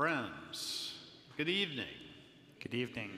friends, 0.00 0.94
good 1.36 1.50
evening. 1.50 1.84
Good 2.62 2.72
evening. 2.72 3.10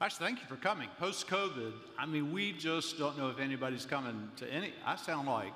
Actually, 0.00 0.26
thank 0.26 0.40
you 0.40 0.46
for 0.48 0.56
coming. 0.56 0.88
Post 0.98 1.28
COVID, 1.28 1.72
I 1.96 2.04
mean, 2.04 2.32
we 2.32 2.50
just 2.50 2.98
don't 2.98 3.16
know 3.16 3.28
if 3.28 3.38
anybody's 3.38 3.86
coming 3.86 4.28
to 4.38 4.52
any. 4.52 4.72
I 4.84 4.96
sound 4.96 5.28
like 5.28 5.52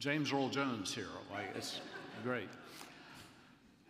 James 0.00 0.32
Earl 0.32 0.48
Jones 0.48 0.92
here. 0.92 1.06
Like, 1.32 1.54
it's 1.54 1.80
great. 2.24 2.48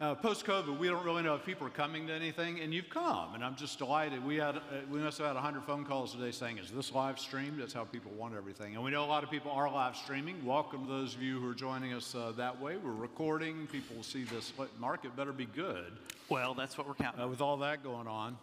Uh, 0.00 0.14
Post 0.14 0.46
COVID, 0.46 0.78
we 0.78 0.86
don't 0.86 1.04
really 1.04 1.24
know 1.24 1.34
if 1.34 1.44
people 1.44 1.66
are 1.66 1.70
coming 1.70 2.06
to 2.06 2.12
anything, 2.12 2.60
and 2.60 2.72
you've 2.72 2.88
come, 2.88 3.34
and 3.34 3.44
I'm 3.44 3.56
just 3.56 3.78
delighted. 3.78 4.24
We 4.24 4.36
had 4.36 4.58
uh, 4.58 4.60
we 4.88 5.00
must 5.00 5.18
have 5.18 5.26
had 5.26 5.34
100 5.34 5.64
phone 5.64 5.84
calls 5.84 6.12
today 6.12 6.30
saying, 6.30 6.58
"Is 6.58 6.70
this 6.70 6.92
live 6.92 7.18
streamed?" 7.18 7.60
That's 7.60 7.72
how 7.72 7.82
people 7.82 8.12
want 8.12 8.36
everything, 8.36 8.76
and 8.76 8.84
we 8.84 8.92
know 8.92 9.04
a 9.04 9.06
lot 9.06 9.24
of 9.24 9.30
people 9.32 9.50
are 9.50 9.68
live 9.68 9.96
streaming. 9.96 10.46
Welcome 10.46 10.86
to 10.86 10.88
those 10.88 11.16
of 11.16 11.22
you 11.22 11.40
who 11.40 11.50
are 11.50 11.54
joining 11.54 11.94
us 11.94 12.14
uh, 12.14 12.30
that 12.36 12.60
way. 12.60 12.76
We're 12.76 12.92
recording. 12.92 13.66
People 13.72 13.96
will 13.96 14.04
see 14.04 14.22
this. 14.22 14.52
Market 14.78 15.16
better 15.16 15.32
be 15.32 15.46
good. 15.46 15.90
Well, 16.28 16.54
that's 16.54 16.78
what 16.78 16.86
we're 16.86 16.94
counting. 16.94 17.20
Uh, 17.20 17.26
with 17.26 17.40
all 17.40 17.56
that 17.56 17.82
going 17.82 18.06
on, 18.06 18.38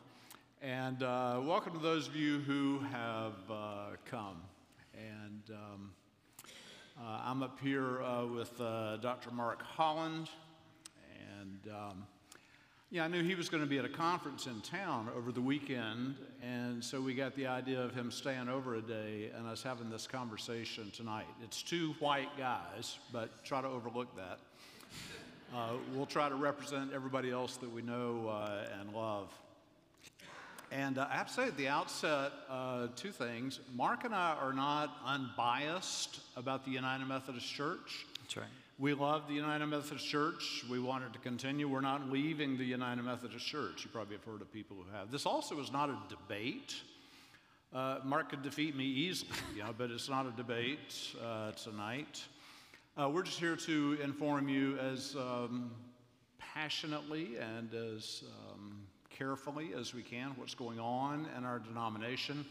and 0.61 1.03
uh, 1.03 1.39
welcome 1.41 1.72
to 1.72 1.79
those 1.79 2.05
of 2.05 2.17
you 2.17 2.39
who 2.39 2.79
have 2.91 3.33
uh, 3.49 3.85
come. 4.03 4.41
And 4.93 5.51
um, 5.51 5.91
I'm 7.01 7.43
up 7.43 7.57
here 7.61 8.01
with 8.25 8.57
Dr. 8.57 9.31
Mark 9.31 9.61
Holland. 9.61 10.27
And 11.65 11.73
um, 11.73 12.03
yeah, 12.91 13.05
I 13.05 13.07
knew 13.07 13.23
he 13.23 13.35
was 13.35 13.49
going 13.49 13.63
to 13.63 13.69
be 13.69 13.79
at 13.79 13.85
a 13.85 13.89
conference 13.89 14.45
in 14.47 14.61
town 14.61 15.09
over 15.15 15.31
the 15.31 15.41
weekend, 15.41 16.15
and 16.43 16.83
so 16.83 17.01
we 17.01 17.13
got 17.13 17.35
the 17.35 17.47
idea 17.47 17.81
of 17.81 17.93
him 17.93 18.11
staying 18.11 18.49
over 18.49 18.75
a 18.75 18.81
day 18.81 19.31
and 19.35 19.47
us 19.47 19.63
having 19.63 19.89
this 19.89 20.07
conversation 20.07 20.91
tonight. 20.91 21.25
It's 21.43 21.63
two 21.63 21.93
white 21.99 22.29
guys, 22.37 22.99
but 23.11 23.43
try 23.43 23.61
to 23.61 23.67
overlook 23.67 24.15
that. 24.15 24.39
Uh, 25.55 25.73
we'll 25.93 26.05
try 26.05 26.29
to 26.29 26.35
represent 26.35 26.91
everybody 26.93 27.31
else 27.31 27.57
that 27.57 27.71
we 27.71 27.81
know 27.81 28.27
uh, 28.27 28.65
and 28.79 28.93
love. 28.93 29.29
And 30.71 30.97
uh, 30.97 31.07
I 31.09 31.15
have 31.15 31.27
to 31.27 31.33
say 31.33 31.47
at 31.47 31.57
the 31.57 31.67
outset, 31.67 32.31
uh, 32.49 32.87
two 32.95 33.11
things. 33.11 33.59
Mark 33.75 34.03
and 34.03 34.13
I 34.13 34.35
are 34.41 34.53
not 34.53 34.97
unbiased 35.05 36.19
about 36.35 36.65
the 36.65 36.71
United 36.71 37.07
Methodist 37.07 37.47
Church. 37.47 38.05
That's 38.21 38.37
right. 38.37 38.45
We 38.77 38.93
love 38.93 39.29
the 39.29 39.33
United 39.33 39.67
Methodist 39.67 40.05
Church. 40.05 40.65
We 40.69 40.79
want 40.79 41.05
it 41.05 41.13
to 41.13 41.19
continue. 41.19 41.65
We're 41.65 41.79
not 41.79 42.09
leaving 42.09 42.57
the 42.57 42.65
United 42.65 43.03
Methodist 43.03 43.45
Church. 43.45 43.85
You 43.85 43.89
probably 43.89 44.17
have 44.17 44.25
heard 44.25 44.41
of 44.41 44.51
people 44.51 44.75
who 44.75 44.97
have. 44.97 45.11
This 45.11 45.25
also 45.25 45.61
is 45.61 45.71
not 45.71 45.89
a 45.89 45.97
debate. 46.09 46.75
Uh, 47.73 47.99
Mark 48.03 48.31
could 48.31 48.43
defeat 48.43 48.75
me 48.75 48.83
easily, 48.83 49.31
you 49.55 49.63
know, 49.63 49.73
but 49.77 49.91
it's 49.91 50.09
not 50.09 50.25
a 50.25 50.31
debate 50.31 50.93
uh, 51.23 51.53
tonight. 51.53 52.21
Uh, 52.97 53.07
we're 53.07 53.23
just 53.23 53.39
here 53.39 53.55
to 53.55 53.97
inform 54.03 54.49
you 54.49 54.77
as 54.79 55.15
um, 55.15 55.71
passionately 56.37 57.37
and 57.37 57.73
as 57.73 58.25
um, 58.51 58.81
carefully 59.09 59.69
as 59.73 59.93
we 59.93 60.01
can 60.01 60.31
what's 60.35 60.53
going 60.53 60.81
on 60.81 61.29
in 61.37 61.45
our 61.45 61.59
denomination. 61.59 62.45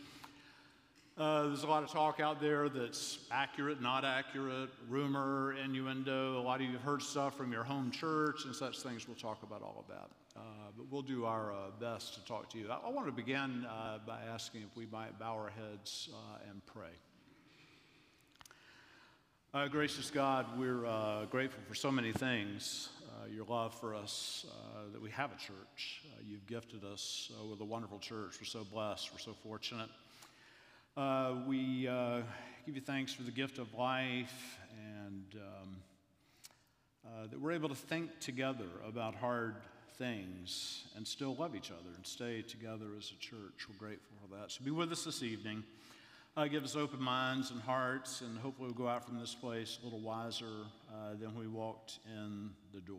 Uh, 1.16 1.44
there's 1.44 1.62
a 1.62 1.66
lot 1.68 1.84
of 1.84 1.92
talk 1.92 2.18
out 2.18 2.40
there 2.40 2.68
that's 2.68 3.20
accurate, 3.30 3.80
not 3.80 4.04
accurate, 4.04 4.68
rumor, 4.88 5.54
innuendo. 5.64 6.40
A 6.40 6.42
lot 6.42 6.56
of 6.56 6.66
you 6.66 6.72
have 6.72 6.82
heard 6.82 7.02
stuff 7.02 7.36
from 7.36 7.52
your 7.52 7.62
home 7.62 7.92
church 7.92 8.44
and 8.46 8.52
such 8.52 8.80
things 8.80 9.06
we'll 9.06 9.16
talk 9.16 9.44
about 9.44 9.62
all 9.62 9.76
of 9.78 9.94
that. 9.94 10.08
Uh, 10.36 10.40
but 10.76 10.86
we'll 10.90 11.02
do 11.02 11.24
our 11.24 11.52
uh, 11.52 11.56
best 11.78 12.14
to 12.14 12.24
talk 12.24 12.50
to 12.50 12.58
you. 12.58 12.68
I, 12.68 12.88
I 12.88 12.90
want 12.90 13.06
to 13.06 13.12
begin 13.12 13.64
uh, 13.64 13.98
by 14.04 14.22
asking 14.28 14.62
if 14.62 14.76
we 14.76 14.86
might 14.90 15.16
bow 15.16 15.34
our 15.34 15.50
heads 15.50 16.08
uh, 16.12 16.50
and 16.50 16.60
pray. 16.66 16.90
Uh, 19.54 19.68
gracious 19.68 20.10
God, 20.10 20.46
we're 20.58 21.26
grateful 21.30 21.62
for 21.68 21.76
so 21.76 21.92
many 21.92 22.10
things. 22.10 22.88
your 23.30 23.44
love 23.44 23.72
for 23.78 23.94
us, 23.94 24.46
that 24.92 25.00
we 25.00 25.10
have 25.10 25.30
a 25.30 25.36
church. 25.36 26.02
you've 26.26 26.44
gifted 26.48 26.82
us 26.82 27.30
with 27.48 27.60
a 27.60 27.64
wonderful 27.64 28.00
church. 28.00 28.32
We're 28.40 28.46
so 28.46 28.64
blessed. 28.64 29.12
We're 29.12 29.20
so 29.20 29.36
fortunate. 29.44 29.90
Uh, 30.96 31.34
we 31.48 31.88
uh, 31.88 32.20
give 32.64 32.76
you 32.76 32.80
thanks 32.80 33.12
for 33.12 33.24
the 33.24 33.30
gift 33.32 33.58
of 33.58 33.74
life 33.74 34.60
and 34.96 35.24
um, 35.34 35.76
uh, 37.04 37.26
that 37.26 37.40
we're 37.40 37.50
able 37.50 37.68
to 37.68 37.74
think 37.74 38.20
together 38.20 38.68
about 38.86 39.16
hard 39.16 39.56
things 39.98 40.84
and 40.94 41.04
still 41.04 41.34
love 41.34 41.56
each 41.56 41.72
other 41.72 41.90
and 41.96 42.06
stay 42.06 42.42
together 42.42 42.86
as 42.96 43.10
a 43.10 43.18
church. 43.18 43.66
We're 43.68 43.88
grateful 43.88 44.16
for 44.22 44.36
that. 44.36 44.52
So 44.52 44.64
be 44.64 44.70
with 44.70 44.92
us 44.92 45.02
this 45.02 45.24
evening. 45.24 45.64
Uh, 46.36 46.46
give 46.46 46.62
us 46.62 46.76
open 46.76 47.02
minds 47.02 47.50
and 47.50 47.60
hearts, 47.60 48.20
and 48.20 48.38
hopefully 48.38 48.68
we'll 48.68 48.78
go 48.78 48.86
out 48.86 49.04
from 49.04 49.18
this 49.18 49.34
place 49.34 49.80
a 49.82 49.84
little 49.84 49.98
wiser 49.98 50.46
uh, 50.92 51.14
than 51.20 51.34
we 51.36 51.48
walked 51.48 51.98
in 52.06 52.50
the 52.72 52.80
door. 52.80 52.98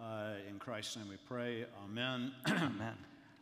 Uh, 0.00 0.36
in 0.48 0.58
Christ's 0.58 0.96
name 0.96 1.10
we 1.10 1.18
pray. 1.28 1.66
Amen. 1.84 2.32
Amen. 2.48 2.96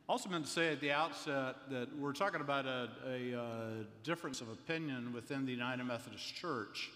Also, 0.09 0.29
meant 0.29 0.45
to 0.45 0.51
say 0.51 0.71
at 0.71 0.81
the 0.81 0.93
outset 0.93 1.57
that 1.69 1.89
we're 1.99 2.13
talking 2.13 2.41
about 2.41 2.65
a, 2.65 2.89
a, 3.05 3.33
a, 3.33 3.43
uh, 3.43 3.71
difference 4.05 4.41
of 4.41 4.49
opinion 4.49 5.13
within 5.13 5.45
the 5.45 5.51
United 5.51 5.83
Methodist 5.83 6.33
Church. 6.33 6.91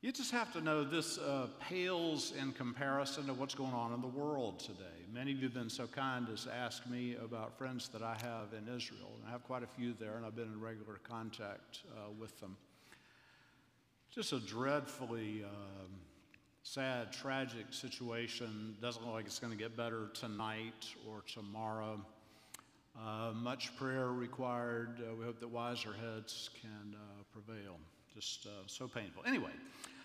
You 0.00 0.12
just 0.12 0.30
have 0.30 0.52
to 0.52 0.60
know 0.60 0.84
this 0.84 1.18
uh, 1.18 1.48
pales 1.68 2.32
in 2.40 2.52
comparison 2.52 3.26
to 3.26 3.34
what's 3.34 3.56
going 3.56 3.72
on 3.72 3.92
in 3.92 4.00
the 4.00 4.06
world 4.06 4.60
today. 4.60 5.02
Many 5.12 5.32
of 5.32 5.38
you 5.38 5.44
have 5.44 5.54
been 5.54 5.70
so 5.70 5.88
kind 5.88 6.28
as 6.32 6.44
to 6.44 6.54
ask 6.54 6.86
me 6.88 7.16
about 7.16 7.58
friends 7.58 7.88
that 7.88 8.02
I 8.02 8.14
have 8.20 8.52
in 8.52 8.72
Israel, 8.72 9.10
and 9.18 9.26
I 9.26 9.32
have 9.32 9.42
quite 9.42 9.64
a 9.64 9.66
few 9.66 9.94
there, 9.98 10.16
and 10.16 10.24
I've 10.24 10.36
been 10.36 10.52
in 10.52 10.60
regular 10.60 11.00
contact 11.02 11.80
uh, 11.96 12.12
with 12.20 12.38
them. 12.38 12.56
Just 14.14 14.32
a 14.32 14.38
dreadfully 14.38 15.42
um, 15.42 15.90
sad, 16.64 17.12
tragic 17.12 17.66
situation. 17.70 18.74
Doesn't 18.80 19.04
look 19.04 19.14
like 19.14 19.26
it's 19.26 19.38
going 19.38 19.52
to 19.52 19.58
get 19.58 19.76
better 19.76 20.08
tonight 20.14 20.88
or 21.06 21.22
tomorrow. 21.32 22.00
Uh, 22.98 23.32
much 23.34 23.76
prayer 23.76 24.08
required. 24.08 24.98
Uh, 24.98 25.14
we 25.14 25.26
hope 25.26 25.38
that 25.40 25.48
wiser 25.48 25.92
heads 25.92 26.48
can 26.60 26.94
uh, 26.94 27.22
prevail. 27.32 27.76
Just 28.14 28.46
uh, 28.46 28.50
so 28.66 28.88
painful. 28.88 29.22
Anyway, 29.26 29.50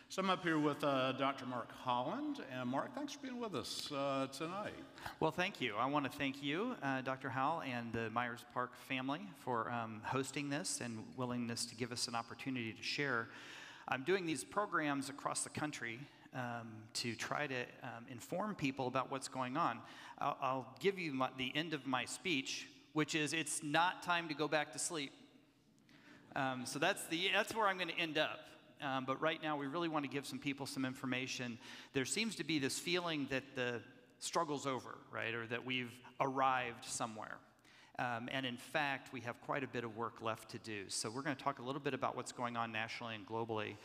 so 0.10 0.22
I'm 0.22 0.30
up 0.30 0.44
here 0.44 0.60
with 0.60 0.84
uh, 0.84 1.14
Dr. 1.14 1.46
Mark 1.46 1.72
Holland. 1.72 2.42
And 2.52 2.68
Mark, 2.68 2.94
thanks 2.94 3.14
for 3.14 3.22
being 3.22 3.40
with 3.40 3.56
us 3.56 3.90
uh, 3.94 4.28
tonight. 4.28 4.74
Well, 5.22 5.32
thank 5.32 5.62
you. 5.62 5.76
I 5.78 5.86
want 5.86 6.12
to 6.12 6.18
thank 6.18 6.44
you, 6.44 6.76
Dr. 7.06 7.30
Howell, 7.30 7.62
and 7.62 7.94
the 7.94 8.10
Myers 8.10 8.44
Park 8.54 8.76
family 8.76 9.22
for 9.46 9.72
um, 9.72 10.02
hosting 10.04 10.50
this 10.50 10.82
and 10.84 11.06
willingness 11.16 11.66
to 11.68 11.76
give 11.76 11.94
us 11.94 12.10
an 12.10 12.16
opportunity 12.16 12.74
to 12.74 12.84
share. 12.84 13.30
I'm 13.88 14.04
doing 14.04 14.26
these 14.26 14.44
programs 14.44 15.10
across 15.10 15.44
the 15.44 15.50
country 15.50 16.00
um, 16.34 16.68
to 16.94 17.16
try 17.16 17.48
to 17.48 17.62
um, 17.84 18.06
inform 18.10 18.56
people 18.56 18.88
about 18.88 19.12
what's 19.12 19.28
going 19.28 19.58
on. 19.58 19.80
I'll, 20.20 20.38
I'll 20.42 20.76
give 20.80 21.00
you 21.00 21.14
my, 21.14 21.30
the 21.38 21.52
end 21.56 21.74
of 21.74 21.88
my 21.88 22.06
speech, 22.06 22.68
which 22.94 23.16
is 23.16 23.34
it's 23.34 23.62
not 23.64 24.04
time 24.04 24.28
to 24.28 24.34
go 24.34 24.48
back 24.48 24.74
to 24.74 24.80
sleep. 24.80 25.12
Um, 26.36 26.66
so 26.66 26.80
that's, 26.80 27.06
the, 27.08 27.30
that's 27.34 27.56
where 27.56 27.68
I'm 27.68 27.78
going 27.78 27.90
to 27.90 28.00
end 28.00 28.18
up. 28.18 28.40
Um, 28.82 29.04
but 29.06 29.20
right 29.22 29.42
now, 29.44 29.58
we 29.58 29.68
really 29.68 29.90
want 29.90 30.06
to 30.06 30.12
give 30.12 30.26
some 30.26 30.40
people 30.40 30.66
some 30.66 30.86
information. 30.86 31.58
There 31.94 32.06
seems 32.06 32.36
to 32.36 32.46
be 32.46 32.60
this 32.60 32.80
feeling 32.80 33.28
that 33.30 33.44
the 33.56 33.82
struggle's 34.20 34.66
over, 34.66 34.98
right? 35.12 35.34
Or 35.34 35.48
that 35.48 35.66
we've 35.66 35.92
arrived 36.20 36.86
somewhere. 36.86 37.38
Um, 37.98 38.30
and 38.32 38.46
in 38.46 38.56
fact, 38.56 39.12
we 39.12 39.20
have 39.22 39.42
quite 39.42 39.64
a 39.64 39.68
bit 39.68 39.84
of 39.84 39.98
work 39.98 40.22
left 40.22 40.50
to 40.52 40.58
do. 40.60 40.86
So 40.88 41.10
we're 41.10 41.22
going 41.22 41.36
to 41.36 41.44
talk 41.44 41.60
a 41.60 41.62
little 41.62 41.82
bit 41.82 41.94
about 41.94 42.16
what's 42.16 42.32
going 42.32 42.56
on 42.56 42.72
nationally 42.72 43.16
and 43.16 43.28
globally. 43.28 43.76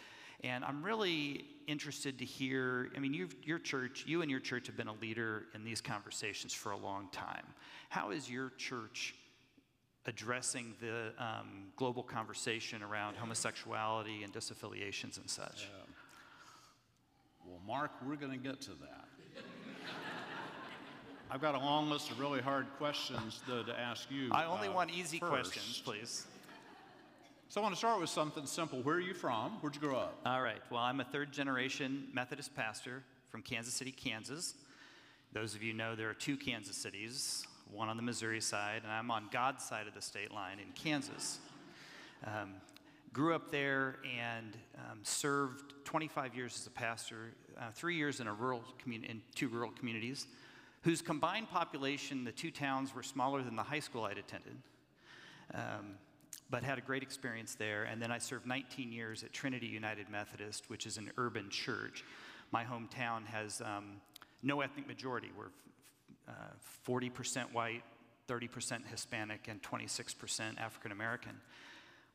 And 0.44 0.62
I'm 0.62 0.82
really 0.82 1.46
interested 1.66 2.18
to 2.18 2.24
hear 2.24 2.90
I 2.94 2.98
mean, 2.98 3.28
your 3.42 3.58
church, 3.58 4.04
you 4.06 4.20
and 4.20 4.30
your 4.30 4.40
church 4.40 4.66
have 4.66 4.76
been 4.76 4.88
a 4.88 4.94
leader 4.94 5.44
in 5.54 5.64
these 5.64 5.80
conversations 5.80 6.52
for 6.52 6.72
a 6.72 6.76
long 6.76 7.08
time. 7.12 7.46
How 7.88 8.10
is 8.10 8.28
your 8.30 8.52
church 8.58 9.14
addressing 10.04 10.74
the 10.80 11.12
um, 11.18 11.68
global 11.76 12.02
conversation 12.02 12.82
around 12.82 13.16
homosexuality 13.16 14.22
and 14.22 14.34
disaffiliations 14.34 15.16
and 15.16 15.30
such? 15.30 15.70
well, 17.46 17.60
Mark, 17.66 17.92
we're 18.06 18.16
going 18.16 18.32
to 18.32 18.38
get 18.38 18.60
to 18.62 18.70
that. 18.70 19.08
I've 21.30 21.40
got 21.40 21.54
a 21.54 21.58
long 21.58 21.88
list 21.88 22.10
of 22.10 22.20
really 22.20 22.42
hard 22.42 22.66
questions 22.76 23.40
though, 23.48 23.62
to 23.62 23.80
ask 23.80 24.10
you. 24.10 24.28
I 24.30 24.44
only 24.44 24.68
uh, 24.68 24.72
want 24.72 24.90
easy 24.90 25.18
first. 25.18 25.30
questions, 25.30 25.82
please. 25.82 26.26
So 27.48 27.60
I 27.60 27.62
want 27.62 27.74
to 27.74 27.78
start 27.78 28.00
with 28.00 28.10
something 28.10 28.46
simple. 28.46 28.80
Where 28.82 28.96
are 28.96 29.00
you 29.00 29.14
from? 29.14 29.52
Where'd 29.60 29.76
you 29.76 29.80
grow 29.80 29.96
up? 29.96 30.18
All 30.26 30.40
right. 30.40 30.60
Well, 30.70 30.80
I'm 30.80 30.98
a 31.00 31.04
third 31.04 31.30
generation 31.30 32.08
Methodist 32.12 32.56
pastor 32.56 33.04
from 33.30 33.42
Kansas 33.42 33.74
City, 33.74 33.92
Kansas. 33.92 34.54
Those 35.32 35.54
of 35.54 35.62
you 35.62 35.72
know 35.72 35.94
there 35.94 36.10
are 36.10 36.14
two 36.14 36.36
Kansas 36.36 36.76
cities, 36.76 37.46
one 37.70 37.88
on 37.88 37.96
the 37.96 38.02
Missouri 38.02 38.40
side, 38.40 38.80
and 38.82 38.90
I'm 38.90 39.10
on 39.10 39.28
God's 39.30 39.62
side 39.62 39.86
of 39.86 39.94
the 39.94 40.00
state 40.00 40.32
line 40.32 40.58
in 40.58 40.72
Kansas. 40.72 41.38
Um, 42.26 42.54
grew 43.12 43.34
up 43.34 43.50
there 43.52 43.98
and 44.18 44.56
um, 44.90 44.98
served 45.02 45.74
25 45.84 46.34
years 46.34 46.56
as 46.58 46.66
a 46.66 46.70
pastor, 46.70 47.34
uh, 47.56 47.70
three 47.72 47.94
years 47.94 48.18
in 48.18 48.26
a 48.26 48.34
rural 48.34 48.64
community, 48.78 49.12
in 49.12 49.22
two 49.36 49.48
rural 49.48 49.70
communities, 49.78 50.26
whose 50.82 51.00
combined 51.00 51.48
population, 51.50 52.24
the 52.24 52.32
two 52.32 52.50
towns 52.50 52.94
were 52.94 53.02
smaller 53.02 53.42
than 53.42 53.54
the 53.54 53.62
high 53.62 53.80
school 53.80 54.04
I'd 54.04 54.18
attended. 54.18 54.56
Um, 55.52 55.98
but 56.54 56.62
had 56.62 56.78
a 56.78 56.80
great 56.80 57.02
experience 57.02 57.56
there. 57.56 57.82
And 57.82 58.00
then 58.00 58.12
I 58.12 58.18
served 58.18 58.46
19 58.46 58.92
years 58.92 59.24
at 59.24 59.32
Trinity 59.32 59.66
United 59.66 60.08
Methodist, 60.08 60.70
which 60.70 60.86
is 60.86 60.98
an 60.98 61.10
urban 61.16 61.50
church. 61.50 62.04
My 62.52 62.62
hometown 62.62 63.26
has 63.26 63.60
um, 63.60 63.96
no 64.40 64.60
ethnic 64.60 64.86
majority. 64.86 65.32
We're 65.36 65.50
uh, 66.28 66.32
40% 66.86 67.52
white, 67.52 67.82
30% 68.28 68.86
Hispanic, 68.86 69.48
and 69.48 69.60
26% 69.62 70.60
African 70.60 70.92
American, 70.92 71.32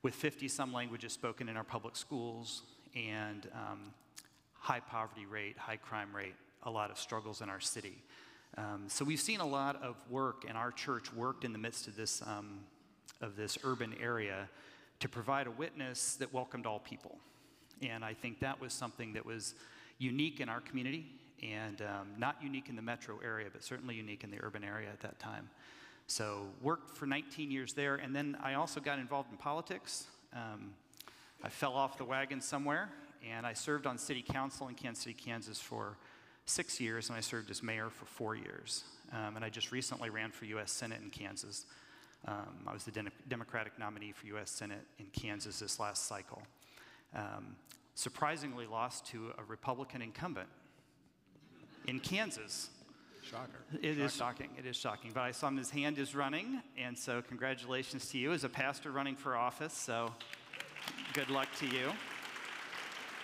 with 0.03 0.15
50 0.15 0.47
some 0.47 0.71
languages 0.71 1.12
spoken 1.12 1.50
in 1.50 1.57
our 1.57 1.65
public 1.65 1.97
schools 1.97 2.62
and 2.95 3.45
um, 3.53 3.92
high 4.53 4.80
poverty 4.80 5.25
rate, 5.25 5.57
high 5.57 5.75
crime 5.75 6.15
rate, 6.15 6.35
a 6.63 6.71
lot 6.71 6.92
of 6.92 6.97
struggles 6.97 7.42
in 7.42 7.50
our 7.50 7.59
city. 7.59 8.01
Um, 8.57 8.85
so 8.88 9.03
we've 9.03 9.19
seen 9.19 9.42
a 9.42 9.47
lot 9.47 9.83
of 9.83 9.97
work, 10.09 10.45
and 10.47 10.57
our 10.57 10.71
church 10.71 11.12
worked 11.12 11.44
in 11.44 11.51
the 11.51 11.59
midst 11.59 11.89
of 11.89 11.97
this, 11.97 12.21
um, 12.21 12.62
of 13.21 13.36
this 13.36 13.57
urban 13.63 13.94
area 14.01 14.50
to 15.00 15.10
provide 15.10 15.48
a 15.48 15.51
witness 15.51 16.16
that 16.16 16.33
welcomed 16.33 16.66
all 16.66 16.80
people. 16.80 17.18
And 17.81 18.04
I 18.04 18.13
think 18.13 18.39
that 18.42 18.60
was 18.60 18.74
something 18.74 19.13
that 19.13 19.25
was 19.25 19.56
unique 19.98 20.39
in 20.39 20.50
our 20.50 20.60
community 20.62 21.06
and 21.42 21.81
um, 21.81 22.10
not 22.18 22.36
unique 22.42 22.69
in 22.69 22.75
the 22.75 22.81
metro 22.81 23.19
area, 23.24 23.48
but 23.51 23.63
certainly 23.63 23.95
unique 23.95 24.24
in 24.24 24.31
the 24.31 24.38
urban 24.42 24.63
area 24.63 24.89
at 24.89 25.00
that 25.01 25.19
time. 25.19 25.50
So 26.07 26.48
worked 26.62 26.98
for 26.98 27.06
19 27.06 27.51
years 27.51 27.74
there, 27.74 27.95
and 27.95 28.16
then 28.16 28.36
I 28.42 28.56
also 28.56 28.80
got 28.80 29.00
involved 29.00 29.31
in 29.31 29.38
politics. 29.38 30.07
Um, 30.33 30.71
I 31.44 31.50
fell 31.50 31.74
off 31.74 31.98
the 31.98 32.04
wagon 32.04 32.42
somewhere, 32.42 32.89
and 33.27 33.45
I 33.45 33.54
served 33.54 33.86
on 33.86 33.98
city 33.98 34.24
council 34.27 34.68
in 34.68 34.75
Kansas 34.75 35.04
City, 35.04 35.16
Kansas 35.16 35.62
for 35.62 35.98
six 36.45 36.80
years, 36.81 37.10
and 37.10 37.18
I 37.18 37.21
served 37.21 37.51
as 37.51 37.62
mayor 37.62 37.89
for 37.89 38.06
four 38.06 38.36
years. 38.36 38.83
Um, 39.13 39.36
and 39.36 39.45
I 39.45 39.50
just 39.50 39.71
recently 39.71 40.10
ran 40.10 40.31
for 40.31 40.45
U.S. 40.45 40.71
Senate 40.71 41.00
in 41.01 41.10
Kansas. 41.10 41.66
Um, 42.27 42.68
I 42.68 42.74
was 42.74 42.83
the 42.83 42.92
de- 42.92 43.04
Democratic 43.27 43.77
nominee 43.80 44.12
for 44.12 44.27
U.S. 44.27 44.51
Senate 44.51 44.86
in 45.00 45.06
Kansas 45.07 45.60
this 45.60 45.80
last 45.80 46.07
cycle. 46.07 46.42
Um, 47.16 47.56
surprisingly, 47.95 48.66
lost 48.66 49.06
to 49.07 49.31
a 49.38 49.44
Republican 49.44 50.01
incumbent 50.01 50.50
in 51.88 52.00
Kansas. 52.00 52.69
Shocker. 53.24 53.60
It 53.81 54.00
is 54.00 54.16
shocking. 54.16 54.50
It 54.57 54.66
is 54.66 54.75
shocking. 54.75 55.12
But 55.13 55.21
I 55.21 55.31
saw 55.31 55.50
him, 55.50 55.57
his 55.57 55.69
hand 55.69 56.00
is 56.00 56.16
running, 56.16 56.62
and 56.77 56.98
so 56.98 57.21
congratulations 57.21 58.10
to 58.10 58.18
you 58.18 58.31
as 58.31 58.44
a 58.44 58.50
pastor 58.50 58.92
running 58.92 59.16
for 59.16 59.36
office. 59.36 59.74
So 59.74 60.12
good 61.13 61.30
luck 61.30 61.48
to 61.60 61.68
you. 61.68 61.92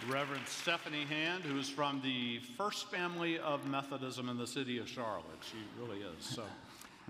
Reverend 0.10 0.46
Stephanie 0.48 1.06
Hand, 1.06 1.44
who 1.44 1.58
is 1.58 1.70
from 1.70 2.02
the 2.04 2.40
first 2.58 2.92
family 2.92 3.40
of 3.40 3.66
Methodism 3.66 4.30
in 4.30 4.38
the 4.38 4.46
city 4.46 4.78
of 4.78 4.88
Charlotte. 4.88 5.24
She 5.42 5.58
really 5.82 6.02
is. 6.02 6.24
So, 6.24 6.44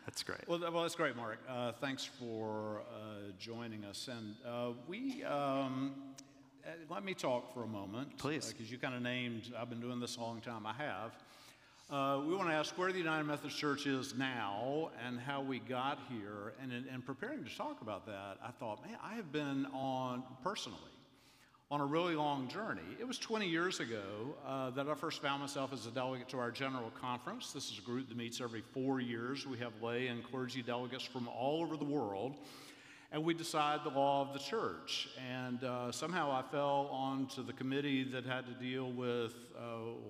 That's 0.05 0.21
great. 0.21 0.47
well, 0.47 0.59
well 0.59 0.83
that's 0.83 0.95
great, 0.95 1.15
Mark. 1.15 1.39
Uh, 1.49 1.71
thanks 1.73 2.05
for 2.05 2.81
uh, 2.93 3.31
joining 3.39 3.83
us. 3.85 4.07
And 4.07 4.35
uh, 4.47 4.71
we, 4.87 5.23
um, 5.23 5.93
uh, 6.65 6.69
let 6.89 7.03
me 7.03 7.13
talk 7.13 7.53
for 7.53 7.63
a 7.63 7.67
moment. 7.67 8.17
Please. 8.17 8.53
Because 8.53 8.71
you 8.71 8.77
kind 8.77 8.93
of 8.93 9.01
named, 9.01 9.51
I've 9.59 9.69
been 9.69 9.81
doing 9.81 9.99
this 9.99 10.17
a 10.17 10.21
long 10.21 10.41
time. 10.41 10.65
I 10.65 10.73
have. 10.73 11.11
Uh, 11.89 12.21
we 12.25 12.35
want 12.35 12.49
to 12.49 12.55
ask 12.55 12.75
where 12.77 12.91
the 12.91 12.97
United 12.97 13.25
Methodist 13.25 13.57
Church 13.57 13.85
is 13.85 14.15
now 14.15 14.89
and 15.05 15.19
how 15.19 15.41
we 15.41 15.59
got 15.59 15.99
here. 16.09 16.53
And 16.61 16.71
in, 16.71 16.85
in 16.93 17.01
preparing 17.01 17.43
to 17.43 17.55
talk 17.55 17.81
about 17.81 18.05
that, 18.05 18.37
I 18.43 18.51
thought, 18.59 18.83
man, 18.85 18.97
I 19.03 19.15
have 19.15 19.31
been 19.31 19.67
on, 19.73 20.23
personally, 20.43 20.79
on 21.71 21.81
a 21.81 21.85
really 21.85 22.15
long 22.15 22.47
journey. 22.47 22.81
It 22.99 23.07
was 23.07 23.17
20 23.17 23.47
years 23.47 23.79
ago 23.79 24.35
uh, 24.45 24.69
that 24.71 24.87
I 24.87 24.93
first 24.93 25.19
found 25.19 25.41
myself 25.41 25.73
as 25.73 25.87
a 25.87 25.91
delegate 25.91 26.29
to 26.29 26.37
our 26.37 26.51
general 26.51 26.91
conference. 27.01 27.53
This 27.53 27.71
is 27.71 27.79
a 27.79 27.81
group 27.81 28.07
that 28.09 28.17
meets 28.17 28.39
every 28.39 28.61
four 28.61 28.99
years. 28.99 29.47
We 29.47 29.57
have 29.57 29.71
lay 29.81 30.07
and 30.07 30.23
clergy 30.23 30.61
delegates 30.61 31.05
from 31.05 31.27
all 31.27 31.63
over 31.63 31.75
the 31.75 31.85
world, 31.85 32.35
and 33.11 33.23
we 33.23 33.33
decide 33.33 33.79
the 33.83 33.89
law 33.89 34.21
of 34.21 34.33
the 34.33 34.39
church. 34.39 35.09
And 35.27 35.63
uh, 35.63 35.91
somehow 35.91 36.31
I 36.31 36.43
fell 36.51 36.87
onto 36.91 37.43
the 37.43 37.53
committee 37.53 38.03
that 38.11 38.25
had 38.25 38.45
to 38.45 38.53
deal 38.53 38.91
with 38.91 39.33
uh, 39.57 39.61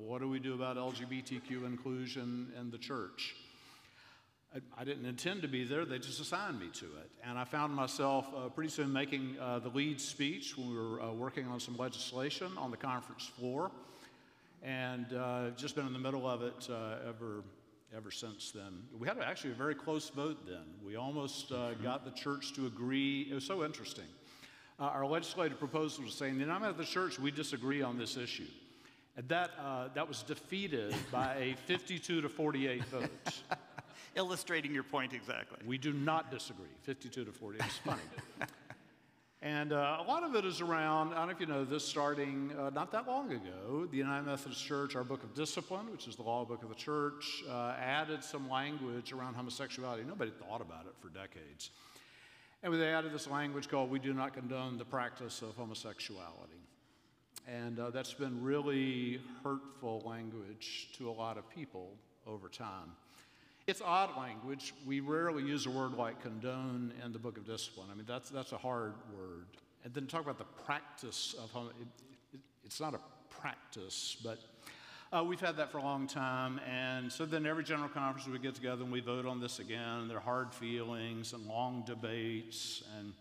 what 0.05 0.19
do 0.19 0.27
we 0.27 0.39
do 0.39 0.55
about 0.55 0.75
LGBTQ 0.75 1.65
inclusion 1.65 2.51
in 2.59 2.69
the 2.69 2.77
church. 2.77 3.33
I, 4.55 4.81
I 4.81 4.83
didn't 4.85 5.05
intend 5.05 5.41
to 5.41 5.47
be 5.47 5.65
there, 5.65 5.83
they 5.83 5.99
just 5.99 6.19
assigned 6.21 6.59
me 6.59 6.67
to 6.75 6.85
it. 6.85 7.11
And 7.23 7.37
I 7.37 7.43
found 7.43 7.73
myself 7.73 8.27
uh, 8.35 8.47
pretty 8.49 8.69
soon 8.69 8.91
making 8.91 9.35
uh, 9.39 9.59
the 9.59 9.69
lead 9.69 9.99
speech 9.99 10.57
when 10.57 10.69
we 10.69 10.77
were 10.77 11.01
uh, 11.01 11.11
working 11.11 11.47
on 11.47 11.59
some 11.59 11.75
legislation 11.77 12.51
on 12.57 12.71
the 12.71 12.77
conference 12.77 13.25
floor. 13.25 13.71
And 14.63 15.13
uh, 15.13 15.49
just 15.57 15.75
been 15.75 15.85
in 15.85 15.93
the 15.93 15.99
middle 15.99 16.27
of 16.27 16.41
it 16.41 16.69
uh, 16.71 17.07
ever, 17.07 17.43
ever 17.95 18.11
since 18.11 18.51
then. 18.51 18.83
We 18.97 19.07
had 19.07 19.19
actually 19.19 19.51
a 19.51 19.55
very 19.55 19.75
close 19.75 20.09
vote 20.09 20.47
then. 20.47 20.63
We 20.85 20.95
almost 20.95 21.51
uh, 21.51 21.73
got 21.75 22.05
the 22.05 22.11
church 22.11 22.53
to 22.53 22.65
agree. 22.65 23.27
It 23.29 23.33
was 23.33 23.45
so 23.45 23.65
interesting. 23.65 24.05
Uh, 24.79 24.83
our 24.83 25.05
legislative 25.05 25.59
proposal 25.59 26.05
was 26.05 26.13
saying, 26.13 26.35
the 26.35 26.41
United 26.41 26.61
Methodist 26.61 26.91
Church, 26.91 27.19
we 27.19 27.29
disagree 27.29 27.81
on 27.81 27.97
this 27.97 28.15
issue. 28.15 28.47
And 29.17 29.27
that, 29.29 29.51
uh, 29.61 29.89
that 29.95 30.07
was 30.07 30.23
defeated 30.23 30.95
by 31.11 31.35
a 31.35 31.55
52 31.65 32.21
to 32.21 32.29
48 32.29 32.83
vote. 32.85 33.09
Illustrating 34.15 34.73
your 34.73 34.83
point 34.83 35.13
exactly. 35.13 35.57
We 35.65 35.77
do 35.77 35.93
not 35.93 36.31
disagree. 36.31 36.65
52 36.83 37.25
to 37.25 37.31
40. 37.31 37.59
It's 37.59 37.77
funny. 37.77 38.01
and 39.41 39.73
uh, 39.73 39.97
a 39.99 40.03
lot 40.03 40.23
of 40.23 40.35
it 40.35 40.45
is 40.45 40.61
around, 40.61 41.13
I 41.13 41.17
don't 41.17 41.27
know 41.27 41.33
if 41.33 41.39
you 41.39 41.45
know 41.45 41.65
this, 41.65 41.85
starting 41.85 42.51
uh, 42.57 42.69
not 42.71 42.91
that 42.91 43.07
long 43.07 43.31
ago, 43.31 43.87
the 43.89 43.97
United 43.97 44.25
Methodist 44.25 44.63
Church, 44.65 44.95
our 44.95 45.03
book 45.03 45.23
of 45.23 45.33
discipline, 45.33 45.91
which 45.91 46.07
is 46.07 46.15
the 46.15 46.23
law 46.23 46.45
book 46.45 46.63
of 46.63 46.69
the 46.69 46.75
church, 46.75 47.43
uh, 47.49 47.73
added 47.79 48.23
some 48.23 48.49
language 48.49 49.11
around 49.11 49.35
homosexuality. 49.35 50.03
Nobody 50.07 50.31
thought 50.31 50.61
about 50.61 50.85
it 50.85 50.93
for 51.01 51.09
decades. 51.09 51.71
And 52.63 52.73
they 52.73 52.93
added 52.93 53.13
this 53.13 53.27
language 53.27 53.69
called 53.69 53.91
We 53.91 53.99
Do 53.99 54.13
Not 54.13 54.33
Condone 54.33 54.77
the 54.79 54.85
Practice 54.85 55.43
of 55.43 55.55
Homosexuality. 55.55 56.65
And 57.47 57.79
uh, 57.79 57.91
that's 57.91 58.13
been 58.13 58.41
really 58.41 59.21
hurtful 59.43 60.01
language 60.03 60.89
to 60.97 61.09
a 61.09 61.11
lot 61.11 61.37
of 61.37 61.47
people 61.47 61.91
over 62.25 62.49
time. 62.49 62.91
It's 63.67 63.81
odd 63.81 64.15
language. 64.15 64.75
We 64.85 64.99
rarely 64.99 65.41
use 65.41 65.65
a 65.65 65.71
word 65.71 65.93
like 65.93 66.21
condone 66.21 66.93
in 67.03 67.11
the 67.11 67.17
book 67.17 67.35
of 67.35 67.47
discipline. 67.47 67.87
I 67.91 67.95
mean, 67.95 68.05
that's, 68.07 68.29
that's 68.29 68.51
a 68.51 68.57
hard 68.57 68.93
word. 69.17 69.47
And 69.83 69.91
then 69.91 70.05
talk 70.05 70.21
about 70.21 70.37
the 70.37 70.45
practice 70.65 71.33
of 71.43 71.49
home. 71.49 71.71
It, 71.81 71.87
it, 72.35 72.39
it's 72.63 72.79
not 72.79 72.93
a 72.93 72.99
practice, 73.41 74.17
but 74.23 74.37
uh, 75.11 75.23
we've 75.23 75.39
had 75.39 75.57
that 75.57 75.71
for 75.71 75.79
a 75.79 75.81
long 75.81 76.05
time. 76.05 76.61
And 76.69 77.11
so 77.11 77.25
then 77.25 77.47
every 77.47 77.63
general 77.63 77.89
conference 77.89 78.27
we 78.27 78.37
get 78.37 78.53
together 78.53 78.83
and 78.83 78.91
we 78.91 78.99
vote 78.99 79.25
on 79.25 79.39
this 79.39 79.57
again. 79.57 80.07
There 80.07 80.17
are 80.17 80.21
hard 80.21 80.53
feelings 80.53 81.33
and 81.33 81.43
long 81.47 81.83
debates. 81.87 82.83
And 82.99 83.13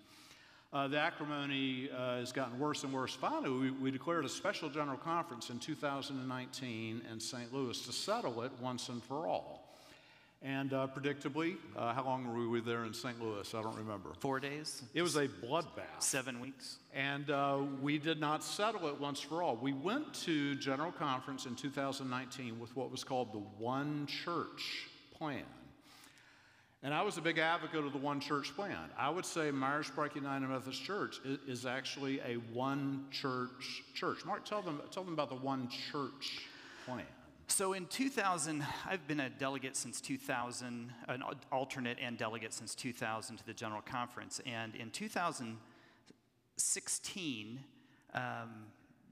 uh, 0.75 0.89
the 0.89 0.99
acrimony 0.99 1.89
uh, 1.91 2.17
has 2.17 2.33
gotten 2.33 2.59
worse 2.59 2.85
and 2.85 2.93
worse. 2.93 3.15
Finally, 3.15 3.49
we, 3.49 3.71
we 3.71 3.91
declared 3.91 4.27
a 4.27 4.29
special 4.29 4.69
general 4.69 4.99
conference 4.99 5.49
in 5.49 5.59
2019 5.59 7.01
in 7.11 7.19
St. 7.19 7.55
Louis 7.55 7.81
to 7.87 7.93
settle 7.93 8.43
it 8.43 8.53
once 8.61 8.91
and 8.91 9.03
for 9.03 9.27
all. 9.27 9.64
And 10.45 10.75
uh, 10.75 10.89
predictably, 10.95 11.57
uh, 11.75 11.95
how 11.95 12.05
long 12.05 12.27
were 12.27 12.47
we 12.51 12.61
there 12.61 12.85
in 12.85 12.93
St. 12.93 13.19
Louis? 13.19 13.55
I 13.55 13.63
don't 13.63 13.77
remember. 13.79 14.11
Four 14.19 14.41
days, 14.41 14.83
It 14.93 15.01
was 15.01 15.17
a 15.17 15.27
bloodbath. 15.27 16.01
seven 16.01 16.39
weeks. 16.39 16.77
And 16.95 17.31
uh, 17.31 17.61
we 17.81 17.97
did 17.99 18.21
not 18.21 18.45
settle 18.45 18.87
it 18.89 19.01
once 19.01 19.21
for 19.21 19.43
all. 19.43 19.57
We 19.57 19.73
went 19.73 20.13
to 20.25 20.55
General 20.57 20.93
Conference 20.93 21.47
in 21.47 21.55
2019 21.55 22.61
with 22.61 22.77
what 22.77 22.91
was 22.91 23.03
called 23.05 23.33
the 23.33 23.39
One 23.59 24.07
Church 24.07 24.87
Plan. 25.17 25.45
And 26.83 26.93
I 26.93 27.01
was 27.01 27.17
a 27.17 27.23
big 27.23 27.39
advocate 27.39 27.83
of 27.87 27.93
the 27.95 27.99
One 27.99 28.21
Church 28.21 28.55
Plan. 28.55 28.77
I 28.99 29.09
would 29.09 29.25
say 29.25 29.51
Myers 29.51 29.91
Park 29.97 30.15
United 30.15 30.47
Methodist 30.47 30.85
Church 30.85 31.21
is 31.49 31.65
actually 31.65 32.21
a 32.21 32.35
one 32.53 33.07
church 33.11 33.83
church. 33.95 34.27
Mark, 34.27 34.45
tell 34.45 34.61
them, 34.61 34.83
tell 34.91 35.05
them 35.05 35.15
about 35.15 35.31
the 35.31 35.37
One 35.37 35.71
Church 35.91 36.43
Plan. 36.85 37.07
So 37.47 37.75
in 37.75 37.85
2000, 37.87 38.65
I've 38.87 39.07
been 39.07 39.21
a 39.21 39.29
delegate 39.29 39.77
since 39.77 40.01
2000, 40.01 40.91
an 41.09 41.23
alternate 41.53 41.99
and 42.01 42.17
delegate 42.17 42.55
since 42.55 42.75
2000 42.75 43.37
to 43.37 43.47
the 43.47 43.53
General 43.53 43.83
Conference. 43.83 44.41
And 44.47 44.75
in 44.75 44.91
2016, 44.91 47.61
um, 48.15 48.23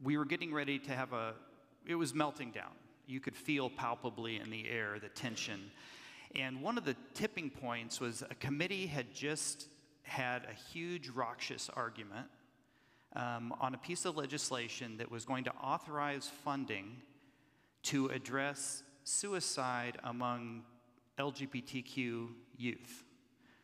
we 0.03 0.17
were 0.17 0.25
getting 0.25 0.51
ready 0.53 0.79
to 0.79 0.93
have 0.93 1.12
a, 1.12 1.35
it 1.87 1.95
was 1.95 2.15
melting 2.15 2.53
down. 2.53 2.73
You 3.07 3.21
could 3.21 3.37
feel 3.37 3.69
palpably 3.69 4.41
in 4.41 4.49
the 4.51 4.67
air 4.69 4.99
the 4.99 5.11
tension. 5.11 5.71
And 6.35 6.62
one 6.62 6.79
of 6.79 6.85
the 6.85 6.97
tipping 7.15 7.51
points 7.51 8.01
was 8.01 8.23
a 8.23 8.35
committee 8.37 8.87
had 8.87 9.12
just 9.15 9.69
had 10.05 10.45
a 10.45 10.55
huge 10.73 11.11
raucous 11.11 11.69
argument 11.77 12.29
um, 13.15 13.55
on 13.61 13.75
a 13.75 13.79
piece 13.79 14.07
of 14.07 14.17
legislation 14.17 14.97
that 14.97 15.11
was 15.11 15.27
going 15.27 15.45
to 15.45 15.53
authorize 15.62 16.31
funding 16.45 16.97
to 17.85 18.07
address 18.09 18.83
suicide 19.05 19.99
among 20.05 20.62
LGBTQ 21.19 22.29
youth. 22.57 23.05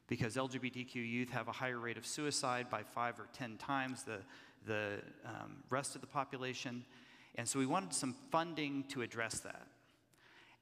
Because 0.06 0.36
LGBTQ 0.36 0.94
youth 0.94 1.30
have 1.30 1.48
a 1.48 1.52
higher 1.52 1.78
rate 1.78 1.98
of 1.98 2.06
suicide 2.06 2.70
by 2.70 2.82
five 2.82 3.20
or 3.20 3.28
10 3.32 3.58
times 3.58 4.04
the, 4.04 4.18
the 4.66 5.00
um, 5.24 5.62
rest 5.70 5.94
of 5.94 6.00
the 6.00 6.06
population. 6.06 6.84
And 7.34 7.46
so 7.46 7.58
we 7.58 7.66
wanted 7.66 7.92
some 7.92 8.14
funding 8.30 8.84
to 8.88 9.02
address 9.02 9.40
that. 9.40 9.68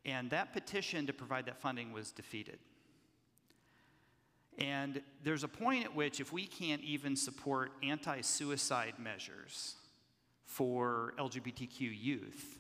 And 0.05 0.31
that 0.31 0.53
petition 0.53 1.07
to 1.07 1.13
provide 1.13 1.47
that 1.47 1.61
funding 1.61 1.93
was 1.93 2.13
defeated. 2.13 2.59
And 4.59 5.03
there's 5.23 5.45
a 5.45 5.49
point 5.49 5.85
at 5.85 5.95
which, 5.95 6.21
if 6.21 6.33
we 6.33 6.47
can't 6.47 6.83
even 6.83 7.15
support 7.15 7.73
anti 7.83 8.21
suicide 8.23 8.95
measures 8.99 9.75
for 10.45 11.13
LGBTQ 11.19 11.81
youth, 11.81 12.59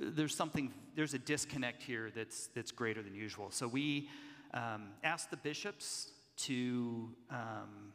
there's 0.00 0.34
something, 0.34 0.72
there's 0.94 1.14
a 1.14 1.18
disconnect 1.18 1.82
here 1.82 2.10
that's, 2.14 2.48
that's 2.48 2.70
greater 2.70 3.02
than 3.02 3.14
usual. 3.14 3.50
So 3.50 3.66
we 3.66 4.08
um, 4.52 4.88
asked 5.02 5.30
the 5.30 5.36
bishops 5.36 6.10
to, 6.36 7.10
um, 7.30 7.92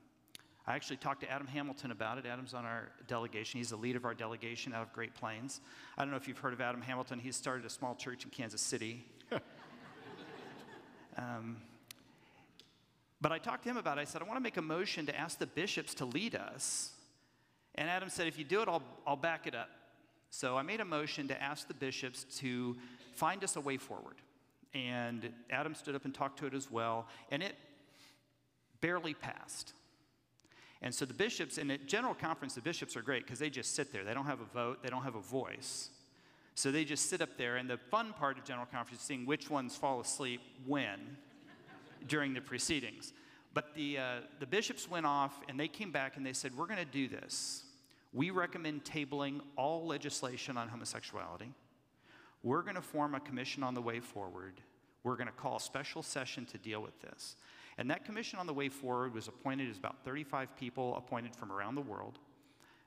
I 0.67 0.75
actually 0.75 0.98
talked 0.98 1.22
to 1.22 1.31
Adam 1.31 1.48
Hamilton 1.48 1.91
about 1.91 2.17
it. 2.17 2.25
Adam's 2.25 2.53
on 2.53 2.65
our 2.65 2.89
delegation. 3.08 3.60
He's 3.60 3.69
the 3.69 3.75
lead 3.75 3.96
of 3.96 4.05
our 4.05 4.13
delegation 4.13 4.74
out 4.74 4.84
of 4.84 4.93
Great 4.93 5.15
Plains. 5.15 5.62
I 5.98 6.03
don't 6.03 6.12
know 6.12 6.17
if 6.17 6.27
you've 6.27 6.38
heard 6.38 6.53
of 6.53 6.62
Adam 6.62 6.81
Hamilton. 6.81 7.19
He's 7.19 7.36
started 7.36 7.65
a 7.65 7.69
small 7.69 7.96
church 7.96 8.24
in 8.24 8.29
Kansas 8.29 8.62
City. 8.62 9.05
um, 11.17 11.58
but 13.22 13.31
I 13.31 13.39
talked 13.39 13.63
to 13.63 13.69
him 13.69 13.77
about 13.77 13.98
it. 13.98 14.01
I 14.01 14.05
said, 14.05 14.22
I 14.22 14.25
want 14.25 14.38
to 14.38 14.43
make 14.43 14.58
a 14.58 14.62
motion 14.62 15.05
to 15.08 15.17
ask 15.17 15.39
the 15.39 15.48
bishops 15.48 15.93
to 15.96 16.05
lead 16.05 16.36
us. 16.36 16.91
And 17.75 17.89
Adam 17.89 18.10
said, 18.10 18.27
if 18.27 18.38
you 18.38 18.46
do 18.46 18.62
it, 18.62 18.67
I'll, 18.67 18.84
I'll 19.05 19.15
back 19.15 19.48
it 19.48 19.55
up. 19.55 19.69
So 20.29 20.57
I 20.57 20.62
made 20.62 20.79
a 20.79 20.86
motion 20.86 21.27
to 21.27 21.41
ask 21.41 21.67
the 21.67 21.74
bishops 21.74 22.24
to 22.39 22.77
find 23.13 23.43
us 23.43 23.55
a 23.55 23.62
way 23.62 23.77
forward. 23.77 24.15
And 24.74 25.31
Adam 25.50 25.74
stood 25.74 25.95
up 25.95 26.05
and 26.05 26.13
talked 26.13 26.39
to 26.39 26.45
it 26.45 26.53
as 26.53 26.69
well. 26.69 27.07
And 27.31 27.41
it 27.41 27.55
barely 28.81 29.13
passed. 29.13 29.74
And 30.81 30.93
so 30.93 31.05
the 31.05 31.13
bishops, 31.13 31.57
in 31.57 31.71
a 31.71 31.77
general 31.77 32.13
conference, 32.13 32.55
the 32.55 32.62
bishops 32.62 32.95
are 32.95 33.01
great 33.01 33.25
because 33.25 33.39
they 33.39 33.50
just 33.50 33.75
sit 33.75 33.91
there. 33.91 34.03
They 34.03 34.13
don't 34.13 34.25
have 34.25 34.39
a 34.39 34.45
vote, 34.45 34.81
they 34.81 34.89
don't 34.89 35.03
have 35.03 35.15
a 35.15 35.21
voice. 35.21 35.89
So 36.55 36.71
they 36.71 36.86
just 36.86 37.09
sit 37.09 37.21
up 37.21 37.38
there. 37.38 37.57
And 37.57 37.69
the 37.69 37.77
fun 37.77 38.13
part 38.13 38.38
of 38.38 38.45
general 38.45 38.67
conference 38.71 39.01
is 39.01 39.07
seeing 39.07 39.25
which 39.25 39.50
ones 39.50 39.75
fall 39.75 40.00
asleep 40.00 40.41
when 40.65 41.17
during 42.07 42.33
the 42.33 42.41
proceedings. 42.41 43.13
But 43.53 43.74
the, 43.75 43.98
uh, 43.98 44.15
the 44.39 44.45
bishops 44.45 44.89
went 44.89 45.05
off 45.05 45.41
and 45.50 45.59
they 45.59 45.67
came 45.67 45.91
back 45.91 46.17
and 46.17 46.25
they 46.25 46.33
said, 46.33 46.55
We're 46.55 46.67
going 46.67 46.79
to 46.79 46.86
do 46.86 47.07
this. 47.07 47.63
We 48.11 48.31
recommend 48.31 48.83
tabling 48.83 49.41
all 49.55 49.85
legislation 49.85 50.57
on 50.57 50.67
homosexuality. 50.67 51.53
We're 52.41 52.63
going 52.63 52.75
to 52.75 52.81
form 52.81 53.15
a 53.15 53.19
commission 53.19 53.63
on 53.63 53.73
the 53.73 53.81
way 53.81 53.99
forward. 53.99 54.61
We're 55.03 55.15
going 55.15 55.27
to 55.27 55.33
call 55.33 55.57
a 55.57 55.61
special 55.61 56.01
session 56.01 56.45
to 56.47 56.57
deal 56.57 56.81
with 56.81 56.99
this. 57.01 57.35
And 57.77 57.89
that 57.91 58.05
commission 58.05 58.39
on 58.39 58.47
the 58.47 58.53
way 58.53 58.69
forward 58.69 59.13
was 59.13 59.27
appointed 59.27 59.69
as 59.69 59.77
about 59.77 60.03
35 60.03 60.55
people 60.57 60.95
appointed 60.97 61.35
from 61.35 61.51
around 61.51 61.75
the 61.75 61.81
world 61.81 62.19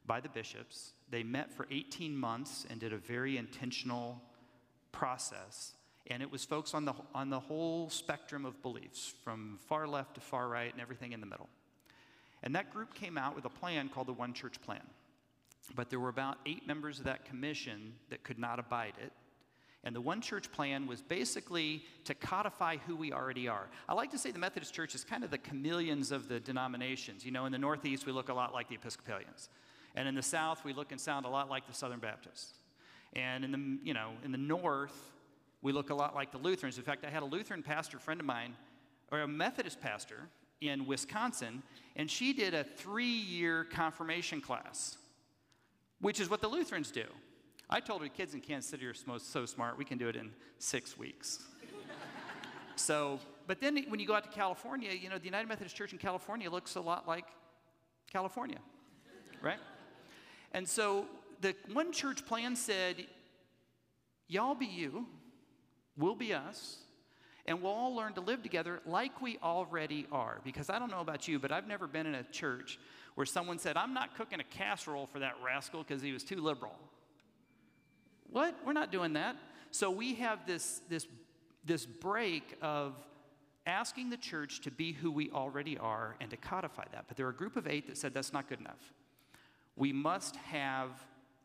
by 0.07 0.21
the 0.21 0.29
bishops. 0.29 0.93
They 1.11 1.23
met 1.23 1.53
for 1.53 1.67
18 1.71 2.17
months 2.17 2.67
and 2.69 2.81
did 2.81 2.93
a 2.93 2.99
very 2.99 3.39
intentional 3.39 4.21
process. 4.91 5.73
And 6.09 6.23
it 6.23 6.31
was 6.31 6.45
folks 6.45 6.75
on 6.75 6.85
the, 6.85 6.95
on 7.15 7.31
the 7.31 7.41
whole 7.41 7.89
spectrum 7.89 8.45
of 8.45 8.61
beliefs, 8.61 9.15
from 9.23 9.59
far 9.67 9.87
left 9.87 10.17
to 10.17 10.21
far 10.21 10.49
right 10.49 10.73
and 10.73 10.81
everything 10.81 11.13
in 11.13 11.21
the 11.21 11.27
middle. 11.27 11.49
And 12.43 12.55
that 12.57 12.73
group 12.73 12.93
came 12.95 13.17
out 13.17 13.37
with 13.37 13.45
a 13.45 13.51
plan 13.51 13.89
called 13.89 14.09
the 14.09 14.13
One 14.13 14.33
Church 14.33 14.61
Plan. 14.61 14.83
But 15.75 15.91
there 15.91 16.01
were 16.01 16.09
about 16.09 16.39
eight 16.47 16.67
members 16.67 16.99
of 16.99 17.05
that 17.05 17.25
commission 17.25 17.95
that 18.11 18.25
could 18.25 18.39
not 18.39 18.59
abide 18.59 18.95
it. 19.03 19.13
And 19.85 19.97
the 19.97 20.01
One 20.01 20.21
Church 20.21 20.51
Plan 20.53 20.87
was 20.87 21.03
basically 21.03 21.85
to 22.05 22.15
codify 22.15 22.77
who 22.87 22.95
we 22.95 23.13
already 23.13 23.49
are. 23.49 23.69
I 23.89 23.95
like 23.95 24.11
to 24.13 24.19
say 24.19 24.31
the 24.31 24.39
Methodist 24.39 24.73
Church 24.73 24.95
is 24.95 25.03
kind 25.03 25.25
of 25.25 25.31
the 25.31 25.39
chameleons 25.39 26.13
of 26.13 26.29
the 26.29 26.39
denominations. 26.39 27.25
You 27.25 27.33
know, 27.33 27.47
in 27.47 27.53
the 27.53 27.59
Northeast, 27.59 28.07
we 28.07 28.13
look 28.13 28.29
a 28.29 28.35
lot 28.35 28.53
like 28.53 28.69
the 28.69 28.77
Episcopalians. 28.77 29.49
And 29.97 30.07
in 30.07 30.15
the 30.15 30.23
South, 30.23 30.65
we 30.65 30.73
look 30.73 30.93
and 30.93 31.01
sound 31.01 31.27
a 31.27 31.29
lot 31.29 31.51
like 31.51 31.67
the 31.67 31.75
Southern 31.75 31.99
Baptists. 31.99 32.55
And 33.15 33.45
in 33.45 33.53
the, 33.53 33.79
you 33.83 33.93
know, 33.93 34.13
in 34.25 34.31
the 34.31 34.39
North, 34.39 34.97
we 35.63 35.73
look 35.73 35.91
a 35.91 35.95
lot 35.95 36.15
like 36.15 36.31
the 36.31 36.39
Lutherans. 36.39 36.79
In 36.79 36.85
fact, 36.85 37.05
I 37.05 37.11
had 37.11 37.23
a 37.23 37.27
Lutheran 37.27 37.63
pastor 37.63 37.99
friend 37.99 38.21
of 38.21 38.27
mine, 38.27 38.55
or 39.11 39.21
a 39.21 39.29
Methodist 39.29 39.81
pastor 39.81 40.29
in 40.61 40.87
Wisconsin, 40.87 41.63
and 41.97 42.11
she 42.11 42.33
did 42.33 42.55
a 42.55 42.65
three 42.65 43.05
year 43.05 43.65
confirmation 43.65 44.41
class, 44.41 44.97
which 46.03 46.21
is 46.21 46.29
what 46.29 46.43
the 46.43 46.49
Lutherans 46.49 46.91
do. 46.91 47.05
I 47.71 47.81
told 47.81 48.03
her 48.03 48.09
kids 48.09 48.35
in 48.35 48.41
Kansas 48.41 48.71
City 48.71 48.85
are 48.85 48.93
so, 48.93 49.17
so 49.17 49.47
smart, 49.47 49.79
we 49.79 49.85
can 49.87 49.97
do 49.97 50.09
it 50.09 50.17
in 50.17 50.31
six 50.59 50.99
weeks. 50.99 51.39
so, 52.77 53.19
but 53.47 53.61
then 53.61 53.83
when 53.89 53.99
you 53.99 54.07
go 54.07 54.15
out 54.15 54.25
to 54.25 54.31
California, 54.31 54.91
you 54.93 55.09
know, 55.09 55.17
the 55.17 55.25
United 55.25 55.49
Methodist 55.49 55.75
Church 55.75 55.93
in 55.93 55.99
California 55.99 56.51
looks 56.51 56.75
a 56.75 56.81
lot 56.81 57.09
like 57.09 57.25
California, 58.13 58.59
right? 59.41 59.61
And 60.53 60.69
so 60.69 61.07
the 61.41 61.55
one 61.73 61.93
church 61.93 62.27
plan 62.27 62.57
said, 62.57 63.07
y'all 64.29 64.55
be 64.55 64.67
you, 64.67 65.07
we'll 65.97 66.17
be 66.17 66.35
us, 66.35 66.79
and 67.47 67.63
we'll 67.63 67.73
all 67.73 67.95
learn 67.95 68.13
to 68.15 68.21
live 68.21 68.43
together 68.43 68.81
like 68.87 69.23
we 69.23 69.39
already 69.43 70.07
are. 70.13 70.41
Because 70.45 70.69
I 70.69 70.79
don't 70.79 70.91
know 70.91 71.01
about 71.01 71.27
you, 71.27 71.39
but 71.39 71.53
I've 71.53 71.67
never 71.67 71.87
been 71.87 72.07
in 72.07 72.17
a 72.17 72.25
church 72.25 72.79
where 73.15 73.27
someone 73.27 73.59
said, 73.59 73.77
I'm 73.77 73.95
not 73.95 74.17
cooking 74.17 74.41
a 74.41 74.45
casserole 74.45 75.07
for 75.07 75.19
that 75.19 75.35
rascal 75.45 75.83
because 75.83 76.03
he 76.03 76.13
was 76.13 76.25
too 76.25 76.41
liberal. 76.41 76.75
What? 78.31 78.57
We're 78.65 78.73
not 78.73 78.91
doing 78.91 79.13
that. 79.15 79.37
So 79.71 79.91
we 79.91 80.15
have 80.17 80.47
this, 80.47 80.81
this, 80.89 81.07
this 81.65 81.85
break 81.87 82.57
of 82.63 82.95
asking 83.67 84.11
the 84.11 84.17
church 84.17 84.61
to 84.63 84.71
be 84.71 84.93
who 84.93 85.11
we 85.11 85.31
already 85.31 85.79
are 85.79 86.17
and 86.21 86.31
to 86.31 86.37
codify 86.37 86.85
that. 86.93 87.05
But 87.09 87.17
there 87.17 87.27
are 87.27 87.31
a 87.31 87.35
group 87.35 87.57
of 87.57 87.67
eight 87.67 87.87
that 87.89 87.97
said 87.97 88.15
that's 88.15 88.33
not 88.33 88.49
good 88.49 88.61
enough. 88.61 88.93
We 89.77 89.93
must 89.93 90.37
have 90.37 90.91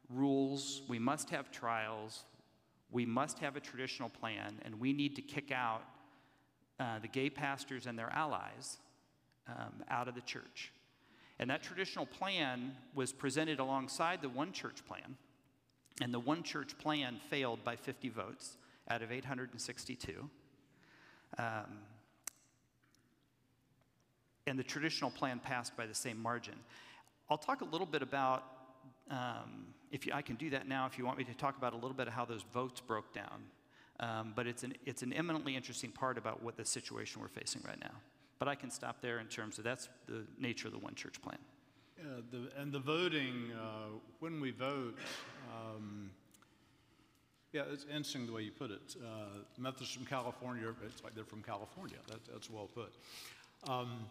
rules, 0.09 0.81
we 0.88 1.00
must 1.00 1.29
have 1.29 1.51
trials, 1.51 2.24
we 2.91 3.05
must 3.05 3.39
have 3.39 3.55
a 3.55 3.59
traditional 3.59 4.09
plan, 4.09 4.59
and 4.63 4.79
we 4.79 4.93
need 4.93 5.15
to 5.17 5.21
kick 5.21 5.51
out 5.51 5.83
uh, 6.79 7.00
the 7.00 7.07
gay 7.07 7.29
pastors 7.29 7.86
and 7.86 7.97
their 7.97 8.09
allies 8.12 8.77
um, 9.47 9.83
out 9.89 10.07
of 10.07 10.15
the 10.15 10.21
church. 10.21 10.71
And 11.39 11.50
that 11.50 11.62
traditional 11.62 12.06
plan 12.06 12.75
was 12.96 13.12
presented 13.13 13.60
alongside 13.60 14.22
the 14.22 14.29
one 14.29 14.51
church 14.51 14.86
plan. 14.88 15.15
And 16.01 16.13
the 16.13 16.20
one 16.20 16.44
church 16.44 16.77
plan 16.77 17.20
failed 17.29 17.63
by 17.63 17.75
50 17.75 18.10
votes 18.10 18.58
out 18.89 19.01
of 19.01 19.12
862. 19.12 20.29
Um, 21.38 21.46
and 24.48 24.58
the 24.58 24.63
traditional 24.63 25.12
plan 25.12 25.39
passed 25.39 25.75
by 25.75 25.86
the 25.86 25.94
same 25.94 26.22
margin. 26.22 26.56
I'll 27.29 27.38
talk 27.38 27.62
a 27.62 27.65
little 27.65 27.86
bit 27.86 28.01
about, 28.01 28.44
um, 29.12 29.67
if 29.91 30.06
you, 30.06 30.13
I 30.13 30.22
can 30.22 30.36
do 30.36 30.50
that 30.51 30.67
now, 30.67 30.86
if 30.86 30.98
you 30.98 31.06
want 31.06 31.17
me 31.17 31.25
to 31.25 31.34
talk 31.34 31.58
about 31.58 31.74
a 31.74 31.75
little 31.75 31.94
bit 31.94 32.08
of 32.08 32.13
how 32.13 32.25
those 32.25 32.44
votes 32.53 32.79
broke 32.79 33.13
down. 33.13 33.44
Um, 34.00 34.34
but 34.36 34.48
it's 34.48 34.63
an, 34.63 34.74
it's 34.86 35.01
an 35.01 35.12
eminently 35.12 35.56
interesting 35.56 35.91
part 35.91 36.17
about 36.17 36.41
what 36.41 36.56
the 36.56 36.63
situation 36.63 37.22
we're 37.22 37.27
facing 37.27 37.62
right 37.67 37.79
now. 37.79 37.91
But 38.39 38.48
I 38.48 38.56
can 38.56 38.70
stop 38.70 39.01
there 39.01 39.20
in 39.20 39.27
terms 39.27 39.58
of 39.58 39.63
that's 39.63 39.89
the 40.08 40.25
nature 40.39 40.67
of 40.67 40.74
the 40.74 40.79
one 40.79 40.96
church 40.96 41.22
plan. 41.22 41.39
The, 42.32 42.50
and 42.62 42.72
the 42.72 42.79
voting, 42.79 43.51
uh, 43.60 43.98
when 44.20 44.39
we 44.39 44.51
vote, 44.51 44.96
um, 45.51 46.12
yeah, 47.53 47.63
it's 47.72 47.86
interesting 47.86 48.27
the 48.27 48.34
way 48.34 48.44
you 48.44 48.51
put 48.51 48.70
it. 48.70 48.96
Uh, 49.03 49.39
Methodists 49.58 49.96
from 49.96 50.06
California, 50.06 50.67
it's 50.86 51.03
like 51.03 51.15
they're 51.15 51.24
from 51.24 51.41
California. 51.41 51.98
That, 52.08 52.20
that's 52.32 52.50
well 52.50 52.70
put. 52.74 52.94
Um, 53.67 54.06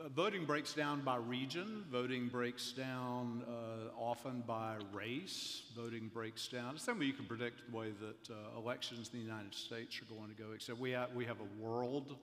uh, 0.00 0.08
voting 0.08 0.44
breaks 0.44 0.74
down 0.74 1.02
by 1.02 1.16
region. 1.16 1.84
Voting 1.92 2.26
breaks 2.26 2.72
down 2.72 3.44
uh, 3.46 3.96
often 3.96 4.42
by 4.46 4.74
race. 4.92 5.62
Voting 5.76 6.10
breaks 6.12 6.48
down. 6.48 6.74
It's 6.74 6.84
something 6.84 7.06
you 7.06 7.12
can 7.12 7.26
predict 7.26 7.70
the 7.70 7.76
way 7.76 7.92
that 8.00 8.34
uh, 8.34 8.58
elections 8.58 9.10
in 9.12 9.20
the 9.20 9.24
United 9.24 9.54
States 9.54 10.00
are 10.00 10.12
going 10.12 10.34
to 10.34 10.42
go, 10.42 10.52
except 10.52 10.80
we 10.80 10.90
have, 10.90 11.14
we 11.14 11.24
have 11.26 11.38
a 11.38 11.62
world 11.64 12.16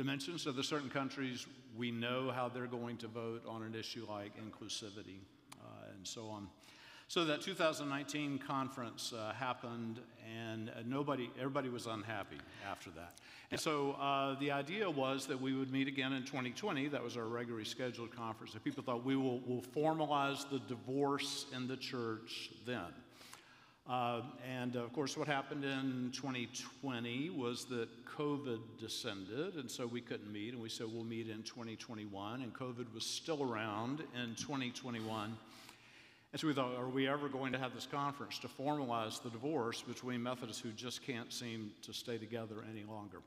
dimension. 0.00 0.38
So 0.38 0.50
there's 0.50 0.66
certain 0.66 0.88
countries 0.88 1.46
we 1.76 1.90
know 1.90 2.30
how 2.34 2.48
they're 2.48 2.66
going 2.66 2.96
to 2.98 3.06
vote 3.06 3.42
on 3.46 3.62
an 3.62 3.74
issue 3.74 4.06
like 4.08 4.32
inclusivity 4.38 5.20
uh, 5.60 5.92
and 5.94 6.06
so 6.06 6.28
on. 6.28 6.48
So 7.08 7.26
that 7.26 7.42
2019 7.42 8.38
conference 8.38 9.12
uh, 9.12 9.34
happened, 9.34 10.00
and 10.34 10.70
uh, 10.70 10.74
nobody, 10.86 11.28
everybody 11.36 11.68
was 11.68 11.86
unhappy 11.86 12.38
after 12.66 12.88
that. 12.92 13.18
And 13.50 13.60
so 13.60 13.92
uh, 14.00 14.38
the 14.38 14.52
idea 14.52 14.88
was 14.88 15.26
that 15.26 15.38
we 15.38 15.52
would 15.52 15.70
meet 15.70 15.86
again 15.86 16.14
in 16.14 16.22
2020. 16.22 16.88
That 16.88 17.02
was 17.02 17.18
our 17.18 17.26
regularly 17.26 17.66
scheduled 17.66 18.16
conference. 18.16 18.54
And 18.54 18.64
people 18.64 18.82
thought 18.82 19.04
we 19.04 19.16
will 19.16 19.40
will 19.40 19.62
formalize 19.76 20.48
the 20.48 20.60
divorce 20.60 21.44
in 21.54 21.68
the 21.68 21.76
church 21.76 22.52
then. 22.64 22.94
Uh, 23.88 24.22
and 24.48 24.76
of 24.76 24.92
course, 24.92 25.16
what 25.16 25.26
happened 25.26 25.64
in 25.64 26.10
2020 26.14 27.30
was 27.30 27.64
that 27.66 27.88
COVID 28.16 28.60
descended, 28.78 29.54
and 29.56 29.70
so 29.70 29.86
we 29.86 30.00
couldn't 30.00 30.32
meet. 30.32 30.52
And 30.52 30.62
we 30.62 30.68
said 30.68 30.86
we'll 30.92 31.04
meet 31.04 31.28
in 31.28 31.42
2021, 31.42 32.42
and 32.42 32.54
COVID 32.54 32.92
was 32.94 33.04
still 33.04 33.42
around 33.42 34.02
in 34.14 34.34
2021. 34.36 35.36
And 36.32 36.40
so 36.40 36.46
we 36.46 36.54
thought, 36.54 36.76
are 36.76 36.88
we 36.88 37.08
ever 37.08 37.28
going 37.28 37.52
to 37.52 37.58
have 37.58 37.74
this 37.74 37.88
conference 37.90 38.38
to 38.40 38.48
formalize 38.48 39.20
the 39.20 39.30
divorce 39.30 39.82
between 39.82 40.22
Methodists 40.22 40.62
who 40.62 40.70
just 40.70 41.04
can't 41.04 41.32
seem 41.32 41.72
to 41.82 41.92
stay 41.92 42.18
together 42.18 42.56
any 42.70 42.84
longer? 42.84 43.18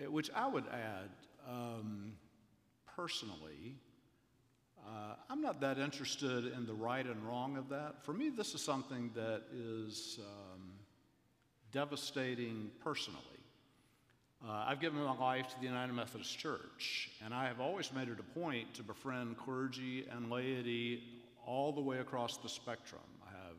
Uh, 0.00 0.10
which 0.10 0.30
I 0.34 0.46
would 0.46 0.64
add, 0.72 1.10
um, 1.48 2.12
personally, 2.96 3.74
uh, 4.86 5.14
I'm 5.28 5.40
not 5.40 5.60
that 5.60 5.78
interested 5.78 6.52
in 6.52 6.66
the 6.66 6.74
right 6.74 7.04
and 7.04 7.22
wrong 7.26 7.56
of 7.56 7.68
that. 7.68 8.04
For 8.04 8.12
me, 8.12 8.30
this 8.30 8.54
is 8.54 8.60
something 8.62 9.10
that 9.14 9.42
is 9.54 10.18
um, 10.20 10.72
devastating 11.72 12.70
personally. 12.82 13.20
Uh, 14.46 14.64
I've 14.68 14.80
given 14.80 15.02
my 15.02 15.16
life 15.18 15.48
to 15.48 15.60
the 15.60 15.66
United 15.66 15.92
Methodist 15.92 16.38
Church, 16.38 17.10
and 17.22 17.34
I 17.34 17.46
have 17.46 17.60
always 17.60 17.92
made 17.92 18.08
it 18.08 18.18
a 18.18 18.38
point 18.38 18.72
to 18.74 18.82
befriend 18.82 19.36
clergy 19.36 20.06
and 20.10 20.30
laity 20.30 21.02
all 21.46 21.72
the 21.72 21.80
way 21.80 21.98
across 21.98 22.38
the 22.38 22.48
spectrum. 22.48 23.02
I 23.26 23.32
have 23.32 23.56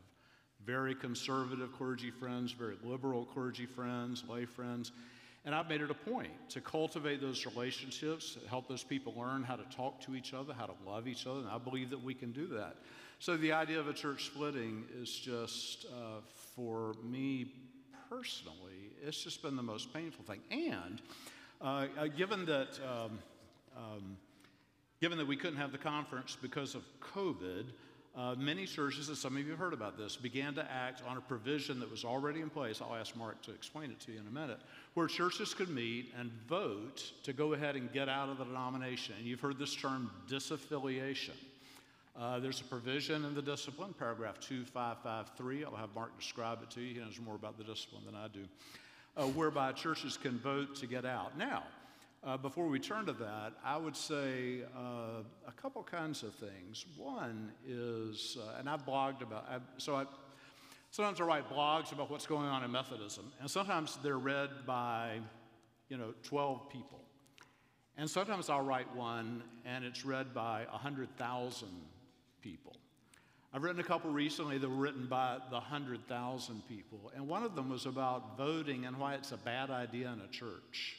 very 0.64 0.94
conservative 0.94 1.72
clergy 1.72 2.10
friends, 2.10 2.52
very 2.52 2.76
liberal 2.82 3.24
clergy 3.24 3.66
friends, 3.66 4.24
lay 4.28 4.44
friends. 4.44 4.90
And 5.44 5.54
I've 5.54 5.68
made 5.68 5.80
it 5.80 5.90
a 5.90 5.94
point 5.94 6.30
to 6.50 6.60
cultivate 6.60 7.20
those 7.20 7.44
relationships, 7.46 8.38
help 8.48 8.68
those 8.68 8.84
people 8.84 9.12
learn 9.16 9.42
how 9.42 9.56
to 9.56 9.64
talk 9.76 10.00
to 10.02 10.14
each 10.14 10.34
other, 10.34 10.54
how 10.54 10.66
to 10.66 10.74
love 10.86 11.08
each 11.08 11.26
other, 11.26 11.40
and 11.40 11.48
I 11.48 11.58
believe 11.58 11.90
that 11.90 12.02
we 12.02 12.14
can 12.14 12.30
do 12.30 12.46
that. 12.48 12.76
So 13.18 13.36
the 13.36 13.52
idea 13.52 13.80
of 13.80 13.88
a 13.88 13.92
church 13.92 14.26
splitting 14.26 14.84
is 15.00 15.10
just, 15.10 15.86
uh, 15.86 16.20
for 16.54 16.94
me 17.02 17.52
personally, 18.08 18.92
it's 19.04 19.22
just 19.22 19.42
been 19.42 19.56
the 19.56 19.62
most 19.62 19.92
painful 19.92 20.24
thing. 20.24 20.40
And 20.50 21.02
uh, 21.60 21.86
uh, 21.98 22.06
given 22.08 22.46
that, 22.46 22.78
um, 22.84 23.18
um, 23.76 24.16
given 25.00 25.18
that 25.18 25.26
we 25.26 25.36
couldn't 25.36 25.58
have 25.58 25.72
the 25.72 25.78
conference 25.78 26.36
because 26.40 26.74
of 26.74 26.82
COVID, 27.00 27.64
uh, 28.14 28.34
many 28.36 28.66
churches, 28.66 29.08
and 29.08 29.16
some 29.16 29.36
of 29.36 29.42
you 29.42 29.50
have 29.50 29.58
heard 29.58 29.72
about 29.72 29.96
this, 29.96 30.16
began 30.16 30.54
to 30.54 30.70
act 30.70 31.02
on 31.08 31.16
a 31.16 31.20
provision 31.20 31.80
that 31.80 31.90
was 31.90 32.04
already 32.04 32.40
in 32.40 32.50
place. 32.50 32.82
I'll 32.82 32.94
ask 32.94 33.16
Mark 33.16 33.40
to 33.42 33.52
explain 33.52 33.90
it 33.90 34.00
to 34.00 34.12
you 34.12 34.20
in 34.20 34.26
a 34.26 34.30
minute, 34.30 34.60
where 34.92 35.06
churches 35.06 35.54
could 35.54 35.70
meet 35.70 36.12
and 36.18 36.30
vote 36.46 37.12
to 37.22 37.32
go 37.32 37.54
ahead 37.54 37.74
and 37.74 37.90
get 37.90 38.10
out 38.10 38.28
of 38.28 38.36
the 38.36 38.44
denomination. 38.44 39.14
And 39.16 39.26
you've 39.26 39.40
heard 39.40 39.58
this 39.58 39.74
term 39.74 40.10
disaffiliation. 40.28 41.30
Uh, 42.14 42.38
there's 42.38 42.60
a 42.60 42.64
provision 42.64 43.24
in 43.24 43.34
the 43.34 43.40
discipline, 43.40 43.94
paragraph 43.98 44.38
2553. 44.40 45.64
I'll 45.64 45.74
have 45.74 45.94
Mark 45.94 46.18
describe 46.18 46.62
it 46.62 46.70
to 46.72 46.82
you. 46.82 46.94
He 46.94 47.00
knows 47.00 47.18
more 47.18 47.36
about 47.36 47.56
the 47.56 47.64
discipline 47.64 48.02
than 48.04 48.14
I 48.14 48.28
do, 48.28 48.44
uh, 49.16 49.24
whereby 49.28 49.72
churches 49.72 50.18
can 50.18 50.38
vote 50.38 50.76
to 50.76 50.86
get 50.86 51.06
out. 51.06 51.38
Now, 51.38 51.62
uh, 52.24 52.36
before 52.36 52.68
we 52.68 52.78
turn 52.78 53.06
to 53.06 53.12
that, 53.12 53.52
I 53.64 53.76
would 53.76 53.96
say 53.96 54.62
uh, 54.76 55.22
a 55.46 55.52
couple 55.56 55.82
kinds 55.82 56.22
of 56.22 56.34
things. 56.34 56.86
One 56.96 57.50
is, 57.66 58.38
uh, 58.40 58.58
and 58.58 58.68
I've 58.68 58.86
blogged 58.86 59.22
about, 59.22 59.46
I've, 59.50 59.62
so 59.78 59.96
I, 59.96 60.04
sometimes 60.90 61.20
I 61.20 61.24
write 61.24 61.50
blogs 61.50 61.92
about 61.92 62.10
what's 62.10 62.26
going 62.26 62.46
on 62.46 62.62
in 62.62 62.70
Methodism, 62.70 63.32
and 63.40 63.50
sometimes 63.50 63.98
they're 64.02 64.18
read 64.18 64.50
by, 64.66 65.18
you 65.88 65.96
know, 65.96 66.14
12 66.22 66.68
people. 66.70 67.00
And 67.96 68.08
sometimes 68.08 68.48
I'll 68.48 68.64
write 68.64 68.94
one 68.94 69.42
and 69.66 69.84
it's 69.84 70.04
read 70.04 70.32
by 70.32 70.64
100,000 70.70 71.68
people. 72.40 72.76
I've 73.52 73.62
written 73.62 73.80
a 73.80 73.84
couple 73.84 74.10
recently 74.10 74.56
that 74.56 74.68
were 74.68 74.76
written 74.76 75.06
by 75.06 75.38
the 75.50 75.56
100,000 75.56 76.62
people, 76.68 77.12
and 77.14 77.28
one 77.28 77.42
of 77.42 77.54
them 77.54 77.68
was 77.68 77.84
about 77.84 78.38
voting 78.38 78.86
and 78.86 78.96
why 78.96 79.14
it's 79.14 79.32
a 79.32 79.36
bad 79.36 79.70
idea 79.70 80.10
in 80.10 80.20
a 80.20 80.28
church. 80.28 80.96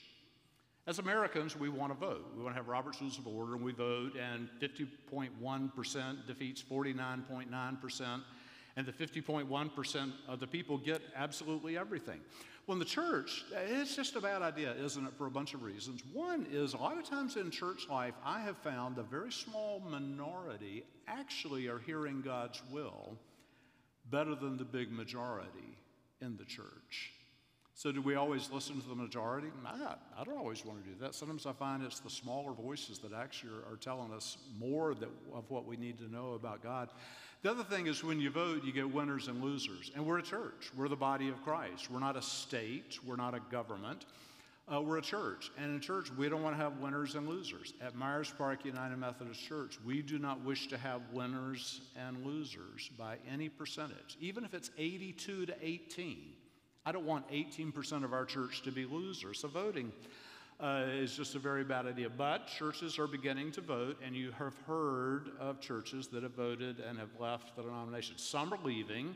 As 0.86 1.00
Americans, 1.00 1.58
we 1.58 1.70
want 1.70 1.94
to 1.94 1.98
vote. 1.98 2.34
We 2.36 2.44
want 2.44 2.56
to 2.56 2.60
have 2.60 2.68
Robert's 2.68 3.00
Rules 3.00 3.18
of 3.18 3.26
Order, 3.26 3.56
and 3.56 3.64
we 3.64 3.72
vote, 3.72 4.18
and 4.18 4.50
50.1% 4.62 6.28
defeats 6.28 6.62
49.9%, 6.62 8.22
and 8.76 8.86
the 8.86 8.92
50.1% 8.92 10.12
of 10.28 10.40
the 10.42 10.48
people 10.48 10.78
get 10.78 11.02
absolutely 11.16 11.78
everything. 11.78 12.20
Well, 12.68 12.74
in 12.74 12.80
the 12.80 12.86
church, 12.86 13.46
it's 13.54 13.96
just 13.96 14.18
a 14.18 14.22
bad 14.22 14.42
idea, 14.42 14.74
isn't 14.76 15.06
it, 15.06 15.14
for 15.18 15.28
a 15.28 15.32
bunch 15.32 15.54
of 15.54 15.64
reasons. 15.64 16.02
One 16.12 16.46
is 16.52 16.74
a 16.74 16.78
lot 16.78 16.98
of 16.98 17.10
times 17.10 17.38
in 17.38 17.50
church 17.50 17.88
life, 17.90 18.16
I 18.26 18.42
have 18.42 18.58
found 18.58 18.98
a 18.98 19.04
very 19.04 19.32
small 19.32 19.80
minority 19.80 20.84
actually 21.08 21.68
are 21.68 21.80
hearing 21.80 22.22
God's 22.22 22.62
will 22.72 23.18
better 24.10 24.36
than 24.36 24.58
the 24.58 24.66
big 24.66 24.92
majority 24.92 25.78
in 26.20 26.36
the 26.36 26.46
church. 26.46 27.14
So, 27.76 27.92
do 27.92 28.02
we 28.02 28.16
always 28.16 28.52
listen 28.52 28.80
to 28.80 28.88
the 28.88 28.96
majority? 28.96 29.48
I, 29.66 29.96
I 30.18 30.24
don't 30.24 30.38
always 30.38 30.64
want 30.64 30.84
to 30.84 30.90
do 30.90 30.96
that. 31.02 31.16
Sometimes 31.16 31.48
I 31.48 31.54
find 31.54 31.84
it's 31.84 32.00
the 32.00 32.10
smaller 32.10 32.54
voices 32.54 33.00
that 33.00 33.14
actually 33.14 33.52
are, 33.54 33.74
are 33.74 33.78
telling 33.78 34.14
us 34.14 34.38
more 34.60 34.94
that, 34.94 35.10
of 35.34 35.50
what 35.50 35.66
we 35.66 35.76
need 35.76 35.98
to 35.98 36.12
know 36.12 36.34
about 36.34 36.62
God. 36.62 36.90
The 37.42 37.50
other 37.50 37.64
thing 37.64 37.88
is 37.88 38.04
when 38.04 38.22
you 38.22 38.30
vote, 38.30 38.64
you 38.64 38.72
get 38.72 38.94
winners 38.94 39.28
and 39.28 39.44
losers. 39.44 39.92
And 39.96 40.06
we're 40.06 40.20
a 40.20 40.24
church, 40.24 40.72
we're 40.78 40.88
the 40.88 40.96
body 40.96 41.30
of 41.30 41.44
Christ. 41.44 41.90
We're 41.90 42.00
not 42.00 42.16
a 42.16 42.22
state, 42.22 43.00
we're 43.06 43.16
not 43.16 43.34
a 43.34 43.42
government. 43.52 44.06
Uh, 44.72 44.82
we're 44.82 45.00
a 45.00 45.02
church. 45.02 45.52
And 45.58 45.74
in 45.74 45.82
church, 45.82 46.10
we 46.18 46.30
don't 46.30 46.42
want 46.42 46.56
to 46.56 46.64
have 46.64 46.80
winners 46.80 47.16
and 47.16 47.28
losers. 47.28 47.74
At 47.82 47.96
Myers 47.96 48.34
Park 48.38 48.64
United 48.64 48.96
Methodist 48.96 49.44
Church, 49.46 49.78
we 49.86 50.02
do 50.02 50.18
not 50.20 50.40
wish 50.46 50.68
to 50.68 50.78
have 50.78 51.02
winners 51.12 51.82
and 51.98 52.26
losers 52.26 52.90
by 52.98 53.18
any 53.30 53.50
percentage, 53.50 54.16
even 54.22 54.46
if 54.46 54.54
it's 54.54 54.72
82 54.78 55.48
to 55.48 55.56
18. 55.62 56.18
I 56.86 56.92
don't 56.92 57.06
want 57.06 57.30
18% 57.30 58.04
of 58.04 58.12
our 58.12 58.26
church 58.26 58.62
to 58.64 58.72
be 58.72 58.86
losers. 58.86 59.40
So 59.40 59.48
voting 59.48 59.92
uh, 60.60 60.84
is 60.88 61.16
just 61.16 61.36
a 61.36 61.40
very 61.40 61.64
bad 61.64 61.86
idea. 61.86 62.10
But 62.10 62.48
churches 62.48 63.00
are 63.00 63.08
beginning 63.08 63.52
to 63.54 63.62
vote, 63.62 63.98
and 64.06 64.16
you 64.16 64.32
have 64.38 64.58
heard 64.68 65.32
of 65.40 65.62
churches 65.62 66.08
that 66.08 66.24
have 66.24 66.34
voted 66.34 66.80
and 66.80 67.00
have 67.00 67.10
left 67.20 67.56
the 67.56 67.64
denomination. 67.64 68.18
Some 68.18 68.54
are 68.54 68.60
leaving 68.64 69.16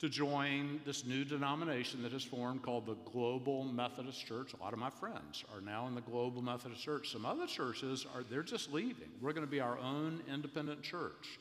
to 0.00 0.08
join 0.08 0.80
this 0.84 1.04
new 1.04 1.24
denomination 1.24 2.02
that 2.02 2.12
has 2.12 2.22
formed 2.22 2.62
called 2.62 2.86
the 2.86 2.96
Global 3.12 3.64
Methodist 3.64 4.24
Church. 4.24 4.52
A 4.54 4.62
lot 4.62 4.72
of 4.72 4.78
my 4.78 4.90
friends 4.90 5.44
are 5.54 5.60
now 5.60 5.86
in 5.88 5.94
the 5.94 6.00
Global 6.00 6.42
Methodist 6.42 6.82
Church. 6.82 7.10
Some 7.12 7.26
other 7.26 7.46
churches 7.46 8.06
are 8.14 8.22
they're 8.22 8.44
just 8.44 8.72
leaving. 8.72 9.08
We're 9.20 9.32
going 9.32 9.46
to 9.46 9.50
be 9.50 9.60
our 9.60 9.78
own 9.78 10.20
independent 10.32 10.82
church 10.82 11.38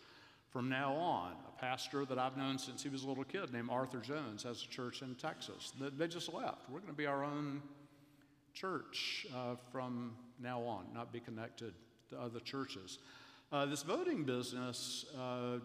from 0.58 0.70
now 0.70 0.92
on. 0.96 1.34
A 1.56 1.62
pastor 1.62 2.04
that 2.06 2.18
I've 2.18 2.36
known 2.36 2.58
since 2.58 2.82
he 2.82 2.90
was 2.90 3.04
a 3.04 3.08
little 3.08 3.24
kid 3.24 3.54
named 3.54 3.70
Arthur 3.70 4.00
Jones 4.00 4.42
has 4.42 4.64
a 4.64 4.68
church 4.68 5.04
in 5.04 5.14
Texas. 5.14 5.72
They 5.80 6.08
just 6.08 6.34
left. 6.34 6.68
We're 6.68 6.80
going 6.80 6.94
to 6.94 6.98
be 6.98 7.06
our 7.06 7.24
own 7.24 7.62
church 8.56 9.28
uh, 9.36 9.54
from 9.72 10.16
now 10.42 10.64
on, 10.64 10.86
not 10.96 11.14
be 11.14 11.20
connected 11.20 11.76
to 12.10 12.20
other 12.20 12.40
churches. 12.40 12.98
Uh, 13.52 13.68
this 13.68 13.84
voting 13.84 14.24
business, 14.24 15.06
uh, 15.16 15.60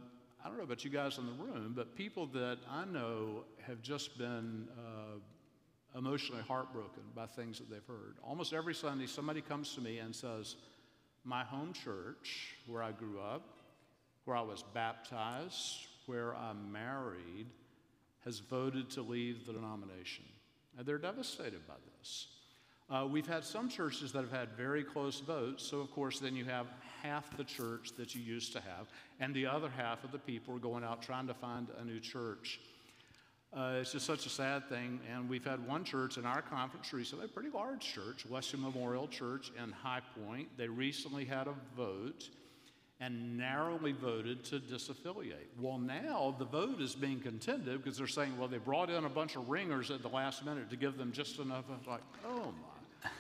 I 0.45 0.49
don't 0.49 0.59
know 0.59 0.65
about 0.65 0.85
you 0.85 0.91
guys 0.91 1.17
in 1.17 1.25
the 1.25 1.43
room, 1.43 1.73
but 1.75 1.97
people 1.97 2.27
that 2.27 2.59
I 2.71 2.85
know 2.85 3.45
have 3.67 3.81
just 3.81 4.19
been 4.19 4.69
uh, 4.77 5.99
emotionally 5.99 6.43
heartbroken 6.47 7.05
by 7.17 7.25
things 7.25 7.57
that 7.61 7.71
they've 7.71 7.87
heard. 7.89 8.17
Almost 8.23 8.53
every 8.53 8.75
Sunday, 8.75 9.07
somebody 9.07 9.41
comes 9.41 9.75
to 9.75 9.81
me 9.81 10.01
and 10.01 10.15
says, 10.15 10.57
My 11.25 11.45
home 11.45 11.73
church, 11.73 12.57
where 12.67 12.83
I 12.83 12.93
grew 12.93 13.19
up, 13.19 13.62
where 14.25 14.37
I 14.37 14.43
was 14.43 14.65
baptized, 14.75 15.87
where 16.07 16.35
I'm 16.35 16.71
married, 16.73 17.47
has 18.25 18.39
voted 18.39 18.91
to 18.91 19.03
leave 19.03 19.47
the 19.47 19.53
denomination. 19.53 20.25
And 20.79 20.87
they're 20.87 20.99
devastated 20.99 21.67
by 21.67 21.75
this. 21.99 22.29
Uh, 22.91 23.07
we've 23.07 23.27
had 23.27 23.45
some 23.45 23.69
churches 23.69 24.13
that 24.13 24.21
have 24.21 24.33
had 24.33 24.51
very 24.57 24.85
close 24.85 25.21
votes, 25.21 25.65
so 25.65 25.81
of 25.81 25.91
course, 25.93 26.19
then 26.19 26.37
you 26.37 26.45
have 26.45 26.67
half 27.03 27.37
the 27.37 27.45
church 27.45 27.93
that 27.97 28.15
you 28.15 28.21
used 28.21 28.53
to 28.53 28.61
have, 28.61 28.87
and 29.19 29.35
the 29.35 29.47
other 29.47 29.71
half 29.77 30.05
of 30.05 30.13
the 30.13 30.19
people 30.19 30.55
are 30.55 30.59
going 30.59 30.85
out 30.85 31.03
trying 31.03 31.27
to 31.27 31.35
find 31.35 31.69
a 31.79 31.85
new 31.85 31.99
church. 31.99 32.61
Uh, 33.55 33.79
it's 33.81 33.93
just 33.93 34.07
such 34.07 34.27
a 34.27 34.31
sad 34.31 34.69
thing, 34.69 35.01
and 35.13 35.29
we've 35.29 35.45
had 35.45 35.67
one 35.67 35.85
church 35.85 36.17
in 36.17 36.25
our 36.25 36.43
conference 36.43 36.93
recently, 36.93 37.25
a 37.25 37.29
pretty 37.29 37.51
large 37.51 37.81
church, 37.81 38.25
Wesley 38.29 38.61
Memorial 38.61 39.09
Church 39.09 39.53
in 39.63 39.71
High 39.71 40.01
Point. 40.27 40.49
They 40.57 40.69
recently 40.69 41.25
had 41.25 41.49
a 41.49 41.55
vote 41.77 42.29
and 43.03 43.37
narrowly 43.37 43.91
voted 43.91 44.45
to 44.45 44.61
disaffiliate. 44.61 45.51
Well, 45.59 45.77
now 45.77 46.37
the 46.38 46.45
vote 46.45 46.81
is 46.81 46.95
being 46.95 47.19
contended 47.19 47.83
because 47.83 47.99
they're 47.99 48.07
saying, 48.07 48.38
well, 48.38 48.47
they 48.47 48.59
brought 48.59 48.91
in 48.91 49.05
a 49.05 49.09
bunch 49.09 49.35
of 49.35 49.49
ringers 49.49 49.91
at 49.91 50.03
the 50.03 50.09
last 50.09 50.45
minute 50.45 50.71
to 50.71 50.77
give 50.77 50.97
them 50.97 51.11
just 51.11 51.41
enough. 51.41 51.65
It's 51.77 51.88
like, 51.88 52.03
oh 52.25 52.55
my. 53.03 53.11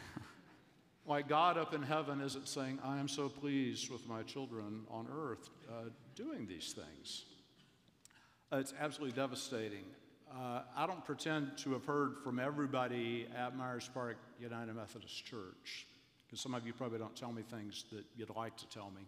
like 1.12 1.28
God 1.28 1.58
up 1.58 1.74
in 1.74 1.82
heaven 1.82 2.20
isn't 2.20 2.46
saying, 2.46 2.78
I 2.84 3.00
am 3.00 3.08
so 3.08 3.28
pleased 3.28 3.90
with 3.90 4.06
my 4.08 4.22
children 4.22 4.82
on 4.88 5.08
earth 5.12 5.50
uh, 5.68 5.88
doing 6.14 6.46
these 6.46 6.72
things. 6.72 7.24
Uh, 8.52 8.58
it's 8.58 8.74
absolutely 8.80 9.16
devastating. 9.16 9.84
Uh, 10.32 10.60
I 10.76 10.86
don't 10.86 11.04
pretend 11.04 11.58
to 11.58 11.72
have 11.72 11.84
heard 11.86 12.18
from 12.22 12.38
everybody 12.38 13.26
at 13.36 13.56
Myers 13.56 13.90
Park 13.92 14.16
United 14.38 14.76
Methodist 14.76 15.26
Church, 15.26 15.88
because 16.24 16.40
some 16.40 16.54
of 16.54 16.64
you 16.64 16.72
probably 16.72 17.00
don't 17.00 17.16
tell 17.16 17.32
me 17.32 17.42
things 17.42 17.84
that 17.90 18.04
you'd 18.16 18.30
like 18.30 18.56
to 18.58 18.68
tell 18.68 18.92
me 18.94 19.02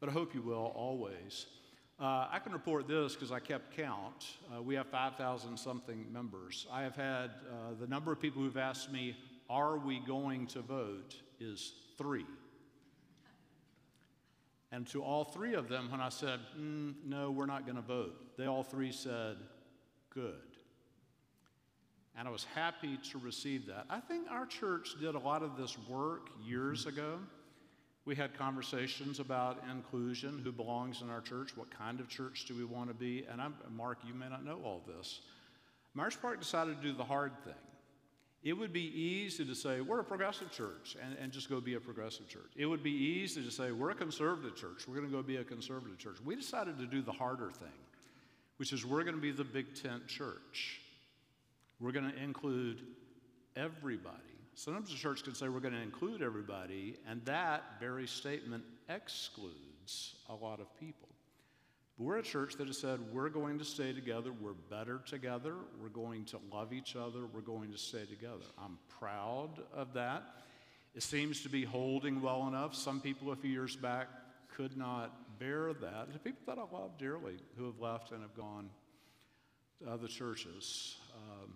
but 0.00 0.08
I 0.08 0.12
hope 0.12 0.34
you 0.34 0.42
will 0.42 0.72
always. 0.74 1.46
Uh, 1.98 2.26
I 2.30 2.40
can 2.42 2.52
report 2.52 2.86
this 2.86 3.14
because 3.14 3.32
I 3.32 3.40
kept 3.40 3.74
count. 3.74 4.26
Uh, 4.54 4.62
we 4.62 4.74
have 4.74 4.86
5,000 4.88 5.56
something 5.56 6.06
members. 6.12 6.66
I 6.70 6.82
have 6.82 6.94
had 6.94 7.30
uh, 7.30 7.74
the 7.80 7.86
number 7.86 8.12
of 8.12 8.20
people 8.20 8.42
who've 8.42 8.56
asked 8.58 8.92
me, 8.92 9.16
Are 9.48 9.78
we 9.78 10.00
going 10.00 10.46
to 10.48 10.60
vote? 10.60 11.16
is 11.40 11.72
three. 11.96 12.26
And 14.72 14.86
to 14.88 15.02
all 15.02 15.24
three 15.24 15.54
of 15.54 15.68
them, 15.68 15.90
when 15.90 16.00
I 16.00 16.10
said, 16.10 16.40
mm, 16.58 16.94
No, 17.04 17.30
we're 17.30 17.46
not 17.46 17.64
going 17.64 17.76
to 17.76 17.82
vote, 17.82 18.36
they 18.36 18.44
all 18.44 18.62
three 18.62 18.92
said, 18.92 19.36
Good. 20.10 20.34
And 22.18 22.26
I 22.26 22.30
was 22.30 22.46
happy 22.54 22.98
to 23.10 23.18
receive 23.18 23.66
that. 23.66 23.86
I 23.90 24.00
think 24.00 24.30
our 24.30 24.46
church 24.46 24.96
did 25.00 25.14
a 25.14 25.18
lot 25.18 25.42
of 25.42 25.56
this 25.56 25.76
work 25.88 26.28
years 26.46 26.86
ago. 26.86 27.18
We 28.06 28.14
had 28.14 28.38
conversations 28.38 29.20
about 29.20 29.62
inclusion, 29.70 30.40
who 30.42 30.52
belongs 30.52 31.02
in 31.02 31.10
our 31.10 31.20
church, 31.20 31.56
what 31.56 31.76
kind 31.76 32.00
of 32.00 32.08
church 32.08 32.46
do 32.46 32.54
we 32.54 32.64
want 32.64 32.88
to 32.88 32.94
be. 32.94 33.26
And 33.30 33.42
I'm, 33.42 33.54
Mark, 33.76 33.98
you 34.06 34.14
may 34.14 34.28
not 34.28 34.44
know 34.44 34.60
all 34.64 34.80
this. 34.86 35.20
Myers 35.92 36.16
Park 36.16 36.40
decided 36.40 36.80
to 36.80 36.88
do 36.88 36.94
the 36.96 37.04
hard 37.04 37.32
thing. 37.44 37.54
It 38.44 38.52
would 38.52 38.72
be 38.72 38.84
easy 38.96 39.44
to 39.44 39.54
say, 39.56 39.80
we're 39.80 39.98
a 39.98 40.04
progressive 40.04 40.52
church, 40.52 40.96
and, 41.04 41.18
and 41.18 41.32
just 41.32 41.50
go 41.50 41.60
be 41.60 41.74
a 41.74 41.80
progressive 41.80 42.28
church. 42.28 42.52
It 42.54 42.66
would 42.66 42.82
be 42.82 42.92
easy 42.92 43.42
to 43.42 43.50
say, 43.50 43.72
we're 43.72 43.90
a 43.90 43.94
conservative 43.94 44.54
church, 44.54 44.86
we're 44.86 44.94
going 44.94 45.10
to 45.10 45.12
go 45.12 45.20
be 45.22 45.38
a 45.38 45.44
conservative 45.44 45.98
church. 45.98 46.18
We 46.24 46.36
decided 46.36 46.78
to 46.78 46.86
do 46.86 47.02
the 47.02 47.12
harder 47.12 47.50
thing. 47.50 47.68
which 48.56 48.72
is 48.72 48.84
we're 48.84 49.02
going 49.02 49.16
to 49.16 49.22
be 49.22 49.32
the 49.32 49.44
big 49.44 49.74
tent 49.74 50.06
church. 50.06 50.80
We're 51.80 51.92
going 51.92 52.10
to 52.10 52.22
include 52.22 52.80
everybody. 53.54 54.16
Sometimes 54.56 54.88
the 54.88 54.96
church 54.96 55.22
can 55.22 55.34
say 55.34 55.48
we're 55.48 55.60
going 55.60 55.74
to 55.74 55.82
include 55.82 56.22
everybody, 56.22 56.96
and 57.06 57.22
that 57.26 57.62
very 57.78 58.06
statement 58.06 58.64
excludes 58.88 60.14
a 60.30 60.34
lot 60.34 60.60
of 60.60 60.80
people. 60.80 61.10
But 61.98 62.04
we're 62.04 62.16
a 62.16 62.22
church 62.22 62.54
that 62.54 62.66
has 62.66 62.78
said 62.78 62.98
we're 63.12 63.28
going 63.28 63.58
to 63.58 63.66
stay 63.66 63.92
together, 63.92 64.32
we're 64.32 64.54
better 64.70 65.02
together, 65.04 65.56
we're 65.78 65.90
going 65.90 66.24
to 66.26 66.40
love 66.50 66.72
each 66.72 66.96
other, 66.96 67.26
we're 67.26 67.42
going 67.42 67.70
to 67.70 67.76
stay 67.76 68.06
together. 68.06 68.46
I'm 68.58 68.78
proud 68.98 69.50
of 69.74 69.92
that. 69.92 70.22
It 70.94 71.02
seems 71.02 71.42
to 71.42 71.50
be 71.50 71.64
holding 71.64 72.22
well 72.22 72.48
enough. 72.48 72.74
Some 72.74 73.02
people 73.02 73.32
a 73.32 73.36
few 73.36 73.50
years 73.50 73.76
back 73.76 74.08
could 74.56 74.74
not 74.74 75.38
bear 75.38 75.74
that. 75.74 76.14
The 76.14 76.18
people 76.18 76.40
that 76.46 76.58
I 76.58 76.74
love 76.74 76.96
dearly 76.96 77.34
who 77.58 77.66
have 77.66 77.78
left 77.78 78.10
and 78.10 78.22
have 78.22 78.34
gone 78.34 78.70
to 79.82 79.90
other 79.90 80.08
churches. 80.08 80.96
Um, 81.14 81.52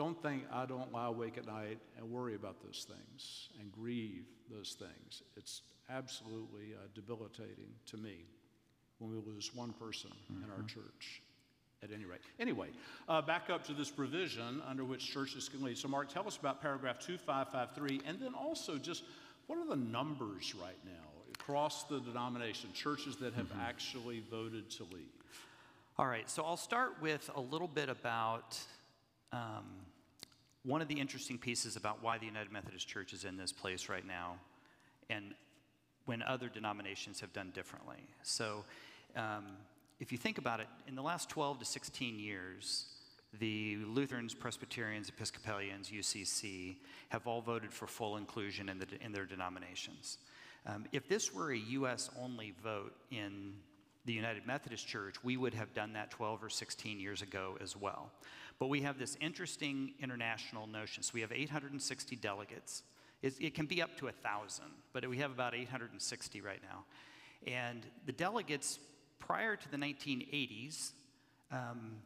don't 0.00 0.22
think 0.22 0.44
I 0.50 0.64
don't 0.64 0.90
lie 0.94 1.08
awake 1.08 1.36
at 1.36 1.46
night 1.46 1.78
and 1.98 2.10
worry 2.10 2.34
about 2.34 2.62
those 2.64 2.86
things 2.88 3.50
and 3.60 3.70
grieve 3.70 4.24
those 4.50 4.74
things. 4.78 5.22
It's 5.36 5.60
absolutely 5.90 6.72
uh, 6.72 6.86
debilitating 6.94 7.68
to 7.90 7.98
me 7.98 8.24
when 8.98 9.10
we 9.10 9.18
lose 9.30 9.54
one 9.54 9.74
person 9.74 10.08
mm-hmm. 10.32 10.42
in 10.42 10.48
our 10.48 10.56
mm-hmm. 10.56 10.68
church 10.68 11.20
at 11.82 11.90
any 11.92 12.06
rate. 12.06 12.22
Anyway, 12.38 12.68
uh, 13.10 13.20
back 13.20 13.50
up 13.50 13.62
to 13.66 13.74
this 13.74 13.90
provision 13.90 14.62
under 14.66 14.84
which 14.84 15.06
churches 15.06 15.50
can 15.50 15.62
lead. 15.62 15.76
So, 15.76 15.86
Mark, 15.86 16.08
tell 16.08 16.26
us 16.26 16.38
about 16.38 16.62
paragraph 16.62 16.98
2553, 17.00 18.00
and 18.06 18.18
then 18.18 18.32
also 18.32 18.78
just 18.78 19.04
what 19.48 19.58
are 19.58 19.68
the 19.68 19.76
numbers 19.76 20.54
right 20.54 20.78
now 20.86 21.10
across 21.34 21.84
the 21.84 22.00
denomination, 22.00 22.70
churches 22.72 23.16
that 23.16 23.34
have 23.34 23.50
mm-hmm. 23.50 23.60
actually 23.60 24.22
voted 24.30 24.70
to 24.70 24.84
leave? 24.84 25.12
All 25.98 26.06
right, 26.06 26.30
so 26.30 26.42
I'll 26.42 26.56
start 26.56 27.02
with 27.02 27.28
a 27.34 27.40
little 27.42 27.68
bit 27.68 27.90
about 27.90 28.58
um, 29.32 29.64
one 30.64 30.82
of 30.82 30.88
the 30.88 31.00
interesting 31.00 31.38
pieces 31.38 31.76
about 31.76 32.02
why 32.02 32.18
the 32.18 32.26
United 32.26 32.52
Methodist 32.52 32.86
Church 32.86 33.12
is 33.12 33.24
in 33.24 33.36
this 33.36 33.52
place 33.52 33.88
right 33.88 34.06
now, 34.06 34.36
and 35.08 35.34
when 36.04 36.22
other 36.22 36.48
denominations 36.48 37.20
have 37.20 37.32
done 37.32 37.50
differently. 37.54 38.02
So, 38.22 38.64
um, 39.16 39.44
if 40.00 40.12
you 40.12 40.18
think 40.18 40.38
about 40.38 40.60
it, 40.60 40.66
in 40.86 40.94
the 40.94 41.02
last 41.02 41.28
12 41.28 41.58
to 41.58 41.64
16 41.64 42.18
years, 42.18 42.86
the 43.38 43.76
Lutherans, 43.86 44.34
Presbyterians, 44.34 45.08
Episcopalians, 45.08 45.90
UCC 45.90 46.76
have 47.10 47.26
all 47.26 47.40
voted 47.40 47.72
for 47.72 47.86
full 47.86 48.16
inclusion 48.16 48.68
in, 48.68 48.78
the, 48.78 48.86
in 49.00 49.12
their 49.12 49.26
denominations. 49.26 50.18
Um, 50.66 50.86
if 50.92 51.08
this 51.08 51.32
were 51.32 51.52
a 51.52 51.58
U.S. 51.58 52.10
only 52.20 52.54
vote 52.62 52.94
in 53.10 53.52
the 54.04 54.12
United 54.12 54.46
Methodist 54.46 54.86
Church, 54.86 55.22
we 55.22 55.36
would 55.36 55.54
have 55.54 55.72
done 55.74 55.92
that 55.92 56.10
12 56.10 56.44
or 56.44 56.48
16 56.48 56.98
years 56.98 57.22
ago 57.22 57.56
as 57.60 57.76
well. 57.76 58.10
But 58.60 58.68
we 58.68 58.82
have 58.82 58.98
this 58.98 59.16
interesting 59.20 59.94
international 60.00 60.66
notion. 60.66 61.02
So 61.02 61.12
we 61.14 61.22
have 61.22 61.32
860 61.32 62.14
delegates. 62.16 62.82
It, 63.22 63.34
it 63.40 63.54
can 63.54 63.66
be 63.66 63.82
up 63.82 63.96
to 63.96 64.04
1,000, 64.04 64.66
but 64.92 65.08
we 65.08 65.16
have 65.18 65.32
about 65.32 65.54
860 65.54 66.40
right 66.42 66.60
now. 66.62 66.84
And 67.50 67.84
the 68.04 68.12
delegates 68.12 68.78
prior 69.18 69.56
to 69.56 69.70
the 69.70 69.78
1980s, 69.78 70.90
um, 71.50 71.96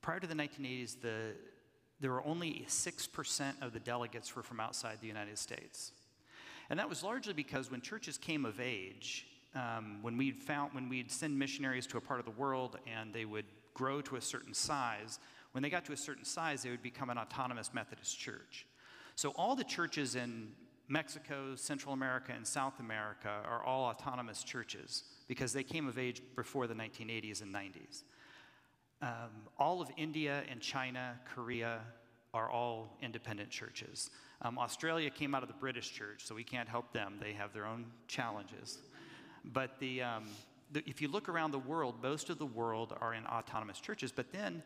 prior 0.00 0.18
to 0.18 0.26
the 0.26 0.34
1980s, 0.34 1.00
the, 1.02 1.34
there 2.00 2.10
were 2.10 2.24
only 2.24 2.64
6% 2.66 3.62
of 3.62 3.72
the 3.74 3.80
delegates 3.80 4.34
were 4.34 4.42
from 4.42 4.60
outside 4.60 4.98
the 5.02 5.06
United 5.06 5.38
States. 5.38 5.92
And 6.70 6.78
that 6.78 6.88
was 6.88 7.02
largely 7.02 7.34
because 7.34 7.70
when 7.70 7.82
churches 7.82 8.16
came 8.16 8.46
of 8.46 8.60
age, 8.60 9.26
um, 9.54 9.98
when 10.02 10.16
we'd 10.16 10.36
found 10.36 10.74
when 10.74 10.88
we'd 10.88 11.10
send 11.10 11.38
missionaries 11.38 11.86
to 11.86 11.96
a 11.96 12.00
part 12.00 12.20
of 12.20 12.26
the 12.26 12.32
world 12.32 12.78
and 12.86 13.12
they 13.12 13.24
would 13.24 13.46
grow 13.72 14.02
to 14.02 14.16
a 14.16 14.20
certain 14.20 14.52
size, 14.52 15.18
when 15.52 15.62
they 15.62 15.70
got 15.70 15.84
to 15.86 15.92
a 15.92 15.96
certain 15.96 16.24
size, 16.24 16.62
they 16.62 16.70
would 16.70 16.82
become 16.82 17.10
an 17.10 17.18
autonomous 17.18 17.72
Methodist 17.72 18.18
church. 18.18 18.66
So 19.14 19.30
all 19.30 19.56
the 19.56 19.64
churches 19.64 20.14
in 20.14 20.52
Mexico, 20.88 21.54
Central 21.54 21.92
America, 21.92 22.32
and 22.34 22.46
South 22.46 22.80
America 22.80 23.42
are 23.44 23.62
all 23.62 23.84
autonomous 23.84 24.42
churches 24.42 25.04
because 25.26 25.52
they 25.52 25.62
came 25.62 25.86
of 25.86 25.98
age 25.98 26.22
before 26.34 26.66
the 26.66 26.74
1980s 26.74 27.42
and 27.42 27.54
90s. 27.54 28.02
Um, 29.00 29.30
all 29.58 29.80
of 29.80 29.90
India 29.96 30.42
and 30.50 30.60
China, 30.60 31.20
Korea 31.34 31.80
are 32.34 32.50
all 32.50 32.96
independent 33.02 33.50
churches. 33.50 34.10
Um, 34.42 34.58
Australia 34.58 35.10
came 35.10 35.34
out 35.34 35.42
of 35.42 35.48
the 35.48 35.54
British 35.54 35.92
church, 35.92 36.24
so 36.24 36.34
we 36.34 36.44
can't 36.44 36.68
help 36.68 36.92
them. 36.92 37.18
They 37.20 37.32
have 37.32 37.52
their 37.52 37.66
own 37.66 37.86
challenges. 38.06 38.78
But 39.44 39.78
the, 39.78 40.02
um, 40.02 40.26
the, 40.72 40.82
if 40.86 41.02
you 41.02 41.08
look 41.08 41.28
around 41.28 41.50
the 41.50 41.58
world, 41.58 41.96
most 42.02 42.30
of 42.30 42.38
the 42.38 42.46
world 42.46 42.94
are 43.00 43.14
in 43.14 43.26
autonomous 43.26 43.80
churches. 43.80 44.12
But 44.12 44.32
then 44.32 44.62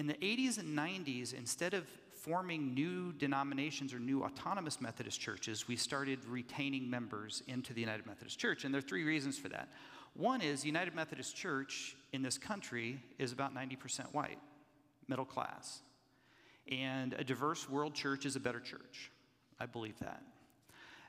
in 0.00 0.06
the 0.06 0.14
80s 0.14 0.58
and 0.58 0.76
90s, 0.76 1.34
instead 1.34 1.74
of 1.74 1.86
forming 2.10 2.72
new 2.72 3.12
denominations 3.12 3.92
or 3.92 3.98
new 3.98 4.22
autonomous 4.22 4.80
Methodist 4.80 5.20
churches, 5.20 5.68
we 5.68 5.76
started 5.76 6.24
retaining 6.24 6.88
members 6.88 7.42
into 7.48 7.74
the 7.74 7.82
United 7.82 8.06
Methodist 8.06 8.38
Church. 8.38 8.64
And 8.64 8.72
there 8.72 8.78
are 8.78 8.82
three 8.82 9.04
reasons 9.04 9.36
for 9.36 9.50
that. 9.50 9.68
One 10.14 10.40
is 10.40 10.64
United 10.64 10.94
Methodist 10.94 11.36
Church 11.36 11.96
in 12.14 12.22
this 12.22 12.38
country 12.38 12.98
is 13.18 13.32
about 13.32 13.54
90% 13.54 14.14
white, 14.14 14.38
middle 15.06 15.26
class. 15.26 15.82
And 16.72 17.12
a 17.12 17.22
diverse 17.22 17.68
world 17.68 17.94
church 17.94 18.24
is 18.24 18.36
a 18.36 18.40
better 18.40 18.60
church. 18.60 19.10
I 19.58 19.66
believe 19.66 19.98
that. 19.98 20.22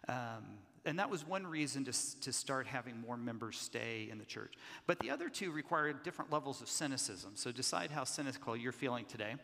Um, 0.10 0.44
and 0.86 0.98
that 0.98 1.10
was 1.10 1.26
one 1.26 1.46
reason 1.46 1.86
to, 1.86 2.22
to 2.22 2.34
start 2.34 2.66
having 2.66 3.00
more 3.00 3.18
members 3.18 3.58
stay 3.58 4.08
in 4.12 4.18
the 4.18 4.26
church. 4.26 4.54
But 4.88 5.00
the 5.00 5.12
other 5.12 5.30
two 5.30 5.52
require 5.52 5.94
different 5.94 6.32
levels 6.32 6.62
of 6.62 6.70
cynicism. 6.70 7.32
So 7.36 7.52
decide 7.52 7.92
how 7.92 8.04
cynical 8.04 8.58
you're 8.58 8.72
feeling 8.72 9.06
today. 9.06 9.36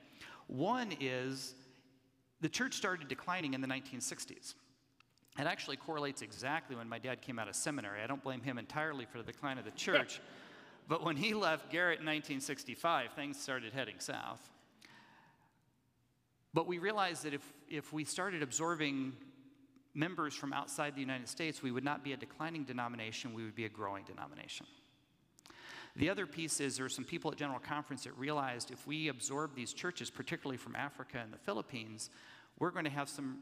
One 0.47 0.93
is 0.99 1.53
the 2.41 2.49
church 2.49 2.73
started 2.73 3.07
declining 3.07 3.53
in 3.53 3.61
the 3.61 3.67
1960s. 3.67 4.55
It 5.39 5.45
actually 5.45 5.77
correlates 5.77 6.23
exactly 6.23 6.75
when 6.75 6.89
my 6.89 6.97
dad 6.97 7.21
came 7.21 7.37
out 7.37 7.47
of 7.47 7.55
seminary. 7.55 8.01
I 8.01 8.07
don't 8.07 8.23
blame 8.23 8.41
him 8.41 8.57
entirely 8.57 9.05
for 9.05 9.19
the 9.19 9.23
decline 9.23 9.59
of 9.59 9.65
the 9.65 9.71
church. 9.71 10.19
but 10.87 11.03
when 11.03 11.15
he 11.15 11.35
left 11.35 11.69
Garrett 11.71 11.99
in 11.99 12.05
1965, 12.05 13.11
things 13.11 13.39
started 13.39 13.73
heading 13.73 13.99
south. 13.99 14.41
But 16.55 16.65
we 16.65 16.79
realized 16.79 17.23
that 17.23 17.35
if, 17.35 17.53
if 17.69 17.93
we 17.93 18.03
started 18.03 18.41
absorbing 18.41 19.13
members 19.97 20.35
from 20.35 20.53
outside 20.53 20.95
the 20.95 21.01
United 21.01 21.27
States, 21.27 21.63
we 21.63 21.71
would 21.71 21.83
not 21.83 22.03
be 22.03 22.13
a 22.13 22.17
declining 22.17 22.63
denomination, 22.63 23.33
we 23.33 23.43
would 23.43 23.55
be 23.55 23.65
a 23.65 23.69
growing 23.69 24.03
denomination. 24.03 24.65
The 25.95 26.09
other 26.09 26.27
piece 26.27 26.59
is 26.59 26.77
there 26.77 26.85
are 26.85 26.89
some 26.89 27.03
people 27.03 27.31
at 27.31 27.37
General 27.37 27.59
Conference 27.59 28.03
that 28.03 28.15
realized 28.17 28.69
if 28.69 28.85
we 28.85 29.07
absorb 29.07 29.55
these 29.55 29.73
churches, 29.73 30.11
particularly 30.11 30.57
from 30.57 30.75
Africa 30.75 31.17
and 31.21 31.33
the 31.33 31.39
Philippines, 31.39 32.11
we're 32.59 32.69
going 32.69 32.85
to 32.85 32.91
have 32.91 33.09
some 33.09 33.39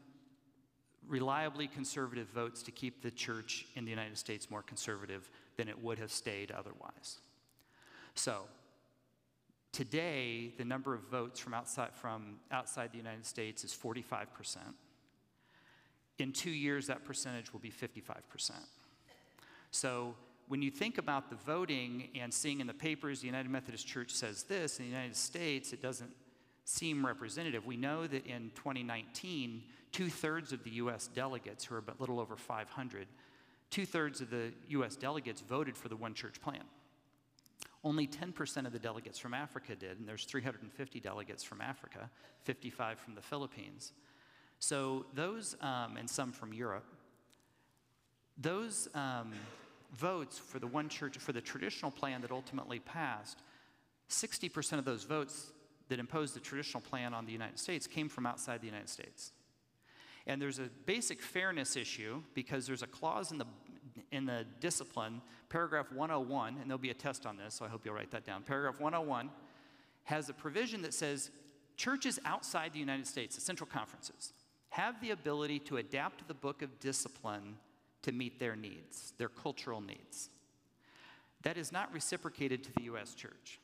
reliably 1.06 1.68
conservative 1.68 2.28
votes 2.28 2.62
to 2.62 2.70
keep 2.70 3.02
the 3.02 3.10
church 3.10 3.66
in 3.74 3.84
the 3.84 3.90
United 3.90 4.16
States 4.16 4.50
more 4.50 4.62
conservative 4.62 5.30
than 5.56 5.68
it 5.68 5.80
would 5.80 5.98
have 5.98 6.10
stayed 6.10 6.50
otherwise. 6.50 7.20
So, 8.14 8.44
today, 9.72 10.54
the 10.56 10.64
number 10.64 10.94
of 10.94 11.02
votes 11.02 11.38
from 11.38 11.52
outside, 11.52 11.94
from 11.94 12.36
outside 12.50 12.90
the 12.90 12.98
United 12.98 13.26
States 13.26 13.62
is 13.64 13.72
45%. 13.72 14.56
In 16.18 16.32
two 16.32 16.50
years, 16.50 16.86
that 16.86 17.04
percentage 17.04 17.52
will 17.52 17.60
be 17.60 17.70
55%. 17.70 18.52
So, 19.70 20.14
when 20.48 20.62
you 20.62 20.70
think 20.70 20.98
about 20.98 21.28
the 21.28 21.36
voting 21.36 22.08
and 22.14 22.32
seeing 22.32 22.60
in 22.60 22.66
the 22.66 22.74
papers 22.74 23.20
the 23.20 23.26
United 23.26 23.50
Methodist 23.50 23.86
Church 23.86 24.12
says 24.12 24.44
this, 24.44 24.78
in 24.78 24.84
the 24.84 24.90
United 24.90 25.16
States 25.16 25.72
it 25.72 25.82
doesn't 25.82 26.10
seem 26.64 27.04
representative. 27.04 27.66
We 27.66 27.76
know 27.76 28.06
that 28.06 28.26
in 28.26 28.50
2019, 28.54 29.62
two 29.92 30.08
thirds 30.08 30.52
of 30.52 30.62
the 30.64 30.70
US 30.70 31.08
delegates, 31.08 31.64
who 31.64 31.76
are 31.76 31.78
a 31.78 32.00
little 32.00 32.20
over 32.20 32.36
500, 32.36 33.06
two 33.70 33.86
thirds 33.86 34.20
of 34.20 34.30
the 34.30 34.52
US 34.68 34.96
delegates 34.96 35.40
voted 35.40 35.76
for 35.76 35.88
the 35.88 35.96
one 35.96 36.14
church 36.14 36.40
plan. 36.40 36.62
Only 37.84 38.06
10% 38.08 38.66
of 38.66 38.72
the 38.72 38.78
delegates 38.78 39.18
from 39.18 39.32
Africa 39.32 39.76
did, 39.76 39.98
and 39.98 40.08
there's 40.08 40.24
350 40.24 40.98
delegates 40.98 41.44
from 41.44 41.60
Africa, 41.60 42.10
55 42.42 42.98
from 42.98 43.14
the 43.14 43.22
Philippines. 43.22 43.92
So 44.58 45.06
those, 45.14 45.56
um, 45.60 45.96
and 45.96 46.08
some 46.08 46.32
from 46.32 46.52
Europe, 46.52 46.86
those 48.38 48.88
um, 48.94 49.32
votes 49.94 50.38
for 50.38 50.58
the 50.58 50.66
one 50.66 50.88
church, 50.88 51.18
for 51.18 51.32
the 51.32 51.40
traditional 51.40 51.90
plan 51.90 52.20
that 52.22 52.30
ultimately 52.30 52.78
passed, 52.78 53.38
60% 54.10 54.78
of 54.78 54.84
those 54.84 55.04
votes 55.04 55.52
that 55.88 55.98
imposed 55.98 56.34
the 56.34 56.40
traditional 56.40 56.80
plan 56.80 57.14
on 57.14 57.26
the 57.26 57.32
United 57.32 57.58
States 57.58 57.86
came 57.86 58.08
from 58.08 58.26
outside 58.26 58.60
the 58.60 58.66
United 58.66 58.88
States. 58.88 59.32
And 60.26 60.42
there's 60.42 60.58
a 60.58 60.68
basic 60.86 61.22
fairness 61.22 61.76
issue 61.76 62.22
because 62.34 62.66
there's 62.66 62.82
a 62.82 62.86
clause 62.86 63.30
in 63.30 63.38
the, 63.38 63.46
in 64.10 64.26
the 64.26 64.44
discipline, 64.60 65.22
paragraph 65.48 65.92
101, 65.92 66.56
and 66.60 66.68
there'll 66.68 66.78
be 66.78 66.90
a 66.90 66.94
test 66.94 67.26
on 67.26 67.36
this, 67.36 67.54
so 67.54 67.64
I 67.64 67.68
hope 67.68 67.84
you'll 67.84 67.94
write 67.94 68.10
that 68.10 68.24
down. 68.24 68.42
Paragraph 68.42 68.80
101 68.80 69.30
has 70.04 70.28
a 70.28 70.34
provision 70.34 70.82
that 70.82 70.94
says 70.94 71.30
churches 71.76 72.18
outside 72.24 72.72
the 72.72 72.78
United 72.78 73.06
States, 73.06 73.36
the 73.36 73.40
central 73.40 73.68
conferences, 73.68 74.32
have 74.76 75.00
the 75.00 75.10
ability 75.10 75.58
to 75.58 75.78
adapt 75.78 76.28
the 76.28 76.34
book 76.34 76.60
of 76.60 76.78
discipline 76.80 77.56
to 78.02 78.12
meet 78.12 78.38
their 78.38 78.54
needs, 78.54 79.14
their 79.16 79.30
cultural 79.30 79.80
needs. 79.80 80.28
That 81.44 81.56
is 81.56 81.72
not 81.72 81.90
reciprocated 81.94 82.62
to 82.64 82.72
the 82.74 82.82
U.S. 82.82 83.14
church. 83.14 83.58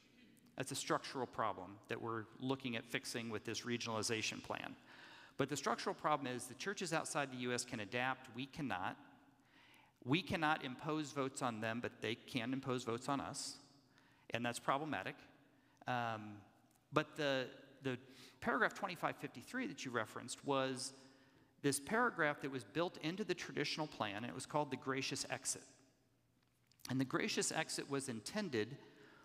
That's 0.57 0.73
a 0.73 0.75
structural 0.75 1.27
problem 1.27 1.77
that 1.89 2.01
we're 2.01 2.25
looking 2.41 2.77
at 2.77 2.87
fixing 2.87 3.29
with 3.29 3.45
this 3.45 3.61
regionalization 3.61 4.43
plan. 4.43 4.75
But 5.37 5.51
the 5.51 5.57
structural 5.57 5.95
problem 5.95 6.35
is 6.35 6.47
the 6.47 6.55
churches 6.55 6.95
outside 6.95 7.31
the 7.31 7.43
U.S. 7.49 7.63
can 7.63 7.81
adapt, 7.81 8.35
we 8.35 8.47
cannot. 8.47 8.97
We 10.07 10.23
cannot 10.23 10.65
impose 10.65 11.13
votes 11.13 11.43
on 11.43 11.61
them, 11.61 11.81
but 11.83 11.93
they 12.01 12.15
can 12.15 12.55
impose 12.55 12.85
votes 12.85 13.11
on 13.11 13.21
us, 13.21 13.57
and 14.31 14.45
that's 14.45 14.59
problematic. 14.59 15.17
Um, 15.87 16.39
but 16.91 17.17
the, 17.17 17.49
the 17.83 17.99
paragraph 18.41 18.75
2553 18.75 19.67
that 19.69 19.85
you 19.85 19.91
referenced 19.91 20.45
was 20.45 20.93
this 21.63 21.79
paragraph 21.79 22.41
that 22.43 22.51
was 22.51 22.65
built 22.65 22.99
into 23.03 23.25
the 23.25 23.35
traditional 23.35 23.87
plan, 23.87 24.17
and 24.17 24.27
it 24.27 24.35
was 24.35 24.47
called 24.47 24.71
the 24.71 24.77
gracious 24.77 25.25
exit. 25.31 25.63
And 26.91 27.01
the 27.01 27.05
gracious 27.05 27.53
exit 27.53 27.89
was 27.89 28.09
intended 28.09 28.77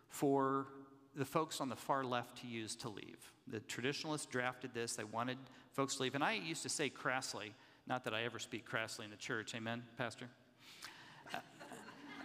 for 0.10 0.67
the 1.15 1.26
folks 1.26 1.60
on 1.60 1.70
the 1.70 1.76
far 1.76 2.04
left 2.04 2.41
to 2.41 2.48
use 2.48 2.76
to 2.76 2.89
leave. 2.89 3.32
The 3.48 3.60
traditionalists 3.62 4.28
drafted 4.28 4.74
this, 4.74 4.96
they 4.96 5.04
wanted 5.04 5.38
folks 5.74 5.96
to 5.96 6.04
leave. 6.04 6.13
And 6.13 6.24
I 6.24 6.34
used 6.34 6.63
to 6.63 6.70
say 6.70 6.89
crassly, 6.89 7.54
not 7.88 8.04
that 8.04 8.13
I 8.13 8.24
ever 8.24 8.38
speak 8.38 8.65
crassly 8.65 9.06
in 9.06 9.12
the 9.12 9.17
church, 9.17 9.56
amen, 9.56 9.84
Pastor? 9.98 10.28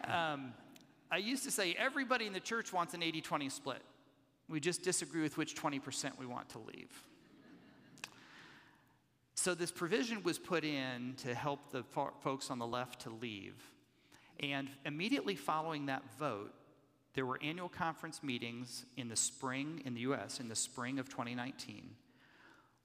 um, 0.05 0.53
I 1.11 1.17
used 1.17 1.45
to 1.45 1.51
say 1.51 1.75
everybody 1.79 2.27
in 2.27 2.33
the 2.33 2.41
church 2.41 2.73
wants 2.73 2.93
an 2.93 3.03
80 3.03 3.23
20 3.23 3.49
split. 3.49 3.83
We 4.53 4.61
just 4.61 4.83
disagree 4.83 5.23
with 5.23 5.39
which 5.39 5.57
20% 5.57 6.19
we 6.19 6.27
want 6.27 6.51
to 6.51 6.59
leave. 6.59 6.91
So, 9.35 9.55
this 9.55 9.73
provision 9.73 10.23
was 10.23 10.39
put 10.39 10.63
in 10.63 11.15
to 11.23 11.35
help 11.35 11.73
the 11.73 11.83
folks 11.83 12.51
on 12.51 12.59
the 12.59 12.67
left 12.67 13.01
to 13.01 13.11
leave. 13.11 13.55
And 14.41 14.69
immediately 14.85 15.37
following 15.37 15.87
that 15.87 16.03
vote, 16.19 16.53
there 17.15 17.25
were 17.25 17.41
annual 17.43 17.71
conference 17.71 18.23
meetings 18.23 18.85
in 18.99 19.09
the 19.09 19.17
spring 19.17 19.83
in 19.87 19.95
the 19.95 20.01
US 20.01 20.39
in 20.39 20.49
the 20.49 20.55
spring 20.55 20.99
of 20.99 21.09
2019 21.09 21.97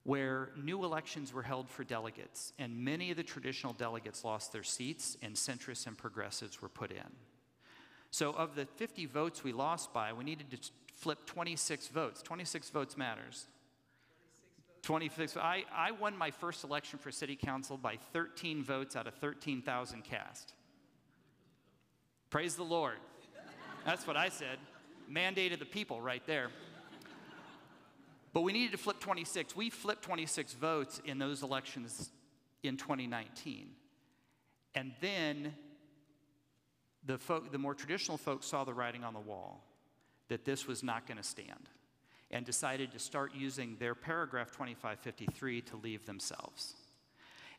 where 0.03 0.51
new 0.55 0.85
elections 0.85 1.33
were 1.33 1.43
held 1.43 1.69
for 1.69 1.83
delegates, 1.83 2.53
and 2.57 2.85
many 2.85 3.11
of 3.11 3.17
the 3.17 3.23
traditional 3.23 3.73
delegates 3.73 4.23
lost 4.23 4.53
their 4.53 4.63
seats, 4.63 5.17
and 5.21 5.35
centrists 5.35 5.85
and 5.85 5.97
progressives 5.97 6.61
were 6.61 6.69
put 6.69 6.91
in. 6.91 7.11
So, 8.09 8.31
of 8.31 8.55
the 8.55 8.65
50 8.65 9.05
votes 9.05 9.43
we 9.43 9.51
lost 9.51 9.93
by, 9.93 10.13
we 10.13 10.23
needed 10.23 10.49
to 10.51 10.71
flip 10.97 11.25
26 11.25 11.87
votes. 11.87 12.21
26 12.21 12.69
votes 12.71 12.97
matters. 12.97 13.47
26. 14.81 15.37
I, 15.37 15.63
I 15.73 15.91
won 15.91 16.17
my 16.17 16.31
first 16.31 16.63
election 16.63 16.99
for 16.99 17.11
city 17.11 17.35
council 17.35 17.77
by 17.77 17.97
13 18.13 18.63
votes 18.63 18.95
out 18.95 19.07
of 19.07 19.13
13,000 19.15 20.03
cast. 20.03 20.53
Praise 22.29 22.55
the 22.55 22.63
Lord. 22.63 22.97
That's 23.85 24.07
what 24.07 24.17
I 24.17 24.29
said. 24.29 24.57
Mandated 25.11 25.59
the 25.59 25.65
people 25.65 26.01
right 26.01 26.25
there. 26.25 26.49
But 28.33 28.41
we 28.41 28.51
needed 28.51 28.71
to 28.71 28.77
flip 28.77 28.99
26. 28.99 29.55
We 29.55 29.69
flipped 29.69 30.03
26 30.03 30.53
votes 30.53 31.01
in 31.05 31.17
those 31.17 31.43
elections 31.43 32.11
in 32.63 32.77
2019. 32.77 33.69
And 34.75 34.91
then 35.01 35.53
the, 37.05 37.17
folk, 37.17 37.51
the 37.51 37.57
more 37.57 37.73
traditional 37.73 38.17
folks 38.17 38.45
saw 38.45 38.63
the 38.63 38.73
writing 38.73 39.03
on 39.03 39.13
the 39.13 39.19
wall 39.19 39.66
that 40.29 40.45
this 40.45 40.67
was 40.67 40.83
not 40.83 41.07
going 41.07 41.17
to 41.17 41.23
stand 41.23 41.69
and 42.31 42.45
decided 42.45 42.91
to 42.91 42.99
start 42.99 43.31
using 43.33 43.77
their 43.79 43.95
paragraph 43.95 44.51
2553 44.51 45.61
to 45.61 45.77
leave 45.77 46.05
themselves. 46.05 46.75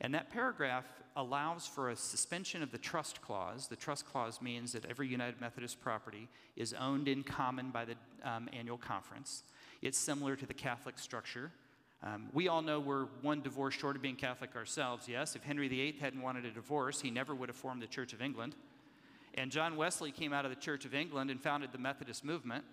And 0.01 0.15
that 0.15 0.31
paragraph 0.31 0.85
allows 1.17 1.67
for 1.67 1.91
a 1.91 1.97
suspension 1.97 2.63
of 2.63 2.71
the 2.71 2.79
trust 2.79 3.21
clause. 3.21 3.67
The 3.67 3.77
trust 3.77 4.07
clause 4.07 4.41
means 4.41 4.73
that 4.73 4.85
every 4.85 5.09
United 5.09 5.41
Methodist 5.41 5.81
property 5.81 6.29
is 6.55 6.73
owned 6.75 7.09
in 7.09 7.25
common 7.25 7.71
by 7.71 7.85
the 7.85 7.95
um, 8.23 8.49
annual 8.53 8.79
conference. 8.79 9.43
It's 9.83 9.99
similar 9.99 10.37
to 10.37 10.47
the 10.47 10.55
Catholic 10.55 10.99
structure. 10.99 11.51
Um, 12.05 12.29
we 12.33 12.47
all 12.47 12.63
know 12.63 12.79
we're 12.79 13.07
one 13.23 13.43
divorce 13.43 13.75
short 13.75 13.97
of 13.97 14.03
being 14.03 14.15
Catholic 14.15 14.55
ourselves, 14.55 15.09
yes. 15.09 15.35
If 15.35 15.43
Henry 15.43 15.67
VIII 15.67 15.97
hadn't 16.01 16.23
wanted 16.23 16.45
a 16.45 16.53
divorce, 16.53 17.01
he 17.01 17.11
never 17.11 17.35
would 17.35 17.49
have 17.49 17.57
formed 17.57 17.83
the 17.83 17.89
Church 17.89 18.13
of 18.13 18.23
England. 18.23 18.55
And 19.35 19.51
John 19.51 19.77
Wesley 19.77 20.11
came 20.11 20.33
out 20.33 20.45
of 20.45 20.51
the 20.51 20.57
Church 20.61 20.85
of 20.85 20.95
England 20.95 21.31
and 21.31 21.41
founded 21.41 21.71
the 21.73 21.79
Methodist 21.79 22.25
movement. 22.25 22.65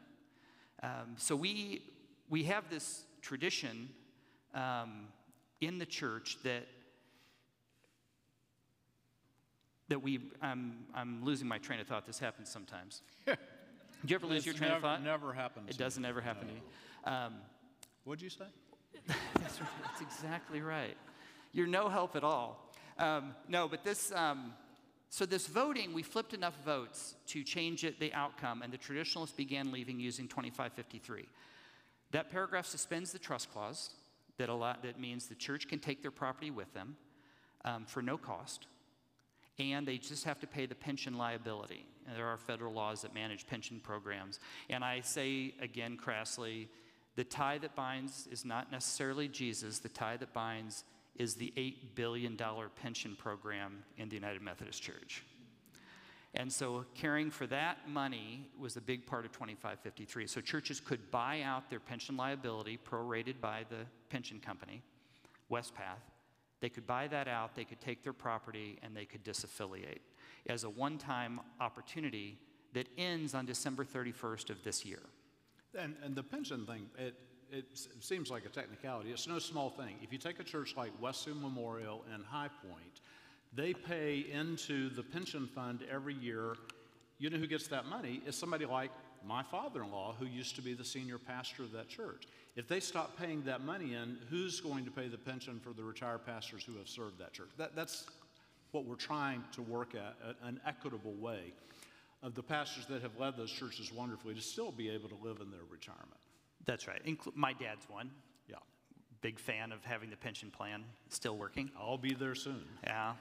Um, 0.83 1.15
so 1.17 1.35
we, 1.35 1.83
we 2.29 2.43
have 2.43 2.69
this 2.69 3.05
tradition 3.21 3.89
um, 4.53 5.07
in 5.61 5.77
the 5.77 5.85
church 5.85 6.37
that 6.43 6.67
that 9.87 10.01
we 10.01 10.19
I'm, 10.41 10.77
I'm 10.95 11.23
losing 11.23 11.47
my 11.47 11.59
train 11.59 11.79
of 11.79 11.85
thought 11.87 12.07
this 12.07 12.17
happens 12.17 12.49
sometimes 12.49 13.03
do 13.27 13.33
you 14.07 14.15
ever 14.15 14.25
lose 14.25 14.37
It's 14.37 14.45
your 14.47 14.55
train 14.55 14.69
never, 14.69 14.77
of 14.77 14.81
thought 14.81 15.03
Never 15.03 15.31
happens. 15.31 15.69
it 15.69 15.77
doesn't 15.77 16.03
ever 16.05 16.21
happen 16.21 16.47
to 16.47 16.53
me 16.55 16.61
um, 17.03 17.33
What'd 18.03 18.21
you 18.21 18.29
say? 18.29 18.45
that's, 19.07 19.17
that's 19.83 20.01
exactly 20.01 20.61
right. 20.61 20.95
You're 21.53 21.67
no 21.67 21.89
help 21.89 22.15
at 22.15 22.23
all. 22.23 22.71
Um, 22.99 23.33
no, 23.47 23.67
but 23.67 23.83
this, 23.83 24.11
um, 24.11 24.53
so 25.15 25.25
this 25.25 25.47
voting, 25.47 25.93
we 25.93 26.03
flipped 26.03 26.33
enough 26.33 26.57
votes 26.65 27.15
to 27.27 27.41
change 27.41 27.85
it, 27.85 28.01
the 28.01 28.13
outcome, 28.13 28.61
and 28.61 28.73
the 28.73 28.77
traditionalists 28.77 29.33
began 29.33 29.71
leaving 29.71 29.97
using 29.97 30.27
2553. 30.27 31.25
That 32.11 32.29
paragraph 32.29 32.65
suspends 32.65 33.13
the 33.13 33.17
trust 33.17 33.49
clause 33.49 33.91
that, 34.37 34.49
allow, 34.49 34.75
that 34.83 34.99
means 34.99 35.27
the 35.27 35.35
church 35.35 35.69
can 35.69 35.79
take 35.79 36.01
their 36.01 36.11
property 36.11 36.51
with 36.51 36.73
them 36.73 36.97
um, 37.63 37.85
for 37.85 38.01
no 38.01 38.17
cost, 38.17 38.67
and 39.57 39.87
they 39.87 39.97
just 39.97 40.25
have 40.25 40.37
to 40.41 40.47
pay 40.47 40.65
the 40.65 40.75
pension 40.75 41.17
liability. 41.17 41.85
And 42.05 42.17
there 42.17 42.27
are 42.27 42.37
federal 42.37 42.73
laws 42.73 43.03
that 43.03 43.13
manage 43.13 43.47
pension 43.47 43.79
programs. 43.81 44.41
And 44.69 44.83
I 44.83 44.99
say 44.99 45.53
again 45.61 45.95
crassly, 45.95 46.67
the 47.15 47.23
tie 47.23 47.57
that 47.59 47.73
binds 47.73 48.27
is 48.33 48.43
not 48.43 48.69
necessarily 48.69 49.29
Jesus, 49.29 49.79
the 49.79 49.87
tie 49.87 50.17
that 50.17 50.33
binds 50.33 50.83
is 51.17 51.35
the 51.35 51.53
$8 51.57 51.95
billion 51.95 52.37
pension 52.81 53.15
program 53.15 53.83
in 53.97 54.09
the 54.09 54.15
United 54.15 54.41
Methodist 54.41 54.81
Church. 54.81 55.23
And 56.33 56.51
so 56.51 56.83
caring 56.93 57.31
for 57.31 57.47
that 57.47 57.87
money 57.87 58.49
was 58.59 58.75
a 58.75 58.81
big 58.81 59.05
part 59.05 59.25
of 59.25 59.31
2553. 59.31 60.27
So 60.27 60.41
churches 60.41 60.81
could 60.81 61.09
buy 61.09 61.41
out 61.41 61.69
their 61.69 61.79
pension 61.79 62.17
liability, 62.17 62.77
prorated 62.77 63.39
by 63.39 63.65
the 63.69 63.85
pension 64.09 64.39
company, 64.39 64.81
Wespath. 65.49 66.03
They 66.59 66.69
could 66.69 66.85
buy 66.85 67.07
that 67.07 67.27
out, 67.27 67.55
they 67.55 67.63
could 67.63 67.79
take 67.79 68.03
their 68.03 68.13
property, 68.13 68.79
and 68.81 68.95
they 68.95 69.05
could 69.05 69.23
disaffiliate 69.23 69.99
as 70.47 70.63
a 70.63 70.69
one 70.69 70.97
time 70.97 71.39
opportunity 71.59 72.37
that 72.73 72.87
ends 72.97 73.33
on 73.33 73.45
December 73.45 73.85
31st 73.85 74.49
of 74.49 74.63
this 74.63 74.83
year. 74.83 74.99
And, 75.77 75.95
and 76.03 76.15
the 76.15 76.23
pension 76.23 76.65
thing, 76.65 76.87
it, 76.97 77.15
it 77.51 77.65
seems 77.99 78.29
like 78.29 78.45
a 78.45 78.49
technicality. 78.49 79.11
It's 79.11 79.27
no 79.27 79.39
small 79.39 79.69
thing. 79.69 79.95
If 80.01 80.11
you 80.11 80.17
take 80.17 80.39
a 80.39 80.43
church 80.43 80.75
like 80.75 80.91
Wesley 81.01 81.33
Memorial 81.33 82.03
and 82.13 82.23
High 82.25 82.49
Point, 82.67 83.01
they 83.53 83.73
pay 83.73 84.25
into 84.31 84.89
the 84.89 85.03
pension 85.03 85.47
fund 85.47 85.83
every 85.91 86.13
year. 86.15 86.55
You 87.19 87.29
know 87.29 87.37
who 87.37 87.47
gets 87.47 87.67
that 87.67 87.85
money? 87.85 88.21
Is 88.25 88.35
somebody 88.35 88.65
like 88.65 88.91
my 89.27 89.43
father 89.43 89.83
in 89.83 89.91
law, 89.91 90.15
who 90.19 90.25
used 90.25 90.55
to 90.55 90.61
be 90.61 90.73
the 90.73 90.85
senior 90.85 91.17
pastor 91.17 91.63
of 91.63 91.71
that 91.71 91.87
church. 91.87 92.27
If 92.55 92.67
they 92.67 92.79
stop 92.79 93.17
paying 93.17 93.43
that 93.43 93.61
money 93.61 93.95
in, 93.95 94.17
who's 94.29 94.61
going 94.61 94.85
to 94.85 94.91
pay 94.91 95.07
the 95.07 95.17
pension 95.17 95.59
for 95.59 95.73
the 95.73 95.83
retired 95.83 96.25
pastors 96.25 96.63
who 96.63 96.77
have 96.77 96.87
served 96.87 97.19
that 97.19 97.33
church? 97.33 97.49
That, 97.57 97.75
that's 97.75 98.05
what 98.71 98.85
we're 98.85 98.95
trying 98.95 99.43
to 99.53 99.61
work 99.61 99.95
at, 99.95 100.15
an 100.43 100.59
equitable 100.65 101.13
way 101.13 101.53
of 102.23 102.35
the 102.35 102.43
pastors 102.43 102.85
that 102.87 103.01
have 103.01 103.17
led 103.19 103.37
those 103.37 103.51
churches 103.51 103.91
wonderfully 103.91 104.33
to 104.35 104.41
still 104.41 104.71
be 104.71 104.89
able 104.89 105.09
to 105.09 105.17
live 105.23 105.39
in 105.41 105.51
their 105.51 105.65
retirement. 105.69 106.05
That's 106.65 106.87
right. 106.87 107.03
Inclu- 107.05 107.35
my 107.35 107.53
dad's 107.53 107.87
one. 107.89 108.11
Yeah. 108.49 108.55
Big 109.21 109.39
fan 109.39 109.71
of 109.71 109.83
having 109.83 110.09
the 110.09 110.17
pension 110.17 110.51
plan 110.51 110.83
still 111.09 111.37
working. 111.37 111.71
I'll 111.79 111.97
be 111.97 112.13
there 112.13 112.35
soon. 112.35 112.65
Yeah. 112.83 113.13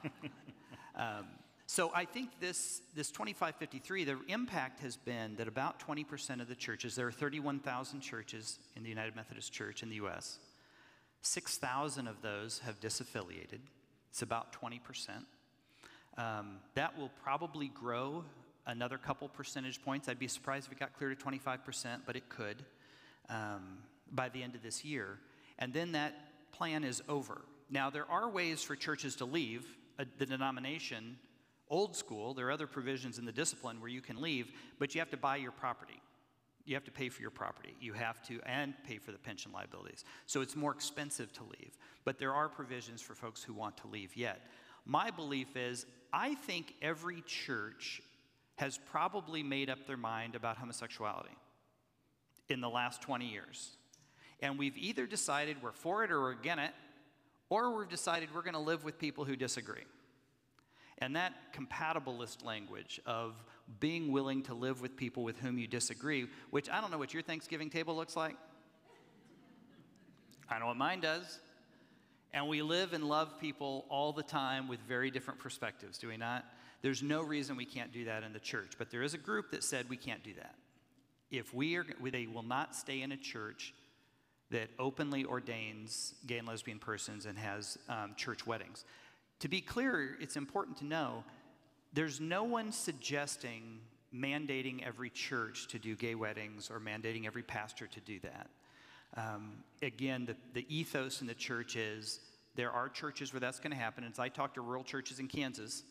um, 0.95 1.25
so 1.67 1.91
I 1.95 2.05
think 2.05 2.29
this, 2.39 2.81
this 2.95 3.09
2553, 3.09 4.03
the 4.03 4.17
impact 4.27 4.81
has 4.81 4.97
been 4.97 5.35
that 5.37 5.47
about 5.47 5.79
20% 5.79 6.41
of 6.41 6.47
the 6.47 6.55
churches, 6.55 6.95
there 6.95 7.07
are 7.07 7.11
31,000 7.11 8.01
churches 8.01 8.59
in 8.75 8.83
the 8.83 8.89
United 8.89 9.15
Methodist 9.15 9.51
Church 9.51 9.81
in 9.81 9.89
the 9.89 9.95
U.S., 9.95 10.37
6,000 11.21 12.07
of 12.07 12.21
those 12.21 12.59
have 12.59 12.79
disaffiliated. 12.79 13.59
It's 14.11 14.21
about 14.21 14.53
20%. 14.53 14.79
Um, 16.17 16.57
that 16.75 16.95
will 16.97 17.11
probably 17.23 17.69
grow 17.69 18.23
another 18.67 18.99
couple 18.99 19.27
percentage 19.27 19.83
points. 19.83 20.07
I'd 20.07 20.19
be 20.19 20.27
surprised 20.27 20.67
if 20.67 20.73
it 20.73 20.79
got 20.79 20.93
clear 20.93 21.13
to 21.13 21.15
25%, 21.15 22.01
but 22.05 22.15
it 22.15 22.29
could 22.29 22.63
um, 23.29 23.79
by 24.11 24.29
the 24.29 24.43
end 24.43 24.55
of 24.55 24.63
this 24.63 24.83
year. 24.83 25.19
And 25.59 25.73
then 25.73 25.93
that 25.93 26.13
plan 26.51 26.83
is 26.83 27.01
over. 27.09 27.41
Now, 27.69 27.89
there 27.89 28.09
are 28.09 28.29
ways 28.29 28.61
for 28.61 28.75
churches 28.75 29.15
to 29.17 29.25
leave 29.25 29.65
a, 29.97 30.05
the 30.17 30.25
denomination 30.25 31.17
old 31.69 31.95
school. 31.95 32.33
There 32.33 32.47
are 32.47 32.51
other 32.51 32.67
provisions 32.67 33.17
in 33.17 33.25
the 33.25 33.31
discipline 33.31 33.79
where 33.79 33.89
you 33.89 34.01
can 34.01 34.21
leave, 34.21 34.51
but 34.79 34.93
you 34.93 35.01
have 35.01 35.09
to 35.11 35.17
buy 35.17 35.37
your 35.37 35.51
property. 35.51 36.01
You 36.65 36.75
have 36.75 36.83
to 36.85 36.91
pay 36.91 37.09
for 37.09 37.21
your 37.21 37.31
property. 37.31 37.75
You 37.79 37.93
have 37.93 38.21
to, 38.27 38.39
and 38.45 38.73
pay 38.87 38.97
for 38.97 39.11
the 39.11 39.17
pension 39.17 39.51
liabilities. 39.51 40.03
So 40.25 40.41
it's 40.41 40.55
more 40.55 40.71
expensive 40.71 41.31
to 41.33 41.43
leave. 41.43 41.77
But 42.03 42.17
there 42.17 42.33
are 42.33 42.49
provisions 42.49 43.01
for 43.01 43.13
folks 43.13 43.43
who 43.43 43.53
want 43.53 43.77
to 43.77 43.87
leave 43.87 44.15
yet. 44.15 44.41
My 44.85 45.11
belief 45.11 45.55
is 45.55 45.85
I 46.13 46.35
think 46.35 46.73
every 46.81 47.21
church 47.21 48.01
has 48.57 48.79
probably 48.89 49.43
made 49.43 49.69
up 49.69 49.85
their 49.85 49.97
mind 49.97 50.35
about 50.35 50.57
homosexuality. 50.57 51.35
In 52.49 52.61
the 52.61 52.69
last 52.69 53.01
20 53.01 53.27
years. 53.27 53.71
And 54.41 54.59
we've 54.59 54.77
either 54.77 55.05
decided 55.05 55.61
we're 55.61 55.71
for 55.71 56.03
it 56.03 56.11
or 56.11 56.19
we're 56.19 56.31
against 56.31 56.65
it, 56.65 56.71
or 57.49 57.77
we've 57.77 57.89
decided 57.89 58.29
we're 58.33 58.41
going 58.41 58.53
to 58.53 58.59
live 58.59 58.83
with 58.83 58.99
people 58.99 59.25
who 59.25 59.35
disagree. 59.35 59.85
And 60.99 61.15
that 61.15 61.33
compatibilist 61.53 62.45
language 62.45 63.01
of 63.05 63.33
being 63.79 64.11
willing 64.11 64.43
to 64.43 64.53
live 64.53 64.81
with 64.81 64.95
people 64.95 65.23
with 65.23 65.37
whom 65.39 65.57
you 65.57 65.67
disagree, 65.67 66.27
which 66.51 66.69
I 66.69 66.79
don't 66.79 66.91
know 66.91 66.97
what 66.97 67.13
your 67.13 67.23
Thanksgiving 67.23 67.69
table 67.69 67.95
looks 67.95 68.15
like. 68.15 68.35
I 70.49 70.59
know 70.59 70.67
what 70.67 70.77
mine 70.77 71.01
does. 71.01 71.39
And 72.33 72.47
we 72.47 72.61
live 72.61 72.93
and 72.93 73.03
love 73.05 73.39
people 73.39 73.85
all 73.89 74.11
the 74.11 74.23
time 74.23 74.67
with 74.67 74.79
very 74.81 75.09
different 75.09 75.39
perspectives, 75.39 75.97
do 75.97 76.09
we 76.09 76.17
not? 76.17 76.45
There's 76.81 77.01
no 77.01 77.21
reason 77.21 77.55
we 77.55 77.65
can't 77.65 77.91
do 77.91 78.05
that 78.05 78.23
in 78.23 78.33
the 78.33 78.39
church, 78.39 78.73
but 78.77 78.91
there 78.91 79.01
is 79.01 79.13
a 79.13 79.17
group 79.17 79.51
that 79.51 79.63
said 79.63 79.89
we 79.89 79.97
can't 79.97 80.23
do 80.23 80.33
that. 80.35 80.55
If 81.31 81.53
we 81.53 81.75
are, 81.75 81.85
they 82.11 82.27
will 82.27 82.43
not 82.43 82.75
stay 82.75 83.01
in 83.01 83.11
a 83.11 83.17
church 83.17 83.73
that 84.51 84.69
openly 84.77 85.25
ordains 85.25 86.13
gay 86.27 86.37
and 86.37 86.47
lesbian 86.47 86.79
persons 86.79 87.25
and 87.25 87.37
has 87.37 87.77
um, 87.89 88.13
church 88.15 88.45
weddings. 88.45 88.85
To 89.39 89.47
be 89.47 89.59
clear, 89.59 90.17
it's 90.21 90.37
important 90.37 90.77
to 90.77 90.85
know 90.85 91.23
there's 91.93 92.19
no 92.21 92.43
one 92.43 92.71
suggesting 92.71 93.79
mandating 94.13 94.85
every 94.85 95.09
church 95.09 95.67
to 95.67 95.79
do 95.79 95.95
gay 95.95 96.15
weddings 96.15 96.69
or 96.69 96.79
mandating 96.79 97.25
every 97.25 97.43
pastor 97.43 97.87
to 97.87 97.99
do 98.01 98.19
that. 98.19 98.49
Um, 99.17 99.63
again, 99.81 100.25
the, 100.25 100.35
the 100.53 100.65
ethos 100.73 101.21
in 101.21 101.27
the 101.27 101.33
church 101.33 101.75
is 101.75 102.19
there 102.55 102.71
are 102.71 102.87
churches 102.87 103.33
where 103.33 103.39
that's 103.39 103.59
going 103.59 103.71
to 103.71 103.77
happen. 103.77 104.03
As 104.03 104.19
I 104.19 104.29
talk 104.29 104.53
to 104.53 104.61
rural 104.61 104.83
churches 104.83 105.19
in 105.19 105.27
Kansas, 105.27 105.83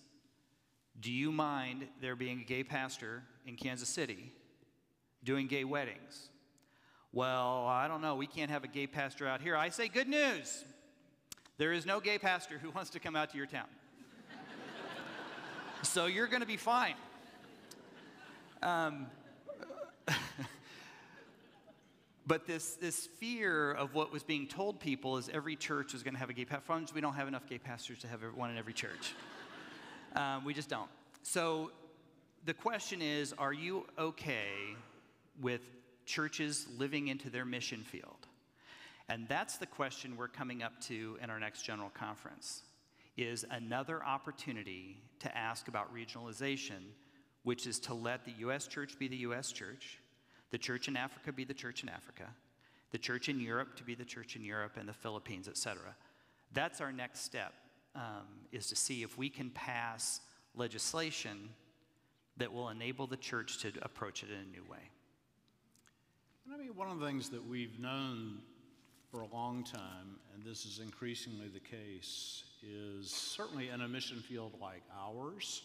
do 1.00 1.10
you 1.10 1.32
mind 1.32 1.86
there 2.00 2.16
being 2.16 2.40
a 2.40 2.44
gay 2.44 2.62
pastor 2.62 3.22
in 3.46 3.56
Kansas 3.56 3.88
City 3.88 4.32
doing 5.24 5.46
gay 5.46 5.64
weddings? 5.64 6.28
Well, 7.12 7.66
I 7.66 7.86
don't 7.86 8.02
know. 8.02 8.16
We 8.16 8.26
can't 8.26 8.50
have 8.50 8.64
a 8.64 8.68
gay 8.68 8.86
pastor 8.86 9.26
out 9.26 9.40
here. 9.40 9.56
I 9.56 9.68
say, 9.68 9.88
good 9.88 10.08
news. 10.08 10.64
There 11.58 11.72
is 11.72 11.86
no 11.86 12.00
gay 12.00 12.18
pastor 12.18 12.58
who 12.58 12.70
wants 12.70 12.90
to 12.90 13.00
come 13.00 13.14
out 13.14 13.30
to 13.30 13.36
your 13.36 13.46
town. 13.46 13.68
so 15.82 16.06
you're 16.06 16.26
going 16.26 16.40
to 16.40 16.46
be 16.46 16.56
fine. 16.56 16.94
Um, 18.62 19.06
but 22.26 22.46
this, 22.46 22.74
this 22.74 23.06
fear 23.06 23.70
of 23.72 23.94
what 23.94 24.12
was 24.12 24.24
being 24.24 24.48
told 24.48 24.80
people 24.80 25.16
is 25.16 25.28
every 25.28 25.54
church 25.54 25.94
is 25.94 26.02
going 26.02 26.14
to 26.14 26.20
have 26.20 26.30
a 26.30 26.32
gay 26.32 26.44
pastor. 26.44 26.94
We 26.94 27.00
don't 27.00 27.14
have 27.14 27.28
enough 27.28 27.46
gay 27.48 27.58
pastors 27.58 28.00
to 28.00 28.08
have 28.08 28.22
one 28.34 28.50
in 28.50 28.58
every 28.58 28.74
church. 28.74 29.14
Um, 30.16 30.44
we 30.44 30.54
just 30.54 30.68
don't. 30.68 30.88
So 31.24 31.72
the 32.44 32.54
question 32.54 33.02
is 33.02 33.32
are 33.32 33.52
you 33.52 33.84
okay 33.98 34.76
with 35.40 35.62
churches 36.06 36.66
living 36.78 37.08
into 37.08 37.30
their 37.30 37.44
mission 37.44 37.80
field? 37.80 38.26
And 39.08 39.28
that's 39.28 39.58
the 39.58 39.66
question 39.66 40.16
we're 40.16 40.28
coming 40.28 40.62
up 40.62 40.80
to 40.82 41.18
in 41.22 41.30
our 41.30 41.38
next 41.38 41.62
general 41.62 41.90
conference 41.90 42.62
is 43.16 43.44
another 43.50 44.02
opportunity 44.04 44.96
to 45.20 45.36
ask 45.36 45.68
about 45.68 45.94
regionalization, 45.94 46.82
which 47.42 47.66
is 47.66 47.78
to 47.80 47.94
let 47.94 48.24
the 48.24 48.32
US 48.38 48.66
church 48.66 48.98
be 48.98 49.08
the 49.08 49.18
US 49.18 49.52
church 49.52 50.00
the 50.54 50.58
church 50.58 50.86
in 50.86 50.96
Africa 50.96 51.32
be 51.32 51.42
the 51.42 51.52
church 51.52 51.82
in 51.82 51.88
Africa, 51.88 52.28
the 52.92 52.98
church 52.98 53.28
in 53.28 53.40
Europe 53.40 53.74
to 53.74 53.82
be 53.82 53.96
the 53.96 54.04
church 54.04 54.36
in 54.36 54.44
Europe 54.44 54.76
and 54.78 54.88
the 54.88 54.92
Philippines, 54.92 55.48
et 55.48 55.56
cetera. 55.56 55.96
That's 56.52 56.80
our 56.80 56.92
next 56.92 57.22
step, 57.24 57.52
um, 57.96 58.28
is 58.52 58.68
to 58.68 58.76
see 58.76 59.02
if 59.02 59.18
we 59.18 59.28
can 59.28 59.50
pass 59.50 60.20
legislation 60.54 61.48
that 62.36 62.52
will 62.52 62.68
enable 62.68 63.08
the 63.08 63.16
church 63.16 63.58
to 63.62 63.72
approach 63.82 64.22
it 64.22 64.30
in 64.30 64.36
a 64.36 64.56
new 64.56 64.62
way. 64.70 64.90
I 66.52 66.58
mean, 66.58 66.76
one 66.76 66.90
of 66.90 67.00
the 67.00 67.06
things 67.06 67.30
that 67.30 67.48
we've 67.48 67.80
known 67.80 68.36
for 69.10 69.22
a 69.22 69.26
long 69.28 69.64
time, 69.64 70.18
and 70.34 70.44
this 70.44 70.66
is 70.66 70.78
increasingly 70.78 71.48
the 71.48 71.58
case, 71.58 72.44
is 72.62 73.10
certainly 73.10 73.70
in 73.70 73.80
a 73.80 73.88
mission 73.88 74.18
field 74.20 74.52
like 74.60 74.82
ours, 74.94 75.62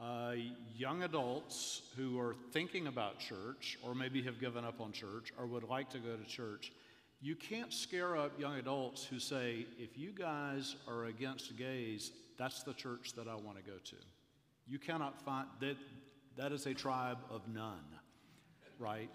uh, 0.00 0.32
young 0.74 1.02
adults 1.02 1.82
who 1.94 2.18
are 2.18 2.34
thinking 2.52 2.86
about 2.86 3.18
church 3.18 3.78
or 3.82 3.94
maybe 3.94 4.22
have 4.22 4.40
given 4.40 4.64
up 4.64 4.80
on 4.80 4.92
church 4.92 5.30
or 5.38 5.46
would 5.46 5.64
like 5.64 5.90
to 5.90 5.98
go 5.98 6.16
to 6.16 6.24
church, 6.24 6.72
you 7.20 7.36
can't 7.36 7.72
scare 7.72 8.16
up 8.16 8.32
young 8.40 8.56
adults 8.56 9.04
who 9.04 9.18
say, 9.18 9.66
if 9.78 9.98
you 9.98 10.10
guys 10.10 10.74
are 10.88 11.04
against 11.04 11.54
gays, 11.58 12.12
that's 12.38 12.62
the 12.62 12.72
church 12.72 13.12
that 13.14 13.28
I 13.28 13.34
want 13.34 13.58
to 13.58 13.62
go 13.62 13.76
to. 13.84 13.96
You 14.66 14.78
cannot 14.78 15.20
find 15.20 15.46
that, 15.60 15.76
that 16.38 16.50
is 16.50 16.64
a 16.66 16.72
tribe 16.72 17.18
of 17.30 17.42
none, 17.46 17.84
right? 18.78 19.10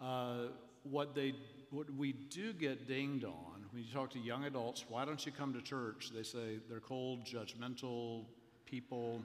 Uh, 0.00 0.48
what, 0.84 1.14
they, 1.14 1.34
what 1.70 1.90
we 1.94 2.12
do 2.12 2.52
get 2.52 2.86
dinged 2.86 3.24
on 3.24 3.64
when 3.72 3.82
you 3.82 3.92
talk 3.92 4.10
to 4.10 4.18
young 4.18 4.44
adults, 4.44 4.84
why 4.88 5.04
don't 5.04 5.24
you 5.26 5.32
come 5.32 5.52
to 5.52 5.60
church? 5.60 6.10
They 6.14 6.22
say 6.22 6.58
they're 6.68 6.80
cold, 6.80 7.24
judgmental 7.24 8.24
people 8.64 9.20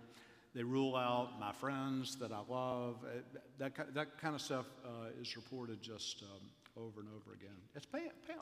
they 0.55 0.63
rule 0.63 0.95
out 0.95 1.39
my 1.39 1.51
friends 1.51 2.15
that 2.17 2.31
I 2.31 2.41
love. 2.47 2.97
Uh, 3.03 3.39
that, 3.57 3.93
that 3.95 4.21
kind 4.21 4.35
of 4.35 4.41
stuff 4.41 4.65
uh, 4.85 5.19
is 5.19 5.35
reported 5.35 5.81
just 5.81 6.21
um, 6.23 6.83
over 6.83 6.99
and 6.99 7.09
over 7.09 7.33
again. 7.33 7.55
It's 7.75 7.87
pay, 7.87 8.03
pay, 8.27 8.35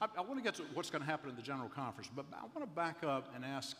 I, 0.00 0.08
I 0.16 0.20
want 0.22 0.38
to 0.38 0.42
get 0.42 0.56
to 0.56 0.62
what's 0.74 0.90
going 0.90 1.02
to 1.02 1.08
happen 1.08 1.30
in 1.30 1.36
the 1.36 1.42
general 1.42 1.68
conference, 1.68 2.10
but 2.14 2.26
I 2.32 2.42
want 2.42 2.60
to 2.60 2.74
back 2.74 3.04
up 3.04 3.32
and 3.34 3.44
ask 3.44 3.76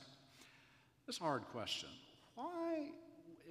this 1.06 1.18
hard 1.18 1.42
question. 1.52 1.88
Why, 2.36 2.86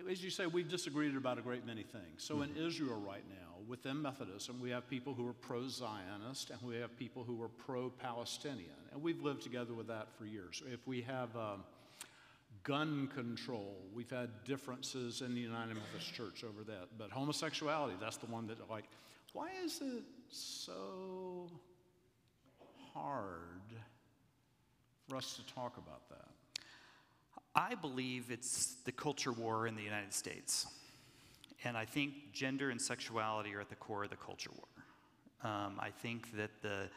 as 0.09 0.23
you 0.23 0.29
say, 0.29 0.45
we've 0.45 0.69
disagreed 0.69 1.15
about 1.15 1.37
a 1.37 1.41
great 1.41 1.65
many 1.65 1.83
things. 1.83 2.23
So 2.23 2.35
mm-hmm. 2.35 2.57
in 2.57 2.65
Israel 2.65 3.03
right 3.05 3.23
now, 3.29 3.50
within 3.71 4.01
Methodism, 4.01 4.59
we 4.61 4.69
have 4.69 4.89
people 4.89 5.13
who 5.13 5.25
are 5.27 5.33
pro 5.33 5.65
Zionist 5.69 6.49
and 6.49 6.61
we 6.61 6.75
have 6.75 6.95
people 6.99 7.23
who 7.23 7.41
are 7.41 7.47
pro 7.47 7.89
Palestinian. 7.89 8.75
And 8.91 9.01
we've 9.01 9.23
lived 9.23 9.41
together 9.41 9.73
with 9.73 9.87
that 9.87 10.09
for 10.17 10.25
years. 10.25 10.61
If 10.67 10.85
we 10.85 11.01
have 11.03 11.33
um, 11.37 11.63
gun 12.63 13.09
control. 13.15 13.77
We've 13.95 14.09
had 14.09 14.29
differences 14.43 15.21
in 15.21 15.33
the 15.33 15.39
United 15.39 15.75
Methodist 15.75 16.13
Church 16.13 16.43
over 16.43 16.63
that. 16.65 16.89
But 16.97 17.11
homosexuality, 17.11 17.95
that's 17.99 18.17
the 18.17 18.27
one 18.27 18.45
that, 18.47 18.69
like, 18.69 18.85
why 19.31 19.49
is 19.63 19.81
it 19.81 20.03
so 20.29 21.49
hard 22.93 23.71
for 25.07 25.15
us 25.15 25.37
to 25.37 25.53
talk 25.55 25.77
about 25.77 26.09
that? 26.09 26.27
I 27.55 27.75
believe 27.75 28.25
it's 28.29 28.75
the 28.85 28.91
culture 28.91 29.31
war 29.31 29.65
in 29.65 29.75
the 29.77 29.81
United 29.81 30.13
States. 30.13 30.67
And 31.63 31.77
I 31.77 31.85
think 31.85 32.33
gender 32.33 32.71
and 32.71 32.81
sexuality 32.81 33.53
are 33.53 33.61
at 33.61 33.69
the 33.69 33.75
core 33.75 34.03
of 34.03 34.09
the 34.09 34.15
culture 34.15 34.49
war. 34.51 35.51
Um, 35.51 35.75
I 35.79 35.89
think 35.89 36.35
that 36.37 36.49
the 36.61 36.89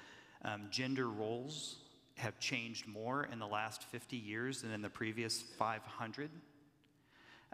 um, 0.44 0.68
gender 0.70 1.08
roles 1.08 1.76
have 2.16 2.38
changed 2.38 2.86
more 2.86 3.28
in 3.32 3.38
the 3.38 3.46
last 3.46 3.84
50 3.84 4.16
years 4.16 4.62
than 4.62 4.70
in 4.70 4.80
the 4.80 4.88
previous 4.88 5.42
500. 5.58 6.30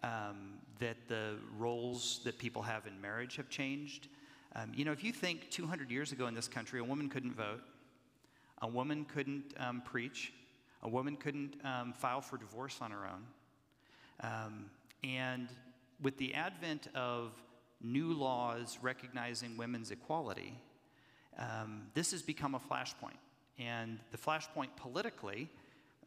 Um, 0.02 0.58
that 0.78 0.96
the 1.08 1.34
roles 1.58 2.20
that 2.24 2.38
people 2.38 2.62
have 2.62 2.86
in 2.86 2.98
marriage 3.00 3.36
have 3.36 3.50
changed. 3.50 4.08
Um, 4.56 4.72
you 4.74 4.84
know, 4.84 4.92
if 4.92 5.04
you 5.04 5.12
think 5.12 5.50
200 5.50 5.90
years 5.90 6.12
ago 6.12 6.26
in 6.26 6.34
this 6.34 6.48
country, 6.48 6.80
a 6.80 6.84
woman 6.84 7.08
couldn't 7.08 7.34
vote, 7.34 7.61
a 8.62 8.68
woman 8.68 9.04
couldn't 9.04 9.52
um, 9.58 9.82
preach, 9.84 10.32
a 10.82 10.88
woman 10.88 11.16
couldn't 11.16 11.54
um, 11.64 11.92
file 11.92 12.22
for 12.22 12.38
divorce 12.38 12.78
on 12.80 12.90
her 12.92 13.06
own. 13.06 13.24
And 15.02 15.48
with 16.03 16.16
the 16.18 16.34
advent 16.34 16.88
of 16.94 17.32
new 17.80 18.12
laws 18.12 18.78
recognizing 18.82 19.57
women's 19.57 19.90
equality, 19.90 20.59
um, 21.38 21.82
this 21.94 22.11
has 22.12 22.22
become 22.22 22.55
a 22.55 22.59
flashpoint. 22.59 23.18
And 23.59 23.98
the 24.11 24.18
flashpoint 24.18 24.68
politically 24.76 25.48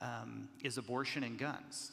um, 0.02 0.50
is 0.64 0.78
abortion 0.78 1.24
and 1.24 1.38
guns 1.38 1.92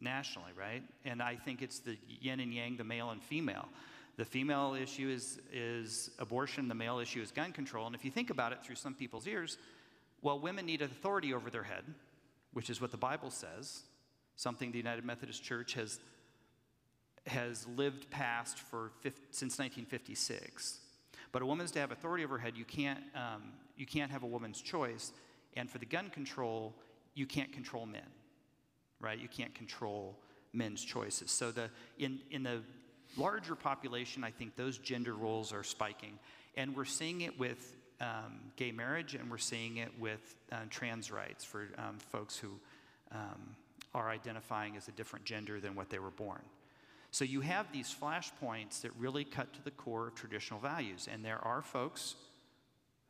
nationally, 0.00 0.52
right? 0.58 0.82
And 1.04 1.22
I 1.22 1.36
think 1.36 1.62
it's 1.62 1.80
the 1.80 1.96
yin 2.08 2.40
and 2.40 2.52
yang, 2.52 2.76
the 2.76 2.84
male 2.84 3.10
and 3.10 3.22
female. 3.22 3.68
The 4.16 4.24
female 4.24 4.74
issue 4.74 5.08
is, 5.08 5.38
is 5.52 6.10
abortion, 6.18 6.68
the 6.68 6.74
male 6.74 6.98
issue 6.98 7.22
is 7.22 7.30
gun 7.30 7.52
control. 7.52 7.86
And 7.86 7.94
if 7.94 8.04
you 8.04 8.10
think 8.10 8.30
about 8.30 8.52
it 8.52 8.64
through 8.64 8.74
some 8.76 8.94
people's 8.94 9.26
ears, 9.26 9.58
well, 10.22 10.40
women 10.40 10.66
need 10.66 10.82
authority 10.82 11.32
over 11.32 11.50
their 11.50 11.62
head, 11.62 11.84
which 12.52 12.70
is 12.70 12.80
what 12.80 12.90
the 12.90 12.96
Bible 12.96 13.30
says, 13.30 13.82
something 14.34 14.72
the 14.72 14.78
United 14.78 15.04
Methodist 15.04 15.44
Church 15.44 15.74
has, 15.74 16.00
has 17.28 17.66
lived 17.76 18.10
past 18.10 18.58
for 18.58 18.92
since 19.30 19.58
1956. 19.58 20.80
But 21.32 21.42
a 21.42 21.46
woman's 21.46 21.70
to 21.72 21.80
have 21.80 21.92
authority 21.92 22.24
over 22.24 22.38
her 22.38 22.42
head, 22.42 22.56
you 22.56 22.64
can't, 22.64 23.00
um, 23.14 23.52
you 23.76 23.86
can't 23.86 24.10
have 24.10 24.22
a 24.22 24.26
woman's 24.26 24.60
choice. 24.60 25.12
And 25.54 25.70
for 25.70 25.78
the 25.78 25.86
gun 25.86 26.10
control, 26.10 26.74
you 27.14 27.26
can't 27.26 27.52
control 27.52 27.86
men, 27.86 28.08
right? 29.00 29.18
You 29.18 29.28
can't 29.28 29.54
control 29.54 30.18
men's 30.52 30.82
choices. 30.82 31.30
So 31.30 31.50
the, 31.50 31.70
in, 31.98 32.20
in 32.30 32.42
the 32.42 32.62
larger 33.16 33.54
population, 33.54 34.24
I 34.24 34.30
think 34.30 34.56
those 34.56 34.78
gender 34.78 35.14
roles 35.14 35.52
are 35.52 35.62
spiking. 35.62 36.18
And 36.56 36.74
we're 36.74 36.84
seeing 36.84 37.22
it 37.22 37.38
with 37.38 37.76
um, 38.00 38.40
gay 38.56 38.72
marriage, 38.72 39.14
and 39.14 39.30
we're 39.30 39.38
seeing 39.38 39.78
it 39.78 39.90
with 39.98 40.36
uh, 40.52 40.56
trans 40.70 41.10
rights 41.10 41.44
for 41.44 41.68
um, 41.78 41.98
folks 42.10 42.36
who 42.36 42.50
um, 43.12 43.56
are 43.94 44.10
identifying 44.10 44.76
as 44.76 44.88
a 44.88 44.92
different 44.92 45.24
gender 45.24 45.60
than 45.60 45.74
what 45.74 45.90
they 45.90 45.98
were 45.98 46.10
born. 46.10 46.40
So 47.10 47.24
you 47.24 47.40
have 47.40 47.72
these 47.72 47.94
flashpoints 47.94 48.82
that 48.82 48.90
really 48.98 49.24
cut 49.24 49.52
to 49.54 49.64
the 49.64 49.70
core 49.70 50.08
of 50.08 50.14
traditional 50.14 50.60
values. 50.60 51.08
And 51.10 51.24
there 51.24 51.38
are 51.44 51.62
folks 51.62 52.16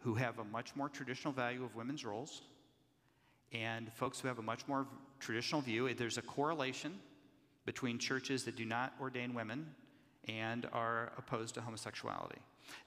who 0.01 0.15
have 0.15 0.39
a 0.39 0.45
much 0.45 0.77
more 0.77 0.89
traditional 0.89 1.33
value 1.33 1.65
of 1.65 1.75
women's 1.75 2.05
roles 2.05 2.43
and 3.53 3.93
folks 3.95 4.21
who 4.21 4.29
have 4.29 4.39
a 4.39 4.43
much 4.43 4.67
more 4.69 4.87
traditional 5.21 5.61
view. 5.61 5.93
There's 5.95 6.19
a 6.19 6.23
correlation 6.23 6.99
between 7.67 7.99
churches 7.99 8.45
that 8.45 8.57
do 8.57 8.65
not 8.65 8.95
ordain 9.01 9.35
women 9.35 9.67
and 10.29 10.67
are 10.73 11.13
opposed 11.19 11.55
to 11.55 11.61
homosexuality. 11.61 12.39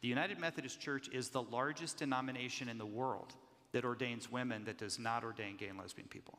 The 0.01 0.07
United 0.07 0.39
Methodist 0.39 0.79
Church 0.79 1.09
is 1.11 1.29
the 1.29 1.41
largest 1.41 1.97
denomination 1.97 2.69
in 2.69 2.77
the 2.77 2.85
world 2.85 3.33
that 3.71 3.83
ordains 3.83 4.31
women 4.31 4.63
that 4.65 4.77
does 4.77 4.99
not 4.99 5.23
ordain 5.23 5.57
gay 5.57 5.67
and 5.67 5.79
lesbian 5.79 6.07
people. 6.07 6.37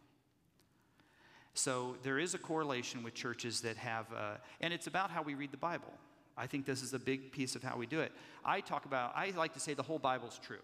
So 1.55 1.97
there 2.03 2.19
is 2.19 2.35
a 2.35 2.39
correlation 2.39 3.03
with 3.03 3.15
churches 3.15 3.61
that 3.61 3.77
have, 3.77 4.07
uh, 4.13 4.35
and 4.61 4.73
it's 4.73 4.87
about 4.87 5.11
how 5.11 5.23
we 5.23 5.35
read 5.35 5.53
the 5.53 5.59
Bible. 5.59 5.93
I 6.37 6.47
think 6.47 6.65
this 6.65 6.83
is 6.83 6.95
a 6.95 6.99
big 6.99 7.31
piece 7.31 7.55
of 7.55 7.63
how 7.63 7.77
we 7.77 7.87
do 7.87 8.01
it. 8.01 8.13
I 8.45 8.61
talk 8.61 8.87
about, 8.87 9.13
I 9.15 9.31
like 9.37 9.53
to 9.55 9.61
say 9.61 9.75
the 9.75 9.83
whole 9.83 9.99
Bible's 9.99 10.39
true. 10.39 10.63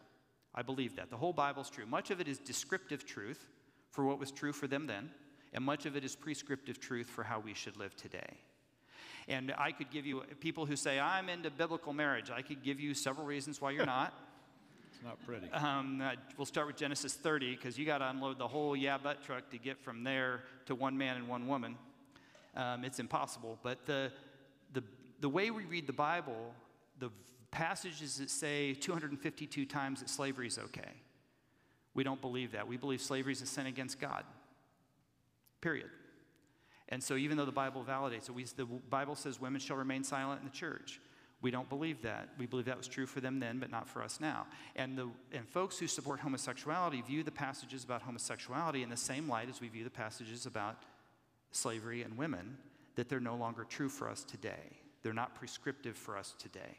I 0.55 0.63
believe 0.63 0.97
that. 0.97 1.11
The 1.11 1.17
whole 1.17 1.35
Bible's 1.35 1.69
true. 1.69 1.85
Much 1.85 2.11
of 2.11 2.21
it 2.21 2.29
is 2.29 2.39
descriptive 2.39 3.05
truth 3.05 3.47
for 3.91 4.05
what 4.05 4.19
was 4.19 4.31
true 4.31 4.53
for 4.53 4.67
them 4.67 4.87
then, 4.87 5.11
and 5.53 5.63
much 5.63 5.85
of 5.85 5.95
it 5.95 6.05
is 6.05 6.17
prescriptive 6.17 6.81
truth 6.81 7.07
for 7.07 7.23
how 7.23 7.39
we 7.39 7.53
should 7.53 7.77
live 7.77 7.95
today. 7.97 8.39
And 9.29 9.53
I 9.59 9.73
could 9.73 9.91
give 9.91 10.07
you 10.07 10.23
people 10.41 10.65
who 10.65 10.75
say, 10.75 10.99
I'm 10.99 11.29
into 11.29 11.51
biblical 11.51 11.93
marriage. 11.93 12.31
I 12.31 12.41
could 12.41 12.63
give 12.63 12.81
you 12.81 12.95
several 12.95 13.27
reasons 13.27 13.61
why 13.61 13.73
you're 13.73 13.85
not. 13.85 14.15
It's 14.99 15.05
not 15.05 15.25
pretty. 15.25 15.49
Um, 15.53 16.01
uh, 16.01 16.15
we'll 16.37 16.45
start 16.45 16.67
with 16.67 16.77
Genesis 16.77 17.15
30 17.15 17.55
because 17.55 17.79
you 17.79 17.87
got 17.87 17.99
to 17.99 18.09
unload 18.09 18.37
the 18.37 18.49
whole 18.49 18.75
yeah 18.75 18.99
but 19.01 19.23
truck 19.23 19.49
to 19.51 19.59
get 19.59 19.79
from 19.79 20.03
there 20.03 20.43
to 20.67 20.75
one 20.75 20.99
man 20.99 21.17
and 21.17 21.29
one 21.29 21.47
woman. 21.47 21.77
Um, 22.57 22.85
it's 22.85 22.99
impossible. 22.99 23.61
But 23.63 23.87
the, 23.87 24.11
the, 24.73 24.83
the 25.21 25.29
way 25.29 25.53
we 25.53 25.67
read 25.67 25.87
the 25.87 25.93
Bible, 25.93 26.53
the 26.99 27.11
passages 27.53 28.17
that 28.17 28.29
say 28.29 28.75
252 28.75 29.67
times 29.67 30.01
that 30.01 30.11
slavery 30.11 30.49
is 30.49 30.59
okay, 30.59 30.91
we 31.95 32.03
don't 32.03 32.21
believe 32.21 32.53
that. 32.53 32.67
We 32.67 32.77
believe 32.77 33.01
slavery 33.01 33.35
is 33.35 33.43
a 33.43 33.47
sin 33.47 33.67
against 33.67 34.01
God. 34.01 34.25
Period. 35.61 35.91
And 36.89 37.01
so, 37.01 37.15
even 37.15 37.37
though 37.37 37.45
the 37.45 37.53
Bible 37.53 37.85
validates 37.89 38.29
it, 38.29 38.35
we, 38.35 38.43
the 38.45 38.65
Bible 38.65 39.15
says 39.15 39.41
women 39.41 39.61
shall 39.61 39.77
remain 39.77 40.03
silent 40.03 40.41
in 40.41 40.47
the 40.47 40.53
church. 40.53 41.01
We 41.41 41.51
don't 41.53 41.69
believe 41.69 42.03
that. 42.03 42.31
We 42.39 42.47
believe 42.47 42.67
that 42.67 42.77
was 42.77 42.89
true 42.89 43.07
for 43.07 43.21
them 43.21 43.39
then, 43.39 43.61
but 43.61 43.71
not 43.71 43.89
for 43.89 44.03
us 44.03 44.19
now. 44.21 44.47
And, 44.75 44.99
the, 44.99 45.09
and 45.33 45.49
folks 45.49 45.79
who 45.79 45.87
support 45.87 46.19
homosexuality 46.19 47.01
view 47.03 47.23
the 47.23 47.31
passages 47.31 47.85
about 47.85 48.03
homosexuality 48.03 48.83
in 48.83 48.91
the 48.91 48.97
same 48.97 49.29
light 49.29 49.49
as 49.49 49.61
we 49.61 49.69
view 49.69 49.85
the 49.85 49.91
passages 49.91 50.47
about 50.47 50.83
slavery 51.53 52.03
and 52.03 52.17
women, 52.19 52.59
that 52.97 53.09
they're 53.09 53.21
no 53.21 53.37
longer 53.37 53.65
true 53.65 53.89
for 53.89 54.09
us 54.09 54.25
today. 54.25 54.79
They're 55.03 55.13
not 55.13 55.37
prescriptive 55.37 55.97
for 55.97 56.17
us 56.17 56.35
today. 56.39 56.79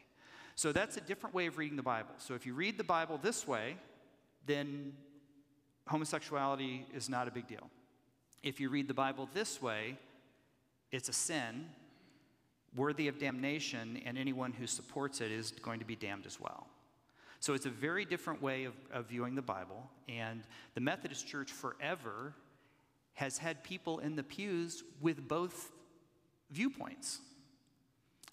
So 0.56 0.72
that's 0.72 0.98
a 0.98 1.00
different 1.00 1.34
way 1.34 1.46
of 1.46 1.56
reading 1.56 1.76
the 1.76 1.82
Bible. 1.82 2.12
So 2.18 2.34
if 2.34 2.44
you 2.44 2.52
read 2.52 2.76
the 2.76 2.84
Bible 2.84 3.18
this 3.22 3.48
way, 3.48 3.76
then 4.44 4.92
homosexuality 5.86 6.86
is 6.94 7.08
not 7.08 7.28
a 7.28 7.30
big 7.30 7.46
deal. 7.46 7.70
If 8.42 8.60
you 8.60 8.68
read 8.68 8.88
the 8.88 8.94
Bible 8.94 9.26
this 9.32 9.62
way, 9.62 9.96
it's 10.92 11.08
a 11.08 11.14
sin 11.14 11.66
worthy 12.76 13.08
of 13.08 13.18
damnation, 13.18 14.00
and 14.06 14.16
anyone 14.16 14.52
who 14.52 14.66
supports 14.66 15.20
it 15.20 15.32
is 15.32 15.50
going 15.50 15.80
to 15.80 15.84
be 15.84 15.96
damned 15.96 16.26
as 16.26 16.40
well. 16.40 16.66
So 17.40 17.54
it's 17.54 17.66
a 17.66 17.70
very 17.70 18.04
different 18.04 18.42
way 18.42 18.64
of, 18.64 18.74
of 18.92 19.06
viewing 19.06 19.34
the 19.34 19.42
Bible, 19.42 19.90
and 20.08 20.42
the 20.74 20.80
Methodist 20.80 21.26
Church 21.26 21.50
forever 21.50 22.34
has 23.14 23.38
had 23.38 23.64
people 23.64 23.98
in 23.98 24.14
the 24.14 24.22
pews 24.22 24.84
with 25.00 25.26
both 25.26 25.72
viewpoints. 26.50 27.20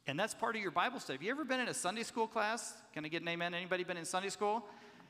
And 0.07 0.19
that's 0.19 0.33
part 0.33 0.55
of 0.55 0.61
your 0.61 0.71
Bible 0.71 0.99
study. 0.99 1.17
Have 1.17 1.23
you 1.23 1.31
ever 1.31 1.43
been 1.43 1.59
in 1.59 1.67
a 1.67 1.73
Sunday 1.73 2.03
school 2.03 2.27
class? 2.27 2.73
Can 2.93 3.03
I 3.03 3.09
get 3.09 3.21
an 3.21 3.27
amen? 3.27 3.53
Anybody 3.53 3.83
been 3.83 3.97
in 3.97 4.05
Sunday 4.05 4.29
school? 4.29 4.63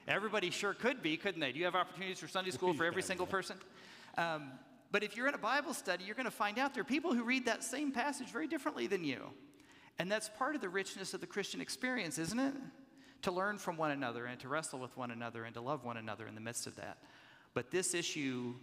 Everybody 0.07 0.49
sure 0.49 0.73
could 0.73 1.03
be, 1.03 1.17
couldn't 1.17 1.41
they? 1.41 1.51
Do 1.51 1.59
you 1.59 1.65
have 1.65 1.75
opportunities 1.75 2.19
for 2.19 2.27
Sunday 2.27 2.51
school 2.51 2.73
for 2.73 2.85
every 2.85 3.03
single 3.03 3.27
person? 3.27 3.57
Um, 4.17 4.51
but 4.91 5.03
if 5.03 5.15
you're 5.15 5.27
in 5.27 5.33
a 5.33 5.39
Bible 5.39 5.73
study, 5.73 6.05
you're 6.05 6.15
going 6.15 6.25
to 6.25 6.31
find 6.31 6.57
out 6.57 6.73
there 6.73 6.81
are 6.81 6.85
people 6.85 7.13
who 7.13 7.23
read 7.23 7.45
that 7.45 7.63
same 7.63 7.91
passage 7.91 8.27
very 8.27 8.47
differently 8.47 8.87
than 8.87 9.03
you. 9.03 9.29
And 9.99 10.11
that's 10.11 10.29
part 10.29 10.55
of 10.55 10.61
the 10.61 10.69
richness 10.69 11.13
of 11.13 11.21
the 11.21 11.27
Christian 11.27 11.59
experience, 11.59 12.17
isn't 12.17 12.39
it? 12.39 12.53
To 13.23 13.31
learn 13.31 13.57
from 13.57 13.77
one 13.77 13.91
another 13.91 14.25
and 14.25 14.39
to 14.41 14.47
wrestle 14.47 14.79
with 14.79 14.95
one 14.95 15.11
another 15.11 15.43
and 15.43 15.53
to 15.55 15.61
love 15.61 15.83
one 15.83 15.97
another 15.97 16.27
in 16.27 16.35
the 16.35 16.41
midst 16.41 16.67
of 16.67 16.75
that. 16.75 16.99
But 17.53 17.71
this 17.71 17.93
issue 17.93 18.53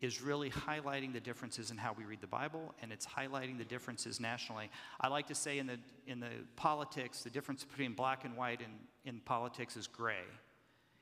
is 0.00 0.22
really 0.22 0.50
highlighting 0.50 1.12
the 1.12 1.20
differences 1.20 1.70
in 1.70 1.76
how 1.76 1.92
we 1.92 2.04
read 2.04 2.20
the 2.20 2.26
Bible, 2.26 2.72
and 2.80 2.92
it's 2.92 3.04
highlighting 3.04 3.58
the 3.58 3.64
differences 3.64 4.20
nationally. 4.20 4.70
I 5.00 5.08
like 5.08 5.26
to 5.26 5.34
say 5.34 5.58
in 5.58 5.66
the, 5.66 5.78
in 6.06 6.20
the 6.20 6.30
politics, 6.56 7.22
the 7.22 7.30
difference 7.30 7.64
between 7.64 7.94
black 7.94 8.24
and 8.24 8.36
white 8.36 8.60
in, 8.60 8.70
in 9.04 9.20
politics 9.20 9.76
is 9.76 9.86
gray. 9.86 10.24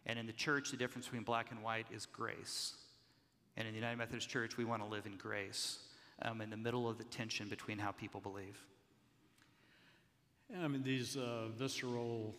And 0.07 0.19
in 0.19 0.27
the 0.27 0.33
church, 0.33 0.71
the 0.71 0.77
difference 0.77 1.07
between 1.07 1.25
black 1.25 1.51
and 1.51 1.63
white 1.63 1.87
is 1.93 2.07
grace. 2.07 2.75
And 3.57 3.67
in 3.67 3.73
the 3.73 3.79
United 3.79 3.97
Methodist 3.97 4.29
Church, 4.29 4.57
we 4.57 4.65
want 4.65 4.83
to 4.83 4.89
live 4.89 5.07
in 5.07 5.17
grace 5.17 5.79
um, 6.23 6.41
in 6.41 6.51
the 6.51 6.57
middle 6.57 6.89
of 6.89 6.99
the 6.99 7.05
tension 7.05 7.49
between 7.49 7.79
how 7.79 7.91
people 7.93 8.21
believe. 8.21 8.59
I 10.63 10.69
mean, 10.69 10.83
these 10.83 11.17
uh, 11.17 11.49
visceral, 11.57 12.35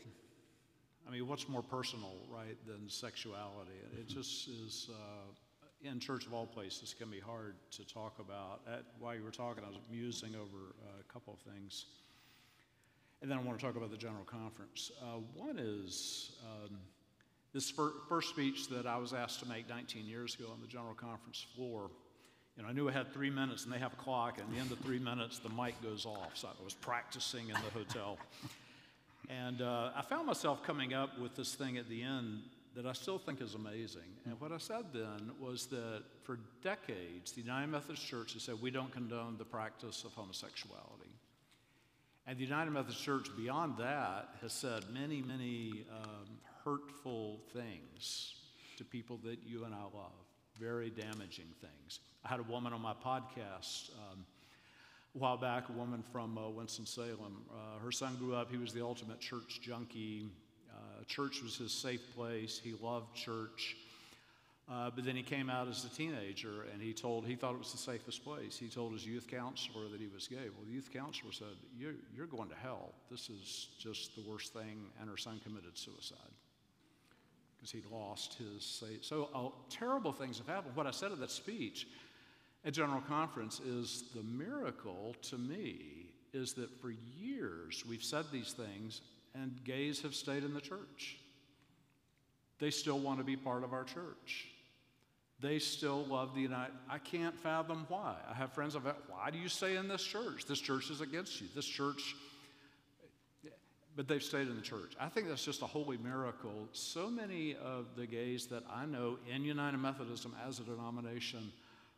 I 1.07 1.11
mean, 1.11 1.27
what's 1.27 1.49
more 1.49 1.63
personal, 1.63 2.13
right, 2.29 2.57
than 2.67 2.87
sexuality? 2.87 3.71
It 3.99 4.07
just 4.07 4.47
is, 4.47 4.89
uh, 4.91 5.89
in 5.89 5.99
church 5.99 6.25
of 6.25 6.33
all 6.33 6.45
places, 6.45 6.95
can 6.97 7.09
be 7.09 7.19
hard 7.19 7.55
to 7.71 7.85
talk 7.85 8.19
about. 8.19 8.61
At, 8.71 8.83
while 8.99 9.15
you 9.15 9.23
were 9.23 9.31
talking, 9.31 9.63
I 9.63 9.67
was 9.67 9.79
musing 9.91 10.35
over 10.35 10.75
uh, 10.85 11.01
a 11.01 11.13
couple 11.13 11.33
of 11.33 11.39
things. 11.53 11.85
And 13.21 13.31
then 13.31 13.39
I 13.39 13.41
want 13.41 13.59
to 13.59 13.65
talk 13.65 13.75
about 13.75 13.89
the 13.89 13.97
General 13.97 14.23
Conference. 14.23 14.91
Uh, 15.01 15.17
one 15.33 15.57
is, 15.57 16.33
um, 16.45 16.77
this 17.53 17.69
fir- 17.69 17.93
first 18.09 18.29
speech 18.29 18.69
that 18.69 18.85
I 18.85 18.97
was 18.97 19.13
asked 19.13 19.39
to 19.41 19.47
make 19.47 19.69
19 19.69 20.05
years 20.05 20.35
ago 20.35 20.45
on 20.51 20.61
the 20.61 20.67
General 20.67 20.93
Conference 20.93 21.45
floor, 21.55 21.89
you 22.55 22.63
know, 22.63 22.69
I 22.69 22.73
knew 22.73 22.89
I 22.89 22.91
had 22.91 23.13
three 23.13 23.29
minutes 23.29 23.65
and 23.65 23.73
they 23.73 23.77
have 23.79 23.93
a 23.93 23.97
clock, 23.97 24.39
and 24.39 24.47
at 24.47 24.53
the 24.53 24.59
end 24.59 24.71
of 24.71 24.79
three 24.79 24.99
minutes, 24.99 25.39
the 25.39 25.49
mic 25.49 25.79
goes 25.81 26.05
off. 26.05 26.31
So 26.35 26.47
I 26.47 26.63
was 26.63 26.73
practicing 26.73 27.49
in 27.49 27.53
the 27.53 27.71
hotel. 27.73 28.17
And 29.29 29.61
uh, 29.61 29.91
I 29.95 30.01
found 30.01 30.25
myself 30.25 30.63
coming 30.63 30.93
up 30.93 31.19
with 31.19 31.35
this 31.35 31.53
thing 31.53 31.77
at 31.77 31.87
the 31.89 32.01
end 32.01 32.41
that 32.75 32.85
I 32.85 32.93
still 32.93 33.17
think 33.17 33.41
is 33.41 33.55
amazing. 33.55 34.09
And 34.25 34.39
what 34.39 34.51
I 34.51 34.57
said 34.57 34.85
then 34.93 35.31
was 35.39 35.65
that 35.67 36.03
for 36.23 36.39
decades, 36.63 37.31
the 37.31 37.41
United 37.41 37.67
Methodist 37.67 38.05
Church 38.05 38.33
has 38.33 38.43
said 38.43 38.61
we 38.61 38.71
don't 38.71 38.91
condone 38.91 39.35
the 39.37 39.45
practice 39.45 40.03
of 40.03 40.13
homosexuality. 40.13 41.09
And 42.27 42.37
the 42.37 42.43
United 42.43 42.71
Methodist 42.71 43.03
Church, 43.03 43.29
beyond 43.35 43.77
that, 43.77 44.29
has 44.41 44.53
said 44.53 44.83
many, 44.93 45.21
many 45.21 45.85
um, 45.91 46.27
hurtful 46.67 47.39
things 47.53 48.35
to 48.77 48.83
people 48.83 49.17
that 49.23 49.37
you 49.45 49.63
and 49.63 49.73
I 49.73 49.83
love, 49.83 50.25
very 50.59 50.89
damaging 50.89 51.47
things. 51.61 51.99
I 52.25 52.27
had 52.27 52.41
a 52.41 52.43
woman 52.43 52.73
on 52.73 52.81
my 52.81 52.93
podcast 52.93 53.91
um, 53.91 54.25
a 55.15 55.17
while 55.17 55.37
back, 55.37 55.69
a 55.69 55.71
woman 55.71 56.03
from 56.11 56.37
uh, 56.37 56.49
Winston-Salem. 56.49 57.45
Uh, 57.49 57.79
her 57.81 57.91
son 57.91 58.15
grew 58.17 58.35
up, 58.35 58.51
he 58.51 58.57
was 58.57 58.73
the 58.73 58.83
ultimate 58.83 59.21
church 59.21 59.61
junkie. 59.61 60.25
Uh, 60.69 61.03
church 61.05 61.41
was 61.41 61.55
his 61.55 61.71
safe 61.71 62.01
place, 62.13 62.59
he 62.61 62.73
loved 62.81 63.15
church. 63.15 63.77
Uh, 64.69 64.89
but 64.93 65.05
then 65.05 65.15
he 65.15 65.23
came 65.23 65.49
out 65.49 65.69
as 65.69 65.85
a 65.85 65.89
teenager 65.89 66.65
and 66.73 66.81
he 66.81 66.91
told, 66.91 67.25
he 67.25 67.35
thought 67.35 67.53
it 67.53 67.59
was 67.59 67.71
the 67.71 67.77
safest 67.77 68.25
place. 68.25 68.57
He 68.57 68.67
told 68.67 68.91
his 68.91 69.05
youth 69.05 69.25
counselor 69.25 69.87
that 69.89 70.01
he 70.01 70.09
was 70.13 70.27
gay. 70.27 70.49
Well, 70.53 70.65
the 70.65 70.73
youth 70.73 70.89
counselor 70.91 71.31
said, 71.31 71.55
You're, 71.79 71.93
you're 72.13 72.27
going 72.27 72.49
to 72.49 72.55
hell. 72.55 72.93
This 73.09 73.29
is 73.29 73.69
just 73.79 74.13
the 74.15 74.29
worst 74.29 74.51
thing. 74.51 74.89
And 74.99 75.09
her 75.09 75.15
son 75.15 75.39
committed 75.45 75.77
suicide 75.77 76.35
because 77.57 77.71
he'd 77.71 77.85
lost 77.91 78.35
his 78.35 78.63
say. 78.63 78.97
So 79.01 79.29
uh, 79.33 79.49
terrible 79.69 80.11
things 80.11 80.37
have 80.37 80.47
happened. 80.47 80.75
What 80.75 80.87
I 80.87 80.91
said 80.91 81.11
at 81.11 81.19
that 81.19 81.31
speech 81.31 81.87
at 82.65 82.73
General 82.73 83.01
Conference 83.01 83.59
is 83.59 84.05
the 84.15 84.23
miracle 84.23 85.15
to 85.23 85.37
me 85.37 86.07
is 86.33 86.53
that 86.53 86.69
for 86.79 86.91
years 87.17 87.83
we've 87.87 88.03
said 88.03 88.25
these 88.31 88.53
things 88.53 89.01
and 89.33 89.63
gays 89.63 90.01
have 90.01 90.15
stayed 90.15 90.43
in 90.43 90.53
the 90.53 90.61
church. 90.61 91.17
They 92.59 92.71
still 92.71 92.99
want 92.99 93.19
to 93.19 93.23
be 93.23 93.35
part 93.35 93.63
of 93.63 93.73
our 93.73 93.83
church. 93.83 94.47
They 95.39 95.59
still 95.59 96.03
love 96.05 96.33
the 96.33 96.41
United. 96.41 96.73
I 96.89 96.97
can't 96.97 97.37
fathom 97.37 97.85
why. 97.89 98.15
I 98.29 98.33
have 98.33 98.53
friends 98.53 98.75
I've 98.75 98.83
why 99.07 99.29
do 99.29 99.37
you 99.37 99.49
stay 99.49 99.75
in 99.75 99.87
this 99.87 100.03
church? 100.03 100.45
This 100.45 100.59
church 100.59 100.89
is 100.89 101.01
against 101.01 101.39
you. 101.39 101.47
This 101.53 101.65
church, 101.65 102.15
but 103.97 104.07
they've 104.07 104.23
stayed 104.23 104.47
in 104.47 104.55
the 104.55 104.61
church. 104.61 104.93
I 104.99 105.09
think 105.09 105.27
that's 105.27 105.43
just 105.43 105.63
a 105.63 105.65
holy 105.65 105.97
miracle. 105.97 106.69
So 106.71 107.09
many 107.09 107.55
of 107.55 107.87
the 107.97 108.05
gays 108.05 108.45
that 108.45 108.63
I 108.71 108.85
know 108.85 109.17
in 109.27 109.43
United 109.43 109.77
Methodism 109.77 110.35
as 110.47 110.59
a 110.59 110.63
denomination 110.63 111.51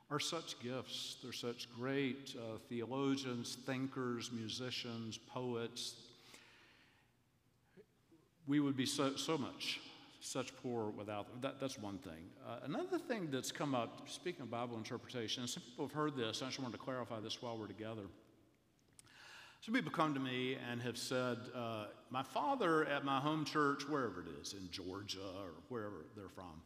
are 0.09 0.19
such 0.19 0.57
gifts. 0.61 1.17
They're 1.21 1.33
such 1.33 1.67
great 1.75 2.33
uh, 2.37 2.57
theologians, 2.69 3.57
thinkers, 3.65 4.31
musicians, 4.31 5.17
poets. 5.17 5.95
We 8.47 8.61
would 8.61 8.77
be 8.77 8.85
so, 8.85 9.17
so 9.17 9.37
much 9.37 9.81
such 10.21 10.55
poor 10.63 10.89
without 10.89 11.29
them. 11.29 11.39
That, 11.41 11.59
that's 11.59 11.77
one 11.77 11.97
thing. 11.97 12.29
Uh, 12.47 12.59
another 12.63 12.97
thing 12.97 13.29
that's 13.29 13.51
come 13.51 13.75
up, 13.75 14.07
speaking 14.07 14.41
of 14.43 14.51
Bible 14.51 14.77
interpretation, 14.77 15.47
some 15.47 15.63
people 15.63 15.87
have 15.87 15.93
heard 15.93 16.15
this, 16.15 16.41
I 16.41 16.47
just 16.47 16.59
wanted 16.59 16.77
to 16.77 16.83
clarify 16.83 17.19
this 17.19 17.41
while 17.41 17.57
we're 17.57 17.67
together. 17.67 18.03
Some 19.61 19.73
people 19.73 19.91
come 19.91 20.13
to 20.13 20.19
me 20.21 20.57
and 20.71 20.81
have 20.81 20.97
said, 20.97 21.37
uh, 21.53 21.85
My 22.09 22.23
father 22.23 22.85
at 22.85 23.03
my 23.03 23.19
home 23.19 23.43
church, 23.43 23.87
wherever 23.89 24.21
it 24.21 24.27
is, 24.41 24.53
in 24.53 24.69
Georgia 24.71 25.19
or 25.19 25.51
wherever 25.67 26.05
they're 26.15 26.29
from, 26.29 26.61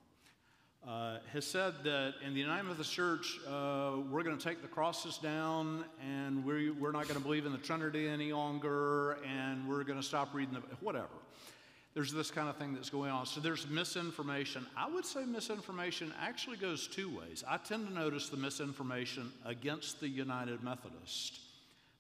uh, 0.88 1.18
has 1.32 1.46
said 1.46 1.74
that 1.84 2.14
in 2.24 2.36
the 2.36 2.40
United 2.40 2.64
Methodist 2.64 2.94
Church, 2.94 3.40
uh, 3.48 3.94
we're 4.12 4.22
going 4.22 4.38
to 4.38 4.44
take 4.44 4.62
the 4.62 4.68
crosses 4.68 5.18
down 5.18 5.86
and 6.06 6.46
we, 6.46 6.70
we're 6.70 6.92
not 6.92 7.08
going 7.08 7.16
to 7.16 7.24
believe 7.24 7.48
in 7.48 7.52
the 7.52 7.58
Trinity 7.58 8.08
any 8.08 8.32
longer 8.32 9.18
and 9.26 9.68
we're 9.68 9.84
going 9.84 10.00
to 10.00 10.06
stop 10.06 10.34
reading 10.34 10.54
the, 10.54 10.60
whatever. 10.82 11.08
There's 11.96 12.12
this 12.12 12.30
kind 12.30 12.48
of 12.48 12.58
thing 12.58 12.74
that's 12.74 12.90
going 12.90 13.10
on. 13.10 13.26
So 13.26 13.40
there's 13.40 13.68
misinformation. 13.70 14.68
I 14.78 14.90
would 14.90 15.06
say 15.06 15.26
misinformation 15.26 16.14
actually 16.22 16.58
goes 16.58 16.88
two 16.88 17.10
ways. 17.18 17.44
I 17.48 17.58
tend 17.58 17.88
to 17.88 17.94
notice 17.94 18.30
the 18.30 18.38
misinformation 18.38 19.32
against 19.46 20.00
the 20.00 20.10
United 20.10 20.64
Methodist. 20.64 21.40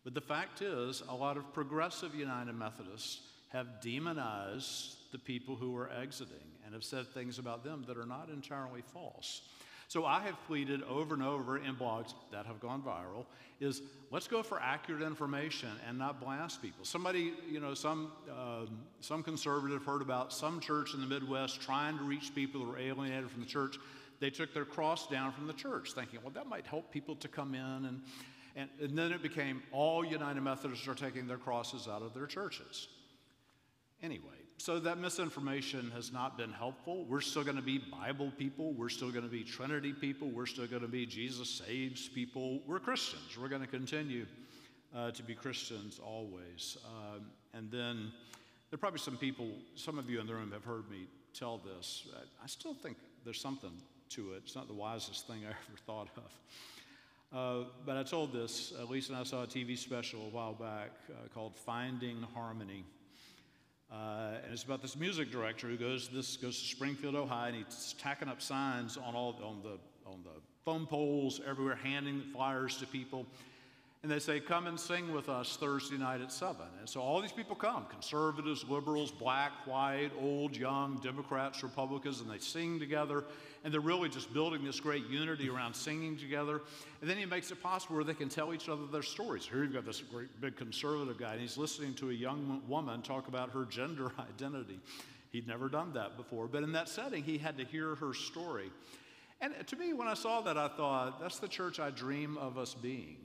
But 0.03 0.13
the 0.13 0.21
fact 0.21 0.61
is, 0.61 1.01
a 1.07 1.15
lot 1.15 1.37
of 1.37 1.53
progressive 1.53 2.13
United 2.13 2.53
Methodists 2.53 3.21
have 3.49 3.81
demonized 3.81 4.97
the 5.11 5.19
people 5.19 5.55
who 5.55 5.75
are 5.77 5.89
exiting 5.91 6.37
and 6.65 6.73
have 6.73 6.83
said 6.83 7.07
things 7.07 7.39
about 7.39 7.63
them 7.63 7.85
that 7.87 7.97
are 7.97 8.05
not 8.05 8.29
entirely 8.29 8.81
false. 8.81 9.41
So 9.87 10.05
I 10.05 10.21
have 10.21 10.35
pleaded 10.47 10.81
over 10.83 11.13
and 11.13 11.21
over 11.21 11.57
in 11.57 11.75
blogs 11.75 12.13
that 12.31 12.45
have 12.47 12.59
gone 12.59 12.81
viral 12.81 13.25
is 13.59 13.83
let's 14.11 14.27
go 14.27 14.41
for 14.41 14.59
accurate 14.59 15.03
information 15.03 15.69
and 15.87 15.99
not 15.99 16.19
blast 16.19 16.61
people. 16.61 16.83
Somebody, 16.83 17.33
you 17.47 17.59
know, 17.59 17.75
some 17.75 18.11
uh, 18.27 18.65
some 19.01 19.21
conservative 19.21 19.83
heard 19.83 20.01
about 20.01 20.33
some 20.33 20.59
church 20.59 20.95
in 20.95 21.01
the 21.01 21.05
Midwest 21.05 21.61
trying 21.61 21.97
to 21.97 22.03
reach 22.03 22.33
people 22.33 22.61
who 22.61 22.71
are 22.71 22.79
alienated 22.79 23.29
from 23.29 23.41
the 23.41 23.47
church. 23.47 23.77
They 24.19 24.31
took 24.31 24.53
their 24.53 24.65
cross 24.65 25.07
down 25.07 25.31
from 25.31 25.47
the 25.47 25.53
church, 25.53 25.91
thinking, 25.91 26.19
well, 26.23 26.31
that 26.31 26.47
might 26.47 26.65
help 26.65 26.91
people 26.91 27.15
to 27.17 27.27
come 27.27 27.53
in 27.53 27.85
and 27.85 28.01
and, 28.55 28.69
and 28.79 28.97
then 28.97 29.11
it 29.11 29.21
became 29.21 29.63
all 29.71 30.05
United 30.05 30.41
Methodists 30.41 30.87
are 30.87 30.95
taking 30.95 31.27
their 31.27 31.37
crosses 31.37 31.87
out 31.87 32.01
of 32.01 32.13
their 32.13 32.27
churches. 32.27 32.87
Anyway, 34.01 34.21
so 34.57 34.79
that 34.79 34.97
misinformation 34.97 35.91
has 35.95 36.11
not 36.11 36.37
been 36.37 36.51
helpful. 36.51 37.05
We're 37.05 37.21
still 37.21 37.43
going 37.43 37.55
to 37.55 37.63
be 37.63 37.79
Bible 37.79 38.31
people. 38.37 38.73
We're 38.73 38.89
still 38.89 39.11
going 39.11 39.23
to 39.23 39.31
be 39.31 39.43
Trinity 39.43 39.93
people. 39.93 40.29
We're 40.29 40.45
still 40.45 40.67
going 40.67 40.81
to 40.81 40.87
be 40.87 41.05
Jesus 41.05 41.49
saves 41.49 42.07
people. 42.07 42.61
We're 42.67 42.79
Christians. 42.79 43.37
We're 43.39 43.49
going 43.49 43.61
to 43.61 43.67
continue 43.67 44.25
uh, 44.95 45.11
to 45.11 45.23
be 45.23 45.33
Christians 45.33 45.99
always. 46.03 46.77
Um, 46.85 47.25
and 47.53 47.71
then 47.71 48.11
there 48.69 48.75
are 48.75 48.77
probably 48.77 48.99
some 48.99 49.17
people, 49.17 49.49
some 49.75 49.97
of 49.97 50.09
you 50.09 50.19
in 50.19 50.27
the 50.27 50.33
room 50.33 50.51
have 50.51 50.63
heard 50.63 50.89
me 50.89 51.07
tell 51.33 51.59
this. 51.59 52.07
I 52.43 52.47
still 52.47 52.73
think 52.73 52.97
there's 53.23 53.41
something 53.41 53.71
to 54.09 54.33
it. 54.33 54.43
It's 54.45 54.55
not 54.55 54.67
the 54.67 54.73
wisest 54.73 55.27
thing 55.27 55.41
I 55.45 55.49
ever 55.69 55.77
thought 55.85 56.09
of. 56.17 56.31
Uh, 57.33 57.63
but 57.83 57.97
I 57.97 58.03
told 58.03 58.31
this, 58.31 58.73
uh, 58.79 58.85
Lisa 58.85 59.11
and 59.11 59.19
I 59.19 59.23
saw 59.23 59.41
a 59.41 59.47
TV 59.47 59.75
special 59.75 60.27
a 60.27 60.29
while 60.29 60.53
back 60.53 60.91
uh, 61.09 61.27
called 61.33 61.55
Finding 61.55 62.23
Harmony. 62.35 62.85
Uh, 63.91 64.35
and 64.43 64.53
it's 64.53 64.63
about 64.63 64.83
this 64.83 64.95
music 64.95 65.31
director 65.31 65.67
who 65.67 65.75
goes 65.75 66.09
this 66.09 66.37
goes 66.37 66.59
to 66.59 66.65
Springfield, 66.67 67.15
Ohio, 67.15 67.47
and 67.47 67.55
he's 67.55 67.95
tacking 67.99 68.27
up 68.27 68.39
signs 68.39 68.97
on 68.97 69.15
all 69.15 69.39
on 69.43 69.63
the 69.63 69.79
on 70.07 70.19
the 70.23 70.41
phone 70.63 70.85
poles 70.85 71.41
everywhere, 71.47 71.75
handing 71.75 72.21
flyers 72.33 72.77
to 72.77 72.85
people 72.85 73.25
and 74.03 74.11
they 74.11 74.19
say, 74.19 74.41
Come 74.41 74.67
and 74.67 74.77
sing 74.77 75.13
with 75.13 75.29
us 75.29 75.55
Thursday 75.55 75.97
night 75.97 76.19
at 76.19 76.31
7. 76.31 76.57
And 76.79 76.87
so 76.87 77.01
all 77.01 77.21
these 77.21 77.31
people 77.31 77.55
come 77.55 77.85
conservatives, 77.89 78.65
liberals, 78.67 79.11
black, 79.11 79.53
white, 79.65 80.11
old, 80.19 80.55
young, 80.55 80.99
Democrats, 81.01 81.63
Republicans, 81.63 82.19
and 82.19 82.29
they 82.29 82.37
sing 82.37 82.79
together. 82.79 83.23
And 83.63 83.73
they're 83.73 83.79
really 83.79 84.09
just 84.09 84.33
building 84.33 84.65
this 84.65 84.81
great 84.81 85.07
unity 85.07 85.49
around 85.49 85.73
singing 85.73 86.17
together. 86.17 86.61
And 86.99 87.09
then 87.09 87.15
he 87.17 87.25
makes 87.25 87.49
it 87.49 87.63
possible 87.63 87.95
where 87.95 88.03
they 88.03 88.13
can 88.13 88.27
tell 88.27 88.53
each 88.53 88.67
other 88.67 88.85
their 88.91 89.03
stories. 89.03 89.45
Here 89.45 89.63
you've 89.63 89.73
got 89.73 89.85
this 89.85 90.01
great 90.01 90.41
big 90.41 90.57
conservative 90.57 91.17
guy, 91.17 91.31
and 91.31 91.41
he's 91.41 91.57
listening 91.57 91.93
to 91.95 92.09
a 92.09 92.13
young 92.13 92.61
woman 92.67 93.01
talk 93.01 93.29
about 93.29 93.51
her 93.51 93.63
gender 93.63 94.11
identity. 94.19 94.81
He'd 95.31 95.47
never 95.47 95.69
done 95.69 95.93
that 95.93 96.17
before, 96.17 96.47
but 96.47 96.61
in 96.61 96.73
that 96.73 96.89
setting, 96.89 97.23
he 97.23 97.37
had 97.37 97.57
to 97.57 97.63
hear 97.63 97.95
her 97.95 98.13
story. 98.13 98.69
And 99.39 99.53
to 99.67 99.75
me, 99.77 99.93
when 99.93 100.07
I 100.07 100.13
saw 100.13 100.41
that, 100.41 100.57
I 100.57 100.67
thought, 100.67 101.19
that's 101.21 101.39
the 101.39 101.47
church 101.47 101.79
I 101.79 101.89
dream 101.89 102.37
of 102.37 102.57
us 102.57 102.73
being 102.73 103.17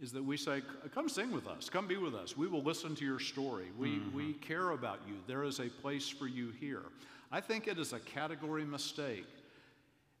is 0.00 0.12
that 0.12 0.24
we 0.24 0.36
say, 0.36 0.62
Come 0.94 1.08
sing 1.08 1.32
with 1.32 1.46
us, 1.46 1.68
come 1.68 1.86
be 1.86 1.96
with 1.96 2.14
us. 2.14 2.36
We 2.36 2.46
will 2.46 2.62
listen 2.62 2.94
to 2.96 3.04
your 3.04 3.18
story. 3.18 3.66
We, 3.76 3.90
mm-hmm. 3.90 4.16
we 4.16 4.32
care 4.34 4.70
about 4.70 5.00
you. 5.06 5.14
There 5.26 5.44
is 5.44 5.58
a 5.58 5.68
place 5.68 6.08
for 6.08 6.26
you 6.26 6.52
here. 6.60 6.82
I 7.30 7.40
think 7.40 7.68
it 7.68 7.78
is 7.78 7.92
a 7.92 8.00
category 8.00 8.64
mistake. 8.64 9.26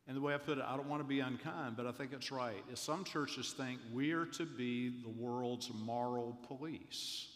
And 0.06 0.16
the 0.16 0.22
way 0.22 0.32
I 0.32 0.38
put 0.38 0.56
it, 0.56 0.64
I 0.66 0.74
don't 0.74 0.88
want 0.88 1.02
to 1.02 1.08
be 1.08 1.20
unkind, 1.20 1.76
but 1.76 1.86
I 1.86 1.92
think 1.92 2.12
it's 2.14 2.32
right. 2.32 2.64
Is 2.72 2.80
some 2.80 3.04
churches 3.04 3.54
think 3.56 3.78
we're 3.92 4.24
to 4.24 4.46
be 4.46 4.88
the 5.02 5.10
world's 5.10 5.70
moral 5.74 6.38
police. 6.46 7.26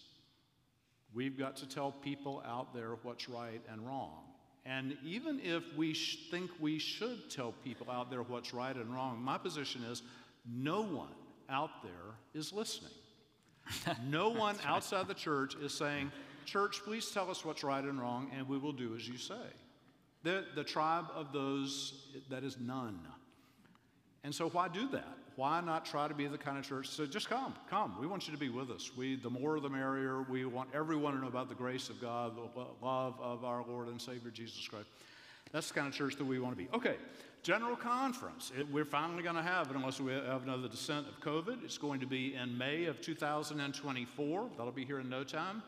We've 1.14 1.38
got 1.38 1.56
to 1.58 1.68
tell 1.68 1.92
people 1.92 2.42
out 2.46 2.72
there 2.72 2.96
what's 3.02 3.28
right 3.28 3.60
and 3.70 3.86
wrong. 3.86 4.22
And 4.64 4.96
even 5.04 5.38
if 5.40 5.64
we 5.76 5.92
sh- 5.92 6.30
think 6.30 6.50
we 6.60 6.78
should 6.78 7.30
tell 7.30 7.52
people 7.52 7.90
out 7.90 8.10
there 8.10 8.22
what's 8.22 8.54
right 8.54 8.74
and 8.74 8.94
wrong, 8.94 9.20
my 9.20 9.36
position 9.36 9.82
is 9.84 10.02
no 10.50 10.80
one 10.80 11.08
out 11.52 11.82
there 11.82 12.16
is 12.34 12.52
listening. 12.52 12.92
no 14.08 14.30
one 14.30 14.56
right. 14.56 14.66
outside 14.66 15.06
the 15.06 15.14
church 15.14 15.54
is 15.62 15.72
saying, 15.72 16.10
Church, 16.44 16.80
please 16.84 17.08
tell 17.10 17.30
us 17.30 17.44
what's 17.44 17.62
right 17.62 17.84
and 17.84 18.00
wrong, 18.00 18.30
and 18.36 18.48
we 18.48 18.58
will 18.58 18.72
do 18.72 18.96
as 18.96 19.08
you 19.08 19.16
say. 19.16 19.34
The, 20.24 20.44
the 20.56 20.64
tribe 20.64 21.06
of 21.14 21.32
those 21.32 22.08
that 22.30 22.42
is 22.42 22.56
none. 22.58 22.98
And 24.24 24.34
so, 24.34 24.48
why 24.48 24.68
do 24.68 24.88
that? 24.88 25.16
Why 25.36 25.60
not 25.60 25.84
try 25.86 26.08
to 26.08 26.14
be 26.14 26.26
the 26.26 26.38
kind 26.38 26.58
of 26.58 26.64
church? 26.64 26.88
So 26.88 27.06
just 27.06 27.28
come, 27.28 27.54
come. 27.70 27.96
We 27.98 28.06
want 28.06 28.26
you 28.28 28.34
to 28.34 28.38
be 28.38 28.50
with 28.50 28.70
us. 28.70 28.90
We, 28.96 29.16
the 29.16 29.30
more 29.30 29.58
the 29.60 29.70
merrier. 29.70 30.22
We 30.28 30.44
want 30.44 30.68
everyone 30.74 31.14
to 31.14 31.20
know 31.20 31.28
about 31.28 31.48
the 31.48 31.54
grace 31.54 31.88
of 31.88 32.00
God, 32.00 32.36
the 32.36 32.86
love 32.86 33.14
of 33.20 33.44
our 33.44 33.64
Lord 33.66 33.88
and 33.88 34.00
Savior 34.00 34.30
Jesus 34.30 34.68
Christ. 34.68 34.88
That's 35.50 35.68
the 35.68 35.74
kind 35.74 35.88
of 35.88 35.94
church 35.94 36.16
that 36.16 36.24
we 36.24 36.38
want 36.38 36.56
to 36.56 36.62
be. 36.62 36.68
Okay, 36.74 36.96
General 37.42 37.74
Conference. 37.74 38.52
It, 38.56 38.70
we're 38.70 38.84
finally 38.84 39.22
going 39.24 39.34
to 39.34 39.42
have 39.42 39.68
it 39.68 39.76
unless 39.76 40.00
we 40.00 40.12
have 40.12 40.44
another 40.44 40.68
descent 40.68 41.08
of 41.08 41.20
COVID. 41.20 41.64
It's 41.64 41.76
going 41.76 41.98
to 41.98 42.06
be 42.06 42.34
in 42.34 42.56
May 42.56 42.84
of 42.84 43.00
2024. 43.00 44.50
That'll 44.56 44.72
be 44.72 44.84
here 44.84 45.00
in 45.00 45.08
no 45.08 45.24
time. 45.24 45.62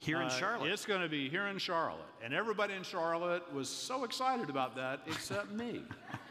Here 0.00 0.18
in 0.20 0.26
uh, 0.26 0.30
Charlotte. 0.30 0.70
It's 0.70 0.84
going 0.84 1.00
to 1.00 1.08
be 1.08 1.30
here 1.30 1.46
in 1.46 1.56
Charlotte. 1.56 2.04
And 2.22 2.34
everybody 2.34 2.74
in 2.74 2.82
Charlotte 2.82 3.42
was 3.54 3.68
so 3.68 4.04
excited 4.04 4.50
about 4.50 4.76
that 4.76 5.00
except 5.06 5.50
me. 5.52 5.82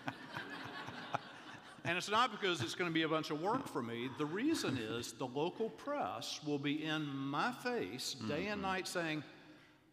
and 1.85 1.97
it's 1.97 2.09
not 2.09 2.31
because 2.31 2.61
it's 2.61 2.75
going 2.75 2.89
to 2.89 2.93
be 2.93 3.03
a 3.03 3.09
bunch 3.09 3.31
of 3.31 3.41
work 3.41 3.67
for 3.67 3.81
me. 3.81 4.09
The 4.19 4.25
reason 4.25 4.77
is 4.77 5.13
the 5.13 5.27
local 5.27 5.71
press 5.71 6.41
will 6.45 6.59
be 6.59 6.85
in 6.85 7.07
my 7.07 7.51
face 7.51 8.15
day 8.27 8.43
mm-hmm. 8.43 8.53
and 8.53 8.61
night 8.61 8.87
saying, 8.87 9.23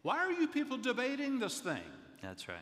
Why 0.03 0.17
are 0.17 0.31
you 0.31 0.47
people 0.47 0.77
debating 0.77 1.39
this 1.39 1.59
thing? 1.59 1.81
That's 2.21 2.47
right 2.47 2.57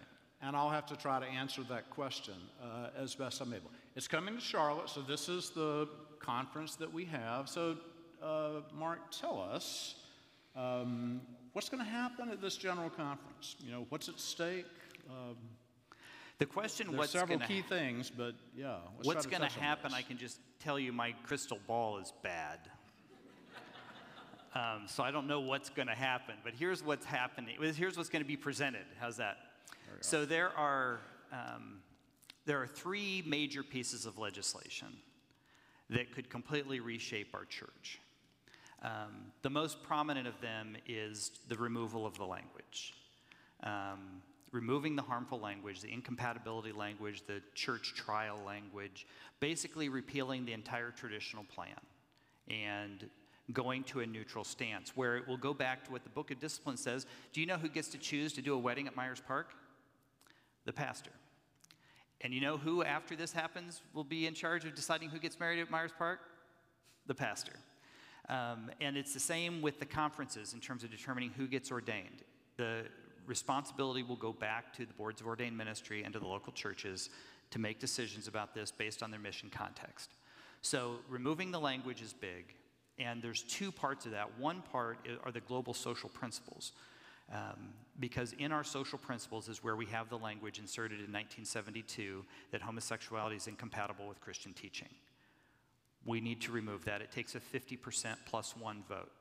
and 0.46 0.56
I'll 0.56 0.70
have 0.70 0.86
to 0.88 0.96
try 0.96 1.20
to 1.20 1.26
answer 1.26 1.64
that 1.70 1.90
question 1.90 2.36
uh, 2.62 2.90
as 3.02 3.16
best 3.16 3.42
I'm 3.42 3.52
able. 3.52 3.72
It's 3.96 4.08
coming 4.08 4.36
to 4.36 4.42
Charlotte, 4.42 4.90
so 4.90 5.02
this 5.02 5.28
is 5.28 5.50
the 5.50 5.90
conference 6.20 6.76
that 6.76 6.94
we 6.94 7.06
have. 7.06 7.50
So, 7.50 7.78
uh, 8.22 8.62
Mark, 8.78 9.00
tell 9.12 9.42
us 9.52 9.96
um, 10.56 11.22
what's 11.54 11.70
going 11.70 11.84
to 11.84 11.90
happen 11.90 12.30
at 12.30 12.42
this 12.42 12.58
general 12.58 12.90
conference. 12.90 13.56
You 13.60 13.72
know, 13.72 13.86
what's 13.90 14.08
at 14.08 14.20
stake? 14.20 14.66
Um, 15.10 15.36
the 16.38 16.46
question 16.46 16.88
There's 16.88 16.98
what's 16.98 17.12
several 17.12 17.40
gonna, 17.40 17.48
key 17.48 17.62
things, 17.62 18.12
but 18.16 18.36
yeah. 18.56 18.76
What's 19.02 19.26
going 19.26 19.42
to 19.42 19.60
happen? 19.60 19.94
I 19.94 20.04
can 20.04 20.18
just 20.18 20.40
tell 20.60 20.78
you, 20.78 20.92
my 20.92 21.14
crystal 21.24 21.60
ball 21.66 21.98
is 21.98 22.14
bad. 22.22 22.60
um, 24.54 24.84
so 24.88 25.02
I 25.02 25.10
don't 25.10 25.28
know 25.28 25.40
what's 25.40 25.70
going 25.70 25.88
to 25.88 25.96
happen, 25.96 26.36
but 26.44 26.54
here's 26.54 26.84
what's 26.84 27.06
happening. 27.06 27.56
Here's 27.60 27.98
what's 27.98 28.10
going 28.10 28.24
to 28.24 28.28
be 28.28 28.38
presented. 28.38 28.86
How's 29.00 29.18
that? 29.18 29.38
So 30.02 30.26
there 30.26 30.50
are, 30.58 31.00
um, 31.32 31.80
there 32.46 32.62
are 32.62 32.68
three 32.68 33.24
major 33.26 33.64
pieces 33.64 34.06
of 34.06 34.18
legislation 34.18 34.88
that 35.90 36.14
could 36.14 36.30
completely 36.30 36.80
reshape 36.80 37.34
our 37.34 37.46
church. 37.46 38.00
Um, 38.82 39.32
the 39.42 39.50
most 39.50 39.82
prominent 39.84 40.28
of 40.28 40.40
them 40.42 40.76
is 40.88 41.32
the 41.48 41.58
removal 41.58 42.06
of 42.06 42.18
the 42.18 42.26
language. 42.26 42.94
Um, 43.64 44.22
removing 44.52 44.96
the 44.96 45.02
harmful 45.02 45.40
language, 45.40 45.82
the 45.82 45.92
incompatibility 45.92 46.72
language, 46.72 47.24
the 47.28 47.42
church 47.56 47.94
trial 47.96 48.40
language, 48.46 49.08
basically 49.40 49.90
repealing 49.90 50.46
the 50.46 50.54
entire 50.54 50.92
traditional 50.92 51.44
plan 51.44 51.76
and 52.50 53.10
going 53.54 53.84
to 53.84 54.00
a 54.00 54.06
neutral 54.06 54.44
stance 54.44 54.96
where 54.96 55.18
it 55.18 55.28
will 55.28 55.38
go 55.38 55.54
back 55.54 55.84
to 55.86 55.92
what 55.92 56.04
the 56.04 56.10
book 56.10 56.32
of 56.32 56.40
discipline 56.40 56.78
says. 56.78 57.06
Do 57.34 57.42
you 57.42 57.48
know 57.48 57.58
who 57.58 57.70
gets 57.70 57.90
to 57.90 57.98
choose 57.98 58.34
to 58.34 58.42
do 58.42 58.54
a 58.54 58.58
wedding 58.58 58.88
at 58.88 58.96
Myers 58.96 59.22
Park? 59.26 59.54
The 60.66 60.74
pastor. 60.74 61.12
And 62.22 62.34
you 62.34 62.42
know 62.42 62.58
who, 62.58 62.84
after 62.84 63.16
this 63.16 63.32
happens, 63.32 63.82
will 63.94 64.04
be 64.04 64.26
in 64.26 64.34
charge 64.34 64.66
of 64.66 64.74
deciding 64.74 65.10
who 65.10 65.20
gets 65.20 65.40
married 65.40 65.60
at 65.60 65.70
Myers 65.70 65.92
Park? 65.98 66.20
The 67.08 67.16
pastor. 67.16 67.54
Um, 68.30 68.72
and 68.82 68.98
it's 68.98 69.14
the 69.14 69.20
same 69.20 69.62
with 69.62 69.80
the 69.80 69.86
conferences 69.86 70.54
in 70.54 70.60
terms 70.60 70.84
of 70.84 70.90
determining 70.90 71.30
who 71.32 71.48
gets 71.48 71.72
ordained. 71.72 72.24
The 72.58 72.86
responsibility 73.28 74.04
will 74.04 74.16
go 74.16 74.34
back 74.34 74.74
to 74.74 74.86
the 74.86 74.94
boards 74.94 75.22
of 75.22 75.28
ordained 75.28 75.58
ministry 75.58 76.04
and 76.04 76.14
to 76.14 76.20
the 76.20 76.28
local 76.28 76.54
churches 76.54 77.10
to 77.52 77.60
make 77.60 77.80
decisions 77.80 78.28
about 78.28 78.56
this 78.56 78.72
based 78.72 79.04
on 79.04 79.12
their 79.12 79.20
mission 79.20 79.50
context. 79.50 80.12
So, 80.62 80.96
removing 81.08 81.52
the 81.52 81.60
language 81.60 82.02
is 82.02 82.14
big. 82.14 82.56
And 82.98 83.22
there's 83.22 83.44
two 83.44 83.72
parts 83.72 84.06
of 84.06 84.14
that. 84.14 84.40
One 84.40 84.62
part 84.72 85.08
are 85.24 85.32
the 85.32 85.42
global 85.42 85.74
social 85.74 86.10
principles. 86.10 86.72
Um, 87.32 87.74
because 88.00 88.34
in 88.34 88.52
our 88.52 88.64
social 88.64 89.00
principles 89.00 89.50
is 89.50 89.64
where 89.64 89.76
we 89.76 89.86
have 89.88 90.10
the 90.10 90.18
language 90.18 90.60
inserted 90.60 91.00
in 91.00 91.12
1972 91.12 92.24
that 92.52 92.62
homosexuality 92.62 93.36
is 93.36 93.48
incompatible 93.48 94.08
with 94.08 94.20
Christian 94.22 94.54
teaching. 94.54 94.90
We 96.06 96.22
need 96.22 96.42
to 96.42 96.52
remove 96.52 96.86
that. 96.86 97.02
It 97.02 97.12
takes 97.12 97.36
a 97.36 97.40
50% 97.40 98.16
plus 98.26 98.56
one 98.56 98.84
vote. 98.88 99.12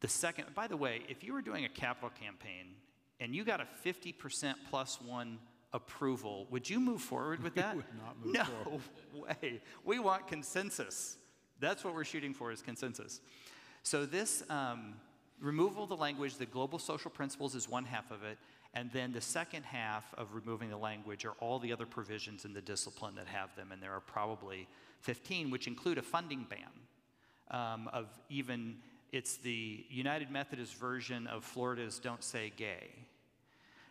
The 0.00 0.08
second, 0.08 0.54
by 0.54 0.66
the 0.66 0.76
way, 0.76 1.02
if 1.08 1.22
you 1.22 1.32
were 1.32 1.42
doing 1.42 1.64
a 1.64 1.68
capital 1.68 2.10
campaign 2.20 2.74
and 3.20 3.34
you 3.34 3.44
got 3.44 3.60
a 3.60 3.68
50% 3.86 4.54
plus 4.68 5.00
one 5.00 5.38
approval, 5.72 6.46
would 6.50 6.68
you 6.68 6.80
move 6.80 7.00
forward 7.00 7.42
with 7.42 7.54
that? 7.62 7.76
would 7.76 7.84
not 7.96 8.16
move 8.22 8.34
no 8.34 8.44
forward. 8.44 9.38
way. 9.42 9.60
We 9.84 9.98
want 10.00 10.26
consensus. 10.26 11.16
That's 11.60 11.84
what 11.84 11.94
we're 11.94 12.04
shooting 12.04 12.34
for 12.34 12.50
is 12.50 12.60
consensus. 12.60 13.20
So 13.84 14.04
this 14.04 14.42
um, 14.50 14.94
removal 15.42 15.82
of 15.82 15.88
the 15.88 15.96
language, 15.96 16.36
the 16.36 16.46
global 16.46 16.78
social 16.78 17.10
principles 17.10 17.54
is 17.54 17.68
one 17.68 17.84
half 17.84 18.10
of 18.10 18.22
it, 18.22 18.38
and 18.74 18.90
then 18.92 19.12
the 19.12 19.20
second 19.20 19.64
half 19.64 20.14
of 20.16 20.34
removing 20.34 20.70
the 20.70 20.76
language 20.76 21.24
are 21.24 21.34
all 21.40 21.58
the 21.58 21.72
other 21.72 21.84
provisions 21.84 22.44
in 22.44 22.54
the 22.54 22.62
discipline 22.62 23.14
that 23.16 23.26
have 23.26 23.54
them, 23.56 23.72
and 23.72 23.82
there 23.82 23.92
are 23.92 24.00
probably 24.00 24.66
15, 25.00 25.50
which 25.50 25.66
include 25.66 25.98
a 25.98 26.02
funding 26.02 26.46
ban 26.48 26.60
um, 27.50 27.88
of 27.92 28.06
even, 28.30 28.76
it's 29.10 29.36
the 29.36 29.84
United 29.90 30.30
Methodist 30.30 30.74
version 30.76 31.26
of 31.26 31.44
Florida's 31.44 31.98
Don't 31.98 32.24
Say 32.24 32.52
Gay. 32.56 32.88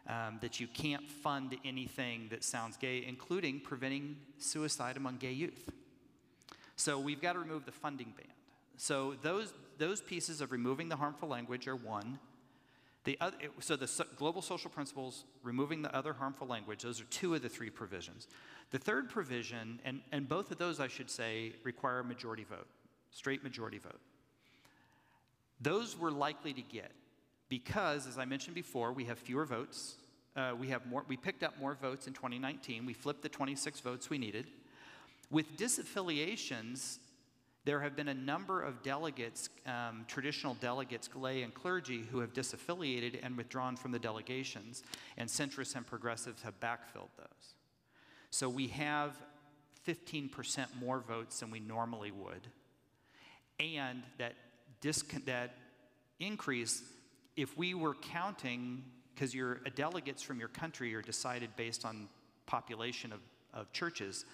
Um, 0.08 0.40
that 0.42 0.60
you 0.60 0.66
can't 0.66 1.08
fund 1.08 1.56
anything 1.64 2.28
that 2.32 2.44
sounds 2.44 2.76
gay, 2.76 3.06
including 3.08 3.60
preventing 3.60 4.18
suicide 4.40 4.98
among 4.98 5.18
gay 5.18 5.32
youth. 5.32 5.70
So 6.76 6.98
we've 7.00 7.22
got 7.22 7.34
to 7.34 7.40
remove 7.40 7.66
the 7.66 7.72
funding 7.72 8.12
ban. 8.18 8.26
So 8.78 9.14
those, 9.22 9.54
those 9.78 10.02
pieces 10.02 10.42
of 10.42 10.52
removing 10.52 10.90
the 10.90 10.96
harmful 10.96 11.30
language 11.30 11.68
are 11.68 11.76
one. 11.76 12.20
The 13.04 13.18
other, 13.20 13.36
so 13.60 13.76
the 13.76 13.88
so, 13.88 14.06
global 14.16 14.42
social 14.42 14.70
principles, 14.70 15.24
removing 15.42 15.82
the 15.82 15.96
other 15.96 16.14
harmful 16.14 16.48
language, 16.48 16.84
those 16.84 17.02
are 17.02 17.06
two 17.06 17.34
of 17.34 17.42
the 17.42 17.50
three 17.50 17.72
provisions. 17.72 18.28
The 18.70 18.78
third 18.78 19.10
provision, 19.10 19.80
and, 19.84 20.02
and 20.12 20.30
both 20.30 20.52
of 20.52 20.60
those 20.60 20.80
I 20.80 20.88
should 20.88 21.10
say, 21.10 21.54
require 21.64 22.00
a 22.00 22.04
majority 22.04 22.44
vote, 22.44 22.68
straight 23.10 23.44
majority 23.44 23.80
vote. 23.80 24.00
Those 25.60 25.98
we're 25.98 26.12
likely 26.12 26.54
to 26.54 26.62
get 26.62 26.92
because, 27.50 28.08
as 28.08 28.18
I 28.18 28.26
mentioned 28.26 28.56
before, 28.56 28.94
we 28.94 29.06
have 29.06 29.20
fewer 29.20 29.46
votes. 29.46 29.96
Uh, 30.36 30.54
we, 30.58 30.68
have 30.68 30.86
more, 30.86 31.04
we 31.08 31.18
picked 31.18 31.44
up 31.44 31.60
more 31.60 31.76
votes 31.76 32.08
in 32.08 32.14
2019. 32.14 32.86
We 32.86 32.94
flipped 32.94 33.22
the 33.22 33.30
26 33.30 33.82
votes 33.82 34.10
we 34.10 34.18
needed. 34.18 34.48
With 35.30 35.58
disaffiliations, 35.58 37.00
there 37.64 37.80
have 37.82 37.96
been 37.96 38.08
a 38.08 38.14
number 38.14 38.62
of 38.62 38.82
delegates, 38.82 39.50
um, 39.68 40.06
traditional 40.08 40.56
delegates, 40.56 41.10
lay 41.16 41.44
and 41.44 41.54
clergy, 41.54 42.04
who 42.12 42.20
have 42.20 42.34
disaffiliated 42.34 43.20
and 43.22 43.38
withdrawn 43.38 43.76
from 43.76 43.92
the 43.92 44.00
delegations, 44.00 44.82
and 45.18 45.30
centrists 45.30 45.76
and 45.76 45.86
progressives 45.86 46.42
have 46.42 46.60
backfilled 46.60 47.12
those. 47.18 47.56
So 48.32 48.50
we 48.50 48.68
have 48.68 49.16
15% 49.88 50.66
more 50.80 51.00
votes 51.00 51.40
than 51.40 51.52
we 51.52 51.60
normally 51.60 52.12
would. 52.12 52.48
And 53.60 54.02
that, 54.18 54.34
that 55.26 55.56
increase, 56.20 56.82
if 57.36 57.56
we 57.58 57.76
were 57.76 57.94
counting, 57.94 58.84
because 59.14 59.36
your 59.36 59.56
delegates 59.76 60.24
from 60.24 60.40
your 60.40 60.48
country 60.50 60.96
are 60.96 61.02
decided 61.02 61.56
based 61.56 61.86
on 61.86 62.08
population 62.48 63.14
of, 63.14 63.20
of 63.54 63.72
churches, 63.72 64.26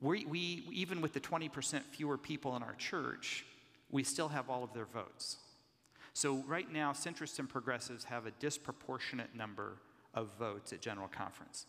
we, 0.00 0.24
we, 0.26 0.64
even 0.72 1.00
with 1.00 1.12
the 1.12 1.20
20% 1.20 1.82
fewer 1.82 2.18
people 2.18 2.56
in 2.56 2.62
our 2.62 2.74
church, 2.74 3.44
we 3.90 4.02
still 4.02 4.28
have 4.28 4.50
all 4.50 4.64
of 4.64 4.72
their 4.72 4.84
votes. 4.86 5.36
So 6.12 6.44
right 6.46 6.70
now, 6.70 6.92
centrists 6.92 7.38
and 7.38 7.48
progressives 7.48 8.04
have 8.04 8.26
a 8.26 8.30
disproportionate 8.32 9.34
number 9.34 9.78
of 10.14 10.28
votes 10.38 10.72
at 10.72 10.80
General 10.80 11.08
Conference, 11.08 11.66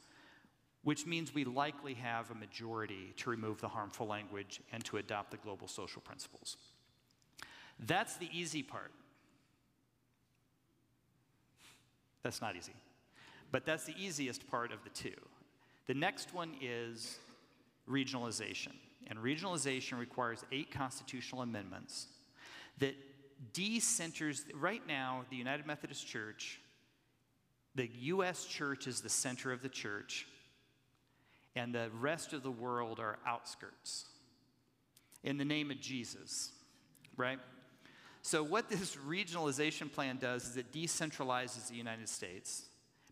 which 0.84 1.06
means 1.06 1.34
we 1.34 1.44
likely 1.44 1.96
have 1.96 2.30
a 2.30 2.36
majority 2.36 3.14
to 3.18 3.30
remove 3.30 3.60
the 3.60 3.68
harmful 3.68 4.06
language 4.06 4.62
and 4.72 4.84
to 4.86 4.98
adopt 4.98 5.32
the 5.32 5.38
global 5.38 5.68
social 5.68 6.02
principles. 6.02 6.58
That's 7.80 8.18
the 8.18 8.30
easy 8.32 8.64
part. 8.64 8.92
That's 12.22 12.42
not 12.42 12.56
easy. 12.56 12.74
But 13.52 13.66
that's 13.66 13.86
the 13.86 13.96
easiest 14.00 14.50
part 14.50 14.72
of 14.72 14.84
the 14.84 14.90
two. 14.90 15.16
The 15.88 15.94
next 15.94 16.34
one 16.34 16.52
is 16.62 17.18
regionalization. 17.90 18.74
And 19.08 19.20
regionalization 19.20 20.00
requires 20.00 20.44
eight 20.52 20.72
constitutional 20.72 21.42
amendments 21.42 22.08
that 22.80 22.96
decenters, 23.54 24.44
right 24.54 24.86
now, 24.88 25.26
the 25.30 25.36
United 25.36 25.66
Methodist 25.66 26.08
Church, 26.08 26.60
the 27.76 27.90
U.S. 27.94 28.46
church 28.46 28.88
is 28.88 29.02
the 29.02 29.10
center 29.10 29.52
of 29.52 29.62
the 29.62 29.70
church, 29.70 30.28
and 31.56 31.74
the 31.74 31.90
rest 32.00 32.34
of 32.34 32.44
the 32.44 32.52
world 32.52 33.00
are 33.00 33.20
outskirts 33.26 34.06
in 35.24 35.38
the 35.38 35.46
name 35.46 35.72
of 35.72 35.82
Jesus, 35.82 36.52
right? 37.18 37.40
So, 38.22 38.44
what 38.44 38.70
this 38.70 38.96
regionalization 38.96 39.92
plan 39.92 40.18
does 40.18 40.50
is 40.50 40.58
it 40.58 40.72
decentralizes 40.72 41.68
the 41.68 41.76
United 41.76 42.10
States, 42.10 42.64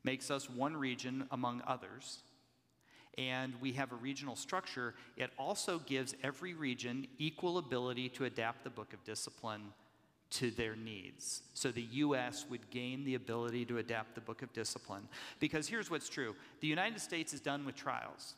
makes 0.03 0.31
us 0.31 0.49
one 0.49 0.75
region 0.77 1.27
among 1.31 1.61
others, 1.67 2.19
and 3.17 3.53
we 3.61 3.73
have 3.73 3.91
a 3.91 3.95
regional 3.95 4.35
structure. 4.35 4.95
It 5.17 5.31
also 5.37 5.79
gives 5.79 6.15
every 6.23 6.53
region 6.53 7.07
equal 7.17 7.57
ability 7.57 8.09
to 8.09 8.25
adapt 8.25 8.63
the 8.63 8.69
book 8.69 8.93
of 8.93 9.03
discipline 9.03 9.73
to 10.31 10.49
their 10.49 10.75
needs. 10.75 11.43
So 11.53 11.71
the 11.71 11.83
U.S. 11.83 12.45
would 12.49 12.69
gain 12.71 13.03
the 13.03 13.15
ability 13.15 13.65
to 13.65 13.77
adapt 13.77 14.15
the 14.15 14.21
book 14.21 14.41
of 14.41 14.51
discipline. 14.51 15.07
Because 15.39 15.67
here's 15.67 15.91
what's 15.91 16.09
true 16.09 16.35
the 16.59 16.67
United 16.67 16.99
States 16.99 17.33
is 17.33 17.39
done 17.39 17.65
with 17.65 17.75
trials. 17.75 18.33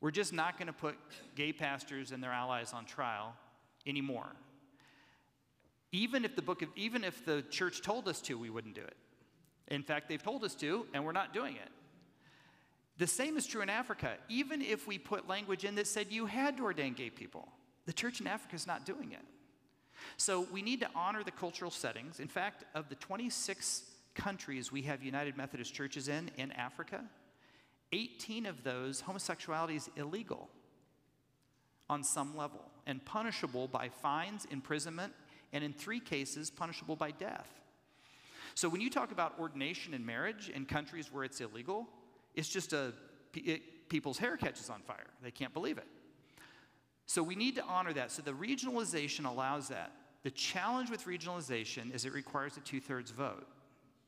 We're 0.00 0.10
just 0.10 0.32
not 0.32 0.56
going 0.56 0.68
to 0.68 0.72
put 0.72 0.96
gay 1.34 1.52
pastors 1.52 2.10
and 2.10 2.22
their 2.22 2.32
allies 2.32 2.72
on 2.72 2.86
trial 2.86 3.34
anymore. 3.86 4.34
Even 5.92 6.24
if 6.24 6.36
the 6.36 6.42
book 6.42 6.62
of, 6.62 6.70
even 6.74 7.04
if 7.04 7.26
the 7.26 7.42
church 7.50 7.82
told 7.82 8.08
us 8.08 8.22
to, 8.22 8.38
we 8.38 8.48
wouldn't 8.48 8.74
do 8.74 8.80
it. 8.80 8.96
In 9.68 9.82
fact, 9.82 10.08
they've 10.08 10.22
told 10.22 10.42
us 10.42 10.54
to, 10.56 10.86
and 10.94 11.04
we're 11.04 11.12
not 11.12 11.34
doing 11.34 11.56
it. 11.56 11.68
The 13.00 13.06
same 13.06 13.38
is 13.38 13.46
true 13.46 13.62
in 13.62 13.70
Africa. 13.70 14.12
Even 14.28 14.60
if 14.60 14.86
we 14.86 14.98
put 14.98 15.26
language 15.26 15.64
in 15.64 15.74
that 15.76 15.86
said 15.86 16.08
you 16.10 16.26
had 16.26 16.58
to 16.58 16.64
ordain 16.64 16.92
gay 16.92 17.08
people, 17.08 17.48
the 17.86 17.94
church 17.94 18.20
in 18.20 18.26
Africa 18.26 18.54
is 18.54 18.66
not 18.66 18.84
doing 18.84 19.12
it. 19.12 19.24
So 20.18 20.46
we 20.52 20.60
need 20.60 20.80
to 20.80 20.90
honor 20.94 21.24
the 21.24 21.30
cultural 21.30 21.70
settings. 21.70 22.20
In 22.20 22.28
fact, 22.28 22.64
of 22.74 22.90
the 22.90 22.96
26 22.96 23.84
countries 24.14 24.70
we 24.70 24.82
have 24.82 25.02
United 25.02 25.34
Methodist 25.38 25.72
churches 25.72 26.08
in 26.08 26.30
in 26.36 26.52
Africa, 26.52 27.02
18 27.92 28.44
of 28.44 28.62
those 28.64 29.00
homosexuality 29.00 29.76
is 29.76 29.88
illegal 29.96 30.50
on 31.88 32.04
some 32.04 32.36
level 32.36 32.60
and 32.86 33.02
punishable 33.06 33.66
by 33.66 33.88
fines, 33.88 34.46
imprisonment, 34.50 35.14
and 35.54 35.64
in 35.64 35.72
three 35.72 36.00
cases, 36.00 36.50
punishable 36.50 36.96
by 36.96 37.12
death. 37.12 37.48
So 38.54 38.68
when 38.68 38.82
you 38.82 38.90
talk 38.90 39.10
about 39.10 39.38
ordination 39.38 39.94
in 39.94 40.04
marriage 40.04 40.50
in 40.54 40.66
countries 40.66 41.10
where 41.10 41.24
it's 41.24 41.40
illegal, 41.40 41.88
it's 42.34 42.48
just 42.48 42.72
a 42.72 42.92
it, 43.34 43.88
people's 43.88 44.18
hair 44.18 44.36
catches 44.36 44.70
on 44.70 44.82
fire. 44.82 45.06
They 45.22 45.30
can't 45.30 45.52
believe 45.52 45.78
it. 45.78 45.86
So 47.06 47.22
we 47.22 47.34
need 47.34 47.56
to 47.56 47.64
honor 47.64 47.92
that. 47.94 48.12
So 48.12 48.22
the 48.22 48.32
regionalization 48.32 49.24
allows 49.24 49.68
that. 49.68 49.92
The 50.22 50.30
challenge 50.30 50.90
with 50.90 51.06
regionalization 51.06 51.94
is 51.94 52.04
it 52.04 52.12
requires 52.12 52.56
a 52.56 52.60
two 52.60 52.80
thirds 52.80 53.10
vote 53.10 53.46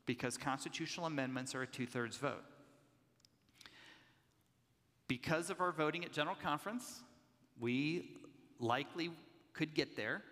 because 0.05 0.37
constitutional 0.37 1.07
amendments 1.07 1.55
are 1.55 1.63
a 1.63 1.67
two 1.67 1.85
thirds 1.85 2.17
vote. 2.17 2.43
Because 5.07 5.49
of 5.49 5.59
our 5.59 5.71
voting 5.71 6.05
at 6.05 6.11
General 6.11 6.37
Conference, 6.41 7.01
we 7.59 8.09
likely 8.59 9.11
could 9.53 9.73
get 9.73 9.95
there. 9.95 10.23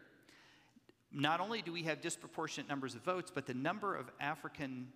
Not 1.11 1.41
only 1.41 1.61
do 1.61 1.73
we 1.73 1.83
have 1.83 2.01
disproportionate 2.01 2.69
numbers 2.69 2.95
of 2.95 3.01
votes, 3.01 3.31
but 3.33 3.45
the 3.45 3.53
number 3.53 3.95
of 3.95 4.09
African 4.19 4.87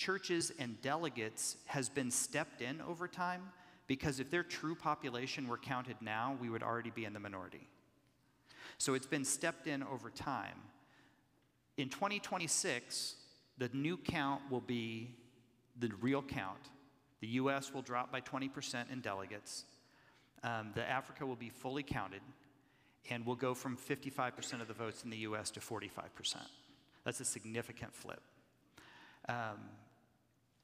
churches 0.00 0.50
and 0.58 0.80
delegates 0.80 1.58
has 1.66 1.90
been 1.90 2.10
stepped 2.10 2.62
in 2.62 2.80
over 2.80 3.06
time 3.06 3.42
because 3.86 4.18
if 4.18 4.30
their 4.30 4.42
true 4.42 4.74
population 4.74 5.46
were 5.46 5.58
counted 5.58 5.96
now, 6.00 6.38
we 6.40 6.48
would 6.48 6.62
already 6.62 6.88
be 6.88 7.04
in 7.04 7.12
the 7.12 7.20
minority. 7.20 7.68
So 8.78 8.94
it's 8.94 9.06
been 9.06 9.26
stepped 9.26 9.66
in 9.66 9.82
over 9.82 10.08
time. 10.08 10.56
In 11.76 11.90
2026, 11.90 13.16
the 13.58 13.68
new 13.74 13.98
count 13.98 14.40
will 14.50 14.62
be 14.62 15.10
the 15.78 15.90
real 16.00 16.22
count. 16.22 16.70
The 17.20 17.28
US 17.28 17.74
will 17.74 17.82
drop 17.82 18.10
by 18.10 18.22
20% 18.22 18.90
in 18.90 19.02
delegates. 19.02 19.64
Um, 20.42 20.70
the 20.74 20.88
Africa 20.88 21.26
will 21.26 21.36
be 21.36 21.50
fully 21.50 21.82
counted 21.82 22.22
and 23.10 23.26
we'll 23.26 23.36
go 23.36 23.52
from 23.52 23.76
55% 23.76 24.62
of 24.62 24.68
the 24.68 24.72
votes 24.72 25.04
in 25.04 25.10
the 25.10 25.18
US 25.18 25.50
to 25.50 25.60
45%. 25.60 26.36
That's 27.04 27.20
a 27.20 27.24
significant 27.26 27.94
flip. 27.94 28.22
Um, 29.28 29.58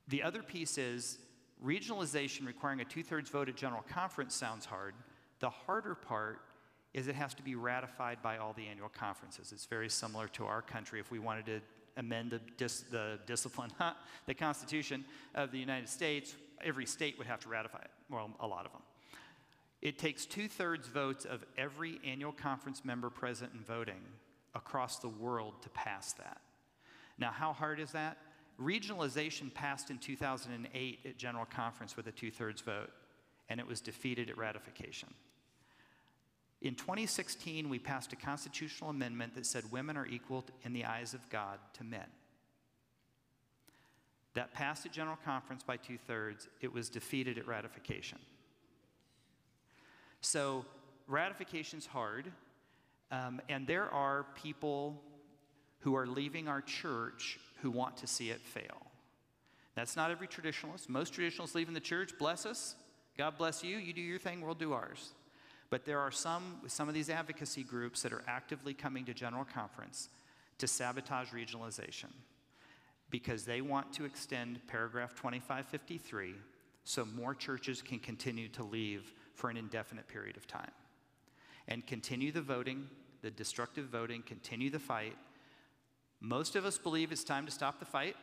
the 0.08 0.22
other 0.22 0.42
piece 0.42 0.78
is 0.78 1.18
regionalization 1.64 2.46
requiring 2.46 2.80
a 2.80 2.84
two 2.84 3.02
thirds 3.02 3.30
vote 3.30 3.48
at 3.48 3.56
General 3.56 3.84
Conference 3.88 4.34
sounds 4.34 4.64
hard. 4.64 4.94
The 5.40 5.50
harder 5.50 5.94
part 5.94 6.40
is 6.94 7.08
it 7.08 7.14
has 7.14 7.34
to 7.34 7.42
be 7.42 7.54
ratified 7.54 8.22
by 8.22 8.38
all 8.38 8.54
the 8.54 8.66
annual 8.66 8.88
conferences. 8.88 9.52
It's 9.52 9.66
very 9.66 9.88
similar 9.88 10.28
to 10.28 10.46
our 10.46 10.62
country. 10.62 10.98
If 10.98 11.10
we 11.10 11.18
wanted 11.18 11.46
to 11.46 11.60
amend 11.98 12.30
the, 12.30 12.40
dis, 12.56 12.84
the 12.90 13.18
discipline, 13.26 13.70
the 14.26 14.34
Constitution 14.34 15.04
of 15.34 15.52
the 15.52 15.58
United 15.58 15.88
States, 15.88 16.34
every 16.64 16.86
state 16.86 17.18
would 17.18 17.26
have 17.26 17.40
to 17.40 17.48
ratify 17.48 17.78
it, 17.78 17.90
well, 18.10 18.30
a 18.40 18.46
lot 18.46 18.64
of 18.64 18.72
them. 18.72 18.82
It 19.82 19.98
takes 19.98 20.24
two 20.24 20.48
thirds 20.48 20.88
votes 20.88 21.24
of 21.24 21.44
every 21.58 22.00
annual 22.04 22.32
conference 22.32 22.84
member 22.84 23.10
present 23.10 23.52
and 23.52 23.64
voting 23.64 24.00
across 24.54 24.98
the 24.98 25.08
world 25.08 25.62
to 25.62 25.68
pass 25.70 26.12
that. 26.14 26.40
Now, 27.18 27.30
how 27.30 27.52
hard 27.52 27.78
is 27.78 27.92
that? 27.92 28.16
Regionalization 28.60 29.52
passed 29.52 29.90
in 29.90 29.98
2008 29.98 31.00
at 31.04 31.18
General 31.18 31.44
Conference 31.44 31.96
with 31.96 32.06
a 32.06 32.12
two 32.12 32.30
thirds 32.30 32.62
vote, 32.62 32.90
and 33.48 33.60
it 33.60 33.66
was 33.66 33.80
defeated 33.80 34.30
at 34.30 34.38
ratification. 34.38 35.12
In 36.62 36.74
2016, 36.74 37.68
we 37.68 37.78
passed 37.78 38.12
a 38.14 38.16
constitutional 38.16 38.90
amendment 38.90 39.34
that 39.34 39.44
said 39.44 39.70
women 39.70 39.96
are 39.96 40.06
equal 40.06 40.44
in 40.64 40.72
the 40.72 40.86
eyes 40.86 41.12
of 41.12 41.28
God 41.28 41.58
to 41.74 41.84
men. 41.84 42.06
That 44.32 44.52
passed 44.54 44.86
at 44.86 44.92
General 44.92 45.18
Conference 45.24 45.62
by 45.62 45.76
two 45.76 45.98
thirds, 45.98 46.48
it 46.62 46.72
was 46.72 46.88
defeated 46.88 47.36
at 47.36 47.46
ratification. 47.46 48.18
So, 50.22 50.64
ratification's 51.06 51.86
hard, 51.86 52.32
um, 53.10 53.40
and 53.48 53.66
there 53.66 53.88
are 53.90 54.26
people 54.34 55.00
who 55.80 55.94
are 55.94 56.06
leaving 56.06 56.48
our 56.48 56.62
church 56.62 57.38
who 57.62 57.70
want 57.70 57.96
to 57.98 58.06
see 58.06 58.30
it 58.30 58.40
fail. 58.40 58.86
That's 59.74 59.96
not 59.96 60.10
every 60.10 60.26
traditionalist. 60.26 60.88
Most 60.88 61.12
traditionalists 61.12 61.54
leaving 61.54 61.74
the 61.74 61.80
church, 61.80 62.12
bless 62.18 62.46
us. 62.46 62.76
God 63.18 63.36
bless 63.38 63.62
you. 63.62 63.78
You 63.78 63.92
do 63.92 64.00
your 64.00 64.18
thing, 64.18 64.40
we'll 64.40 64.54
do 64.54 64.72
ours. 64.72 65.12
But 65.68 65.84
there 65.84 65.98
are 65.98 66.10
some, 66.10 66.60
some 66.66 66.88
of 66.88 66.94
these 66.94 67.10
advocacy 67.10 67.64
groups 67.64 68.02
that 68.02 68.12
are 68.12 68.22
actively 68.28 68.72
coming 68.72 69.04
to 69.06 69.14
General 69.14 69.44
Conference 69.44 70.08
to 70.58 70.66
sabotage 70.66 71.30
regionalization 71.30 72.10
because 73.10 73.44
they 73.44 73.60
want 73.60 73.92
to 73.94 74.04
extend 74.04 74.60
paragraph 74.66 75.10
2553 75.10 76.34
so 76.84 77.04
more 77.04 77.34
churches 77.34 77.82
can 77.82 77.98
continue 77.98 78.48
to 78.48 78.62
leave 78.62 79.12
for 79.34 79.50
an 79.50 79.56
indefinite 79.56 80.08
period 80.08 80.36
of 80.36 80.46
time 80.46 80.70
and 81.68 81.86
continue 81.86 82.30
the 82.30 82.40
voting, 82.40 82.88
the 83.22 83.30
destructive 83.30 83.86
voting, 83.86 84.22
continue 84.22 84.70
the 84.70 84.78
fight. 84.78 85.16
Most 86.26 86.56
of 86.56 86.64
us 86.64 86.76
believe 86.76 87.12
it's 87.12 87.22
time 87.22 87.46
to 87.46 87.52
stop 87.52 87.78
the 87.78 87.84
fight. 87.84 88.16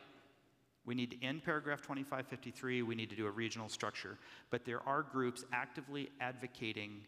We 0.84 0.94
need 0.94 1.10
to 1.12 1.24
end 1.24 1.42
paragraph 1.42 1.80
2553. 1.80 2.82
We 2.82 2.94
need 2.94 3.08
to 3.08 3.16
do 3.16 3.26
a 3.26 3.30
regional 3.30 3.70
structure. 3.70 4.18
But 4.50 4.66
there 4.66 4.86
are 4.86 5.02
groups 5.02 5.42
actively 5.54 6.10
advocating 6.20 7.00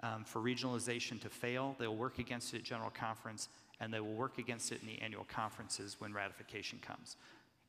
um, 0.00 0.24
for 0.24 0.40
regionalization 0.40 1.20
to 1.20 1.28
fail. 1.28 1.76
They 1.78 1.86
will 1.86 1.96
work 1.96 2.18
against 2.18 2.54
it 2.54 2.56
at 2.56 2.62
General 2.64 2.90
Conference, 2.90 3.48
and 3.78 3.94
they 3.94 4.00
will 4.00 4.14
work 4.14 4.38
against 4.38 4.72
it 4.72 4.80
in 4.82 4.88
the 4.88 5.00
annual 5.00 5.22
conferences 5.22 6.00
when 6.00 6.12
ratification 6.12 6.80
comes. 6.82 7.16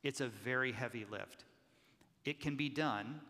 It's 0.02 0.20
a 0.20 0.28
very 0.28 0.72
heavy 0.72 1.06
lift. 1.12 1.44
It 2.26 2.40
can 2.40 2.56
be 2.56 2.70
done, 2.70 3.22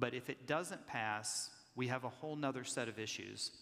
but 0.00 0.14
if 0.14 0.28
it 0.28 0.48
doesn't 0.48 0.84
pass, 0.88 1.50
we 1.76 1.86
have 1.86 2.02
a 2.02 2.08
whole 2.08 2.34
nother 2.34 2.64
set 2.64 2.88
of 2.88 2.98
issues 2.98 3.52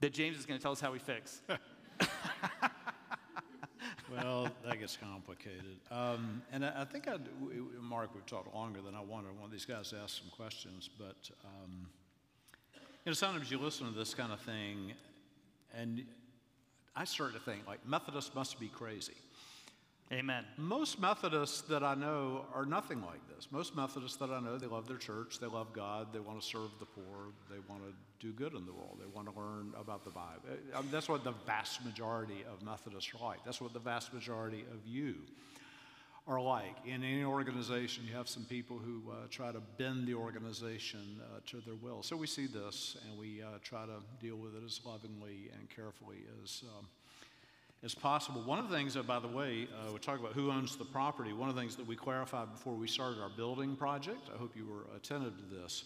that 0.00 0.12
James 0.12 0.36
is 0.36 0.44
going 0.44 0.58
to 0.58 0.62
tell 0.62 0.72
us 0.72 0.80
how 0.80 0.92
we 0.92 0.98
fix. 0.98 1.40
well, 4.16 4.48
that 4.64 4.78
gets 4.78 4.96
complicated. 4.96 5.78
Um, 5.90 6.42
and 6.52 6.64
I, 6.64 6.82
I 6.82 6.84
think, 6.84 7.08
I'd, 7.08 7.28
Mark, 7.80 8.14
we've 8.14 8.26
talked 8.26 8.54
longer 8.54 8.80
than 8.80 8.94
I 8.94 9.00
wanted. 9.00 9.28
I 9.36 9.40
want 9.40 9.52
these 9.52 9.64
guys 9.64 9.90
to 9.90 9.96
ask 9.96 10.18
some 10.18 10.30
questions, 10.30 10.88
but 10.98 11.30
um, 11.44 11.88
you 13.04 13.10
know, 13.10 13.12
sometimes 13.12 13.50
you 13.50 13.58
listen 13.58 13.86
to 13.86 13.98
this 13.98 14.14
kind 14.14 14.32
of 14.32 14.40
thing, 14.40 14.92
and 15.76 16.04
I 16.96 17.04
start 17.04 17.34
to 17.34 17.40
think, 17.40 17.66
like, 17.66 17.86
Methodists 17.86 18.34
must 18.34 18.58
be 18.60 18.68
crazy. 18.68 19.14
Amen. 20.12 20.44
Most 20.58 21.00
Methodists 21.00 21.62
that 21.62 21.82
I 21.82 21.94
know 21.94 22.44
are 22.54 22.66
nothing 22.66 23.00
like 23.00 23.26
this. 23.34 23.48
Most 23.50 23.74
Methodists 23.74 24.18
that 24.18 24.30
I 24.30 24.38
know, 24.38 24.58
they 24.58 24.66
love 24.66 24.86
their 24.86 24.98
church, 24.98 25.38
they 25.40 25.46
love 25.46 25.72
God, 25.72 26.12
they 26.12 26.20
want 26.20 26.40
to 26.40 26.46
serve 26.46 26.70
the 26.78 26.84
poor, 26.84 27.32
they 27.50 27.58
want 27.68 27.82
to 27.82 27.92
do 28.24 28.32
good 28.32 28.52
in 28.54 28.66
the 28.66 28.72
world, 28.72 28.98
they 29.00 29.06
want 29.06 29.32
to 29.32 29.38
learn 29.38 29.72
about 29.80 30.04
the 30.04 30.10
Bible. 30.10 30.42
I 30.76 30.82
mean, 30.82 30.90
that's 30.90 31.08
what 31.08 31.24
the 31.24 31.32
vast 31.46 31.84
majority 31.84 32.44
of 32.52 32.62
Methodists 32.62 33.10
are 33.14 33.24
like. 33.24 33.44
That's 33.46 33.62
what 33.62 33.72
the 33.72 33.80
vast 33.80 34.12
majority 34.12 34.64
of 34.72 34.86
you 34.86 35.14
are 36.28 36.40
like. 36.40 36.76
In 36.84 37.02
any 37.02 37.24
organization, 37.24 38.04
you 38.06 38.14
have 38.14 38.28
some 38.28 38.44
people 38.44 38.78
who 38.78 39.10
uh, 39.10 39.26
try 39.30 39.52
to 39.52 39.60
bend 39.78 40.06
the 40.06 40.14
organization 40.14 41.00
uh, 41.22 41.40
to 41.46 41.62
their 41.64 41.76
will. 41.76 42.02
So 42.02 42.14
we 42.14 42.26
see 42.26 42.46
this 42.46 42.98
and 43.08 43.18
we 43.18 43.42
uh, 43.42 43.58
try 43.62 43.86
to 43.86 44.02
deal 44.20 44.36
with 44.36 44.54
it 44.54 44.62
as 44.66 44.80
lovingly 44.84 45.50
and 45.58 45.68
carefully 45.70 46.24
as. 46.42 46.62
Um, 46.78 46.86
as 47.84 47.94
possible. 47.94 48.40
One 48.40 48.58
of 48.58 48.70
the 48.70 48.74
things, 48.74 48.94
that, 48.94 49.06
by 49.06 49.20
the 49.20 49.28
way, 49.28 49.68
uh, 49.70 49.92
we 49.92 49.98
talk 49.98 50.18
about 50.18 50.32
who 50.32 50.50
owns 50.50 50.76
the 50.76 50.86
property. 50.86 51.34
One 51.34 51.50
of 51.50 51.54
the 51.54 51.60
things 51.60 51.76
that 51.76 51.86
we 51.86 51.96
clarified 51.96 52.50
before 52.50 52.72
we 52.74 52.88
started 52.88 53.20
our 53.20 53.28
building 53.28 53.76
project, 53.76 54.30
I 54.34 54.38
hope 54.38 54.56
you 54.56 54.66
were 54.66 54.96
attentive 54.96 55.36
to 55.36 55.54
this, 55.54 55.84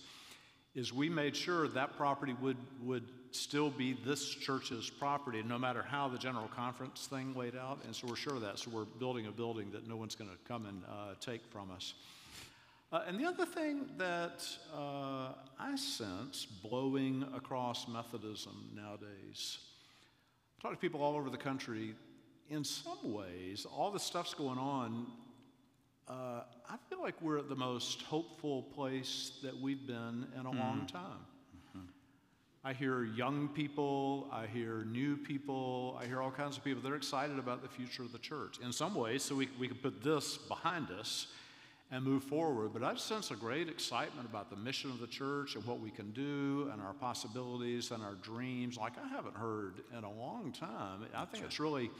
is 0.76 0.92
we 0.92 1.08
made 1.08 1.34
sure 1.34 1.66
that 1.66 1.96
property 1.96 2.36
would, 2.40 2.56
would 2.82 3.02
still 3.32 3.70
be 3.70 3.94
this 4.06 4.28
church's 4.28 4.88
property, 4.88 5.42
no 5.42 5.58
matter 5.58 5.82
how 5.82 6.08
the 6.08 6.18
general 6.18 6.48
conference 6.54 7.08
thing 7.10 7.34
laid 7.34 7.56
out. 7.56 7.80
And 7.84 7.94
so 7.94 8.06
we're 8.06 8.16
sure 8.16 8.36
of 8.36 8.42
that. 8.42 8.60
So 8.60 8.70
we're 8.70 8.84
building 8.84 9.26
a 9.26 9.32
building 9.32 9.72
that 9.72 9.88
no 9.88 9.96
one's 9.96 10.14
going 10.14 10.30
to 10.30 10.36
come 10.46 10.66
and 10.66 10.84
uh, 10.84 11.14
take 11.20 11.44
from 11.50 11.72
us. 11.72 11.94
Uh, 12.92 13.02
and 13.08 13.18
the 13.18 13.24
other 13.24 13.44
thing 13.44 13.86
that 13.98 14.46
uh, 14.72 15.32
I 15.58 15.74
sense 15.74 16.46
blowing 16.62 17.26
across 17.34 17.88
Methodism 17.88 18.70
nowadays 18.74 19.58
I 20.58 20.62
talk 20.62 20.72
to 20.72 20.78
people 20.78 21.02
all 21.02 21.14
over 21.14 21.30
the 21.30 21.36
country. 21.36 21.94
In 22.50 22.64
some 22.64 23.12
ways, 23.12 23.64
all 23.64 23.92
the 23.92 24.00
stuff's 24.00 24.34
going 24.34 24.58
on. 24.58 25.06
Uh, 26.08 26.42
I 26.68 26.76
feel 26.88 27.00
like 27.00 27.14
we're 27.20 27.38
at 27.38 27.48
the 27.48 27.54
most 27.54 28.02
hopeful 28.02 28.62
place 28.62 29.38
that 29.44 29.56
we've 29.56 29.86
been 29.86 30.26
in 30.34 30.46
a 30.46 30.50
mm 30.50 30.58
long 30.58 30.86
time. 30.90 31.20
Mm-hmm. 31.76 31.86
I 32.64 32.72
hear 32.72 33.04
young 33.04 33.48
people, 33.48 34.26
I 34.32 34.46
hear 34.46 34.84
new 34.84 35.16
people, 35.16 35.96
I 36.00 36.06
hear 36.06 36.20
all 36.20 36.32
kinds 36.32 36.56
of 36.56 36.64
people 36.64 36.82
They're 36.82 36.96
excited 36.96 37.38
about 37.38 37.62
the 37.62 37.68
future 37.68 38.02
of 38.02 38.10
the 38.10 38.18
church. 38.18 38.58
In 38.64 38.72
some 38.72 38.94
ways, 38.94 39.22
so 39.22 39.36
we, 39.36 39.48
we 39.60 39.68
can 39.68 39.76
put 39.76 40.02
this 40.02 40.38
behind 40.38 40.90
us 40.90 41.28
and 41.90 42.04
move 42.04 42.22
forward. 42.24 42.72
But 42.72 42.82
I 42.82 42.94
sense 42.96 43.30
a 43.30 43.36
great 43.36 43.68
excitement 43.68 44.28
about 44.28 44.50
the 44.50 44.56
mission 44.56 44.90
of 44.90 45.00
the 45.00 45.06
church 45.06 45.54
and 45.54 45.64
what 45.64 45.80
we 45.80 45.90
can 45.90 46.10
do 46.12 46.68
and 46.72 46.82
our 46.82 46.92
possibilities 46.92 47.90
and 47.90 48.02
our 48.02 48.14
dreams, 48.14 48.76
like 48.76 48.92
I 49.02 49.08
haven't 49.08 49.36
heard 49.36 49.74
in 49.96 50.04
a 50.04 50.12
long 50.12 50.52
time. 50.52 51.06
I 51.14 51.24
think 51.24 51.44
it's 51.44 51.58
really 51.58 51.90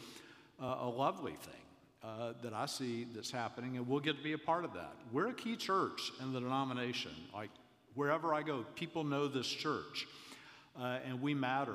uh, 0.63 0.77
a 0.81 0.89
lovely 0.89 1.33
thing. 1.33 1.63
Uh, 2.01 2.33
that 2.45 2.53
I 2.53 2.67
see 2.67 3.09
that's 3.13 3.33
happening, 3.33 3.77
and 3.77 3.89
we'll 3.89 3.99
get 3.99 4.17
to 4.17 4.23
be 4.23 4.33
a 4.33 4.39
part 4.39 4.65
of 4.65 4.73
that. 4.73 4.93
We're 5.11 5.31
a 5.31 5.35
key 5.35 5.57
church 5.57 6.13
in 6.23 6.33
the 6.33 6.39
denomination. 6.39 7.11
Like 7.35 7.51
wherever 7.97 8.33
I 8.33 8.43
go, 8.43 8.65
people 8.77 9.03
know 9.03 9.27
this 9.27 9.49
church, 9.49 10.07
uh, 10.81 11.01
and 11.05 11.21
we 11.21 11.35
matter. 11.35 11.75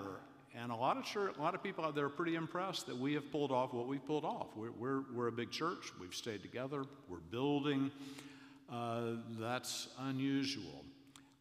And 0.55 0.71
a 0.71 0.75
lot 0.75 0.97
of 0.97 1.03
church, 1.03 1.35
a 1.37 1.41
lot 1.41 1.55
of 1.55 1.63
people 1.63 1.83
out 1.83 1.95
there 1.95 2.05
are 2.05 2.09
pretty 2.09 2.35
impressed 2.35 2.85
that 2.85 2.97
we 2.97 3.13
have 3.15 3.31
pulled 3.31 3.51
off 3.51 3.73
what 3.73 3.87
we've 3.87 4.05
pulled 4.05 4.23
off. 4.23 4.47
We're, 4.55 4.71
we're, 4.71 5.01
we're 5.13 5.27
a 5.27 5.31
big 5.31 5.49
church. 5.49 5.91
We've 5.99 6.13
stayed 6.13 6.43
together. 6.43 6.83
We're 7.09 7.17
building. 7.31 7.89
Uh, 8.71 9.13
that's 9.39 9.87
unusual. 9.99 10.85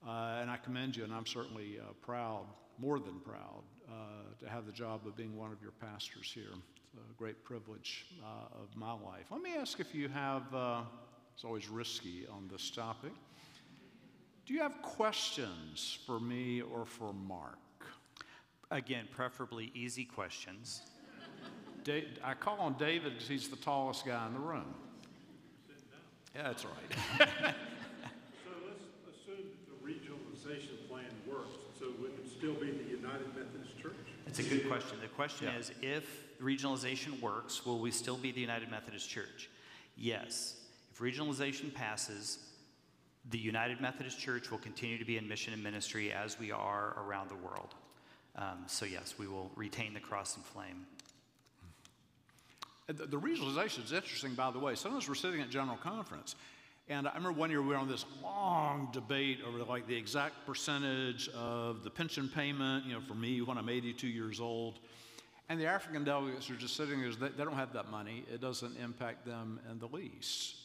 Uh, 0.06 0.38
and 0.40 0.50
I 0.50 0.56
commend 0.56 0.96
you, 0.96 1.04
and 1.04 1.12
I'm 1.12 1.26
certainly 1.26 1.78
uh, 1.78 1.92
proud, 2.00 2.46
more 2.78 2.98
than 2.98 3.20
proud, 3.20 3.62
uh, 3.88 3.92
to 4.42 4.48
have 4.48 4.64
the 4.66 4.72
job 4.72 5.06
of 5.06 5.14
being 5.14 5.36
one 5.36 5.52
of 5.52 5.60
your 5.60 5.72
pastors 5.72 6.30
here. 6.32 6.54
It's 6.94 7.10
a 7.10 7.18
great 7.18 7.44
privilege 7.44 8.06
uh, 8.22 8.62
of 8.62 8.74
my 8.74 8.92
life. 8.92 9.26
Let 9.30 9.42
me 9.42 9.54
ask 9.56 9.78
if 9.78 9.94
you 9.94 10.08
have, 10.08 10.42
uh, 10.54 10.82
it's 11.34 11.44
always 11.44 11.68
risky 11.68 12.26
on 12.30 12.48
this 12.50 12.70
topic. 12.70 13.12
Do 14.46 14.54
you 14.54 14.60
have 14.60 14.80
questions 14.82 15.98
for 16.06 16.18
me 16.18 16.62
or 16.62 16.84
for 16.84 17.12
Mark? 17.12 17.61
Again, 18.72 19.06
preferably 19.14 19.70
easy 19.74 20.06
questions. 20.06 20.80
Da- 21.84 22.08
I 22.24 22.32
call 22.32 22.58
on 22.58 22.74
David 22.78 23.12
because 23.12 23.28
he's 23.28 23.48
the 23.48 23.56
tallest 23.56 24.06
guy 24.06 24.26
in 24.26 24.32
the 24.32 24.38
room. 24.38 24.74
Yeah, 26.34 26.44
that's 26.44 26.64
right. 26.64 26.74
so 27.18 27.26
let's 28.66 28.84
assume 29.10 29.44
the 29.68 29.86
regionalization 29.86 30.88
plan 30.88 31.04
works. 31.28 31.50
So 31.78 31.88
would 32.00 32.12
it 32.12 32.30
still 32.30 32.54
be 32.54 32.70
the 32.70 32.88
United 32.88 33.26
Methodist 33.36 33.78
Church? 33.78 33.92
It's 34.26 34.38
a 34.38 34.42
good 34.42 34.66
question. 34.66 34.96
The 35.02 35.08
question 35.08 35.48
yeah. 35.48 35.58
is 35.58 35.72
if 35.82 36.38
regionalization 36.40 37.20
works, 37.20 37.66
will 37.66 37.78
we 37.78 37.90
still 37.90 38.16
be 38.16 38.32
the 38.32 38.40
United 38.40 38.70
Methodist 38.70 39.10
Church? 39.10 39.50
Yes. 39.98 40.56
If 40.90 40.98
regionalization 40.98 41.74
passes, 41.74 42.38
the 43.28 43.38
United 43.38 43.82
Methodist 43.82 44.18
Church 44.18 44.50
will 44.50 44.58
continue 44.58 44.96
to 44.96 45.04
be 45.04 45.18
in 45.18 45.28
mission 45.28 45.52
and 45.52 45.62
ministry 45.62 46.10
as 46.10 46.38
we 46.38 46.50
are 46.50 46.96
around 46.98 47.28
the 47.28 47.36
world. 47.36 47.74
Um, 48.36 48.64
so, 48.66 48.86
yes, 48.86 49.14
we 49.18 49.26
will 49.26 49.50
retain 49.56 49.94
the 49.94 50.00
cross 50.00 50.36
and 50.36 50.44
flame. 50.44 50.86
The, 52.86 53.06
the 53.06 53.18
regionalization 53.18 53.84
is 53.84 53.92
interesting, 53.92 54.34
by 54.34 54.50
the 54.50 54.58
way. 54.58 54.74
Sometimes 54.74 55.08
we're 55.08 55.14
sitting 55.14 55.40
at 55.40 55.50
General 55.50 55.76
Conference, 55.76 56.34
And 56.88 57.06
I 57.06 57.14
remember 57.14 57.38
one 57.38 57.50
year 57.50 57.62
we 57.62 57.68
were 57.68 57.76
on 57.76 57.88
this 57.88 58.04
long 58.22 58.88
debate 58.92 59.38
over 59.46 59.58
like 59.64 59.86
the 59.86 59.96
exact 59.96 60.46
percentage 60.46 61.28
of 61.28 61.84
the 61.84 61.90
pension 61.90 62.28
payment, 62.28 62.86
you 62.86 62.94
know, 62.94 63.00
for 63.00 63.14
me 63.14 63.40
when 63.40 63.56
I'm 63.56 63.68
82 63.68 64.06
years 64.08 64.40
old. 64.40 64.80
And 65.48 65.60
the 65.60 65.66
African 65.66 66.02
delegates 66.04 66.50
are 66.50 66.56
just 66.56 66.76
sitting 66.76 67.00
there, 67.00 67.12
they, 67.12 67.44
don't 67.44 67.54
have 67.54 67.72
that 67.74 67.90
money. 67.90 68.24
It 68.32 68.40
doesn't 68.40 68.76
impact 68.78 69.26
them 69.26 69.60
in 69.70 69.78
the 69.78 69.88
least. 69.88 70.56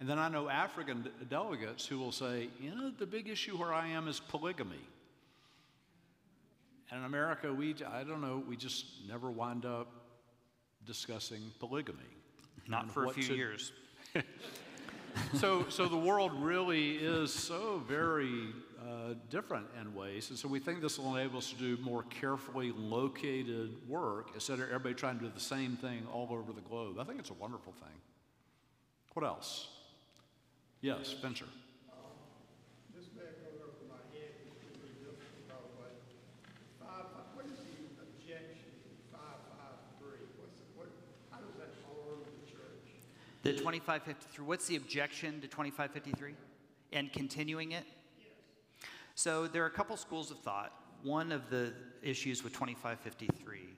And 0.00 0.08
then 0.08 0.18
I 0.18 0.28
know 0.28 0.48
African 0.48 1.08
delegates 1.28 1.86
who 1.86 1.98
will 1.98 2.12
say, 2.12 2.48
you 2.60 2.74
know, 2.74 2.90
the 2.98 3.06
big 3.06 3.28
issue 3.28 3.56
where 3.56 3.72
I 3.72 3.88
am 3.88 4.08
is 4.08 4.20
polygamy. 4.20 4.80
And 6.92 7.00
in 7.00 7.06
America, 7.06 7.52
we, 7.52 7.74
I 7.90 8.04
don't 8.04 8.20
know, 8.20 8.42
we 8.46 8.56
just 8.56 8.84
never 9.08 9.30
wind 9.30 9.64
up 9.64 9.88
discussing 10.84 11.40
polygamy. 11.58 11.98
Not 12.68 12.92
for 12.92 13.06
a 13.06 13.10
few 13.10 13.22
should- 13.22 13.36
years. 13.36 13.72
so, 15.34 15.64
so 15.68 15.86
the 15.86 15.96
world 15.96 16.32
really 16.34 16.96
is 16.96 17.32
so 17.32 17.82
very 17.88 18.50
uh, 18.80 19.14
different 19.30 19.66
in 19.80 19.94
ways. 19.94 20.28
And 20.30 20.38
so 20.38 20.48
we 20.48 20.58
think 20.58 20.82
this 20.82 20.98
will 20.98 21.16
enable 21.16 21.38
us 21.38 21.50
to 21.50 21.56
do 21.56 21.82
more 21.82 22.02
carefully 22.04 22.72
located 22.76 23.70
work 23.88 24.30
instead 24.34 24.58
of 24.58 24.66
everybody 24.66 24.94
trying 24.94 25.18
to 25.18 25.24
do 25.24 25.30
the 25.34 25.40
same 25.40 25.76
thing 25.76 26.06
all 26.12 26.28
over 26.30 26.52
the 26.52 26.60
globe. 26.60 26.98
I 27.00 27.04
think 27.04 27.18
it's 27.18 27.30
a 27.30 27.34
wonderful 27.34 27.72
thing. 27.72 27.96
What 29.14 29.24
else? 29.24 29.68
Yes, 30.82 31.12
Fincher. 31.12 31.46
This 32.94 33.06
may 33.16 33.22
go 33.40 33.64
over 33.70 33.86
my 33.88 34.02
head, 34.10 34.34
it's 34.42 34.76
pretty 34.76 34.98
difficult, 34.98 35.46
by 35.48 35.56
the 35.62 35.70
way. 35.78 35.94
Five, 36.82 37.06
what 37.38 37.46
is 37.46 37.54
the 37.62 38.02
objection 38.02 38.66
to 38.82 38.90
five, 39.14 39.38
five, 39.54 39.78
three? 40.02 40.26
What's, 40.42 40.58
the- 40.58 40.74
what, 40.74 40.90
how 41.30 41.38
does 41.38 41.54
that 41.62 41.70
harm 41.86 42.26
the 42.26 42.50
church? 42.50 42.98
The 43.42 43.50
2553, 43.50 44.44
what's 44.44 44.68
the 44.68 44.76
objection 44.76 45.40
to 45.40 45.48
2553? 45.48 46.34
And 46.92 47.12
continuing 47.12 47.72
it? 47.72 47.84
So 49.16 49.48
there 49.48 49.64
are 49.64 49.66
a 49.66 49.70
couple 49.70 49.96
schools 49.96 50.30
of 50.30 50.38
thought. 50.38 50.72
One 51.02 51.32
of 51.32 51.50
the 51.50 51.72
issues 52.02 52.44
with 52.44 52.52
2553 52.52 53.68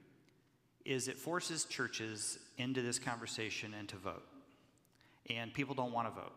is 0.85 1.09
it 1.09 1.17
forces 1.17 1.65
churches 1.65 2.39
into 2.59 2.83
this 2.83 2.99
conversation 2.99 3.73
and 3.79 3.89
to 3.89 3.97
vote. 3.97 4.27
And 5.31 5.53
people 5.55 5.75
don't 5.75 5.93
want 5.93 6.15
to 6.15 6.21
vote. 6.21 6.33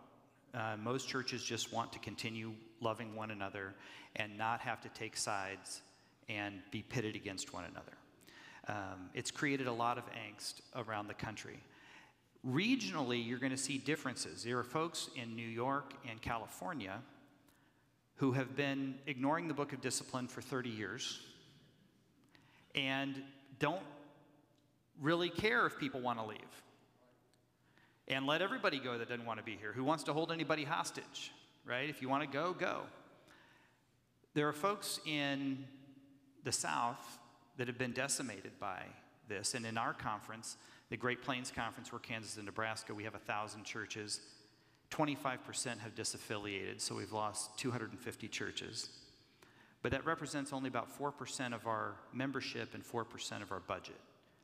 Uh, 0.54 0.78
most 0.78 1.10
churches 1.10 1.44
just 1.44 1.74
want 1.74 1.92
to 1.92 2.00
continue 2.00 2.54
loving 2.80 3.14
one 3.14 3.32
another 3.32 3.76
and 4.16 4.38
not 4.38 4.62
have 4.62 4.80
to 4.82 4.90
take 4.90 5.18
sides 5.18 5.82
and 6.30 6.62
be 6.72 6.82
pitted 6.82 7.18
against 7.18 7.54
one 7.54 7.66
another. 7.66 7.98
Um, 8.70 9.10
it's 9.14 9.32
created 9.32 9.68
a 9.68 9.74
lot 9.74 9.98
of 9.98 10.06
angst 10.14 10.62
around 10.78 11.08
the 11.08 11.14
country. 11.14 11.60
Regionally, 12.46 13.26
you're 13.26 13.40
going 13.40 13.52
to 13.52 13.58
see 13.58 13.78
differences. 13.78 14.44
There 14.44 14.58
are 14.58 14.64
folks 14.64 15.10
in 15.16 15.36
New 15.36 15.48
York 15.48 15.94
and 16.10 16.22
California 16.22 17.02
who 18.16 18.32
have 18.32 18.56
been 18.56 18.96
ignoring 19.06 19.48
the 19.48 19.54
book 19.54 19.74
of 19.74 19.82
discipline 19.82 20.28
for 20.28 20.42
30 20.42 20.70
years 20.70 21.20
and 22.76 23.16
don't 23.60 23.84
really 25.02 25.30
care 25.30 25.66
if 25.66 25.78
people 25.78 26.02
want 26.02 26.20
to 26.20 26.26
leave. 26.26 26.40
And 28.08 28.26
let 28.26 28.42
everybody 28.42 28.80
go 28.80 28.98
that 28.98 29.10
doesn't 29.10 29.26
want 29.26 29.40
to 29.40 29.46
be 29.46 29.58
here. 29.60 29.74
Who 29.74 29.84
wants 29.84 30.04
to 30.06 30.14
hold 30.14 30.32
anybody 30.32 30.64
hostage, 30.64 31.32
right? 31.66 31.90
If 31.90 32.02
you 32.02 32.08
want 32.08 32.24
to 32.24 32.30
go, 32.30 32.54
go. 32.54 32.84
There 34.34 34.48
are 34.48 34.54
folks 34.54 35.00
in 35.06 35.66
the 36.44 36.52
South 36.52 37.20
that 37.58 37.68
have 37.68 37.78
been 37.78 37.92
decimated 37.92 38.52
by 38.60 38.84
this. 39.28 39.56
And 39.56 39.66
in 39.66 39.78
our 39.78 39.94
conference, 39.94 40.56
the 40.90 40.98
Great 40.98 41.22
Plains 41.22 41.52
Conference, 41.52 41.92
where 41.92 42.00
Kansas 42.00 42.38
and 42.38 42.46
Nebraska, 42.46 42.94
we 42.94 43.04
have 43.04 43.16
a 43.16 43.20
thousand 43.20 43.64
churches. 43.64 44.22
25% 44.92 45.80
have 45.80 45.96
disaffiliated, 45.96 46.80
so 46.80 46.96
we've 46.96 47.12
lost 47.12 47.58
250 47.58 48.28
churches. 48.30 48.90
But 49.82 49.92
that 49.92 50.06
represents 50.06 50.54
only 50.54 50.70
about 50.70 50.98
4% 50.98 51.54
of 51.54 51.68
our 51.68 51.96
membership 52.14 52.74
and 52.74 52.84
4% 52.84 53.42
of 53.42 53.52
our 53.52 53.60
budget. 53.60 54.00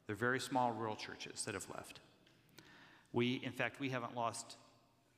They're 0.06 0.16
very 0.16 0.40
small 0.40 0.72
rural 0.72 0.96
churches 0.96 1.46
that 1.46 1.54
have 1.54 1.68
left. 1.74 2.02
We, 3.14 3.36
in 3.44 3.52
fact, 3.52 3.80
we 3.80 3.90
haven't 3.90 4.16
lost, 4.16 4.58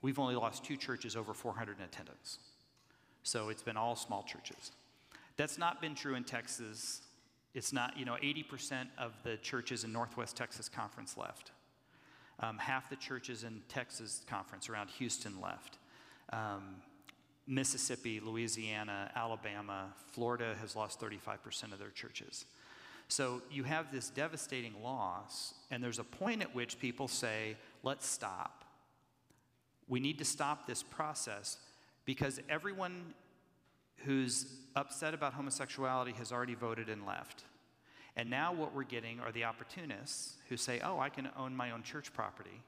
we've 0.02 0.20
only 0.20 0.36
lost 0.36 0.64
two 0.64 0.78
churches 0.78 1.16
over 1.16 1.34
400 1.34 1.78
in 1.80 1.86
attendance. 1.86 2.40
So 3.24 3.50
it's 3.50 3.64
been 3.64 3.78
all 3.78 3.96
small 3.96 4.24
churches. 4.24 4.72
That's 5.38 5.58
not 5.58 5.82
been 5.82 5.96
true 5.96 6.16
in 6.16 6.24
Texas. 6.24 7.02
It's 7.56 7.72
not, 7.72 7.98
you 7.98 8.04
know, 8.04 8.18
80% 8.22 8.88
of 8.98 9.14
the 9.24 9.38
churches 9.38 9.86
in 9.86 9.94
Northwest 9.94 10.36
Texas 10.36 10.68
Conference 10.68 11.18
left. 11.18 11.52
Um, 12.42 12.58
half 12.58 12.90
the 12.90 12.98
churches 12.98 13.46
in 13.46 13.62
Texas 13.70 14.26
Conference 14.30 14.68
around 14.68 14.90
Houston 14.90 15.40
left. 15.40 15.78
Um, 16.34 16.76
Mississippi, 17.48 18.20
Louisiana, 18.20 19.10
Alabama, 19.16 19.94
Florida 20.12 20.56
has 20.60 20.76
lost 20.76 21.00
35% 21.00 21.72
of 21.72 21.80
their 21.80 21.92
churches. 21.92 22.46
So 23.08 23.42
you 23.50 23.64
have 23.64 23.90
this 23.90 24.10
devastating 24.10 24.74
loss, 24.84 25.54
and 25.72 25.82
there's 25.82 26.00
a 26.00 26.04
point 26.04 26.42
at 26.42 26.54
which 26.54 26.78
people 26.78 27.08
say, 27.08 27.56
let's 27.84 28.06
stop. 28.06 28.66
We 29.88 30.02
need 30.02 30.18
to 30.18 30.26
stop 30.26 30.68
this 30.68 30.84
process 30.84 31.58
because 32.04 32.42
everyone 32.50 33.14
who's 34.04 34.46
upset 34.76 35.14
about 35.14 35.34
homosexuality 35.34 36.12
has 36.14 36.32
already 36.32 36.56
voted 36.56 36.90
and 36.90 37.06
left. 37.06 37.44
And 38.16 38.30
now 38.30 38.54
what 38.54 38.74
we're 38.74 38.84
getting 38.84 39.20
are 39.20 39.32
the 39.32 39.44
opportunists 39.44 40.36
who 40.50 40.58
say, 40.58 40.80
oh, 40.84 41.00
I 41.00 41.10
can 41.10 41.30
own 41.38 41.56
my 41.56 41.72
own 41.72 41.84
church 41.84 42.14
property, 42.14 42.62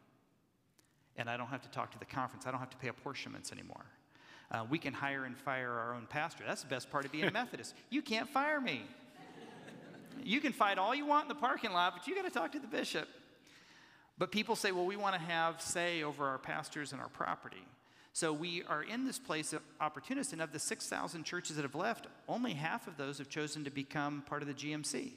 and 1.15 1.29
I 1.29 1.37
don't 1.37 1.47
have 1.47 1.61
to 1.61 1.69
talk 1.69 1.91
to 1.91 1.99
the 1.99 2.05
conference, 2.05 2.45
I 2.45 2.51
don't 2.51 2.59
have 2.59 2.69
to 2.71 2.77
pay 2.77 2.89
apportionments 2.89 3.51
anymore. 3.51 3.85
Uh, 4.49 4.65
we 4.69 4.79
can 4.79 4.93
hire 4.93 5.25
and 5.25 5.37
fire 5.37 5.71
our 5.71 5.93
own 5.93 6.07
pastor. 6.09 6.43
That's 6.47 6.61
the 6.61 6.69
best 6.69 6.89
part 6.89 7.05
of 7.05 7.11
being 7.11 7.25
a 7.25 7.31
Methodist. 7.33 7.73
You 7.89 8.01
can't 8.01 8.29
fire 8.29 8.61
me. 8.61 8.83
You 10.23 10.41
can 10.41 10.51
fight 10.51 10.77
all 10.77 10.95
you 10.95 11.05
want 11.05 11.25
in 11.25 11.29
the 11.29 11.35
parking 11.35 11.71
lot, 11.71 11.93
but 11.95 12.07
you 12.07 12.15
got 12.15 12.23
to 12.23 12.31
talk 12.31 12.51
to 12.53 12.59
the 12.59 12.67
bishop. 12.67 13.07
But 14.17 14.31
people 14.31 14.55
say, 14.55 14.71
well, 14.71 14.85
we 14.85 14.95
want 14.95 15.15
to 15.15 15.21
have 15.21 15.61
say 15.61 16.03
over 16.03 16.25
our 16.25 16.39
pastors 16.39 16.91
and 16.91 16.99
our 16.99 17.09
property. 17.09 17.63
So 18.17 18.33
we 18.33 18.63
are 18.63 18.81
in 18.81 19.05
this 19.05 19.19
place 19.19 19.53
of 19.53 19.61
opportunists, 19.79 20.33
and 20.33 20.41
of 20.41 20.51
the 20.51 20.57
6,000 20.57 21.23
churches 21.23 21.55
that 21.55 21.61
have 21.61 21.75
left, 21.75 22.07
only 22.27 22.53
half 22.53 22.87
of 22.87 22.97
those 22.97 23.19
have 23.19 23.29
chosen 23.29 23.63
to 23.65 23.69
become 23.69 24.23
part 24.25 24.41
of 24.41 24.47
the 24.47 24.55
GMC. 24.55 25.11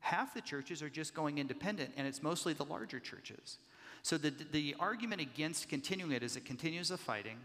Half 0.00 0.34
the 0.34 0.42
churches 0.42 0.82
are 0.82 0.90
just 0.90 1.14
going 1.14 1.38
independent, 1.38 1.94
and 1.96 2.06
it's 2.06 2.22
mostly 2.22 2.52
the 2.52 2.66
larger 2.66 3.00
churches. 3.00 3.56
So 4.02 4.18
the, 4.18 4.34
the 4.52 4.76
argument 4.78 5.22
against 5.22 5.70
continuing 5.70 6.12
it 6.12 6.22
is 6.22 6.36
it 6.36 6.44
continues 6.44 6.90
the 6.90 6.98
fighting. 6.98 7.38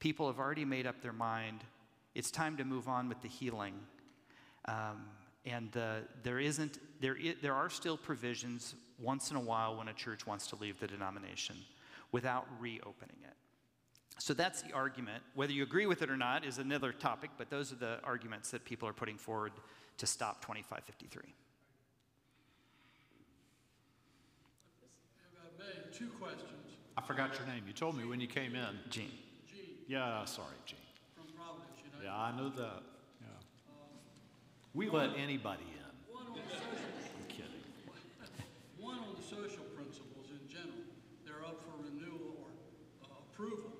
People 0.00 0.28
have 0.28 0.38
already 0.38 0.64
made 0.64 0.86
up 0.86 1.02
their 1.02 1.12
mind. 1.12 1.62
It's 2.14 2.30
time 2.30 2.56
to 2.56 2.64
move 2.64 2.88
on 2.88 3.06
with 3.06 3.20
the 3.20 3.28
healing. 3.28 3.74
Um, 4.64 5.04
and 5.44 5.76
uh, 5.76 5.96
there 6.22 6.40
isn't, 6.40 6.78
there, 7.02 7.18
there 7.42 7.54
are 7.54 7.68
still 7.68 7.98
provisions 7.98 8.74
once 8.98 9.30
in 9.30 9.36
a 9.36 9.40
while 9.40 9.76
when 9.76 9.88
a 9.88 9.92
church 9.92 10.26
wants 10.26 10.46
to 10.46 10.56
leave 10.56 10.80
the 10.80 10.86
denomination 10.86 11.56
without 12.12 12.46
reopening 12.60 13.16
it. 13.22 13.34
So 14.18 14.34
that's 14.34 14.62
the 14.62 14.72
argument. 14.72 15.22
Whether 15.34 15.52
you 15.52 15.62
agree 15.62 15.86
with 15.86 16.02
it 16.02 16.10
or 16.10 16.16
not 16.16 16.44
is 16.44 16.58
another 16.58 16.92
topic, 16.92 17.30
but 17.38 17.50
those 17.50 17.72
are 17.72 17.76
the 17.76 17.98
arguments 18.04 18.50
that 18.50 18.64
people 18.64 18.86
are 18.88 18.92
putting 18.92 19.16
forward 19.16 19.52
to 19.98 20.06
stop 20.06 20.42
2553. 20.42 21.22
If 25.24 25.38
I 25.40 25.46
may, 25.58 25.96
two 25.96 26.08
questions. 26.20 26.48
I 26.96 27.00
forgot 27.00 27.36
your 27.38 27.46
name. 27.46 27.64
You 27.66 27.72
told 27.72 27.96
me 27.96 28.04
when 28.04 28.20
you 28.20 28.26
came 28.28 28.54
in. 28.54 28.78
Gene. 28.90 29.10
Gene 29.50 29.80
Yeah, 29.88 30.24
sorry, 30.26 30.54
Gene. 30.66 30.78
from 31.16 31.24
Providence, 31.34 31.80
United. 31.80 32.04
Yeah, 32.04 32.16
I 32.16 32.36
know 32.36 32.50
that. 32.50 32.82
Yeah. 33.20 33.26
Um, 33.72 33.96
we 34.74 34.90
let 34.90 35.16
anybody 35.16 35.64
in. 35.64 35.92
One 36.12 36.28
on 36.28 36.36
the 36.36 36.44
social, 36.52 36.84
I'm 37.16 37.26
kidding. 37.32 37.64
one 38.76 38.98
on 39.00 39.16
the 39.16 39.24
social 39.24 39.64
principles 39.72 40.28
in 40.36 40.44
general. 40.52 40.84
They're 41.24 41.40
up 41.48 41.64
for 41.64 41.80
renewal 41.80 42.44
or 42.44 42.52
uh, 43.08 43.24
approval, 43.32 43.72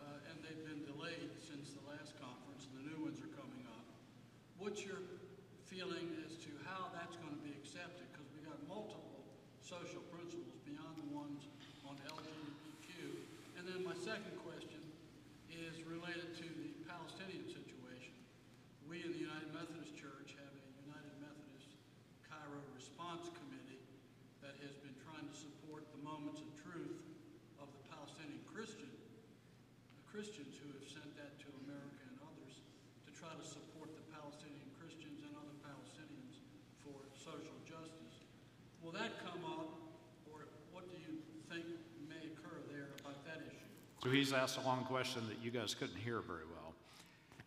uh, 0.00 0.28
and 0.32 0.40
they've 0.40 0.64
been 0.64 0.88
delayed 0.88 1.28
since 1.44 1.76
the 1.76 1.84
last 1.84 2.16
conference, 2.16 2.64
and 2.72 2.80
the 2.80 2.84
new 2.88 3.04
ones 3.04 3.20
are 3.20 3.32
coming 3.36 3.60
up. 3.68 3.84
What's 4.56 4.80
your 4.88 5.04
feeling 5.68 6.16
as 6.24 6.40
to 6.48 6.50
how 6.64 6.88
that's 6.96 7.20
going 7.20 7.36
to 7.36 7.44
be 7.44 7.52
accepted? 7.60 8.08
Because 8.08 8.24
we 8.32 8.40
got 8.40 8.56
multiple 8.64 9.20
social 9.60 10.00
principles 10.08 10.56
beyond 10.64 10.96
the 10.96 11.08
ones 11.12 11.44
on 11.84 11.96
LGBTQ. 12.08 13.20
And 13.60 13.68
then 13.68 13.84
my 13.84 13.92
second 13.96 14.32
question 14.40 14.80
is 15.52 15.84
related 15.84 16.32
to 16.40 16.46
the 16.56 16.68
Palestinian 16.88 17.44
situation. 17.48 18.16
We 18.88 19.04
in 19.04 19.12
the 19.12 19.20
United 19.24 19.52
Methodist 19.52 19.92
Church 19.96 20.32
have 20.40 20.52
a 20.56 20.64
United 20.88 21.12
Methodist 21.20 21.76
Kairos 22.28 22.64
Response 22.72 23.28
Committee 23.32 23.80
that 24.40 24.56
has 24.64 24.72
been 24.80 24.96
trying 25.04 25.28
to 25.28 25.36
support 25.36 25.84
the 25.92 26.00
moments 26.00 26.40
of 26.40 26.48
truth 26.56 26.96
of 27.60 27.68
the 27.72 27.82
Palestinian 27.92 28.40
Christian, 28.48 28.88
the 28.88 30.06
Christians 30.08 30.56
who 30.56 30.72
have 30.76 30.84
sent 30.88 31.08
that 31.20 31.36
to 31.44 31.48
America 31.68 32.00
and 32.08 32.16
others 32.24 32.64
to 33.04 33.10
try 33.12 33.32
to 33.36 33.44
support 33.44 33.92
the 33.92 34.04
Palestinian 34.12 34.68
Christians 34.80 35.20
and 35.24 35.32
other 35.36 35.56
Palestinians 35.60 36.40
for 36.80 36.96
social 37.16 37.56
justice. 37.68 38.24
Will 38.80 38.94
that 38.96 39.18
come 39.20 39.42
up, 39.44 39.68
or 40.32 40.46
what 40.72 40.86
do 40.88 40.96
you 40.96 41.20
think 41.50 41.66
may 42.08 42.30
occur 42.32 42.62
there 42.70 42.94
about 43.02 43.20
that 43.26 43.42
issue? 43.44 43.68
So 44.08 44.14
he's 44.14 44.32
asked 44.32 44.56
a 44.56 44.62
long 44.62 44.84
question 44.84 45.20
that 45.28 45.36
you 45.44 45.50
guys 45.50 45.74
couldn't 45.74 45.98
hear 45.98 46.22
very 46.22 46.46
well. 46.50 46.72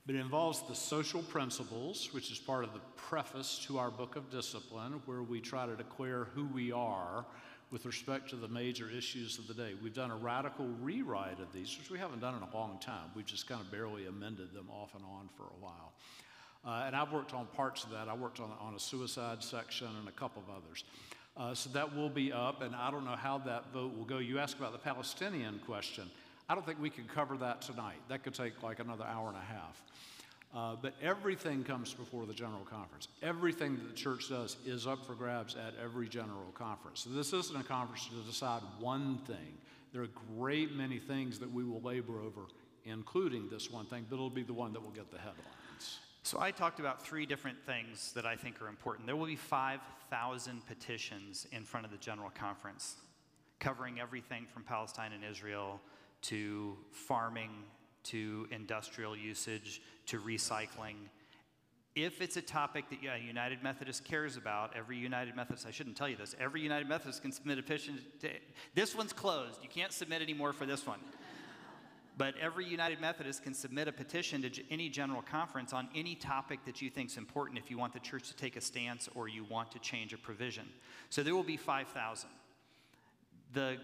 But 0.05 0.14
it 0.14 0.20
involves 0.20 0.62
the 0.62 0.76
social 0.76 1.24
principles, 1.24 2.09
which 2.12 2.32
is 2.32 2.38
part 2.38 2.64
of 2.64 2.72
the 2.74 2.82
preface 2.95 3.66
to 3.66 3.80
our 3.80 3.89
book 3.89 4.16
of 4.16 4.30
discipline, 4.30 5.01
where 5.07 5.24
we 5.24 5.41
try 5.41 5.66
to 5.66 5.76
declare 5.76 6.26
who 6.36 6.45
we 6.45 6.72
are 6.72 7.26
with 7.72 7.88
respect 7.88 8.30
to 8.30 8.36
the 8.36 8.47
major 8.47 8.88
issues 8.95 9.39
of 9.39 9.47
the 9.47 9.55
day. 9.55 9.72
We've 9.82 9.95
done 9.95 10.12
a 10.12 10.16
radical 10.16 10.68
rewrite 10.84 11.39
of 11.39 11.51
these, 11.51 11.76
which 11.80 11.89
we 11.89 11.97
haven't 11.97 12.20
done 12.20 12.36
in 12.36 12.43
a 12.43 12.55
long 12.55 12.78
time. 12.80 13.09
We've 13.16 13.26
just 13.26 13.47
kind 13.47 13.59
of 13.59 13.72
barely 13.72 14.05
amended 14.05 14.53
them 14.53 14.68
off 14.70 14.93
and 14.93 15.03
on 15.03 15.30
for 15.36 15.45
a 15.45 15.59
while. 15.59 15.93
Uh, 16.64 16.84
and 16.86 16.95
I've 16.95 17.12
worked 17.12 17.34
on 17.34 17.47
parts 17.55 17.86
of 17.86 17.89
that. 17.89 18.07
I 18.07 18.14
worked 18.14 18.39
on, 18.39 18.51
on 18.59 18.76
a 18.76 18.80
suicide 18.80 19.41
section 19.41 19.88
and 19.97 20.07
a 20.07 20.12
couple 20.12 20.43
of 20.47 20.55
others. 20.55 20.84
Uh, 21.36 21.55
so 21.55 21.72
that 21.72 21.95
will 21.95 22.09
be 22.09 22.32
up, 22.32 22.62
and 22.62 22.76
I 22.76 22.91
don't 22.91 23.05
know 23.05 23.16
how 23.16 23.39
that 23.39 23.74
vote 23.74 23.97
will 23.97 24.05
go. 24.05 24.20
You 24.20 24.38
asked 24.38 24.59
about 24.59 24.74
the 24.74 24.78
Palestinian 24.78 25.59
question. 25.66 26.12
I 26.51 26.53
don't 26.53 26.65
think 26.65 26.81
we 26.81 26.89
can 26.89 27.05
cover 27.05 27.37
that 27.37 27.61
tonight. 27.61 27.95
That 28.09 28.23
could 28.25 28.33
take 28.33 28.61
like 28.61 28.79
another 28.79 29.05
hour 29.05 29.29
and 29.29 29.37
a 29.37 29.39
half. 29.39 29.81
Uh, 30.53 30.75
but 30.81 30.93
everything 31.01 31.63
comes 31.63 31.93
before 31.93 32.25
the 32.25 32.33
General 32.33 32.65
Conference. 32.69 33.07
Everything 33.23 33.77
that 33.77 33.87
the 33.87 33.95
church 33.95 34.27
does 34.27 34.57
is 34.65 34.85
up 34.85 35.05
for 35.05 35.15
grabs 35.15 35.55
at 35.55 35.73
every 35.81 36.09
General 36.09 36.51
Conference. 36.53 37.05
So 37.05 37.09
this 37.11 37.31
isn't 37.31 37.57
a 37.57 37.63
conference 37.63 38.09
to 38.09 38.15
decide 38.29 38.61
one 38.81 39.19
thing. 39.19 39.59
There 39.93 40.01
are 40.01 40.05
a 40.05 40.35
great 40.35 40.75
many 40.75 40.99
things 40.99 41.39
that 41.39 41.49
we 41.49 41.63
will 41.63 41.79
labor 41.79 42.19
over, 42.19 42.41
including 42.83 43.47
this 43.49 43.71
one 43.71 43.85
thing, 43.85 44.05
but 44.09 44.17
it'll 44.17 44.29
be 44.29 44.43
the 44.43 44.51
one 44.51 44.73
that 44.73 44.83
will 44.83 44.91
get 44.91 45.09
the 45.09 45.19
headlines. 45.19 45.99
So 46.23 46.41
I 46.41 46.51
talked 46.51 46.81
about 46.81 47.01
three 47.01 47.25
different 47.25 47.65
things 47.65 48.11
that 48.11 48.25
I 48.25 48.35
think 48.35 48.61
are 48.61 48.67
important. 48.67 49.05
There 49.07 49.15
will 49.15 49.25
be 49.25 49.37
5,000 49.37 50.67
petitions 50.67 51.47
in 51.53 51.63
front 51.63 51.85
of 51.85 51.93
the 51.93 51.97
General 51.97 52.29
Conference, 52.29 52.97
covering 53.61 54.01
everything 54.01 54.47
from 54.53 54.63
Palestine 54.63 55.13
and 55.13 55.23
Israel 55.23 55.79
to 56.24 56.78
farming 56.91 57.51
to 58.03 58.47
industrial 58.51 59.15
usage 59.15 59.82
to 60.07 60.19
recycling. 60.19 60.95
If 61.93 62.22
it's 62.22 62.38
a 62.38 62.41
topic 62.41 62.89
that 62.89 63.03
yeah, 63.03 63.17
United 63.17 63.61
Methodist 63.63 64.05
cares 64.05 64.38
about, 64.38 64.76
every 64.76 64.97
United 64.97 65.36
Methodist, 65.36 65.67
I 65.67 65.72
shouldn't 65.72 65.97
tell 65.97 66.07
you 66.07 66.15
this, 66.15 66.36
every 66.39 66.61
United 66.61 66.88
Methodist 66.88 67.22
can 67.22 67.32
submit 67.32 67.59
a 67.59 67.61
petition. 67.61 67.99
To, 68.22 68.30
this 68.74 68.95
one's 68.95 69.13
closed. 69.13 69.59
You 69.61 69.69
can't 69.69 69.91
submit 69.91 70.22
anymore 70.22 70.53
for 70.53 70.65
this 70.65 70.86
one. 70.86 70.99
But 72.17 72.36
every 72.39 72.65
United 72.65 72.99
Methodist 72.99 73.41
can 73.41 73.53
submit 73.53 73.88
a 73.88 73.91
petition 73.91 74.41
to 74.43 74.63
any 74.69 74.89
general 74.89 75.22
conference 75.22 75.74
on 75.74 75.88
any 75.95 76.13
topic 76.13 76.59
that 76.65 76.82
you 76.82 76.89
think 76.89 77.09
is 77.09 77.17
important 77.17 77.57
if 77.57 77.72
you 77.72 77.78
want 77.78 77.93
the 77.93 77.99
church 77.99 78.28
to 78.28 78.36
take 78.36 78.57
a 78.57 78.61
stance 78.61 79.09
or 79.15 79.28
you 79.28 79.43
want 79.45 79.72
to 79.72 79.80
change 79.80 80.13
a 80.13 80.17
provision. 80.17 80.67
So 81.09 81.24
there 81.24 81.34
will 81.34 81.41
be 81.41 81.57
5,000. 81.57 82.30
The, 83.53 83.78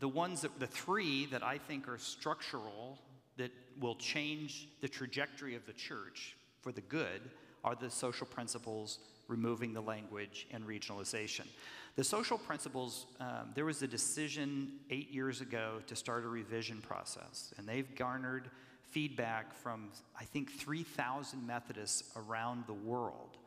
the 0.00 0.08
ones 0.08 0.42
that, 0.42 0.58
the 0.58 0.66
three 0.66 1.26
that 1.26 1.42
I 1.42 1.58
think 1.58 1.88
are 1.88 1.98
structural 1.98 2.98
that 3.36 3.50
will 3.80 3.94
change 3.96 4.68
the 4.80 4.88
trajectory 4.88 5.54
of 5.54 5.66
the 5.66 5.72
church 5.72 6.36
for 6.60 6.72
the 6.72 6.80
good 6.80 7.30
are 7.64 7.74
the 7.74 7.90
social 7.90 8.26
principles, 8.26 8.98
removing 9.28 9.72
the 9.72 9.80
language, 9.80 10.46
and 10.50 10.64
regionalization. 10.66 11.46
The 11.94 12.04
social 12.04 12.38
principles, 12.38 13.06
um, 13.20 13.52
there 13.54 13.64
was 13.64 13.82
a 13.82 13.86
decision 13.86 14.72
eight 14.90 15.10
years 15.10 15.40
ago 15.40 15.80
to 15.86 15.96
start 15.96 16.24
a 16.24 16.28
revision 16.28 16.80
process, 16.80 17.52
and 17.58 17.68
they've 17.68 17.94
garnered 17.94 18.50
feedback 18.90 19.54
from, 19.54 19.90
I 20.18 20.24
think, 20.24 20.50
3,000 20.50 21.46
Methodists 21.46 22.10
around 22.16 22.64
the 22.66 22.74
world. 22.74 23.38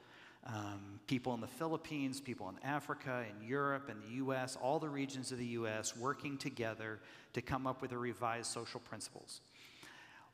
Um, 0.45 0.99
people 1.07 1.33
in 1.33 1.41
the 1.41 1.47
Philippines, 1.47 2.21
people 2.21 2.49
in 2.49 2.55
Africa, 2.63 3.25
in 3.29 3.47
Europe, 3.47 3.89
in 3.89 3.99
the 4.01 4.23
US, 4.25 4.55
all 4.61 4.79
the 4.79 4.89
regions 4.89 5.31
of 5.31 5.39
the 5.39 5.45
US 5.45 5.97
working 5.97 6.37
together 6.37 6.99
to 7.33 7.41
come 7.41 7.65
up 7.65 7.81
with 7.81 7.91
a 7.91 7.97
revised 7.97 8.51
social 8.51 8.79
principles. 8.79 9.41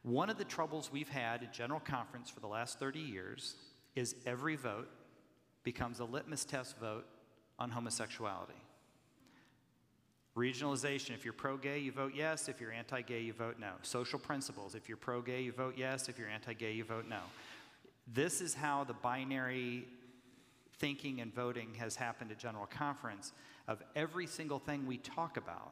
One 0.04 0.30
of 0.30 0.38
the 0.38 0.46
troubles 0.46 0.92
we've 0.92 1.10
had 1.10 1.44
at 1.44 1.54
General 1.54 1.80
Conference 1.80 2.30
for 2.30 2.40
the 2.40 2.48
last 2.48 2.80
30 2.80 3.00
years 3.00 3.56
is 3.96 4.16
every 4.26 4.56
vote 4.56 4.90
becomes 5.64 6.00
a 6.00 6.06
litmus 6.06 6.44
test 6.44 6.78
vote 6.78 7.06
on 7.60 7.70
homosexuality. 7.70 8.54
Regionalization, 10.36 11.12
if 11.12 11.26
you're 11.26 11.34
pro 11.34 11.58
gay, 11.58 11.80
you 11.80 11.92
vote 11.92 12.14
yes. 12.16 12.48
If 12.48 12.62
you're 12.62 12.72
anti 12.72 13.02
gay, 13.02 13.20
you 13.20 13.34
vote 13.34 13.58
no. 13.60 13.74
Social 13.82 14.18
principles, 14.18 14.76
if 14.76 14.88
you're 14.88 14.98
pro 14.98 15.22
gay, 15.22 15.42
you 15.42 15.52
vote 15.52 15.76
yes. 15.78 16.08
If 16.08 16.18
you're 16.18 16.30
anti 16.30 16.54
gay, 16.54 16.72
you 16.72 16.86
vote 16.86 17.06
no. 17.10 17.20
This 18.08 18.42
is 18.42 18.54
how 18.54 18.86
the 18.86 18.94
binary 18.94 19.86
thinking 20.82 21.22
and 21.22 21.34
voting 21.34 21.76
has 21.78 21.96
happened 21.96 22.32
at 22.32 22.40
General 22.40 22.66
Conference 22.66 23.32
of 23.68 23.82
every 23.96 24.26
single 24.26 24.60
thing 24.60 24.86
we 24.88 24.98
talk 24.98 25.38
about 25.38 25.72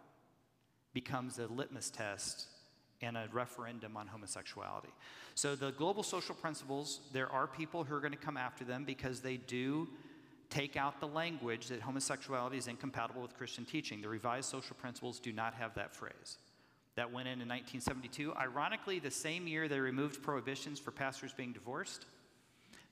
becomes 0.93 1.39
a 1.39 1.47
litmus 1.47 1.89
test 1.89 2.45
and 3.01 3.18
a 3.18 3.28
referendum 3.32 3.97
on 3.97 4.07
homosexuality. 4.07 4.89
So, 5.34 5.55
the 5.55 5.72
global 5.72 6.03
social 6.03 6.36
principles, 6.36 7.01
there 7.12 7.30
are 7.32 7.47
people 7.47 7.84
who 7.84 7.95
are 7.95 7.99
going 7.99 8.12
to 8.12 8.18
come 8.18 8.38
after 8.38 8.64
them 8.64 8.84
because 8.86 9.22
they 9.22 9.38
do 9.38 9.88
take 10.49 10.76
out 10.76 10.99
the 10.99 11.07
language 11.07 11.68
that 11.68 11.82
homosexuality 11.82 12.57
is 12.57 12.68
incompatible 12.68 13.22
with 13.22 13.36
Christian 13.36 13.66
teaching. 13.66 14.01
The 14.01 14.10
revised 14.10 14.49
social 14.49 14.76
principles 14.76 15.20
do 15.20 15.32
not 15.32 15.53
have 15.55 15.74
that 15.76 15.95
phrase. 15.95 16.38
That 16.95 17.12
went 17.12 17.28
in 17.28 17.41
in 17.41 17.47
1972. 17.47 18.34
Ironically, 18.36 18.99
the 18.99 19.12
same 19.12 19.47
year 19.47 19.68
they 19.68 19.80
removed 19.80 20.22
prohibitions 20.22 20.80
for 20.80 20.91
pastors 20.91 21.34
being 21.34 21.53
divorced, 21.53 22.05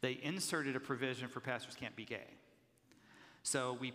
they 0.01 0.19
inserted 0.21 0.75
a 0.75 0.79
provision 0.79 1.27
for 1.27 1.39
pastors 1.39 1.75
can't 1.75 1.95
be 1.95 2.05
gay. 2.05 2.27
So 3.43 3.77
we, 3.79 3.93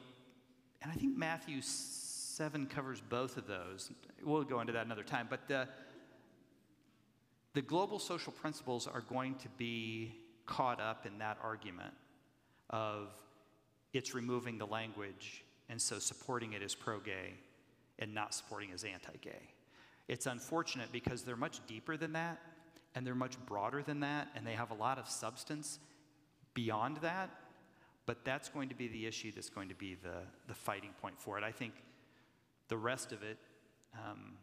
and 0.83 0.91
I 0.91 0.95
think 0.95 1.17
Matthew 1.17 1.61
7 1.63 2.67
covers 2.67 3.01
both 3.09 3.37
of 3.37 3.47
those. 3.47 3.91
We'll 4.25 4.45
go 4.45 4.61
into 4.61 4.73
that 4.73 4.87
another 4.87 5.05
time. 5.05 5.27
But 5.29 5.47
the, 5.47 5.69
the 7.55 7.63
global 7.63 7.99
social 7.99 8.33
principles 8.33 8.87
are 8.87 9.03
going 9.03 9.35
to 9.37 9.49
be 9.59 10.15
caught 10.47 10.81
up 10.81 11.07
in 11.07 11.19
that 11.19 11.39
argument 11.43 11.95
of 12.71 13.09
it's 13.93 14.15
removing 14.15 14.59
the 14.59 14.67
language 14.67 15.45
and 15.69 15.81
so 15.81 15.99
supporting 15.99 16.55
it 16.55 16.63
as 16.63 16.75
pro 16.75 16.99
gay 16.99 17.35
and 17.99 18.15
not 18.15 18.35
supporting 18.35 18.71
it 18.71 18.75
as 18.75 18.85
anti 18.85 19.17
gay. 19.21 19.51
It's 20.09 20.27
unfortunate 20.27 20.91
because 20.93 21.23
they're 21.23 21.37
much 21.37 21.61
deeper 21.67 21.97
than 21.97 22.13
that 22.15 22.41
and 22.95 23.07
they're 23.07 23.15
much 23.15 23.37
broader 23.47 23.83
than 23.83 24.01
that 24.01 24.29
and 24.35 24.47
they 24.47 24.55
have 24.55 24.71
a 24.71 24.75
lot 24.75 24.99
of 24.99 25.09
substance 25.09 25.79
beyond 26.55 26.99
that, 26.99 27.31
but 28.07 28.25
that's 28.25 28.49
going 28.49 28.69
to 28.69 28.75
be 28.75 28.89
the 28.89 29.07
issue 29.07 29.33
that's 29.33 29.51
going 29.51 29.69
to 29.69 29.75
be 29.75 29.97
the, 30.03 30.23
the 30.49 30.55
fighting 30.55 30.91
point 31.01 31.19
for 31.19 31.39
it. 31.39 31.45
I 31.45 31.53
think 31.53 31.75
the 32.69 32.77
rest 32.77 33.13
of 33.13 33.23
it 33.23 33.39
um, 33.95 34.35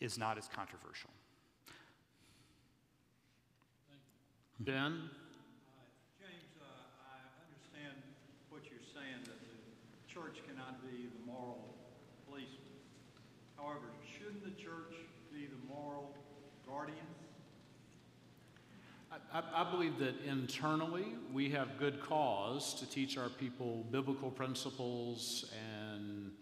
is 0.00 0.18
not 0.18 0.38
as 0.38 0.48
controversial. 0.48 1.10
Ben? 4.60 5.10
James, 6.20 6.54
uh, 6.62 6.64
I 7.10 7.18
understand 7.42 7.98
what 8.50 8.62
you're 8.70 8.86
saying, 8.94 9.26
that 9.26 9.40
the 9.42 10.12
church 10.12 10.40
cannot 10.46 10.80
be 10.80 11.10
the 11.10 11.26
moral 11.26 11.74
policeman. 12.26 12.78
However, 13.56 13.90
shouldn't 14.06 14.44
the 14.44 14.54
church 14.60 14.94
be 15.32 15.46
the 15.46 15.58
moral 15.68 16.14
guardian? 16.66 17.06
I, 19.32 19.42
I, 19.54 19.70
believe 19.70 19.98
that 20.00 20.14
internally 20.26 21.14
we 21.32 21.50
have 21.50 21.78
good 21.78 22.00
cause 22.00 22.74
to 22.74 22.86
teach 22.90 23.16
our 23.16 23.28
people 23.28 23.86
biblical 23.92 24.28
principles 24.28 25.50
and 25.78 26.32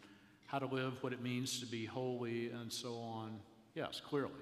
how 0.47 0.59
to 0.59 0.67
live, 0.67 1.03
what 1.03 1.13
it 1.13 1.23
means 1.23 1.61
to 1.61 1.67
be 1.67 1.85
holy, 1.85 2.51
and 2.51 2.73
so 2.73 2.95
on. 2.95 3.41
Yes, 3.75 4.01
clearly. 4.01 4.33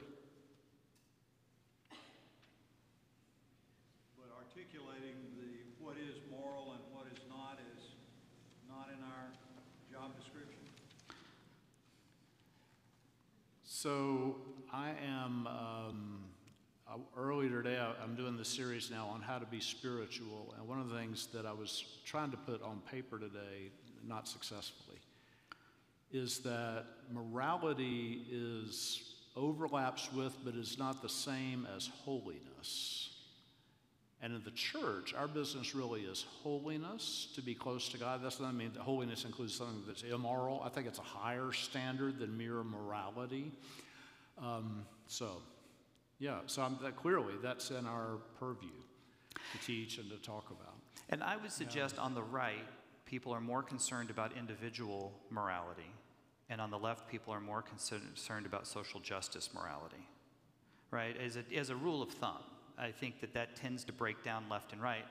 But 4.17 4.31
articulating 4.37 5.17
the 5.37 5.85
what 5.85 5.97
is 5.97 6.17
moral 6.31 6.73
and 6.73 6.81
what 6.93 7.07
is 7.13 7.19
not 7.29 7.59
is 7.77 7.83
not 8.69 8.91
in 8.97 9.03
our 9.03 9.33
job 9.91 10.17
description. 10.17 10.61
So 13.65 14.37
I 14.73 14.91
am, 15.05 15.49
um, 15.49 16.20
uh, 16.91 16.97
earlier 17.17 17.63
today, 17.63 17.79
I, 17.79 17.93
I'm 18.03 18.15
doing 18.17 18.37
this 18.37 18.49
series 18.49 18.91
now 18.91 19.07
on 19.07 19.21
how 19.21 19.39
to 19.39 19.47
be 19.47 19.61
spiritual. 19.61 20.55
And 20.59 20.67
one 20.67 20.81
of 20.81 20.89
the 20.89 20.97
things 20.97 21.29
that 21.33 21.47
I 21.47 21.53
was 21.53 21.85
trying 22.05 22.31
to 22.33 22.37
put 22.37 22.63
on 22.63 22.81
paper 22.91 23.19
today, 23.19 23.71
not 24.07 24.27
successfully, 24.27 24.99
is 26.13 26.41
that 26.41 26.85
morality 27.13 28.23
is 28.31 29.15
overlaps 29.37 30.13
with, 30.13 30.37
but 30.45 30.55
is 30.55 30.79
not 30.79 31.03
the 31.03 31.09
same 31.09 31.67
as 31.77 31.89
holiness. 32.05 33.11
And 34.23 34.35
in 34.35 34.43
the 34.45 34.51
church, 34.51 35.15
our 35.15 35.29
business 35.29 35.75
really 35.75 36.03
is 36.03 36.27
holiness, 36.43 37.29
to 37.37 37.41
be 37.41 37.55
close 37.55 37.89
to 37.91 37.99
God. 37.99 38.21
That's 38.23 38.41
not 38.41 38.49
I 38.49 38.53
mean 38.53 38.73
holiness 38.79 39.25
includes 39.25 39.55
something 39.55 39.83
that's 39.87 40.03
immoral. 40.03 40.61
I 40.65 40.69
think 40.69 40.87
it's 40.89 40.99
a 40.99 41.03
higher 41.03 41.53
standard 41.53 42.19
than 42.19 42.37
mere 42.37 42.63
morality. 42.65 43.53
Um, 44.43 44.85
so, 45.07 45.41
yeah, 46.21 46.39
so 46.47 46.63
I'm, 46.63 46.79
that, 46.83 46.97
clearly 46.97 47.35
that's 47.43 47.71
in 47.71 47.87
our 47.87 48.19
purview 48.39 48.69
to 49.53 49.67
teach 49.67 49.99
and 49.99 50.09
to 50.11 50.17
talk 50.19 50.51
about. 50.51 50.75
And 51.09 51.25
I 51.25 51.37
would 51.37 51.51
suggest 51.51 51.97
yeah. 51.97 52.05
on 52.05 52.15
the 52.15 52.23
right, 52.23 52.67
people 53.07 53.33
are 53.33 53.41
more 53.41 53.65
concerned 53.65 54.11
about 54.11 54.37
individual 54.37 55.13
morality 55.31 55.91
and 56.51 56.61
on 56.61 56.71
the 56.71 56.79
left, 56.79 57.09
people 57.09 57.33
are 57.33 57.41
more 57.41 57.63
concerned 57.63 58.45
about 58.45 58.67
social 58.67 58.99
justice 58.99 59.51
morality, 59.55 60.05
right? 60.91 61.17
As 61.17 61.37
a, 61.37 61.45
as 61.57 61.71
a 61.71 61.77
rule 61.77 62.03
of 62.03 62.11
thumb, 62.11 62.43
I 62.77 62.91
think 62.91 63.21
that 63.21 63.33
that 63.35 63.55
tends 63.55 63.85
to 63.85 63.93
break 63.93 64.25
down 64.25 64.49
left 64.51 64.73
and 64.73 64.83
right. 64.83 65.05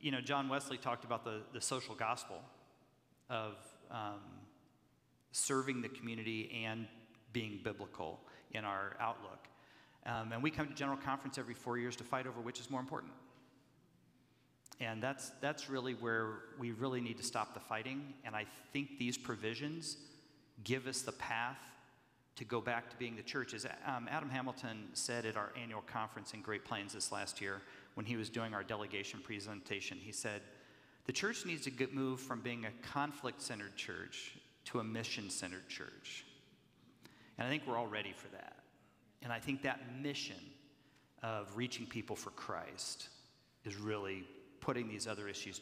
You 0.00 0.12
know, 0.12 0.20
John 0.20 0.48
Wesley 0.48 0.78
talked 0.78 1.04
about 1.04 1.24
the, 1.24 1.40
the 1.52 1.60
social 1.60 1.96
gospel 1.96 2.40
of 3.28 3.56
um, 3.90 4.20
serving 5.32 5.82
the 5.82 5.88
community 5.88 6.62
and 6.64 6.86
being 7.32 7.58
biblical 7.64 8.20
in 8.52 8.64
our 8.64 8.96
outlook. 9.00 9.48
Um, 10.06 10.32
and 10.32 10.42
we 10.42 10.50
come 10.50 10.68
to 10.68 10.74
General 10.74 10.98
Conference 10.98 11.38
every 11.38 11.54
four 11.54 11.78
years 11.78 11.96
to 11.96 12.04
fight 12.04 12.26
over 12.26 12.40
which 12.40 12.60
is 12.60 12.70
more 12.70 12.80
important. 12.80 13.12
And 14.80 15.02
that's, 15.02 15.30
that's 15.40 15.68
really 15.68 15.94
where 15.94 16.34
we 16.58 16.70
really 16.72 17.00
need 17.00 17.16
to 17.16 17.24
stop 17.24 17.52
the 17.52 17.60
fighting. 17.60 18.14
And 18.24 18.36
I 18.36 18.46
think 18.72 18.98
these 18.98 19.18
provisions 19.18 19.96
give 20.62 20.86
us 20.86 21.02
the 21.02 21.12
path 21.12 21.58
to 22.36 22.44
go 22.44 22.60
back 22.60 22.88
to 22.90 22.96
being 22.96 23.16
the 23.16 23.22
church. 23.22 23.52
As 23.54 23.66
um, 23.86 24.08
Adam 24.08 24.30
Hamilton 24.30 24.88
said 24.92 25.26
at 25.26 25.36
our 25.36 25.50
annual 25.60 25.82
conference 25.82 26.32
in 26.32 26.42
Great 26.42 26.64
Plains 26.64 26.92
this 26.92 27.10
last 27.10 27.40
year, 27.40 27.60
when 27.94 28.06
he 28.06 28.16
was 28.16 28.30
doing 28.30 28.54
our 28.54 28.62
delegation 28.62 29.20
presentation, 29.20 29.98
he 30.00 30.12
said, 30.12 30.42
The 31.06 31.12
church 31.12 31.44
needs 31.44 31.62
to 31.62 31.70
get, 31.70 31.92
move 31.92 32.20
from 32.20 32.40
being 32.40 32.64
a 32.64 32.70
conflict 32.86 33.42
centered 33.42 33.74
church 33.74 34.36
to 34.66 34.78
a 34.78 34.84
mission 34.84 35.30
centered 35.30 35.68
church. 35.68 36.24
And 37.38 37.46
I 37.48 37.50
think 37.50 37.64
we're 37.66 37.76
all 37.76 37.88
ready 37.88 38.12
for 38.16 38.28
that. 38.28 38.57
And 39.22 39.32
I 39.32 39.40
think 39.40 39.62
that 39.62 39.80
mission 40.00 40.40
of 41.22 41.56
reaching 41.56 41.86
people 41.86 42.14
for 42.14 42.30
Christ 42.30 43.08
is 43.64 43.76
really 43.76 44.24
putting 44.60 44.88
these 44.88 45.06
other 45.06 45.28
issues, 45.28 45.60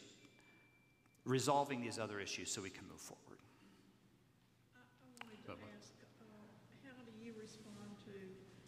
resolving 1.25 1.81
these 1.81 1.97
other 1.97 2.19
issues 2.19 2.51
so 2.51 2.61
we 2.61 2.69
can 2.69 2.87
move 2.87 3.01
forward. 3.01 3.39
I 4.75 4.79
I 4.79 5.25
wanted 5.25 5.41
to 5.45 5.51
ask, 5.73 5.89
uh, 6.21 6.25
how 6.85 6.97
do 7.01 7.11
you 7.25 7.33
respond 7.41 7.97
to 8.05 8.13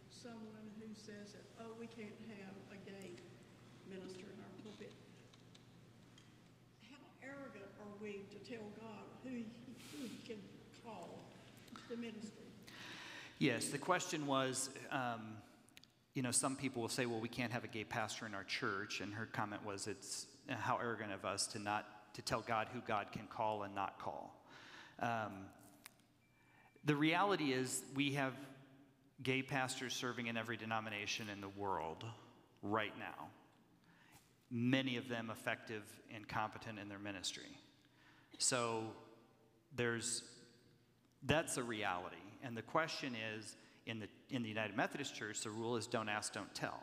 someone 0.09 0.65
who 0.81 0.89
says 0.95 1.37
that, 1.37 1.45
oh, 1.61 1.77
we 1.79 1.85
can't 1.87 2.17
have 2.41 2.55
a 2.73 2.77
gay 2.89 3.13
minister 3.87 4.25
in 4.25 4.37
our 4.41 4.53
pulpit? 4.65 4.91
How 6.89 6.99
arrogant 7.21 7.69
are 7.85 7.95
we 8.01 8.25
to 8.33 8.39
tell 8.41 8.65
God 8.81 9.05
who 9.23 9.29
he, 9.29 9.45
who 9.93 10.03
he 10.09 10.17
can 10.25 10.41
call 10.83 11.21
the 11.89 11.95
ministry? 11.95 12.28
Yes, 13.39 13.69
the 13.69 13.77
question 13.77 14.27
was, 14.27 14.69
um, 14.91 15.21
you 16.13 16.21
know, 16.21 16.31
some 16.31 16.57
people 16.57 16.81
will 16.81 16.89
say, 16.89 17.05
well, 17.05 17.21
we 17.21 17.29
can't 17.29 17.53
have 17.53 17.63
a 17.63 17.69
gay 17.69 17.85
pastor 17.85 18.25
in 18.25 18.35
our 18.35 18.43
church. 18.43 18.99
And 18.99 19.13
her 19.13 19.25
comment 19.25 19.65
was, 19.65 19.87
it's 19.87 20.27
how 20.49 20.77
arrogant 20.77 21.13
of 21.13 21.23
us 21.23 21.47
to 21.47 21.59
not, 21.59 21.85
to 22.15 22.21
tell 22.21 22.41
God 22.41 22.67
who 22.73 22.81
God 22.85 23.07
can 23.13 23.27
call 23.27 23.63
and 23.63 23.73
not 23.73 23.97
call. 23.97 24.35
Um, 24.99 25.45
the 26.83 26.97
reality 26.97 27.53
is, 27.53 27.81
we 27.95 28.11
have 28.13 28.33
gay 29.23 29.41
pastors 29.41 29.93
serving 29.93 30.27
in 30.27 30.35
every 30.35 30.57
denomination 30.57 31.27
in 31.29 31.39
the 31.39 31.49
world 31.49 32.03
right 32.61 32.93
now. 32.99 33.27
Many 34.51 34.97
of 34.97 35.07
them 35.07 35.29
effective 35.31 35.83
and 36.13 36.27
competent 36.27 36.77
in 36.77 36.89
their 36.89 36.99
ministry. 36.99 37.57
So 38.37 38.83
there's, 39.75 40.23
that's 41.23 41.55
a 41.55 41.63
reality. 41.63 42.17
And 42.43 42.55
the 42.55 42.61
question 42.61 43.15
is 43.35 43.55
in 43.85 43.99
the, 43.99 44.07
in 44.29 44.43
the 44.43 44.49
United 44.49 44.75
Methodist 44.75 45.15
Church, 45.15 45.41
the 45.41 45.49
rule 45.49 45.75
is 45.75 45.87
don't 45.87 46.09
ask, 46.09 46.33
don't 46.33 46.53
tell. 46.53 46.81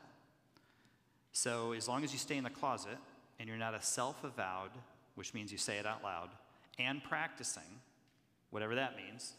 So 1.33 1.73
as 1.73 1.89
long 1.89 2.05
as 2.05 2.13
you 2.13 2.19
stay 2.19 2.37
in 2.37 2.45
the 2.45 2.51
closet 2.51 2.99
and 3.39 3.49
you're 3.49 3.59
not 3.59 3.75
a 3.75 3.83
self 3.83 4.25
avowed, 4.25 4.71
which 5.15 5.35
means 5.35 5.53
you 5.53 5.59
say 5.59 5.79
it 5.79 5.87
out 5.87 6.03
loud, 6.03 6.31
and 6.79 7.03
practicing, 7.03 7.81
whatever 8.51 8.75
that 8.75 8.97
means, 8.97 9.35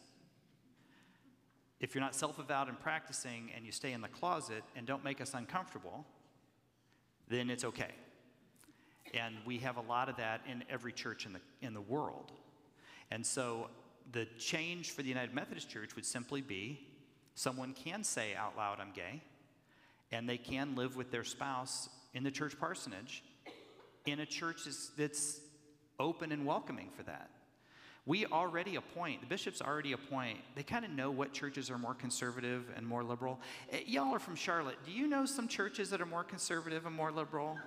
if 1.80 1.94
you're 1.94 2.02
not 2.02 2.14
self 2.14 2.38
avowed 2.38 2.68
and 2.68 2.78
practicing 2.80 3.50
and 3.54 3.64
you 3.64 3.72
stay 3.72 3.92
in 3.92 4.00
the 4.00 4.08
closet 4.08 4.62
and 4.76 4.86
don't 4.86 5.04
make 5.04 5.20
us 5.20 5.34
uncomfortable, 5.34 6.04
then 7.28 7.50
it's 7.50 7.64
okay. 7.64 7.92
And 9.14 9.36
we 9.46 9.58
have 9.58 9.76
a 9.76 9.80
lot 9.82 10.08
of 10.08 10.16
that 10.16 10.42
in 10.50 10.64
every 10.68 10.92
church 10.92 11.26
in 11.26 11.32
the, 11.32 11.40
in 11.62 11.74
the 11.74 11.80
world. 11.80 12.32
And 13.10 13.24
so 13.24 13.68
the 14.12 14.26
change 14.38 14.92
for 14.92 15.02
the 15.02 15.08
United 15.08 15.34
Methodist 15.34 15.68
Church 15.68 15.94
would 15.96 16.06
simply 16.06 16.40
be 16.40 16.80
someone 17.34 17.72
can 17.72 18.02
say 18.02 18.34
out 18.34 18.56
loud, 18.56 18.80
I'm 18.80 18.92
gay, 18.92 19.22
and 20.10 20.28
they 20.28 20.38
can 20.38 20.74
live 20.74 20.96
with 20.96 21.10
their 21.10 21.24
spouse 21.24 21.88
in 22.14 22.24
the 22.24 22.30
church 22.30 22.58
parsonage 22.58 23.22
in 24.06 24.20
a 24.20 24.26
church 24.26 24.60
that's 24.96 25.40
open 26.00 26.32
and 26.32 26.46
welcoming 26.46 26.88
for 26.96 27.02
that. 27.04 27.30
We 28.06 28.24
already 28.24 28.76
appoint, 28.76 29.20
the 29.20 29.26
bishops 29.26 29.60
already 29.60 29.92
appoint, 29.92 30.38
they 30.54 30.62
kind 30.62 30.86
of 30.86 30.90
know 30.90 31.10
what 31.10 31.34
churches 31.34 31.70
are 31.70 31.76
more 31.76 31.92
conservative 31.92 32.64
and 32.74 32.86
more 32.86 33.04
liberal. 33.04 33.38
Eh, 33.70 33.80
y'all 33.86 34.14
are 34.14 34.18
from 34.18 34.34
Charlotte. 34.34 34.78
Do 34.86 34.92
you 34.92 35.06
know 35.06 35.26
some 35.26 35.46
churches 35.46 35.90
that 35.90 36.00
are 36.00 36.06
more 36.06 36.24
conservative 36.24 36.86
and 36.86 36.94
more 36.94 37.12
liberal? 37.12 37.58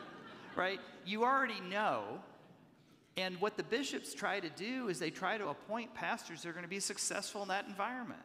right? 0.56 0.78
You 1.04 1.24
already 1.24 1.58
know. 1.68 2.20
And 3.18 3.40
what 3.40 3.56
the 3.56 3.62
bishops 3.62 4.14
try 4.14 4.40
to 4.40 4.48
do 4.48 4.88
is 4.88 4.98
they 4.98 5.10
try 5.10 5.38
to 5.38 5.48
appoint 5.48 5.94
pastors 5.94 6.42
that 6.42 6.48
are 6.48 6.52
going 6.52 6.64
to 6.64 6.68
be 6.68 6.80
successful 6.80 7.42
in 7.42 7.48
that 7.48 7.66
environment. 7.66 8.20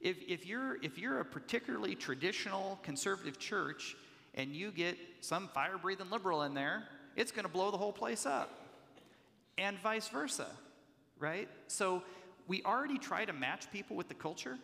If, 0.00 0.18
if, 0.28 0.46
you're, 0.46 0.76
if 0.82 0.98
you're 0.98 1.20
a 1.20 1.24
particularly 1.24 1.94
traditional 1.94 2.78
conservative 2.82 3.38
church 3.38 3.96
and 4.34 4.54
you 4.54 4.70
get 4.70 4.96
some 5.20 5.48
fire 5.48 5.78
breathing 5.78 6.10
liberal 6.10 6.42
in 6.42 6.54
there, 6.54 6.84
it's 7.16 7.32
going 7.32 7.44
to 7.44 7.50
blow 7.50 7.70
the 7.70 7.78
whole 7.78 7.92
place 7.92 8.26
up. 8.26 8.50
And 9.58 9.78
vice 9.78 10.08
versa 10.08 10.46
right? 11.20 11.48
So 11.68 12.02
we 12.48 12.64
already 12.64 12.98
try 12.98 13.24
to 13.24 13.32
match 13.32 13.70
people 13.70 13.94
with 13.94 14.08
the 14.08 14.14
culture. 14.14 14.58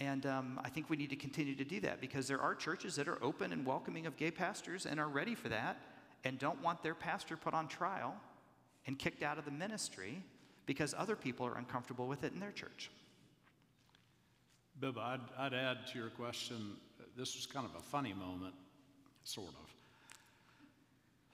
And 0.00 0.26
um, 0.26 0.60
I 0.62 0.68
think 0.68 0.90
we 0.90 0.96
need 0.96 1.10
to 1.10 1.16
continue 1.16 1.54
to 1.54 1.64
do 1.64 1.80
that 1.80 2.00
because 2.00 2.26
there 2.26 2.40
are 2.40 2.54
churches 2.54 2.96
that 2.96 3.08
are 3.08 3.22
open 3.22 3.52
and 3.52 3.64
welcoming 3.64 4.04
of 4.06 4.16
gay 4.16 4.32
pastors 4.32 4.84
and 4.84 4.98
are 4.98 5.08
ready 5.08 5.34
for 5.34 5.48
that 5.48 5.80
and 6.24 6.38
don't 6.38 6.60
want 6.60 6.82
their 6.82 6.94
pastor 6.94 7.36
put 7.36 7.54
on 7.54 7.68
trial 7.68 8.16
and 8.86 8.98
kicked 8.98 9.22
out 9.22 9.38
of 9.38 9.44
the 9.44 9.50
ministry 9.50 10.22
because 10.66 10.94
other 10.96 11.16
people 11.16 11.46
are 11.46 11.56
uncomfortable 11.56 12.06
with 12.06 12.24
it 12.24 12.32
in 12.32 12.40
their 12.40 12.52
church. 12.52 12.90
Bibb, 14.80 14.98
I'd, 14.98 15.20
I'd 15.38 15.54
add 15.54 15.86
to 15.92 15.98
your 15.98 16.08
question, 16.10 16.72
this 17.16 17.36
was 17.36 17.46
kind 17.46 17.66
of 17.66 17.74
a 17.76 17.82
funny 17.82 18.12
moment, 18.12 18.54
sort 19.24 19.50
of. 19.50 19.72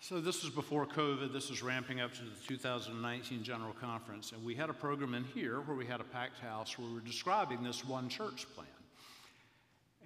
So 0.01 0.21
this 0.21 0.45
was 0.45 0.53
before 0.53 0.87
COVID. 0.87 1.33
This 1.33 1.51
was 1.51 1.63
ramping 1.63 2.01
up 2.01 2.13
to 2.15 2.23
the 2.23 2.31
2019 2.47 3.43
General 3.43 3.73
Conference. 3.73 4.33
And 4.33 4.45
we 4.45 4.55
had 4.55 4.71
a 4.71 4.73
program 4.73 5.13
in 5.15 5.25
here 5.25 5.61
where 5.61 5.77
we 5.77 5.87
had 5.87 6.01
a 6.01 6.05
packed 6.05 6.39
house 6.39 6.79
where 6.79 6.87
we 6.87 6.95
were 6.95 7.01
describing 7.01 7.65
this 7.65 7.85
one 7.85 8.09
church 8.09 8.47
plan. 8.55 8.69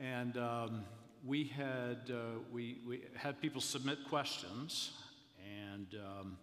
And 0.01 0.37
um, 0.39 0.85
we, 1.27 1.45
had, 1.45 2.11
uh, 2.11 2.39
we, 2.51 2.79
we 2.89 3.03
had 3.17 3.41
people 3.41 3.61
submit 3.61 3.99
questions. 4.09 4.93
And 5.45 5.95
um, 5.95 6.39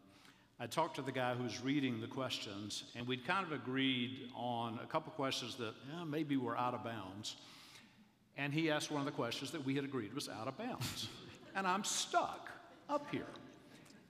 I 0.62 0.68
talked 0.68 0.98
to 0.98 1.02
the 1.02 1.12
guy 1.12 1.36
who 1.36 1.44
was 1.44 1.62
reading 1.64 2.02
the 2.02 2.08
questions. 2.08 2.84
And 2.96 3.08
we'd 3.08 3.26
kind 3.26 3.46
of 3.46 3.54
agreed 3.54 4.30
on 4.36 4.78
a 4.84 4.86
couple 4.86 5.12
questions 5.14 5.56
that 5.56 5.70
eh, 5.70 6.04
maybe 6.06 6.36
were 6.36 6.58
out 6.58 6.74
of 6.74 6.84
bounds. 6.84 7.38
And 8.36 8.54
he 8.54 8.70
asked 8.70 8.92
one 8.92 9.00
of 9.00 9.06
the 9.06 9.12
questions 9.12 9.52
that 9.52 9.64
we 9.64 9.76
had 9.76 9.86
agreed 9.86 10.14
was 10.14 10.28
out 10.28 10.48
of 10.48 10.58
bounds. 10.58 11.08
and 11.56 11.66
I'm 11.66 11.86
stuck 11.86 12.50
up 12.90 13.08
here. 13.10 13.28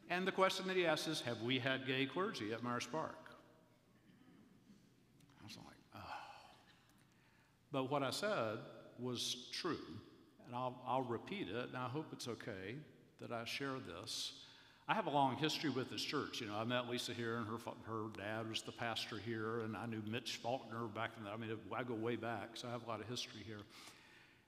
And 0.09 0.25
the 0.25 0.31
question 0.31 0.65
that 0.67 0.75
he 0.75 0.87
asked 0.87 1.07
is 1.07 1.21
Have 1.21 1.41
we 1.41 1.59
had 1.59 1.85
gay 1.85 2.07
clergy 2.07 2.51
at 2.51 2.63
Myers 2.63 2.87
Park? 2.91 3.29
I 5.39 5.45
was 5.45 5.57
like, 5.57 5.75
Oh. 5.95 5.99
But 7.71 7.91
what 7.91 8.01
I 8.01 8.09
said 8.09 8.57
was 8.97 9.49
true, 9.51 9.77
and 10.47 10.55
I'll, 10.55 10.81
I'll 10.87 11.03
repeat 11.03 11.47
it, 11.47 11.67
and 11.67 11.77
I 11.77 11.87
hope 11.87 12.07
it's 12.11 12.27
okay 12.27 12.75
that 13.21 13.31
I 13.31 13.45
share 13.45 13.75
this. 13.79 14.33
I 14.89 14.95
have 14.95 15.05
a 15.05 15.11
long 15.11 15.35
history 15.35 15.69
with 15.69 15.91
this 15.91 16.01
church. 16.01 16.41
You 16.41 16.47
know, 16.47 16.55
I 16.55 16.63
met 16.63 16.89
Lisa 16.89 17.13
here, 17.13 17.35
and 17.35 17.45
her, 17.45 17.57
her 17.85 18.07
dad 18.17 18.49
was 18.49 18.63
the 18.63 18.71
pastor 18.71 19.19
here, 19.23 19.59
and 19.59 19.77
I 19.77 19.85
knew 19.85 20.01
Mitch 20.09 20.37
Faulkner 20.37 20.87
back 20.87 21.11
in 21.15 21.25
the, 21.25 21.29
I 21.29 21.37
mean, 21.37 21.51
I 21.77 21.83
go 21.83 21.93
way 21.93 22.15
back, 22.15 22.49
so 22.55 22.67
I 22.67 22.71
have 22.71 22.83
a 22.83 22.89
lot 22.89 22.99
of 22.99 23.07
history 23.07 23.41
here. 23.45 23.59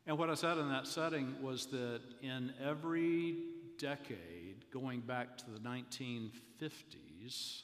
And 0.08 0.18
what 0.18 0.32
I 0.32 0.34
said 0.34 0.58
in 0.58 0.68
that 0.70 0.88
setting 0.88 1.36
was 1.44 1.68
that 1.68 2.02
in 2.24 2.54
every 2.60 3.36
decade, 3.78 4.66
going 4.74 5.02
back 5.02 5.38
to 5.38 5.46
the 5.52 5.60
1950s, 5.60 7.62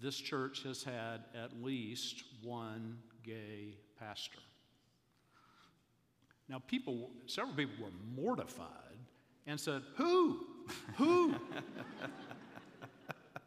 this 0.00 0.16
church 0.16 0.62
has 0.62 0.82
had 0.82 1.20
at 1.34 1.62
least 1.62 2.24
one 2.42 2.96
gay 3.24 3.74
pastor. 4.00 4.38
Now, 6.48 6.62
people, 6.66 7.10
several 7.26 7.54
people 7.54 7.84
were 7.84 8.22
mortified 8.22 8.70
and 9.46 9.60
said, 9.60 9.82
Who? 9.96 10.55
Who? 10.96 11.34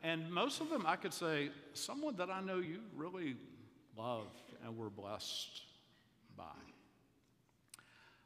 and 0.03 0.29
most 0.31 0.61
of 0.61 0.69
them, 0.69 0.83
I 0.85 0.95
could 0.95 1.13
say, 1.13 1.49
someone 1.73 2.15
that 2.17 2.29
I 2.29 2.41
know 2.41 2.57
you 2.57 2.79
really 2.95 3.35
love 3.97 4.27
and 4.65 4.77
were 4.77 4.89
blessed 4.89 5.61
by. 6.37 6.43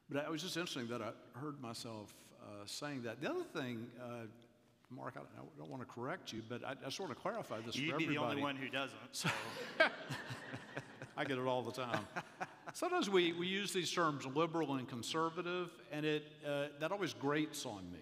But 0.09 0.23
it 0.23 0.31
was 0.31 0.41
just 0.41 0.57
interesting 0.57 0.87
that 0.89 1.01
I 1.01 1.39
heard 1.39 1.61
myself 1.61 2.13
uh, 2.41 2.65
saying 2.65 3.03
that. 3.03 3.21
The 3.21 3.29
other 3.29 3.43
thing, 3.43 3.87
uh, 4.01 4.25
Mark, 4.89 5.13
I 5.15 5.19
don't, 5.19 5.29
I 5.35 5.59
don't, 5.59 5.69
want 5.69 5.81
to 5.81 5.87
correct 5.87 6.33
you, 6.33 6.43
but 6.47 6.63
I, 6.63 6.73
I 6.85 6.89
sort 6.89 7.09
of 7.09 7.17
clarify 7.17 7.59
this 7.65 7.75
You'd 7.75 7.91
for 7.91 7.97
be 7.97 8.03
everybody. 8.05 8.25
the 8.25 8.31
only 8.31 8.41
one 8.41 8.55
who 8.55 8.69
doesn't. 8.69 8.97
So. 9.11 9.29
I 11.17 11.23
get 11.23 11.37
it 11.37 11.45
all 11.45 11.61
the 11.61 11.71
time. 11.71 11.99
Sometimes 12.73 13.09
we, 13.09 13.33
we 13.33 13.45
use 13.45 13.71
these 13.71 13.91
terms 13.91 14.25
liberal 14.25 14.75
and 14.75 14.87
conservative, 14.87 15.69
and 15.91 16.05
it, 16.05 16.31
uh, 16.47 16.65
that 16.79 16.91
always 16.91 17.13
grates 17.13 17.65
on 17.65 17.83
me. 17.91 17.99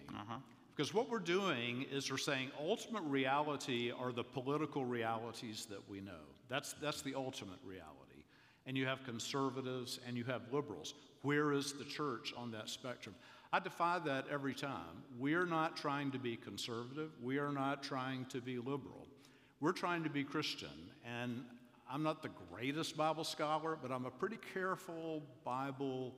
Because 0.74 0.94
what 0.94 1.10
we're 1.10 1.18
doing 1.18 1.84
is 1.92 2.10
we're 2.10 2.16
saying 2.16 2.50
ultimate 2.58 3.02
reality 3.02 3.90
are 3.90 4.10
the 4.10 4.24
political 4.24 4.84
realities 4.84 5.66
that 5.66 5.86
we 5.88 6.00
know. 6.00 6.24
That's, 6.48 6.72
that's 6.74 7.02
the 7.02 7.14
ultimate 7.14 7.58
reality. 7.64 8.24
And 8.66 8.76
you 8.76 8.86
have 8.86 9.04
conservatives 9.04 10.00
and 10.06 10.16
you 10.16 10.24
have 10.24 10.42
liberals. 10.50 10.94
Where 11.22 11.52
is 11.52 11.74
the 11.74 11.84
church 11.84 12.32
on 12.36 12.50
that 12.52 12.68
spectrum? 12.70 13.14
I 13.52 13.58
defy 13.58 13.98
that 14.06 14.26
every 14.30 14.54
time. 14.54 15.02
We're 15.18 15.44
not 15.44 15.76
trying 15.76 16.10
to 16.12 16.18
be 16.18 16.36
conservative, 16.36 17.10
we 17.22 17.38
are 17.38 17.52
not 17.52 17.82
trying 17.82 18.24
to 18.26 18.40
be 18.40 18.56
liberal. 18.56 19.06
We're 19.60 19.72
trying 19.72 20.02
to 20.04 20.10
be 20.10 20.24
Christian. 20.24 20.90
And 21.06 21.44
I'm 21.88 22.02
not 22.02 22.22
the 22.22 22.30
greatest 22.50 22.96
Bible 22.96 23.24
scholar, 23.24 23.78
but 23.80 23.92
I'm 23.92 24.06
a 24.06 24.10
pretty 24.10 24.38
careful 24.54 25.22
Bible 25.44 26.14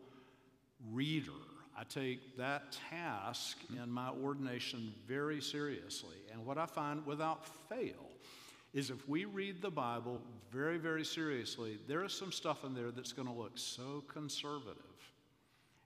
reader. 0.93 1.33
I 1.77 1.83
take 1.85 2.37
that 2.37 2.77
task 2.91 3.59
in 3.83 3.91
my 3.91 4.11
ordination 4.11 4.95
very 5.09 5.41
seriously. 5.41 6.17
And 6.33 6.47
what 6.47 6.57
I 6.57 6.67
find 6.67 7.05
without 7.05 7.47
fail 7.69 8.11
is 8.73 8.91
if 8.91 9.09
we 9.09 9.25
read 9.25 9.61
the 9.61 9.71
Bible 9.71 10.21
very, 10.53 10.79
very 10.79 11.05
seriously, 11.05 11.79
there 11.89 12.05
is 12.05 12.13
some 12.13 12.33
stuff 12.33 12.65
in 12.65 12.75
there 12.75 12.91
that's 12.91 13.13
going 13.13 13.29
to 13.29 13.35
look 13.35 13.53
so 13.57 14.05
conservative. 14.09 14.83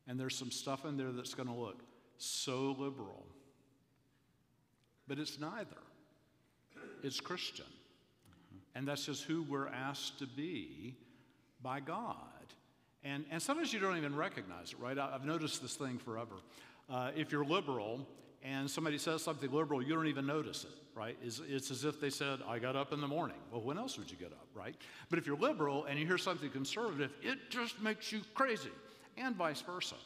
And 0.06 0.18
there's 0.18 0.36
some 0.36 0.50
stuff 0.50 0.84
in 0.84 0.96
there 0.96 1.12
that's 1.12 1.34
going 1.34 1.48
to 1.48 1.54
look 1.54 1.82
so 2.16 2.74
liberal. 2.78 3.26
But 5.06 5.18
it's 5.18 5.38
neither, 5.38 5.76
it's 7.02 7.20
Christian. 7.20 7.66
And 8.74 8.86
that's 8.86 9.06
just 9.06 9.24
who 9.24 9.42
we're 9.42 9.68
asked 9.68 10.18
to 10.18 10.26
be 10.26 10.96
by 11.62 11.80
God. 11.80 12.16
And, 13.04 13.24
and 13.30 13.40
sometimes 13.40 13.72
you 13.72 13.78
don't 13.78 13.96
even 13.96 14.16
recognize 14.16 14.72
it, 14.72 14.80
right? 14.80 14.98
I- 14.98 15.14
I've 15.14 15.24
noticed 15.24 15.62
this 15.62 15.76
thing 15.76 15.98
forever. 15.98 16.34
Uh, 16.88 17.10
if 17.14 17.30
you're 17.30 17.44
liberal 17.44 18.06
and 18.42 18.70
somebody 18.70 18.98
says 18.98 19.22
something 19.22 19.50
liberal, 19.50 19.82
you 19.82 19.94
don't 19.94 20.06
even 20.06 20.26
notice 20.26 20.64
it, 20.64 20.70
right? 20.94 21.16
It's, 21.22 21.40
it's 21.48 21.70
as 21.70 21.84
if 21.84 22.00
they 22.00 22.10
said, 22.10 22.40
I 22.46 22.58
got 22.58 22.76
up 22.76 22.92
in 22.92 23.00
the 23.00 23.08
morning. 23.08 23.36
Well, 23.52 23.62
when 23.62 23.78
else 23.78 23.98
would 23.98 24.10
you 24.10 24.16
get 24.16 24.32
up, 24.32 24.48
right? 24.54 24.74
But 25.10 25.18
if 25.18 25.26
you're 25.26 25.36
liberal 25.36 25.84
and 25.84 25.98
you 25.98 26.06
hear 26.06 26.18
something 26.18 26.50
conservative, 26.50 27.12
it 27.22 27.50
just 27.50 27.80
makes 27.80 28.10
you 28.10 28.20
crazy, 28.34 28.70
and 29.16 29.36
vice 29.36 29.60
versa. 29.60 29.96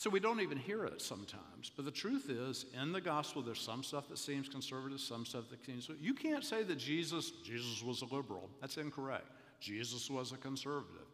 So 0.00 0.08
we 0.08 0.18
don't 0.18 0.40
even 0.40 0.56
hear 0.56 0.86
it 0.86 1.02
sometimes. 1.02 1.70
But 1.76 1.84
the 1.84 1.90
truth 1.90 2.30
is, 2.30 2.64
in 2.80 2.90
the 2.90 3.02
gospel, 3.02 3.42
there's 3.42 3.60
some 3.60 3.82
stuff 3.82 4.08
that 4.08 4.18
seems 4.18 4.48
conservative, 4.48 4.98
some 4.98 5.26
stuff 5.26 5.50
that 5.50 5.62
seems. 5.66 5.90
You 6.00 6.14
can't 6.14 6.42
say 6.42 6.62
that 6.62 6.78
Jesus, 6.78 7.32
Jesus 7.44 7.82
was 7.82 8.00
a 8.00 8.06
liberal. 8.06 8.48
That's 8.62 8.78
incorrect. 8.78 9.26
Jesus 9.60 10.08
was 10.08 10.32
a 10.32 10.38
conservative. 10.38 11.09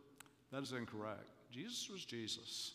That 0.52 0.62
is 0.62 0.72
incorrect. 0.72 1.24
Jesus 1.50 1.88
was 1.90 2.04
Jesus. 2.04 2.72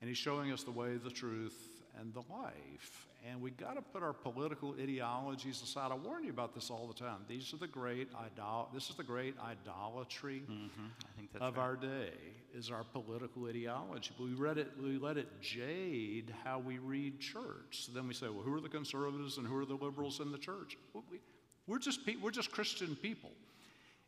And 0.00 0.08
he's 0.08 0.18
showing 0.18 0.52
us 0.52 0.62
the 0.62 0.70
way, 0.70 0.96
the 0.96 1.10
truth, 1.10 1.56
and 1.98 2.12
the 2.12 2.22
life. 2.32 3.06
And 3.30 3.40
we 3.40 3.52
got 3.52 3.76
to 3.76 3.80
put 3.80 4.02
our 4.02 4.12
political 4.12 4.74
ideologies 4.78 5.62
aside. 5.62 5.90
I 5.90 5.94
warn 5.94 6.24
you 6.24 6.30
about 6.30 6.54
this 6.54 6.68
all 6.70 6.86
the 6.86 6.94
time. 6.94 7.20
These 7.26 7.54
are 7.54 7.56
the 7.56 7.66
great 7.66 8.08
idol. 8.14 8.68
This 8.74 8.90
is 8.90 8.96
the 8.96 9.02
great 9.02 9.34
idolatry 9.42 10.42
mm-hmm. 10.42 10.86
that's 11.32 11.42
of 11.42 11.58
our 11.58 11.74
day. 11.74 12.12
Is 12.54 12.70
our 12.70 12.84
political 12.84 13.46
ideology? 13.46 14.10
We 14.20 14.34
read 14.34 14.58
it. 14.58 14.72
We 14.80 14.98
let 14.98 15.16
it 15.16 15.40
jade 15.40 16.34
how 16.44 16.58
we 16.58 16.78
read 16.78 17.18
church. 17.18 17.86
So 17.86 17.92
then 17.94 18.06
we 18.06 18.12
say, 18.12 18.28
well, 18.28 18.42
who 18.42 18.54
are 18.54 18.60
the 18.60 18.68
conservatives 18.68 19.38
and 19.38 19.46
who 19.46 19.56
are 19.56 19.64
the 19.64 19.74
liberals 19.74 20.20
in 20.20 20.30
the 20.30 20.38
church? 20.38 20.76
We, 20.92 21.20
we're 21.66 21.78
just 21.78 22.04
pe- 22.04 22.16
we're 22.16 22.30
just 22.30 22.52
Christian 22.52 22.94
people. 22.94 23.30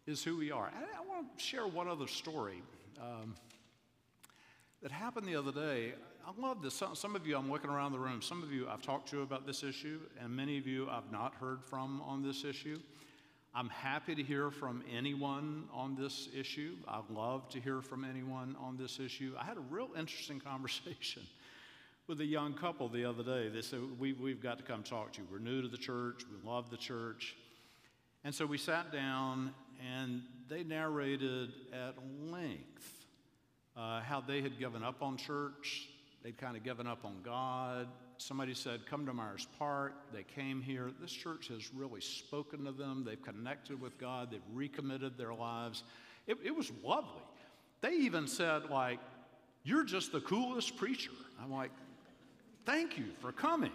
Is 0.07 0.23
who 0.23 0.37
we 0.37 0.53
are. 0.53 0.71
And 0.75 0.85
I 0.97 1.01
want 1.09 1.37
to 1.37 1.45
share 1.45 1.67
one 1.67 1.89
other 1.89 2.07
story. 2.07 2.63
Um, 3.01 3.35
that 4.83 4.93
happened 4.93 5.27
the 5.27 5.35
other 5.35 5.51
day. 5.51 5.95
I 6.25 6.41
love 6.41 6.63
this. 6.63 6.75
Some, 6.75 6.95
some 6.95 7.17
of 7.17 7.27
you, 7.27 7.37
I'm 7.37 7.51
looking 7.51 7.71
around 7.71 7.91
the 7.91 7.99
room, 7.99 8.23
some 8.23 8.43
of 8.43 8.53
you 8.53 8.69
I've 8.69 8.83
talked 8.83 9.09
to 9.11 9.23
about 9.23 9.47
this 9.47 9.65
issue, 9.65 9.99
and 10.21 10.31
many 10.31 10.59
of 10.59 10.67
you 10.67 10.89
I've 10.89 11.11
not 11.11 11.35
heard 11.35 11.65
from 11.65 12.01
on 12.03 12.23
this 12.23 12.45
issue. 12.45 12.79
I'm 13.53 13.69
happy 13.69 14.15
to 14.15 14.23
hear 14.23 14.53
from 14.53 14.85
anyone 14.95 15.65
on 15.73 15.97
this 15.97 16.29
issue. 16.39 16.77
I 16.87 17.01
love 17.11 17.49
to 17.49 17.61
hear 17.61 17.81
from 17.81 18.05
anyone 18.05 18.55
on 18.61 18.77
this 18.77 19.01
issue. 19.01 19.35
I 19.37 19.45
had 19.45 19.57
a 19.57 19.65
real 19.71 19.89
interesting 19.99 20.39
conversation 20.45 21.23
with 22.07 22.21
a 22.21 22.25
young 22.25 22.55
couple 22.55 22.89
the 22.89 23.05
other 23.05 23.25
day. 23.25 23.49
They 23.49 23.63
said, 23.63 23.81
we, 23.99 24.13
We've 24.13 24.43
got 24.43 24.59
to 24.59 24.65
come 24.65 24.83
talk 24.85 25.15
to 25.15 25.23
you. 25.23 25.27
We're 25.33 25.39
new 25.39 25.63
to 25.63 25.69
the 25.69 25.77
church, 25.79 26.23
we 26.31 26.49
love 26.49 26.71
the 26.71 26.77
church. 26.77 27.35
And 28.25 28.35
so 28.35 28.45
we 28.45 28.59
sat 28.59 28.93
down, 28.93 29.53
and 29.81 30.23
they 30.49 30.63
narrated 30.63 31.51
at 31.73 31.95
length 32.31 33.07
uh, 33.77 34.01
how 34.01 34.21
they 34.21 34.41
had 34.41 34.59
given 34.59 34.83
up 34.83 35.03
on 35.03 35.17
church. 35.17 35.89
They'd 36.23 36.39
kind 36.39 36.57
of 36.57 36.65
given 36.65 36.87
up 36.87 37.05
on 37.05 37.17
God. 37.23 37.89
Somebody 38.19 38.55
said, 38.55 38.87
Come 38.87 39.07
to 39.07 39.13
Myers 39.13 39.47
Park. 39.59 39.95
They 40.13 40.23
came 40.23 40.63
here. 40.63 40.91
This 41.01 41.13
church 41.13 41.49
has 41.49 41.73
really 41.75 42.01
spoken 42.01 42.65
to 42.65 42.73
them. 42.73 43.05
They've 43.07 43.23
connected 43.23 43.81
with 43.81 43.99
God. 43.99 44.31
They've 44.31 44.41
recommitted 44.53 45.19
their 45.19 45.35
lives. 45.35 45.83
It, 46.27 46.39
it 46.43 46.55
was 46.55 46.73
lovely. 46.83 47.23
They 47.83 47.93
even 47.93 48.27
said, 48.27 48.71
like, 48.71 48.99
You're 49.63 49.85
just 49.85 50.13
the 50.13 50.21
coolest 50.21 50.77
preacher. 50.77 51.13
I'm 51.43 51.53
like, 51.53 51.71
Thank 52.65 52.99
you 52.99 53.07
for 53.21 53.31
coming 53.31 53.73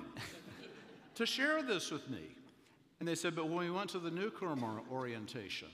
to 1.15 1.25
share 1.25 1.61
this 1.61 1.91
with 1.91 2.09
me. 2.09 2.23
And 2.99 3.07
they 3.07 3.15
said, 3.15 3.35
But 3.35 3.47
when 3.47 3.59
we 3.59 3.71
went 3.71 3.91
to 3.91 3.99
the 3.99 4.11
nuclear 4.11 4.51
or- 4.51 4.81
orientation, 4.91 5.69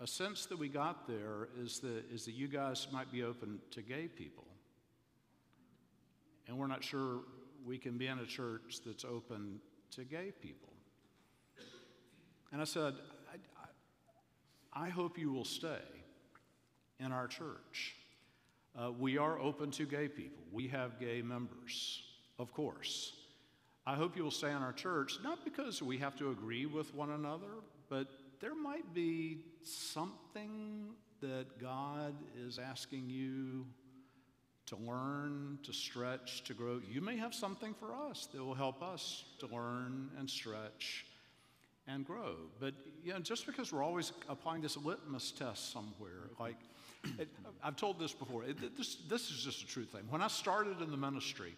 a 0.00 0.06
sense 0.06 0.46
that 0.46 0.58
we 0.58 0.68
got 0.68 1.08
there 1.08 1.48
is 1.60 1.80
that, 1.80 2.04
is 2.12 2.24
that 2.24 2.34
you 2.34 2.46
guys 2.46 2.86
might 2.92 3.10
be 3.10 3.22
open 3.24 3.58
to 3.72 3.82
gay 3.82 4.06
people. 4.06 4.44
And 6.46 6.56
we're 6.56 6.68
not 6.68 6.84
sure 6.84 7.20
we 7.66 7.78
can 7.78 7.98
be 7.98 8.06
in 8.06 8.18
a 8.18 8.26
church 8.26 8.78
that's 8.86 9.04
open 9.04 9.60
to 9.92 10.04
gay 10.04 10.32
people. 10.40 10.72
And 12.52 12.60
I 12.60 12.64
said, 12.64 12.94
I, 13.30 14.80
I, 14.80 14.86
I 14.86 14.88
hope 14.88 15.18
you 15.18 15.32
will 15.32 15.44
stay 15.44 15.82
in 17.00 17.12
our 17.12 17.26
church. 17.26 17.96
Uh, 18.78 18.92
we 18.92 19.18
are 19.18 19.38
open 19.38 19.70
to 19.72 19.84
gay 19.84 20.08
people. 20.08 20.42
We 20.52 20.68
have 20.68 21.00
gay 21.00 21.20
members, 21.22 22.02
of 22.38 22.52
course. 22.52 23.12
I 23.86 23.96
hope 23.96 24.16
you 24.16 24.22
will 24.22 24.30
stay 24.30 24.50
in 24.50 24.56
our 24.62 24.72
church, 24.72 25.18
not 25.24 25.44
because 25.44 25.82
we 25.82 25.98
have 25.98 26.14
to 26.16 26.30
agree 26.30 26.66
with 26.66 26.94
one 26.94 27.10
another, 27.10 27.50
but 27.88 28.08
there 28.40 28.54
might 28.54 28.94
be 28.94 29.38
something 29.62 30.90
that 31.20 31.60
God 31.60 32.14
is 32.36 32.58
asking 32.58 33.10
you 33.10 33.66
to 34.66 34.76
learn, 34.76 35.58
to 35.62 35.72
stretch, 35.72 36.44
to 36.44 36.54
grow. 36.54 36.80
You 36.88 37.00
may 37.00 37.16
have 37.16 37.34
something 37.34 37.74
for 37.74 37.94
us 37.94 38.28
that 38.32 38.44
will 38.44 38.54
help 38.54 38.82
us 38.82 39.24
to 39.38 39.46
learn 39.46 40.10
and 40.18 40.28
stretch 40.28 41.06
and 41.86 42.06
grow. 42.06 42.36
But 42.60 42.74
you 43.02 43.12
know, 43.12 43.18
just 43.18 43.46
because 43.46 43.72
we're 43.72 43.82
always 43.82 44.12
applying 44.28 44.60
this 44.60 44.76
litmus 44.76 45.32
test 45.32 45.72
somewhere, 45.72 46.30
like 46.38 46.56
it, 47.18 47.28
I've 47.62 47.76
told 47.76 47.98
this 47.98 48.12
before, 48.12 48.44
it, 48.44 48.76
this, 48.76 48.96
this 49.08 49.30
is 49.30 49.42
just 49.42 49.62
a 49.62 49.66
true 49.66 49.84
thing. 49.84 50.02
When 50.10 50.20
I 50.20 50.28
started 50.28 50.80
in 50.82 50.90
the 50.90 50.96
ministry, 50.96 51.56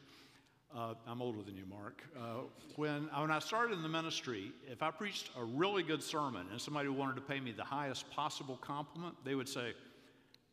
uh, 0.76 0.94
I'm 1.06 1.20
older 1.20 1.42
than 1.42 1.56
you, 1.56 1.64
Mark. 1.66 2.02
Uh, 2.16 2.42
when, 2.76 3.08
when 3.16 3.30
I 3.30 3.38
started 3.38 3.74
in 3.74 3.82
the 3.82 3.88
ministry, 3.88 4.52
if 4.70 4.82
I 4.82 4.90
preached 4.90 5.30
a 5.36 5.44
really 5.44 5.82
good 5.82 6.02
sermon 6.02 6.46
and 6.50 6.60
somebody 6.60 6.88
wanted 6.88 7.16
to 7.16 7.22
pay 7.22 7.40
me 7.40 7.52
the 7.52 7.64
highest 7.64 8.10
possible 8.10 8.58
compliment, 8.60 9.16
they 9.24 9.34
would 9.34 9.48
say, 9.48 9.72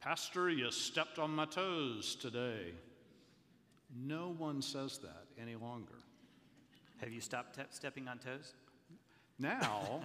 Pastor, 0.01 0.49
you 0.49 0.71
stepped 0.71 1.19
on 1.19 1.31
my 1.31 1.45
toes 1.45 2.15
today. 2.15 2.73
No 3.95 4.35
one 4.37 4.61
says 4.61 4.97
that 4.99 5.25
any 5.41 5.55
longer. 5.55 5.95
Have 6.97 7.11
you 7.11 7.21
stopped 7.21 7.55
te- 7.55 7.63
stepping 7.69 8.07
on 8.07 8.17
toes? 8.17 8.53
Now, 9.39 10.01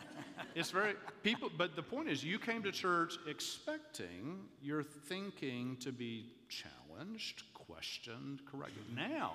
it's 0.54 0.70
very, 0.70 0.92
people, 1.22 1.50
but 1.56 1.74
the 1.74 1.82
point 1.82 2.10
is, 2.10 2.22
you 2.22 2.38
came 2.38 2.62
to 2.64 2.70
church 2.70 3.14
expecting 3.26 4.40
your 4.60 4.82
thinking 4.82 5.78
to 5.80 5.90
be 5.90 6.26
challenged, 6.50 7.44
questioned, 7.54 8.42
corrected. 8.44 8.82
Now, 8.94 9.32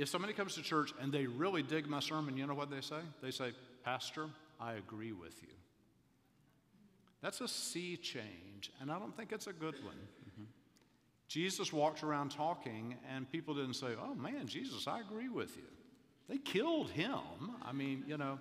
if 0.00 0.08
somebody 0.08 0.32
comes 0.32 0.54
to 0.54 0.62
church 0.62 0.94
and 1.00 1.12
they 1.12 1.26
really 1.26 1.62
dig 1.62 1.86
my 1.86 2.00
sermon, 2.00 2.36
you 2.36 2.46
know 2.46 2.54
what 2.54 2.70
they 2.70 2.80
say? 2.80 3.00
They 3.22 3.30
say, 3.30 3.52
Pastor, 3.84 4.28
I 4.58 4.72
agree 4.72 5.12
with 5.12 5.42
you. 5.42 5.48
That's 7.22 7.42
a 7.42 7.48
sea 7.48 7.98
change, 7.98 8.72
and 8.80 8.90
I 8.90 8.98
don't 8.98 9.14
think 9.14 9.30
it's 9.30 9.46
a 9.46 9.52
good 9.52 9.74
one. 9.84 9.94
Mm-hmm. 9.94 10.44
Jesus 11.28 11.70
walked 11.70 12.02
around 12.02 12.30
talking, 12.30 12.96
and 13.14 13.30
people 13.30 13.54
didn't 13.54 13.74
say, 13.74 13.88
Oh 14.02 14.14
man, 14.14 14.46
Jesus, 14.46 14.88
I 14.88 15.00
agree 15.00 15.28
with 15.28 15.54
you. 15.58 15.64
They 16.30 16.38
killed 16.38 16.90
him. 16.90 17.20
I 17.62 17.72
mean, 17.72 18.04
you 18.06 18.16
know. 18.16 18.38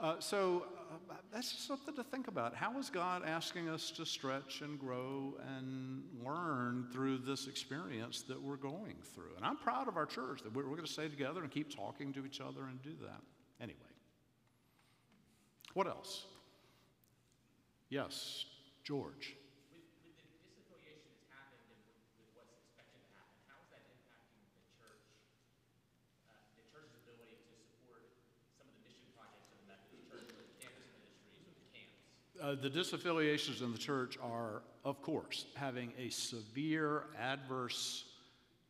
Uh, 0.00 0.18
so 0.18 0.64
uh, 0.90 1.14
that's 1.30 1.52
something 1.52 1.94
to 1.94 2.02
think 2.02 2.26
about. 2.26 2.54
How 2.54 2.78
is 2.78 2.88
God 2.88 3.22
asking 3.26 3.68
us 3.68 3.90
to 3.92 4.06
stretch 4.06 4.62
and 4.62 4.78
grow 4.78 5.34
and 5.56 6.02
learn 6.24 6.86
through 6.90 7.18
this 7.18 7.46
experience 7.46 8.22
that 8.22 8.40
we're 8.40 8.56
going 8.56 8.96
through? 9.14 9.36
And 9.36 9.44
I'm 9.44 9.58
proud 9.58 9.88
of 9.88 9.98
our 9.98 10.06
church 10.06 10.42
that 10.42 10.54
we're, 10.54 10.64
we're 10.64 10.76
going 10.76 10.86
to 10.86 10.92
stay 10.92 11.08
together 11.08 11.42
and 11.42 11.50
keep 11.50 11.74
talking 11.74 12.14
to 12.14 12.24
each 12.24 12.40
other 12.40 12.62
and 12.64 12.82
do 12.82 12.94
that. 13.02 13.20
Anyway, 13.60 13.78
what 15.74 15.86
else? 15.86 16.24
Yes, 17.90 18.46
George. 18.82 19.36
Uh, 32.40 32.54
the 32.54 32.70
disaffiliations 32.70 33.62
in 33.62 33.70
the 33.70 33.78
church 33.78 34.16
are, 34.22 34.62
of 34.84 35.02
course, 35.02 35.44
having 35.56 35.92
a 35.98 36.08
severe 36.08 37.04
adverse 37.18 38.06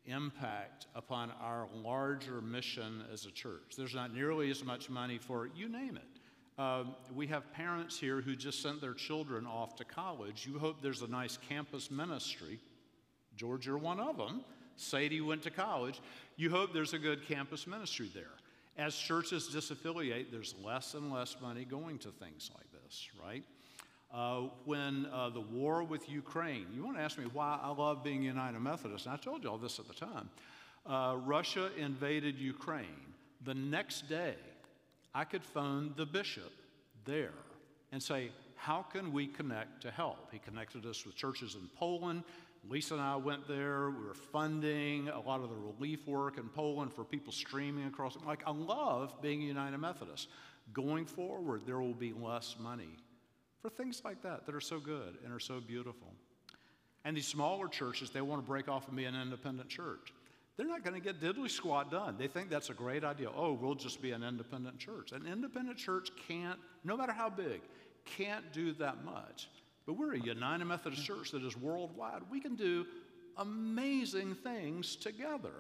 impact 0.06 0.86
upon 0.96 1.30
our 1.40 1.68
larger 1.84 2.40
mission 2.40 3.04
as 3.12 3.26
a 3.26 3.30
church. 3.30 3.74
There's 3.76 3.94
not 3.94 4.12
nearly 4.12 4.50
as 4.50 4.64
much 4.64 4.90
money 4.90 5.18
for 5.18 5.48
you 5.54 5.68
name 5.68 5.96
it. 5.96 6.60
Um, 6.60 6.94
we 7.14 7.28
have 7.28 7.52
parents 7.52 7.98
here 7.98 8.20
who 8.20 8.34
just 8.34 8.60
sent 8.60 8.80
their 8.80 8.92
children 8.92 9.46
off 9.46 9.76
to 9.76 9.84
college. 9.84 10.46
You 10.50 10.58
hope 10.58 10.82
there's 10.82 11.02
a 11.02 11.08
nice 11.08 11.38
campus 11.48 11.90
ministry. 11.90 12.58
George, 13.36 13.66
you're 13.66 13.78
one 13.78 14.00
of 14.00 14.16
them. 14.16 14.42
Sadie 14.76 15.20
went 15.20 15.42
to 15.44 15.50
college. 15.50 16.00
You 16.36 16.50
hope 16.50 16.74
there's 16.74 16.92
a 16.92 16.98
good 16.98 17.26
campus 17.28 17.66
ministry 17.66 18.10
there. 18.12 18.24
As 18.76 18.96
churches 18.96 19.48
disaffiliate, 19.54 20.30
there's 20.30 20.54
less 20.64 20.94
and 20.94 21.12
less 21.12 21.36
money 21.40 21.64
going 21.64 21.98
to 21.98 22.08
things 22.08 22.50
like 22.54 22.66
this, 22.82 23.08
right? 23.22 23.44
Uh, 24.12 24.48
when 24.64 25.06
uh, 25.12 25.28
the 25.30 25.40
war 25.40 25.84
with 25.84 26.08
Ukraine, 26.08 26.66
you 26.74 26.84
want 26.84 26.96
to 26.96 27.02
ask 27.02 27.16
me 27.16 27.26
why 27.32 27.58
I 27.62 27.70
love 27.70 28.02
being 28.02 28.22
United 28.22 28.58
Methodist, 28.58 29.06
and 29.06 29.14
I 29.14 29.16
told 29.16 29.44
you 29.44 29.50
all 29.50 29.58
this 29.58 29.78
at 29.78 29.86
the 29.86 29.94
time. 29.94 30.28
Uh, 30.84 31.16
Russia 31.24 31.70
invaded 31.78 32.36
Ukraine. 32.36 33.14
The 33.44 33.54
next 33.54 34.08
day, 34.08 34.34
I 35.14 35.24
could 35.24 35.44
phone 35.44 35.94
the 35.96 36.06
bishop 36.06 36.50
there 37.04 37.34
and 37.92 38.02
say, 38.02 38.30
How 38.56 38.82
can 38.82 39.12
we 39.12 39.28
connect 39.28 39.80
to 39.82 39.92
help? 39.92 40.32
He 40.32 40.40
connected 40.40 40.86
us 40.86 41.06
with 41.06 41.14
churches 41.14 41.54
in 41.54 41.68
Poland. 41.78 42.24
Lisa 42.68 42.94
and 42.94 43.02
I 43.02 43.16
went 43.16 43.46
there. 43.46 43.90
We 43.90 44.04
were 44.04 44.14
funding 44.14 45.08
a 45.08 45.20
lot 45.20 45.40
of 45.40 45.50
the 45.50 45.56
relief 45.56 46.06
work 46.06 46.36
in 46.36 46.48
Poland 46.48 46.92
for 46.92 47.04
people 47.04 47.32
streaming 47.32 47.86
across. 47.86 48.16
Like, 48.26 48.42
I 48.44 48.50
love 48.50 49.14
being 49.22 49.40
United 49.40 49.78
Methodist. 49.78 50.28
Going 50.72 51.06
forward, 51.06 51.62
there 51.64 51.80
will 51.80 51.94
be 51.94 52.12
less 52.12 52.56
money 52.58 52.96
for 53.62 53.68
things 53.68 54.02
like 54.04 54.22
that 54.22 54.46
that 54.46 54.54
are 54.54 54.60
so 54.60 54.78
good 54.78 55.18
and 55.24 55.32
are 55.32 55.40
so 55.40 55.60
beautiful. 55.60 56.12
And 57.04 57.16
these 57.16 57.26
smaller 57.26 57.68
churches, 57.68 58.10
they 58.10 58.20
want 58.20 58.42
to 58.42 58.46
break 58.46 58.68
off 58.68 58.88
and 58.88 58.96
be 58.96 59.04
an 59.04 59.14
independent 59.14 59.68
church. 59.68 60.12
They're 60.56 60.68
not 60.68 60.84
going 60.84 60.94
to 60.94 61.00
get 61.00 61.20
diddly 61.20 61.50
squat 61.50 61.90
done. 61.90 62.16
They 62.18 62.26
think 62.26 62.50
that's 62.50 62.68
a 62.68 62.74
great 62.74 63.04
idea. 63.04 63.30
Oh, 63.34 63.52
we'll 63.54 63.74
just 63.74 64.02
be 64.02 64.12
an 64.12 64.22
independent 64.22 64.78
church. 64.78 65.12
An 65.12 65.26
independent 65.26 65.78
church 65.78 66.10
can't, 66.28 66.58
no 66.84 66.96
matter 66.96 67.12
how 67.12 67.30
big, 67.30 67.62
can't 68.04 68.52
do 68.52 68.72
that 68.74 69.04
much. 69.04 69.48
But 69.86 69.94
we're 69.94 70.14
a 70.14 70.20
United 70.20 70.64
Methodist 70.66 71.04
Church 71.04 71.30
that 71.30 71.42
is 71.42 71.56
worldwide. 71.56 72.22
We 72.30 72.40
can 72.40 72.56
do 72.56 72.86
amazing 73.38 74.34
things 74.34 74.96
together. 74.96 75.52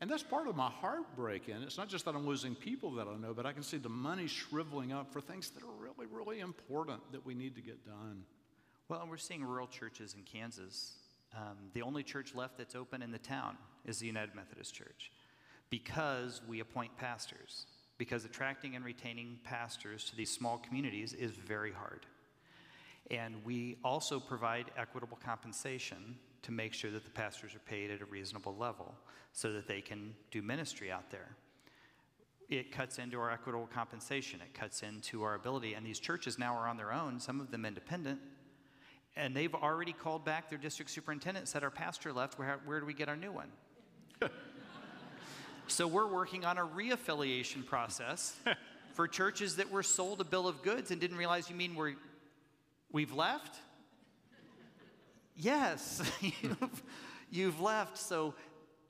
And 0.00 0.10
that's 0.10 0.24
part 0.24 0.48
of 0.48 0.56
my 0.56 0.68
heartbreak 0.68 1.48
it. 1.48 1.56
It's 1.62 1.78
not 1.78 1.88
just 1.88 2.04
that 2.06 2.16
I'm 2.16 2.26
losing 2.26 2.56
people 2.56 2.90
that 2.94 3.06
I 3.06 3.16
know, 3.16 3.32
but 3.32 3.46
I 3.46 3.52
can 3.52 3.62
see 3.62 3.76
the 3.76 3.88
money 3.88 4.26
shriveling 4.26 4.92
up 4.92 5.12
for 5.12 5.20
things 5.20 5.50
that 5.50 5.62
are 5.62 5.81
really, 6.10 6.24
really 6.24 6.40
important 6.40 7.00
that 7.12 7.24
we 7.24 7.34
need 7.34 7.54
to 7.56 7.60
get 7.60 7.84
done. 7.84 8.22
Well, 8.88 9.06
we're 9.08 9.16
seeing 9.16 9.44
rural 9.44 9.66
churches 9.66 10.14
in 10.14 10.22
Kansas. 10.22 10.94
Um, 11.36 11.56
the 11.74 11.82
only 11.82 12.02
church 12.02 12.34
left 12.34 12.58
that's 12.58 12.74
open 12.74 13.02
in 13.02 13.10
the 13.10 13.18
town 13.18 13.56
is 13.84 13.98
the 13.98 14.06
United 14.06 14.34
Methodist 14.34 14.74
Church 14.74 15.12
because 15.70 16.42
we 16.46 16.60
appoint 16.60 16.96
pastors. 16.96 17.66
Because 17.98 18.24
attracting 18.24 18.74
and 18.74 18.84
retaining 18.84 19.38
pastors 19.44 20.04
to 20.04 20.16
these 20.16 20.30
small 20.30 20.58
communities 20.58 21.12
is 21.12 21.32
very 21.32 21.72
hard. 21.72 22.06
And 23.10 23.44
we 23.44 23.76
also 23.84 24.18
provide 24.18 24.70
equitable 24.76 25.18
compensation 25.24 26.16
to 26.42 26.52
make 26.52 26.74
sure 26.74 26.90
that 26.90 27.04
the 27.04 27.10
pastors 27.10 27.54
are 27.54 27.60
paid 27.60 27.90
at 27.90 28.00
a 28.00 28.06
reasonable 28.06 28.56
level 28.56 28.94
so 29.32 29.52
that 29.52 29.68
they 29.68 29.80
can 29.80 30.14
do 30.30 30.42
ministry 30.42 30.90
out 30.90 31.10
there. 31.10 31.36
It 32.48 32.72
cuts 32.72 32.98
into 32.98 33.18
our 33.18 33.30
equitable 33.30 33.68
compensation, 33.72 34.40
it 34.40 34.52
cuts 34.54 34.82
into 34.82 35.22
our 35.22 35.34
ability. 35.34 35.74
And 35.74 35.86
these 35.86 35.98
churches 35.98 36.38
now 36.38 36.54
are 36.54 36.68
on 36.68 36.76
their 36.76 36.92
own, 36.92 37.18
some 37.20 37.40
of 37.40 37.50
them 37.50 37.64
independent. 37.64 38.20
And 39.16 39.36
they've 39.36 39.54
already 39.54 39.92
called 39.92 40.24
back 40.24 40.48
their 40.48 40.58
district 40.58 40.90
superintendent, 40.90 41.48
said, 41.48 41.62
Our 41.62 41.70
pastor 41.70 42.12
left, 42.12 42.38
where, 42.38 42.60
where 42.64 42.80
do 42.80 42.86
we 42.86 42.94
get 42.94 43.08
our 43.08 43.16
new 43.16 43.32
one? 43.32 43.48
so 45.66 45.86
we're 45.86 46.06
working 46.06 46.44
on 46.44 46.58
a 46.58 46.66
reaffiliation 46.66 47.64
process 47.64 48.36
for 48.92 49.06
churches 49.06 49.56
that 49.56 49.70
were 49.70 49.82
sold 49.82 50.20
a 50.20 50.24
bill 50.24 50.48
of 50.48 50.62
goods 50.62 50.90
and 50.90 51.00
didn't 51.00 51.16
realize 51.16 51.50
you 51.50 51.56
mean 51.56 51.74
we're, 51.74 51.94
we've 52.90 53.12
left? 53.12 53.56
Yes, 55.36 56.02
you've, 56.20 56.82
you've 57.30 57.60
left. 57.60 57.98
So 57.98 58.34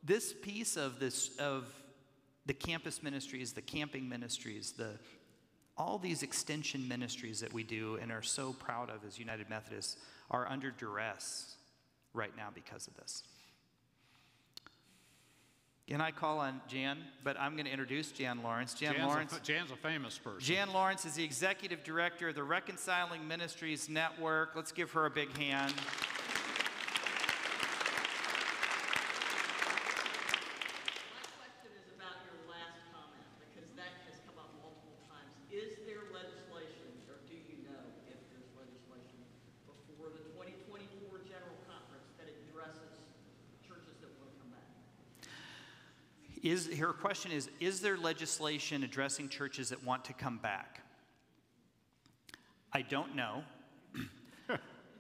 this 0.03 0.33
piece 0.33 0.77
of 0.77 0.99
this 0.99 1.37
of 1.39 1.67
the 2.47 2.55
campus 2.55 3.03
ministries, 3.03 3.53
the 3.53 3.63
camping 3.63 4.09
ministries, 4.09 4.73
the 4.73 4.99
all 5.77 5.99
these 5.99 6.23
extension 6.23 6.87
ministries 6.87 7.41
that 7.41 7.53
we 7.53 7.63
do 7.63 7.99
and 8.03 8.13
are 8.13 8.23
so 8.23 8.53
proud 8.53 8.91
of 8.91 9.05
as 9.07 9.19
United 9.19 9.49
Methodists 9.49 9.97
are 10.31 10.47
under 10.49 10.71
duress 10.71 11.57
right 12.13 12.37
now 12.37 12.49
because 12.55 12.87
of 12.87 12.95
this. 12.97 13.23
Can 15.89 16.01
I 16.01 16.11
call 16.11 16.39
on 16.39 16.61
Jan? 16.69 16.99
But 17.25 17.39
I'm 17.41 17.55
going 17.55 17.65
to 17.67 17.71
introduce 17.71 18.13
Jan 18.13 18.43
Lawrence. 18.43 18.75
Jan 18.75 18.95
Jan's 18.95 19.07
Lawrence. 19.07 19.37
A, 19.37 19.41
Jan's 19.41 19.71
a 19.73 19.77
famous 19.77 20.17
person. 20.17 20.41
Jan 20.41 20.73
Lawrence 20.73 21.05
is 21.05 21.15
the 21.15 21.25
executive 21.25 21.83
director 21.83 22.29
of 22.29 22.35
the 22.35 22.45
Reconciling 22.45 23.27
Ministries 23.27 23.89
Network. 23.89 24.51
Let's 24.55 24.73
give 24.73 24.91
her 24.93 25.07
a 25.07 25.11
big 25.11 25.37
hand. 25.37 25.75
My 25.77 25.83
question 31.45 31.75
is 31.77 31.87
about 31.99 32.23
your 32.25 32.39
last 32.47 32.79
comment, 32.95 33.27
because 33.53 33.69
that 33.75 33.91
has 34.07 34.23
come 34.25 34.39
up 34.39 34.55
multiple 34.63 34.97
times. 35.11 35.35
Is 35.51 35.77
there 35.85 36.07
legislation, 36.15 36.89
or 37.11 37.19
do 37.27 37.35
you 37.37 37.59
know 37.69 37.83
if 38.07 38.17
there's 38.31 38.49
legislation 38.55 39.19
before 39.67 40.15
the 40.15 40.23
2024 40.39 41.27
General 41.27 41.59
Conference 41.69 42.07
that 42.17 42.31
addresses 42.33 43.03
churches 43.67 43.99
that 44.01 44.09
want 44.17 44.31
to 44.31 44.37
come 44.41 44.55
back? 44.57 44.71
Is, 46.43 46.69
her 46.79 46.93
question 46.93 47.31
is 47.31 47.49
Is 47.61 47.81
there 47.81 47.97
legislation 47.97 48.83
addressing 48.83 49.29
churches 49.29 49.71
that 49.71 49.85
want 49.85 50.05
to 50.07 50.13
come 50.13 50.39
back? 50.39 50.81
I 52.73 52.83
don't 52.83 53.15
know. 53.15 53.45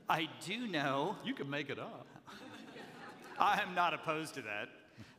I 0.08 0.28
do 0.44 0.66
know. 0.66 1.16
You 1.24 1.34
can 1.34 1.50
make 1.50 1.70
it 1.70 1.78
up. 1.78 2.06
I 3.38 3.60
am 3.60 3.74
not 3.74 3.94
opposed 3.94 4.34
to 4.34 4.42
that. 4.42 4.68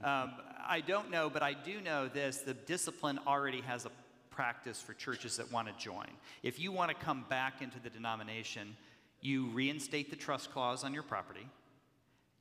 Um, 0.07 0.33
I 0.65 0.81
don't 0.81 1.09
know, 1.09 1.29
but 1.29 1.43
I 1.43 1.53
do 1.53 1.81
know 1.81 2.07
this 2.07 2.37
the 2.37 2.53
discipline 2.53 3.19
already 3.27 3.61
has 3.61 3.85
a 3.85 3.91
practice 4.29 4.81
for 4.81 4.93
churches 4.93 5.37
that 5.37 5.51
want 5.51 5.67
to 5.67 5.83
join. 5.83 6.07
If 6.41 6.59
you 6.59 6.71
want 6.71 6.89
to 6.89 7.05
come 7.05 7.25
back 7.29 7.61
into 7.61 7.79
the 7.79 7.89
denomination, 7.89 8.75
you 9.21 9.47
reinstate 9.47 10.09
the 10.09 10.15
trust 10.15 10.51
clause 10.51 10.83
on 10.83 10.93
your 10.93 11.03
property, 11.03 11.47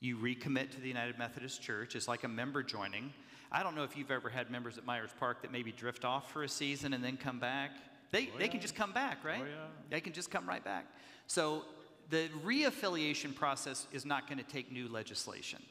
you 0.00 0.16
recommit 0.16 0.70
to 0.72 0.80
the 0.80 0.88
United 0.88 1.18
Methodist 1.18 1.62
Church. 1.62 1.94
It's 1.94 2.08
like 2.08 2.24
a 2.24 2.28
member 2.28 2.62
joining. 2.62 3.12
I 3.52 3.62
don't 3.62 3.76
know 3.76 3.84
if 3.84 3.96
you've 3.96 4.10
ever 4.10 4.30
had 4.30 4.50
members 4.50 4.78
at 4.78 4.86
Myers 4.86 5.10
Park 5.20 5.42
that 5.42 5.52
maybe 5.52 5.72
drift 5.72 6.04
off 6.04 6.32
for 6.32 6.42
a 6.42 6.48
season 6.48 6.94
and 6.94 7.04
then 7.04 7.16
come 7.18 7.38
back. 7.38 7.70
They, 8.10 8.30
oh, 8.34 8.38
they 8.38 8.48
can 8.48 8.60
just 8.60 8.74
come 8.74 8.92
back, 8.92 9.22
right? 9.24 9.42
Oh, 9.42 9.44
yeah. 9.46 9.66
They 9.90 10.00
can 10.00 10.12
just 10.14 10.30
come 10.30 10.48
right 10.48 10.64
back. 10.64 10.86
So 11.26 11.64
the 12.08 12.28
reaffiliation 12.44 13.34
process 13.34 13.86
is 13.92 14.06
not 14.06 14.26
going 14.26 14.38
to 14.38 14.44
take 14.44 14.72
new 14.72 14.88
legislation. 14.88 15.62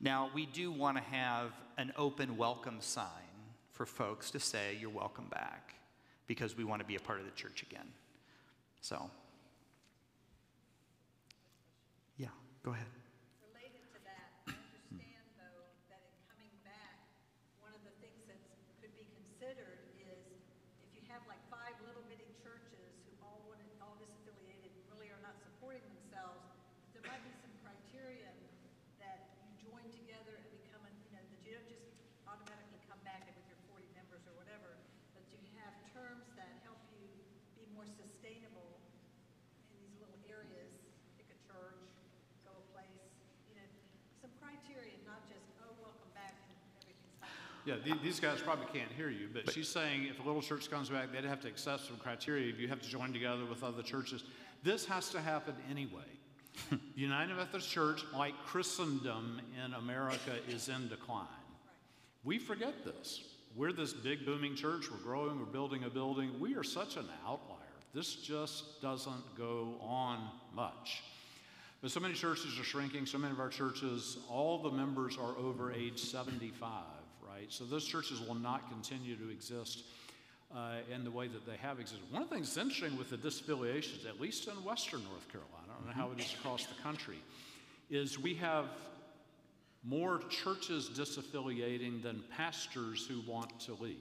Now, 0.00 0.30
we 0.34 0.46
do 0.46 0.72
want 0.72 0.96
to 0.96 1.02
have 1.04 1.52
an 1.76 1.92
open 1.96 2.38
welcome 2.38 2.78
sign 2.80 3.06
for 3.72 3.84
folks 3.84 4.30
to 4.30 4.40
say, 4.40 4.76
You're 4.80 4.88
welcome 4.90 5.26
back, 5.30 5.74
because 6.26 6.56
we 6.56 6.64
want 6.64 6.80
to 6.80 6.86
be 6.86 6.96
a 6.96 7.00
part 7.00 7.20
of 7.20 7.26
the 7.26 7.32
church 7.32 7.62
again. 7.62 7.86
So, 8.80 9.10
yeah, 12.16 12.28
go 12.64 12.72
ahead. 12.72 12.88
Related 13.44 13.84
to 13.92 13.98
that, 14.08 14.32
I 14.48 14.56
understand 14.56 15.24
though 15.36 15.64
that 15.92 16.00
in 16.00 16.16
coming 16.32 16.52
back, 16.64 16.96
one 17.60 17.72
of 17.76 17.80
the 17.84 17.92
things 18.00 18.24
that 18.28 18.40
could 18.80 18.92
be 18.96 19.04
considered 19.20 19.84
is 20.00 20.16
if 20.80 20.90
you 20.96 21.04
have 21.12 21.20
like 21.28 21.40
five 21.52 21.76
little 21.84 22.04
bitty 22.08 22.28
churches 22.40 22.88
who 23.04 23.12
all 23.20 23.44
want, 23.52 23.60
all 23.84 24.00
disaffiliated, 24.00 24.72
really 24.88 25.12
are 25.12 25.20
not 25.20 25.36
supporting 25.44 25.84
themselves, 25.92 26.40
there 26.96 27.04
might 27.04 27.20
be 27.20 27.32
some 27.36 27.52
criteria 27.60 28.32
that 28.96 29.28
you 29.44 29.68
join 29.68 29.84
together 29.92 30.40
and 30.40 30.48
become, 30.56 30.80
a- 30.88 30.96
you 31.04 31.12
know, 31.16 31.24
that 31.24 31.40
you 31.44 31.52
don't 31.52 31.68
just 31.68 31.84
automatically 32.24 32.80
come 32.88 33.00
back 33.04 33.28
with 33.28 33.36
your 33.44 33.60
forty 33.68 33.88
members 33.92 34.24
or 34.24 34.32
whatever, 34.40 34.76
but 35.12 35.24
you 35.32 35.40
have 35.60 35.72
terms 35.92 36.24
that 36.40 36.48
help 36.64 36.80
you 36.96 37.04
be 37.56 37.64
more 37.76 37.84
sustainable 37.88 38.76
in 39.72 39.76
these 39.84 39.96
little 40.00 40.16
areas, 40.28 40.70
pick 41.18 41.26
a 41.32 41.38
church, 41.48 41.80
go 42.46 42.52
a 42.54 42.64
place, 42.70 43.08
you 43.50 43.56
know, 43.58 43.66
some 44.22 44.30
criteria, 44.38 44.94
not 45.08 45.24
just, 45.26 45.42
oh, 45.64 45.72
welcome 45.82 46.12
back 46.14 46.38
and 46.46 46.54
everything's 46.86 47.16
fine. 47.18 47.34
Yeah, 47.70 47.76
the- 47.84 47.98
these 48.02 48.18
guys 48.18 48.40
probably 48.40 48.66
can't 48.76 48.90
hear 48.90 49.10
you, 49.10 49.28
but 49.32 49.52
she's 49.52 49.68
saying 49.68 50.06
if 50.06 50.18
a 50.18 50.22
little 50.24 50.42
church 50.42 50.68
comes 50.68 50.90
back, 50.90 51.12
they'd 51.12 51.22
have 51.24 51.40
to 51.42 51.48
accept 51.48 51.84
some 51.86 51.96
criteria. 51.98 52.52
You 52.52 52.66
have 52.66 52.82
to 52.82 52.88
join 52.88 53.12
together 53.12 53.44
with 53.44 53.62
other 53.62 53.82
churches. 53.82 54.24
This 54.64 54.84
has 54.86 55.10
to 55.10 55.20
happen 55.20 55.54
anyway. 55.70 56.02
the 56.70 56.80
United 56.96 57.36
Methodist 57.36 57.70
Church, 57.70 58.02
like 58.12 58.34
Christendom 58.44 59.40
in 59.64 59.72
America, 59.74 60.32
is 60.48 60.68
in 60.68 60.88
decline. 60.88 61.26
We 62.24 62.38
forget 62.40 62.84
this. 62.84 63.22
We're 63.54 63.72
this 63.72 63.92
big 63.92 64.26
booming 64.26 64.56
church. 64.56 64.90
We're 64.90 64.98
growing. 64.98 65.38
We're 65.38 65.44
building 65.46 65.84
a 65.84 65.90
building. 65.90 66.40
We 66.40 66.56
are 66.56 66.64
such 66.64 66.96
an 66.96 67.06
outlier. 67.24 67.56
This 67.94 68.16
just 68.16 68.82
doesn't 68.82 69.36
go 69.38 69.76
on 69.80 70.18
much. 70.52 71.04
But 71.82 71.92
so 71.92 72.00
many 72.00 72.14
churches 72.14 72.58
are 72.58 72.64
shrinking, 72.64 73.06
so 73.06 73.16
many 73.16 73.32
of 73.32 73.38
our 73.38 73.48
churches, 73.48 74.18
all 74.28 74.58
the 74.58 74.70
members 74.72 75.16
are 75.16 75.36
over 75.38 75.72
age 75.72 76.00
75, 76.00 76.82
right? 77.40 77.52
So 77.52 77.64
those 77.64 77.86
churches 77.86 78.20
will 78.20 78.34
not 78.34 78.68
continue 78.70 79.16
to 79.16 79.30
exist 79.30 79.84
uh, 80.54 80.74
in 80.92 81.04
the 81.04 81.10
way 81.10 81.28
that 81.28 81.46
they 81.46 81.56
have 81.56 81.80
existed. 81.80 82.02
One 82.10 82.22
of 82.22 82.28
the 82.28 82.34
things 82.34 82.54
that's 82.54 82.64
interesting 82.64 82.98
with 82.98 83.10
the 83.10 83.16
disaffiliations, 83.16 84.06
at 84.06 84.20
least 84.20 84.48
in 84.48 84.54
Western 84.64 85.02
North 85.04 85.26
Carolina, 85.30 85.68
I 85.70 85.78
don't 85.78 85.86
know 85.86 85.92
how 85.92 86.10
it 86.12 86.20
is 86.20 86.34
across 86.34 86.66
the 86.66 86.80
country, 86.82 87.18
is 87.88 88.18
we 88.18 88.34
have 88.34 88.66
more 89.84 90.20
churches 90.28 90.90
disaffiliating 90.90 92.02
than 92.02 92.22
pastors 92.36 93.06
who 93.06 93.22
want 93.30 93.58
to 93.60 93.74
leave. 93.80 93.96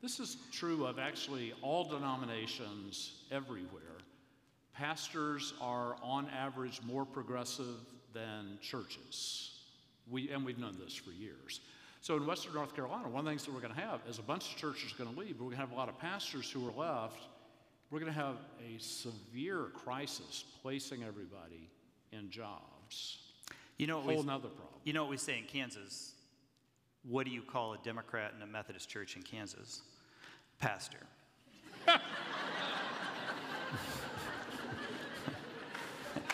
This 0.00 0.20
is 0.20 0.36
true 0.52 0.86
of 0.86 0.98
actually 0.98 1.52
all 1.60 1.84
denominations 1.84 3.24
everywhere. 3.30 3.82
Pastors 4.74 5.52
are, 5.60 5.96
on 6.02 6.28
average, 6.30 6.80
more 6.82 7.04
progressive 7.04 7.76
than 8.12 8.58
churches. 8.60 9.53
We, 10.10 10.30
and 10.30 10.44
we've 10.44 10.58
known 10.58 10.76
this 10.82 10.94
for 10.94 11.10
years. 11.10 11.60
So 12.00 12.16
in 12.16 12.26
Western 12.26 12.52
North 12.54 12.74
Carolina, 12.74 13.08
one 13.08 13.20
of 13.20 13.24
the 13.24 13.30
things 13.30 13.44
that 13.46 13.54
we're 13.54 13.60
going 13.60 13.74
to 13.74 13.80
have 13.80 14.00
is 14.08 14.18
a 14.18 14.22
bunch 14.22 14.50
of 14.52 14.56
churches 14.58 14.92
are 14.92 15.02
going 15.02 15.14
to 15.14 15.20
leave, 15.20 15.38
but 15.38 15.44
we're 15.44 15.50
going 15.50 15.62
to 15.62 15.66
have 15.66 15.72
a 15.72 15.76
lot 15.76 15.88
of 15.88 15.98
pastors 15.98 16.50
who 16.50 16.68
are 16.68 16.72
left. 16.72 17.20
We're 17.90 18.00
going 18.00 18.12
to 18.12 18.18
have 18.18 18.36
a 18.60 18.78
severe 18.78 19.68
crisis 19.72 20.44
placing 20.60 21.02
everybody 21.02 21.70
in 22.12 22.28
jobs. 22.30 23.18
You 23.78 23.86
know, 23.86 24.00
Whole 24.00 24.18
we, 24.18 24.22
nother 24.22 24.48
problem. 24.48 24.80
you 24.84 24.92
know 24.92 25.02
what 25.02 25.10
we 25.10 25.16
say 25.16 25.38
in 25.38 25.44
Kansas? 25.44 26.12
What 27.08 27.24
do 27.26 27.32
you 27.32 27.40
call 27.42 27.72
a 27.72 27.78
Democrat 27.78 28.32
in 28.36 28.42
a 28.42 28.46
Methodist 28.46 28.88
church 28.88 29.16
in 29.16 29.22
Kansas? 29.22 29.80
Pastor. 30.58 30.98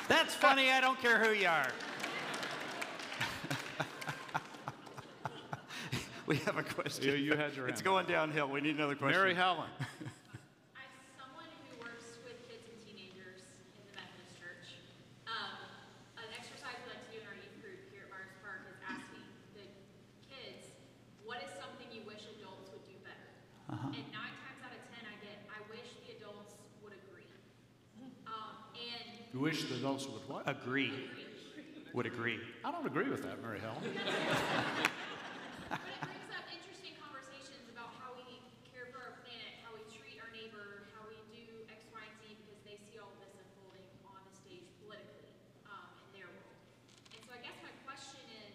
That's 0.08 0.34
funny. 0.34 0.70
I 0.70 0.80
don't 0.80 1.00
care 1.00 1.24
who 1.24 1.32
you 1.32 1.46
are. 1.46 1.70
We 6.30 6.36
have 6.46 6.56
a 6.56 6.62
question. 6.62 7.02
You- 7.10 7.18
you 7.18 7.34
had 7.34 7.56
your 7.58 7.66
It's 7.66 7.80
hand 7.82 7.90
going 7.90 8.06
downhill. 8.06 8.46
We 8.46 8.60
need 8.60 8.76
another 8.78 8.94
question. 8.94 9.18
Mary 9.18 9.34
Helen. 9.34 9.66
As 10.78 10.86
someone 11.18 11.50
who 11.66 11.74
works 11.82 12.22
with 12.22 12.38
kids 12.46 12.62
and 12.70 12.78
teenagers 12.86 13.42
in 13.74 13.82
the 13.90 13.98
Methodist 13.98 14.38
Church, 14.38 14.78
um, 15.26 15.58
an 16.22 16.30
exercise 16.30 16.78
we 16.86 16.94
like 16.94 17.02
to 17.02 17.10
do 17.10 17.18
in 17.18 17.26
our 17.26 17.34
youth 17.34 17.58
group 17.58 17.82
here 17.90 18.06
at 18.06 18.14
Myers 18.14 18.30
Park 18.46 18.62
is 18.70 18.78
asking 18.86 19.26
the 19.58 19.66
kids, 20.30 20.70
what 21.26 21.42
is 21.42 21.50
something 21.58 21.90
you 21.90 22.06
wish 22.06 22.22
adults 22.38 22.70
would 22.70 22.86
do 22.86 22.94
better? 23.02 23.26
And 23.90 24.06
nine 24.14 24.30
times 24.38 24.62
out 24.62 24.70
of 24.70 24.82
ten, 24.86 25.02
I 25.10 25.18
get, 25.18 25.34
I 25.50 25.58
wish 25.66 25.98
the 26.06 26.14
adults 26.14 26.54
would 26.86 26.94
agree. 26.94 27.26
Um, 28.30 28.54
and 28.78 29.02
You 29.34 29.42
wish 29.42 29.66
the 29.66 29.82
adults 29.82 30.06
would 30.06 30.22
what? 30.30 30.46
Agree. 30.46 30.94
Would 31.90 32.06
agree. 32.06 32.38
I 32.62 32.70
don't 32.70 32.86
agree 32.86 33.10
with 33.10 33.26
that, 33.26 33.42
Mary 33.42 33.58
Helen. 33.58 33.82
But 35.70 35.78
it 35.86 36.02
brings 36.02 36.30
up 36.34 36.42
interesting 36.50 36.98
conversations 36.98 37.62
about 37.70 37.94
how 38.02 38.10
we 38.18 38.42
care 38.74 38.90
for 38.90 38.98
our 39.06 39.14
planet, 39.22 39.54
how 39.62 39.70
we 39.70 39.86
treat 39.86 40.18
our 40.18 40.26
neighbor, 40.34 40.90
how 40.98 41.06
we 41.06 41.14
do 41.30 41.46
X, 41.70 41.86
Y, 41.94 42.02
and 42.02 42.14
Z, 42.18 42.34
because 42.42 42.58
they 42.66 42.74
see 42.90 42.98
all 42.98 43.14
this 43.22 43.30
unfolding 43.38 43.86
on 44.02 44.18
the 44.26 44.34
stage 44.34 44.66
politically 44.82 45.30
um, 45.70 45.86
in 46.10 46.18
their 46.18 46.26
world. 46.26 46.58
And 47.14 47.22
so 47.22 47.30
I 47.30 47.38
guess 47.38 47.54
my 47.62 47.70
question 47.86 48.18
is, 48.42 48.50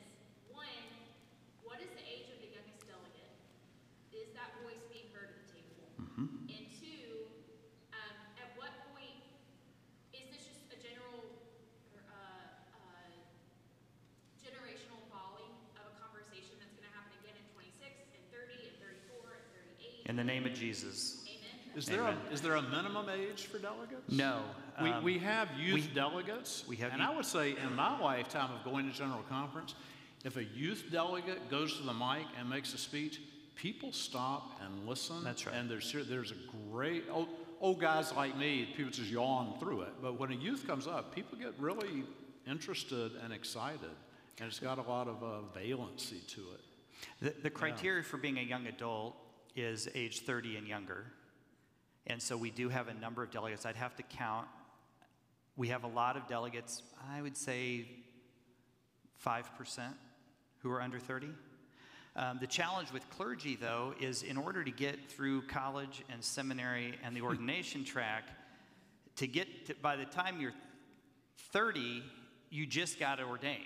one, 0.51 0.83
what 1.63 1.79
is 1.79 1.87
the 1.95 2.03
age 2.03 2.27
of 2.35 2.43
the 2.43 2.51
youngest 2.51 2.83
delegate? 2.83 3.31
Is 4.11 4.27
that 4.35 4.51
voice 4.59 4.83
being 4.91 5.07
heard 5.15 5.31
at 5.31 5.39
the 5.39 5.47
table? 5.55 5.87
And 6.51 6.63
two, 6.75 7.31
um, 7.95 8.15
at 8.43 8.51
what 8.59 8.75
point 8.91 9.23
is 10.11 10.27
this 10.35 10.51
just 10.51 10.67
a 10.67 10.79
general 10.83 11.23
or, 11.95 12.03
uh, 12.11 12.75
uh, 12.75 13.07
generational 14.43 14.99
falling 15.07 15.51
of 15.79 15.83
a 15.87 15.95
conversation 15.99 16.55
that's 16.59 16.75
going 16.75 16.85
to 16.87 16.93
happen 16.95 17.11
again 17.23 17.35
in 17.39 17.45
26 17.55 17.81
and 18.13 18.23
30 18.31 18.71
and 18.71 18.75
34 18.77 19.39
and 19.39 19.45
38. 19.79 20.05
In 20.11 20.15
the 20.15 20.23
name 20.23 20.37
of 20.37 20.43
Jesus. 20.55 21.23
Amen. 21.25 21.77
Is 21.77 21.85
there, 21.85 22.01
a, 22.03 22.17
is 22.31 22.41
there 22.41 22.55
a 22.55 22.61
minimum 22.61 23.07
age 23.09 23.47
for 23.47 23.59
delegates? 23.59 24.11
No. 24.11 24.41
We, 24.81 24.89
um, 24.89 25.03
we 25.03 25.17
have 25.19 25.49
youth 25.59 25.73
we- 25.87 25.93
delegates. 25.93 26.63
we 26.67 26.75
have 26.77 26.91
And 26.91 27.01
youth- 27.01 27.09
I 27.11 27.15
would 27.15 27.25
say 27.25 27.51
in 27.57 27.75
my 27.75 27.99
lifetime 27.99 28.49
of 28.51 28.63
going 28.63 28.89
to 28.89 28.97
General 28.97 29.23
Conference, 29.29 29.75
if 30.23 30.37
a 30.37 30.43
youth 30.43 30.85
delegate 30.91 31.49
goes 31.49 31.77
to 31.77 31.83
the 31.83 31.93
mic 31.93 32.25
and 32.39 32.49
makes 32.49 32.73
a 32.73 32.77
speech, 32.77 33.21
people 33.55 33.91
stop 33.91 34.59
and 34.63 34.87
listen. 34.87 35.23
That's 35.23 35.45
right. 35.45 35.55
And 35.55 35.69
there's, 35.69 35.93
there's 36.09 36.31
a 36.31 36.69
great, 36.71 37.03
old, 37.11 37.27
old 37.61 37.79
guys 37.79 38.13
like 38.13 38.37
me, 38.37 38.67
people 38.75 38.91
just 38.91 39.09
yawn 39.09 39.53
through 39.59 39.81
it. 39.81 39.93
But 40.01 40.19
when 40.19 40.31
a 40.31 40.35
youth 40.35 40.65
comes 40.65 40.87
up, 40.87 41.13
people 41.13 41.37
get 41.37 41.53
really 41.59 42.03
interested 42.47 43.11
and 43.23 43.31
excited. 43.31 43.89
And 44.39 44.47
it's 44.47 44.59
got 44.59 44.77
a 44.77 44.81
lot 44.81 45.07
of 45.07 45.23
uh, 45.23 45.57
valency 45.57 46.25
to 46.27 46.41
it. 46.41 46.61
The, 47.21 47.41
the 47.43 47.49
criteria 47.49 48.03
for 48.03 48.17
being 48.17 48.37
a 48.37 48.41
young 48.41 48.67
adult 48.67 49.15
is 49.55 49.87
age 49.95 50.21
30 50.21 50.57
and 50.57 50.67
younger. 50.67 51.05
And 52.07 52.21
so 52.21 52.37
we 52.37 52.51
do 52.51 52.69
have 52.69 52.87
a 52.87 52.93
number 52.93 53.23
of 53.23 53.31
delegates. 53.31 53.65
I'd 53.65 53.75
have 53.75 53.95
to 53.95 54.03
count. 54.03 54.47
We 55.57 55.69
have 55.69 55.83
a 55.83 55.87
lot 55.87 56.17
of 56.17 56.27
delegates, 56.27 56.83
I 57.11 57.21
would 57.21 57.37
say 57.37 57.87
5% 59.25 59.43
who 60.59 60.71
are 60.71 60.81
under 60.81 60.99
30. 60.99 61.29
Um, 62.17 62.37
the 62.39 62.47
challenge 62.47 62.91
with 62.91 63.09
clergy, 63.09 63.55
though, 63.55 63.93
is 63.99 64.23
in 64.23 64.37
order 64.37 64.63
to 64.63 64.71
get 64.71 65.09
through 65.09 65.41
college 65.43 66.03
and 66.09 66.23
seminary 66.23 66.95
and 67.03 67.15
the 67.15 67.21
ordination 67.29 67.83
track, 67.83 68.23
to 69.17 69.27
get 69.27 69.67
to, 69.67 69.75
by 69.81 69.95
the 69.95 70.05
time 70.05 70.39
you're 70.39 70.53
30, 71.51 72.03
you 72.49 72.65
just 72.65 72.99
got 72.99 73.19
ordained, 73.19 73.59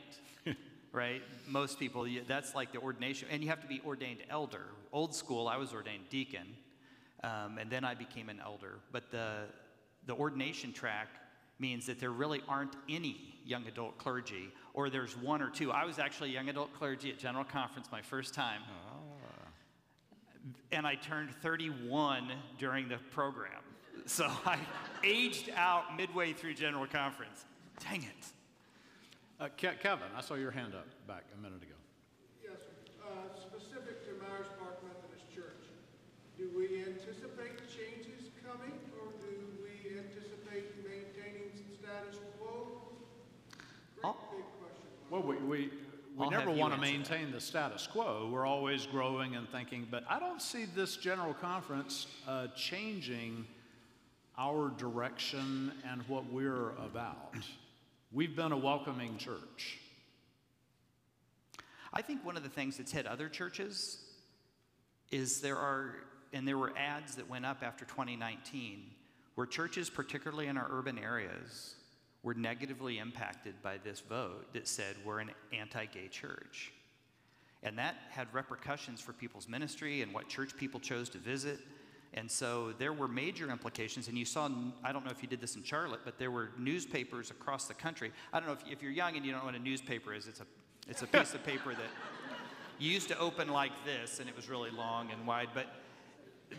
right? 0.91 1.21
Most 1.47 1.79
people, 1.79 2.07
that's 2.27 2.55
like 2.55 2.71
the 2.71 2.79
ordination, 2.79 3.27
and 3.31 3.43
you 3.43 3.49
have 3.49 3.61
to 3.61 3.67
be 3.67 3.81
ordained 3.85 4.19
elder. 4.29 4.65
Old 4.91 5.13
school, 5.13 5.47
I 5.47 5.57
was 5.57 5.73
ordained 5.73 6.09
deacon, 6.09 6.47
um, 7.23 7.57
and 7.59 7.69
then 7.69 7.83
I 7.83 7.95
became 7.95 8.29
an 8.29 8.39
elder. 8.43 8.79
But 8.91 9.11
the, 9.11 9.43
the 10.05 10.13
ordination 10.13 10.73
track 10.73 11.07
means 11.59 11.85
that 11.87 11.99
there 11.99 12.11
really 12.11 12.41
aren't 12.47 12.75
any 12.87 13.35
young 13.45 13.67
adult 13.67 13.97
clergy, 13.97 14.49
or 14.73 14.89
there's 14.89 15.17
one 15.17 15.41
or 15.41 15.49
two. 15.49 15.71
I 15.71 15.85
was 15.85 15.99
actually 15.99 16.31
young 16.31 16.49
adult 16.49 16.73
clergy 16.73 17.09
at 17.11 17.19
General 17.19 17.43
Conference 17.43 17.89
my 17.91 18.01
first 18.01 18.33
time 18.33 18.61
and 20.71 20.85
I 20.85 20.95
turned 20.95 21.31
31 21.41 22.31
during 22.57 22.87
the 22.87 22.97
program. 23.11 23.51
So 24.05 24.31
I 24.45 24.59
aged 25.03 25.51
out 25.55 25.95
midway 25.97 26.33
through 26.33 26.55
General 26.55 26.87
Conference. 26.87 27.45
Dang 27.79 28.03
it. 28.03 28.38
Uh, 29.39 29.47
Ke- 29.55 29.79
Kevin, 29.81 30.07
I 30.17 30.21
saw 30.21 30.33
your 30.35 30.51
hand 30.51 30.73
up 30.75 30.85
back 31.07 31.23
a 31.37 31.41
minute 31.41 31.61
ago. 31.63 31.75
Yes, 32.43 32.59
sir. 32.59 33.07
Uh, 33.07 33.33
specific 33.39 34.03
to 34.05 34.11
Myers 34.21 34.47
Park 34.59 34.83
Methodist 34.83 35.31
Church, 35.33 35.63
do 36.37 36.49
we 36.55 36.83
anticipate 36.83 37.55
changes 37.71 38.29
coming, 38.45 38.73
or 38.99 39.07
do 39.21 39.31
we 39.63 39.97
anticipate 39.97 40.75
maintaining 40.83 41.51
the 41.55 41.75
status 41.77 42.19
quo? 42.37 42.67
Great 43.95 44.03
I'll- 44.05 44.17
big 44.35 44.43
question. 44.59 44.87
Well, 45.09 45.23
we, 45.23 45.35
we, 45.37 45.69
we 46.17 46.23
I'll 46.25 46.29
never 46.31 46.47
have 46.49 46.55
you 46.55 46.59
want 46.61 46.73
to 46.73 46.79
answer 46.81 46.91
that. 46.91 47.09
maintain 47.15 47.31
the 47.31 47.39
status 47.39 47.87
quo. 47.87 48.29
We're 48.31 48.45
always 48.45 48.85
growing 48.87 49.37
and 49.37 49.47
thinking, 49.49 49.87
but 49.89 50.03
I 50.09 50.19
don't 50.19 50.41
see 50.41 50.65
this 50.65 50.97
general 50.97 51.33
conference 51.33 52.07
uh, 52.27 52.47
changing 52.57 53.45
our 54.37 54.69
direction 54.77 55.71
and 55.89 56.01
what 56.09 56.25
we're 56.31 56.71
about. 56.71 57.35
We've 58.11 58.35
been 58.35 58.51
a 58.51 58.57
welcoming 58.57 59.17
church. 59.17 59.77
I 61.93 62.01
think 62.01 62.25
one 62.25 62.37
of 62.37 62.43
the 62.43 62.49
things 62.49 62.77
that's 62.77 62.91
hit 62.91 63.05
other 63.05 63.29
churches 63.29 63.99
is 65.11 65.41
there 65.41 65.57
are, 65.57 65.95
and 66.33 66.47
there 66.47 66.57
were 66.57 66.73
ads 66.75 67.15
that 67.15 67.29
went 67.29 67.45
up 67.45 67.59
after 67.61 67.85
2019, 67.85 68.83
where 69.35 69.45
churches, 69.45 69.91
particularly 69.91 70.47
in 70.47 70.57
our 70.57 70.67
urban 70.71 70.97
areas, 70.97 71.75
were 72.23 72.33
negatively 72.33 72.97
impacted 72.97 73.53
by 73.61 73.77
this 73.77 73.99
vote 73.99 74.53
that 74.53 74.67
said 74.67 74.95
we're 75.05 75.19
an 75.19 75.29
anti 75.53 75.85
gay 75.85 76.07
church. 76.07 76.73
And 77.61 77.77
that 77.77 77.95
had 78.09 78.33
repercussions 78.33 79.01
for 79.01 79.13
people's 79.13 79.47
ministry 79.47 80.01
and 80.01 80.13
what 80.13 80.29
church 80.29 80.57
people 80.57 80.79
chose 80.79 81.09
to 81.09 81.19
visit. 81.19 81.59
And 82.13 82.29
so 82.29 82.73
there 82.79 82.91
were 82.91 83.07
major 83.07 83.51
implications. 83.51 84.07
And 84.07 84.17
you 84.17 84.25
saw, 84.25 84.49
I 84.83 84.91
don't 84.91 85.05
know 85.05 85.11
if 85.11 85.21
you 85.21 85.29
did 85.29 85.41
this 85.41 85.55
in 85.55 85.63
Charlotte, 85.63 86.01
but 86.03 86.17
there 86.17 86.31
were 86.31 86.49
newspapers 86.57 87.29
across 87.29 87.67
the 87.67 87.75
country. 87.75 88.11
I 88.33 88.39
don't 88.39 88.47
know 88.47 88.53
if, 88.53 88.63
if 88.71 88.81
you're 88.81 88.91
young 88.91 89.15
and 89.15 89.25
you 89.25 89.31
don't 89.31 89.41
know 89.41 89.45
what 89.45 89.55
a 89.55 89.59
newspaper 89.59 90.13
is, 90.13 90.27
it's 90.27 90.41
a, 90.41 90.45
it's 90.87 91.03
a 91.03 91.07
piece 91.07 91.33
of 91.35 91.43
paper 91.45 91.73
that 91.73 91.89
you 92.79 92.91
used 92.91 93.09
to 93.09 93.19
open 93.19 93.49
like 93.49 93.71
this, 93.85 94.19
and 94.19 94.27
it 94.27 94.35
was 94.35 94.49
really 94.49 94.71
long 94.71 95.11
and 95.11 95.27
wide. 95.27 95.49
But 95.53 95.67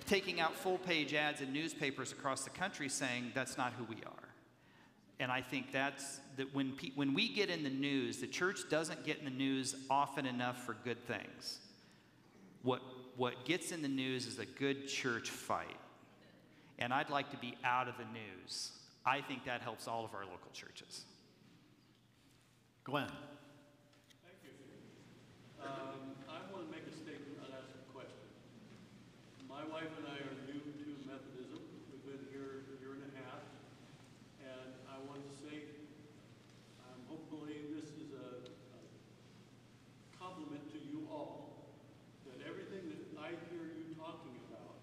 taking 0.06 0.40
out 0.40 0.54
full 0.54 0.78
page 0.78 1.14
ads 1.14 1.40
in 1.40 1.52
newspapers 1.52 2.12
across 2.12 2.44
the 2.44 2.50
country 2.50 2.88
saying 2.88 3.32
that's 3.34 3.58
not 3.58 3.72
who 3.72 3.84
we 3.84 3.96
are. 4.06 4.28
And 5.18 5.30
I 5.30 5.42
think 5.42 5.72
that's 5.72 6.20
that 6.36 6.54
when, 6.54 6.72
pe- 6.72 6.92
when 6.94 7.12
we 7.12 7.28
get 7.28 7.50
in 7.50 7.62
the 7.62 7.70
news, 7.70 8.18
the 8.18 8.26
church 8.26 8.60
doesn't 8.70 9.04
get 9.04 9.18
in 9.18 9.24
the 9.24 9.30
news 9.30 9.74
often 9.90 10.24
enough 10.24 10.64
for 10.64 10.74
good 10.84 11.06
things. 11.06 11.58
What, 12.62 12.80
what 13.16 13.44
gets 13.44 13.72
in 13.72 13.82
the 13.82 13.88
news 13.88 14.26
is 14.26 14.38
a 14.38 14.46
good 14.46 14.86
church 14.88 15.30
fight. 15.30 15.76
and 16.78 16.92
I'd 16.94 17.10
like 17.10 17.30
to 17.30 17.36
be 17.36 17.54
out 17.64 17.88
of 17.88 17.96
the 17.98 18.06
news. 18.06 18.72
I 19.04 19.20
think 19.20 19.44
that 19.44 19.60
helps 19.60 19.86
all 19.86 20.04
of 20.04 20.14
our 20.14 20.24
local 20.24 20.50
churches. 20.52 21.04
Glenn? 22.84 23.08
Thank 24.24 24.40
you. 24.44 24.52
Um, 25.60 26.16
I 26.28 26.40
want 26.52 26.64
to 26.64 26.70
make 26.72 26.88
a 26.88 26.94
statement, 26.96 27.36
I'll 27.44 27.52
ask 27.60 27.68
a 27.68 27.84
question. 27.92 28.24
My 29.48 29.60
wife 29.68 29.92
and 30.00 30.08
I 30.08 30.16
are 30.24 30.36
new 30.48 30.60
to 30.64 30.86
Methodism. 31.04 31.60
We've 31.92 32.04
been 32.08 32.24
here 32.32 32.64
a 32.64 32.74
year 32.80 32.96
and 32.96 33.04
a 33.04 33.12
half. 33.20 33.44
And 34.40 34.72
I 34.88 34.96
want 35.04 35.20
to 35.20 35.32
say, 35.36 35.68
um, 36.88 36.96
hopefully 37.12 37.68
this 37.76 37.92
is 37.92 38.16
a 38.16 38.48
a 38.48 38.80
compliment 40.16 40.64
to 40.72 40.80
you 40.80 41.04
all, 41.12 41.68
that 42.24 42.40
everything 42.48 42.88
that 42.88 43.00
I 43.20 43.36
hear 43.52 43.68
you 43.76 43.92
talking 44.00 44.36
about 44.48 44.80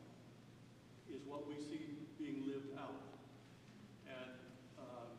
is 1.09 1.21
what 1.25 1.47
we 1.49 1.57
see 1.57 1.97
being 2.21 2.45
lived 2.49 2.73
out. 2.77 2.97
And 4.09 4.33
um, 4.81 5.09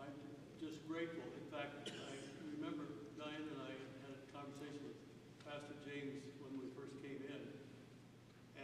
I'm 0.00 0.16
just 0.60 0.80
grateful. 0.88 1.22
In 1.36 1.46
fact, 1.52 1.92
I 1.92 2.16
remember 2.56 2.88
Diane 3.20 3.44
and 3.44 3.60
I 3.60 3.72
had 4.04 4.12
a 4.16 4.24
conversation 4.32 4.80
with 4.88 4.96
Pastor 5.44 5.76
James 5.84 6.24
when 6.40 6.56
we 6.56 6.66
first 6.72 6.96
came 7.04 7.20
in. 7.20 7.42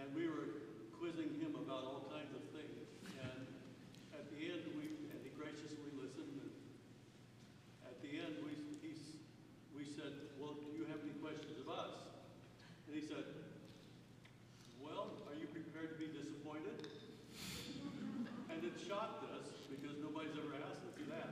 And 0.00 0.08
we 0.16 0.24
were 0.26 0.64
quizzing 0.96 1.36
him 1.36 1.52
about 1.60 1.84
all 1.84 2.08
kinds 2.08 2.32
of 2.32 2.40
things. 2.56 2.88
And 3.20 3.44
at 4.16 4.24
the 4.32 4.40
end, 4.48 4.64
we, 4.80 4.88
and 5.12 5.20
he 5.20 5.30
graciously 5.36 5.92
listened. 6.00 6.40
And 6.40 6.52
at 7.84 8.00
the 8.00 8.16
end, 8.16 8.40
we, 8.40 8.56
he's, 8.80 9.20
we 9.76 9.84
said, 9.84 10.16
well, 10.40 10.56
do 10.56 10.72
you 10.72 10.88
have 10.88 11.04
any 11.04 11.14
questions 11.20 11.60
of 11.60 11.68
us? 11.68 11.92
And 12.88 12.96
he 12.96 13.04
said, 13.04 13.28
well, 14.80 15.12
are 15.28 15.36
you 15.36 15.46
prepared 15.52 15.92
to 15.94 15.98
be 16.00 16.08
disappointed? 16.08 16.80
And 18.50 18.64
it 18.64 18.74
shocked 18.80 19.22
us 19.36 19.46
because 19.70 20.00
nobody's 20.02 20.34
ever 20.40 20.56
asked 20.64 20.82
us 20.88 20.96
that. 21.12 21.30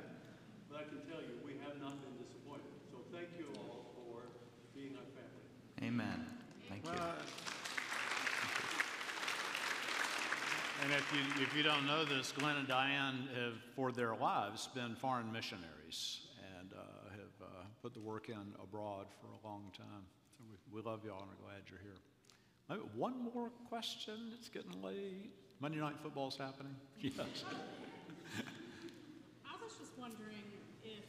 But 0.70 0.80
I 0.80 0.84
can 0.86 1.00
tell 1.08 1.18
you, 1.24 1.40
we 1.42 1.56
have 1.64 1.80
not 1.80 1.96
been 2.04 2.14
disappointed. 2.20 2.68
So 2.92 3.00
thank 3.10 3.32
you 3.40 3.48
all 3.58 3.90
for 3.96 4.28
being 4.76 4.94
our 4.94 5.08
family. 5.16 5.48
Amen. 5.82 6.24
Thank 6.68 6.84
you. 6.84 6.92
Well, 6.92 7.16
And 10.80 10.92
if 10.92 10.96
you, 11.14 11.42
if 11.42 11.56
you 11.56 11.62
don't 11.62 11.86
know 11.86 12.04
this, 12.04 12.32
Glenn 12.32 12.56
and 12.56 12.68
Diane 12.68 13.28
have, 13.34 13.54
for 13.74 13.92
their 13.92 14.14
lives, 14.16 14.68
been 14.74 14.94
foreign 14.96 15.32
missionaries 15.32 16.20
and 16.58 16.72
uh, 16.72 17.10
have 17.10 17.46
uh, 17.48 17.64
put 17.82 17.94
the 17.94 18.00
work 18.00 18.28
in 18.28 18.54
abroad 18.62 19.06
for 19.20 19.28
a 19.28 19.48
long 19.48 19.70
time. 19.76 20.04
So 20.36 20.44
we, 20.50 20.80
we 20.80 20.82
love 20.88 21.00
y'all 21.04 21.22
and 21.22 21.30
are 21.30 21.42
glad 21.42 21.62
you're 21.70 21.80
here. 21.82 21.98
Maybe 22.68 22.82
one 22.94 23.32
more 23.34 23.50
question. 23.68 24.32
It's 24.38 24.48
getting 24.48 24.82
late. 24.82 25.30
Monday 25.60 25.78
Night 25.78 25.96
Football's 26.02 26.36
happening? 26.36 26.74
Yes. 27.00 27.44
I 29.46 29.56
was 29.64 29.72
just 29.78 29.96
wondering 29.96 30.44
if 30.84 31.06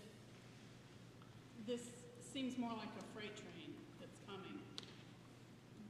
this 1.67 1.81
seems 2.31 2.57
more 2.57 2.71
like 2.71 2.93
a 2.95 3.05
freight 3.13 3.35
train 3.35 3.75
that's 3.99 4.17
coming 4.23 4.57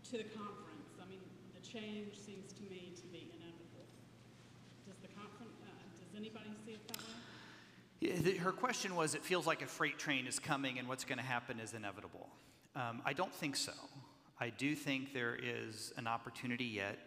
to 0.10 0.16
the 0.18 0.28
conference. 0.34 0.98
I 0.98 1.06
mean, 1.06 1.22
the 1.54 1.62
change 1.62 2.18
seems 2.18 2.52
to 2.58 2.64
me 2.66 2.96
to 2.98 3.06
be 3.14 3.30
inevitable. 3.30 3.86
Does 4.90 4.98
the 5.06 5.12
conference, 5.14 5.54
uh, 5.62 5.70
does 6.02 6.09
anybody 6.20 6.50
see 6.66 6.74
it 6.74 6.88
that 6.88 6.98
way? 6.98 8.38
Her 8.38 8.52
question 8.52 8.96
was 8.96 9.16
it 9.16 9.24
feels 9.24 9.48
like 9.48 9.62
a 9.62 9.66
freight 9.66 9.98
train 9.98 10.28
is 10.28 10.40
coming 10.40 10.80
and 10.80 10.88
what's 10.88 11.04
going 11.04 11.18
to 11.18 11.24
happen 11.24 11.60
is 11.60 11.74
inevitable. 11.74 12.30
Um, 12.76 13.02
I 13.06 13.14
don't 13.14 13.34
think 13.34 13.56
so. 13.56 13.74
I 14.40 14.50
do 14.50 14.76
think 14.76 15.14
there 15.14 15.38
is 15.42 15.92
an 15.98 16.08
opportunity 16.08 16.66
yet. 16.66 16.98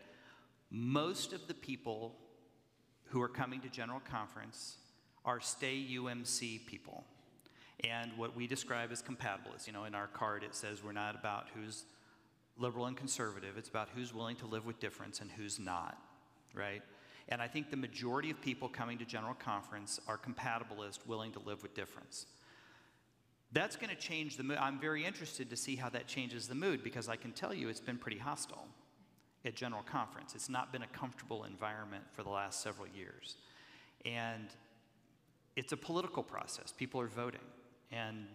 Most 0.70 1.32
of 1.32 1.46
the 1.46 1.54
people 1.54 2.14
who 3.06 3.20
are 3.22 3.28
coming 3.28 3.60
to 3.60 3.68
General 3.68 4.00
Conference 4.00 4.76
are 5.24 5.40
stay 5.40 5.86
UMC 5.94 6.66
people. 6.66 7.04
And 7.84 8.12
what 8.16 8.36
we 8.36 8.46
describe 8.46 8.92
as 8.92 9.02
compatibilists, 9.02 9.66
you 9.66 9.72
know, 9.72 9.84
in 9.84 9.94
our 9.94 10.06
card 10.08 10.42
it 10.42 10.54
says 10.54 10.82
we're 10.84 10.92
not 10.92 11.14
about 11.14 11.46
who's 11.54 11.84
liberal 12.58 12.86
and 12.86 12.96
conservative, 12.96 13.56
it's 13.56 13.68
about 13.68 13.88
who's 13.94 14.12
willing 14.14 14.36
to 14.36 14.46
live 14.46 14.66
with 14.66 14.78
difference 14.78 15.20
and 15.20 15.30
who's 15.30 15.58
not, 15.58 15.98
right? 16.54 16.82
And 17.28 17.40
I 17.40 17.48
think 17.48 17.70
the 17.70 17.76
majority 17.76 18.30
of 18.30 18.40
people 18.40 18.68
coming 18.68 18.98
to 18.98 19.04
General 19.04 19.34
Conference 19.34 20.00
are 20.06 20.18
compatibilist, 20.18 21.06
willing 21.06 21.32
to 21.32 21.38
live 21.40 21.62
with 21.62 21.74
difference. 21.74 22.26
That's 23.52 23.76
going 23.76 23.90
to 23.90 23.96
change 23.96 24.36
the 24.36 24.42
mood. 24.42 24.58
I'm 24.58 24.80
very 24.80 25.04
interested 25.04 25.50
to 25.50 25.56
see 25.56 25.76
how 25.76 25.90
that 25.90 26.06
changes 26.06 26.48
the 26.48 26.54
mood 26.54 26.82
because 26.82 27.08
I 27.08 27.16
can 27.16 27.32
tell 27.32 27.52
you 27.52 27.68
it's 27.68 27.80
been 27.80 27.98
pretty 27.98 28.18
hostile 28.18 28.66
at 29.44 29.54
General 29.54 29.82
Conference. 29.82 30.34
It's 30.34 30.48
not 30.48 30.72
been 30.72 30.82
a 30.82 30.86
comfortable 30.88 31.44
environment 31.44 32.04
for 32.12 32.22
the 32.22 32.30
last 32.30 32.62
several 32.62 32.88
years. 32.88 33.36
And 34.04 34.48
it's 35.54 35.72
a 35.72 35.76
political 35.76 36.22
process. 36.22 36.72
People 36.72 37.00
are 37.00 37.08
voting. 37.08 37.40
And, 37.90 38.26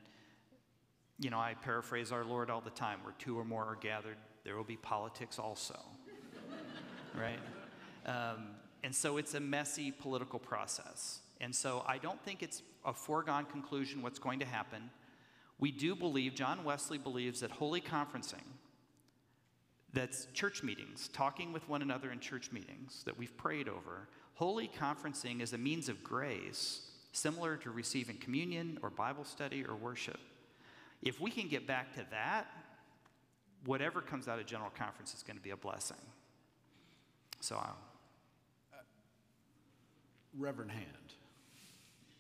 you 1.20 1.32
know, 1.32 1.40
I 1.40 1.56
paraphrase 1.56 2.12
our 2.12 2.24
Lord 2.24 2.52
all 2.52 2.62
the 2.62 2.70
time 2.70 3.00
where 3.04 3.14
two 3.18 3.40
or 3.40 3.44
more 3.44 3.64
are 3.64 3.78
gathered, 3.82 4.18
there 4.44 4.56
will 4.56 4.64
be 4.64 4.78
politics 4.78 5.40
also. 5.40 5.80
right? 7.20 7.40
Um, 8.06 8.50
and 8.84 8.96
so 8.96 9.18
it's 9.18 9.34
a 9.34 9.40
messy 9.40 9.92
political 9.92 10.40
process. 10.40 11.20
And 11.42 11.56
so 11.56 11.84
I 11.88 11.98
don't 11.98 12.22
think 12.24 12.42
it's 12.42 12.62
a 12.86 12.94
foregone 12.94 13.46
conclusion 13.46 14.02
what's 14.02 14.20
going 14.20 14.40
to 14.40 14.46
happen. 14.46 14.90
We 15.60 15.72
do 15.72 15.96
believe, 15.96 16.36
John 16.36 16.64
Wesley 16.64 16.98
believes, 16.98 17.42
that 17.42 17.52
holy 17.52 17.82
conferencing, 17.82 18.46
that's 19.94 20.28
church 20.34 20.64
meetings, 20.64 21.08
talking 21.08 21.54
with 21.54 21.68
one 21.68 21.82
another 21.82 22.12
in 22.12 22.20
church 22.20 22.52
meetings 22.52 23.04
that 23.06 23.18
we've 23.18 23.36
prayed 23.38 23.68
over, 23.68 24.08
holy 24.36 24.68
conferencing 24.68 25.42
is 25.42 25.54
a 25.54 25.58
means 25.58 25.90
of 25.90 26.04
grace 26.04 26.82
similar 27.12 27.58
to 27.58 27.72
receiving 27.72 28.18
communion 28.18 28.78
or 28.84 28.90
Bible 28.90 29.24
study 29.24 29.66
or 29.66 29.76
worship. 29.76 30.20
If 31.02 31.20
we 31.20 31.32
can 31.32 31.48
get 31.48 31.66
back 31.66 31.94
to 31.96 32.06
that, 32.12 32.48
whatever 33.66 34.02
comes 34.02 34.28
out 34.28 34.40
of 34.40 34.46
General 34.46 34.72
Conference 34.78 35.14
is 35.14 35.24
going 35.24 35.38
to 35.38 35.44
be 35.44 35.50
a 35.52 35.58
blessing. 35.58 35.98
So, 37.40 37.56
uh, 37.56 37.70
Reverend 40.38 40.70
Hand. 40.70 41.18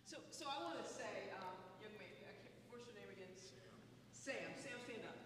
So, 0.09 0.17
so 0.33 0.49
I 0.49 0.57
want 0.65 0.81
to 0.81 0.87
say, 0.89 1.29
um, 1.37 1.53
young 1.77 1.93
man, 2.01 2.09
what's 2.73 2.89
your 2.89 2.97
name 2.97 3.13
again? 3.13 3.29
Sam. 3.37 4.49
Sam, 4.57 4.73
stand 4.81 5.05
up. 5.05 5.17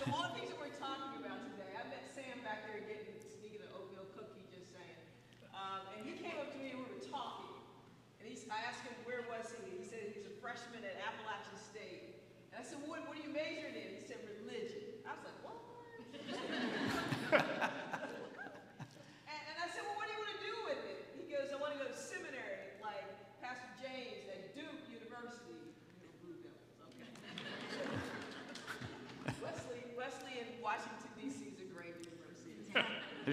So 0.00 0.08
all 0.08 0.32
the 0.32 0.40
things 0.40 0.48
that 0.48 0.56
we're 0.56 0.72
talking 0.80 1.20
about 1.20 1.44
today, 1.52 1.76
I 1.76 1.84
met 1.92 2.08
Sam 2.08 2.40
back 2.40 2.64
there 2.64 2.80
getting, 2.88 3.20
sneaking 3.20 3.60
an 3.60 3.68
oatmeal 3.76 4.08
cookie, 4.16 4.48
just 4.48 4.72
saying. 4.72 4.98
Um, 5.52 5.84
and 5.92 6.08
he 6.08 6.16
came 6.16 6.40
up 6.40 6.48
to 6.56 6.58
me 6.58 6.72
and 6.72 6.80
we 6.80 6.88
were 6.88 7.04
talking. 7.04 7.52
And 8.16 8.24
he's, 8.24 8.48
I 8.48 8.64
asked 8.64 8.80
him, 8.80 8.96
where 9.04 9.28
was 9.28 9.52
he? 9.52 9.76
He 9.76 9.84
said 9.84 10.16
he's 10.16 10.24
a 10.24 10.34
freshman 10.40 10.88
at 10.88 10.96
Appalachian 11.04 11.58
State. 11.60 12.16
And 12.48 12.60
I 12.60 12.64
said, 12.64 12.80
what, 12.88 13.04
what 13.04 13.20
are 13.20 13.24
you 13.24 13.28
majoring 13.28 13.76
in? 13.76 14.00
He 14.00 14.02
said, 14.08 14.24
religion. 14.40 15.04
I 15.04 15.12
was 15.20 15.24
like, 15.28 15.36
what? 15.44 15.60
And, 19.32 19.40
and 19.48 19.56
I 19.56 19.68
said, 19.72 19.88
well, 19.88 19.96
what 19.96 20.04
do 20.04 20.12
you 20.12 20.20
want 20.20 20.32
to 20.36 20.42
do 20.44 20.54
with 20.68 20.82
it? 20.84 21.00
He 21.16 21.24
goes, 21.32 21.48
I 21.48 21.56
want 21.56 21.72
to 21.72 21.80
go 21.80 21.88
to 21.88 21.96
seminary, 21.96 22.76
like 22.84 23.08
Pastor 23.40 23.72
James 23.80 24.28
at 24.28 24.52
Duke 24.52 24.84
University. 24.92 25.72
You 25.96 26.04
know, 26.04 26.12
Blue 26.20 26.36
Devils, 26.44 26.76
okay. 26.92 27.08
Wesley, 29.40 29.80
Wesley 29.96 30.44
in 30.44 30.60
Washington, 30.60 31.08
D.C. 31.16 31.56
is 31.56 31.58
a 31.64 31.68
great 31.72 31.96
university. 32.04 32.60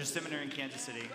There's 0.00 0.16
a 0.16 0.18
seminary 0.18 0.44
in 0.44 0.50
Kansas 0.50 0.80
City, 0.80 1.06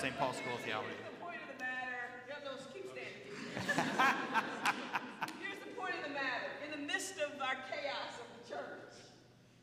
St. 0.00 0.18
Paul 0.18 0.32
School 0.32 0.54
of 0.54 0.60
Theology. 0.60 0.88
Here's 0.88 1.04
the 1.04 1.10
point 1.20 1.36
of 1.44 1.52
the 1.52 1.60
matter. 1.60 2.24
Yeah, 2.24 2.40
no, 2.48 2.56
keep 2.72 2.88
standing. 2.88 3.28
Here's 5.36 5.60
the 5.60 5.76
point 5.76 6.00
of 6.00 6.08
the 6.08 6.16
matter. 6.16 6.48
In 6.64 6.72
the 6.72 6.80
midst 6.80 7.20
of 7.20 7.36
our 7.42 7.60
chaos 7.68 8.16
of 8.16 8.24
the 8.32 8.40
church, 8.48 8.96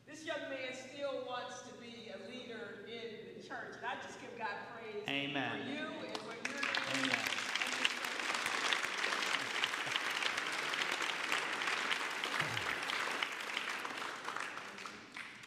this 0.06 0.22
young 0.24 0.46
man 0.46 0.70
still 0.70 1.26
wants 1.26 1.66
to 1.66 1.74
be 1.82 2.14
a 2.14 2.18
leader 2.30 2.86
in 2.86 3.34
the 3.34 3.42
church. 3.42 3.74
And 3.74 3.90
I 3.90 3.98
just 4.06 4.22
give 4.22 4.30
God 4.38 4.54
praise 4.70 5.02
Amen. 5.08 5.50
for 5.50 5.58
you 5.66 5.90
and 6.06 6.14
what 6.22 6.38
you're 6.46 6.54
doing. 6.54 7.10
Amen. 7.10 7.26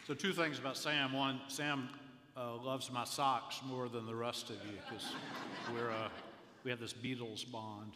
So, 0.06 0.12
two 0.12 0.34
things 0.34 0.58
about 0.58 0.76
Sam. 0.76 1.14
One, 1.14 1.40
Sam 1.48 1.88
uh, 2.36 2.56
loves 2.56 2.90
my 2.90 3.04
socks 3.04 3.60
more 3.66 3.88
than 3.88 4.06
the 4.06 4.14
rest 4.14 4.50
of 4.50 4.56
you 4.66 4.78
because 4.88 5.12
we're 5.72 5.90
uh, 5.90 6.08
we 6.64 6.70
have 6.70 6.80
this 6.80 6.92
Beatles 6.92 7.50
bond. 7.50 7.92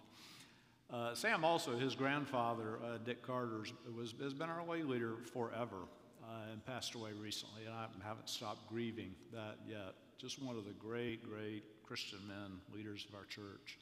Uh, 0.91 1.15
Sam 1.15 1.45
also, 1.45 1.77
his 1.77 1.95
grandfather, 1.95 2.79
uh, 2.83 2.99
Dick 3.05 3.23
Carter, 3.23 3.65
was, 3.95 4.15
has 4.23 4.33
been 4.33 4.49
our 4.49 4.65
lay 4.65 4.83
leader 4.83 5.15
forever 5.33 5.87
uh, 6.23 6.53
and 6.53 6.65
passed 6.65 6.95
away 6.95 7.11
recently, 7.21 7.65
and 7.67 7.75
I 7.75 7.87
haven't 8.07 8.29
stopped 8.29 8.69
grieving 8.69 9.15
that 9.33 9.57
yet. 9.69 9.95
Just 10.19 10.43
one 10.43 10.57
of 10.57 10.65
the 10.65 10.73
great, 10.73 11.29
great 11.29 11.63
Christian 11.87 12.19
men, 12.27 12.59
leaders 12.75 13.07
of 13.09 13.15
our 13.15 13.25
church. 13.25 13.79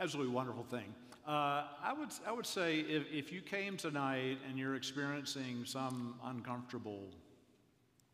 Absolutely 0.00 0.32
wonderful 0.32 0.64
thing. 0.64 0.94
Uh, 1.26 1.64
I, 1.82 1.92
would, 1.92 2.08
I 2.26 2.32
would 2.32 2.46
say 2.46 2.78
if, 2.78 3.04
if 3.12 3.32
you 3.32 3.40
came 3.40 3.76
tonight 3.76 4.38
and 4.48 4.58
you're 4.58 4.76
experiencing 4.76 5.64
some 5.64 6.14
uncomfortable 6.24 7.08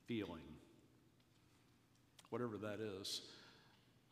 feeling, 0.06 0.40
whatever 2.34 2.56
that 2.56 2.80
is, 2.80 3.20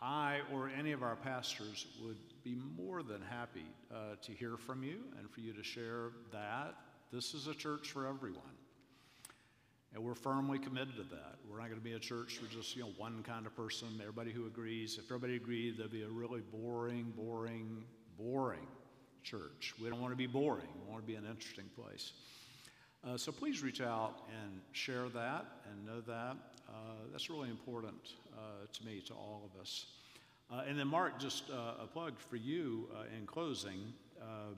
I 0.01 0.43
or 0.53 0.70
any 0.78 0.93
of 0.93 1.03
our 1.03 1.16
pastors 1.16 1.86
would 2.05 2.19
be 2.44 2.57
more 2.77 3.03
than 3.03 3.20
happy 3.20 3.66
uh, 3.93 4.15
to 4.23 4.31
hear 4.31 4.57
from 4.57 4.85
you 4.85 4.99
and 5.19 5.28
for 5.28 5.40
you 5.40 5.53
to 5.53 5.62
share 5.65 6.11
that. 6.31 6.77
This 7.12 7.35
is 7.35 7.49
a 7.49 7.55
church 7.55 7.90
for 7.90 8.07
everyone. 8.07 8.55
And 9.93 10.05
we're 10.05 10.15
firmly 10.15 10.61
committed 10.61 10.94
to 10.99 11.03
that. 11.03 11.35
We're 11.51 11.59
not 11.59 11.66
going 11.66 11.81
to 11.81 11.85
be 11.85 11.94
a 11.94 11.99
church 11.99 12.39
for 12.39 12.47
just, 12.47 12.77
you 12.77 12.82
know, 12.82 12.90
one 12.97 13.24
kind 13.24 13.44
of 13.44 13.57
person, 13.57 13.89
everybody 14.01 14.31
who 14.31 14.47
agrees. 14.47 14.99
If 14.99 15.07
everybody 15.07 15.35
agreed, 15.35 15.77
there'd 15.77 15.90
be 15.90 16.05
a 16.05 16.09
really 16.09 16.43
boring, 16.53 17.12
boring, 17.16 17.82
boring 18.16 18.69
church. 19.24 19.74
We 19.82 19.90
don't 19.90 20.01
want 20.01 20.12
to 20.12 20.16
be 20.16 20.28
boring. 20.28 20.69
We 20.85 20.93
want 20.93 21.03
to 21.03 21.09
be 21.09 21.16
an 21.16 21.27
interesting 21.28 21.69
place. 21.77 22.12
Uh, 23.05 23.16
so 23.16 23.32
please 23.32 23.65
reach 23.65 23.81
out 23.81 24.23
and 24.44 24.61
share 24.70 25.09
that 25.09 25.44
and 25.69 25.85
know 25.85 26.01
that. 26.03 26.36
Uh, 26.73 26.77
that's 27.11 27.28
really 27.28 27.51
important 27.51 28.15
uh, 28.35 28.66
to 28.73 28.86
me, 28.86 29.01
to 29.07 29.12
all 29.12 29.43
of 29.44 29.61
us. 29.61 29.86
Uh, 30.51 30.62
and 30.69 30.78
then, 30.78 30.89
Mark, 30.89 31.19
just 31.19 31.51
uh, 31.51 31.82
a 31.82 31.86
plug 31.86 32.15
for 32.19 32.36
you 32.36 32.89
uh, 32.94 33.05
in 33.16 33.27
closing. 33.27 33.93
Um, 34.20 34.57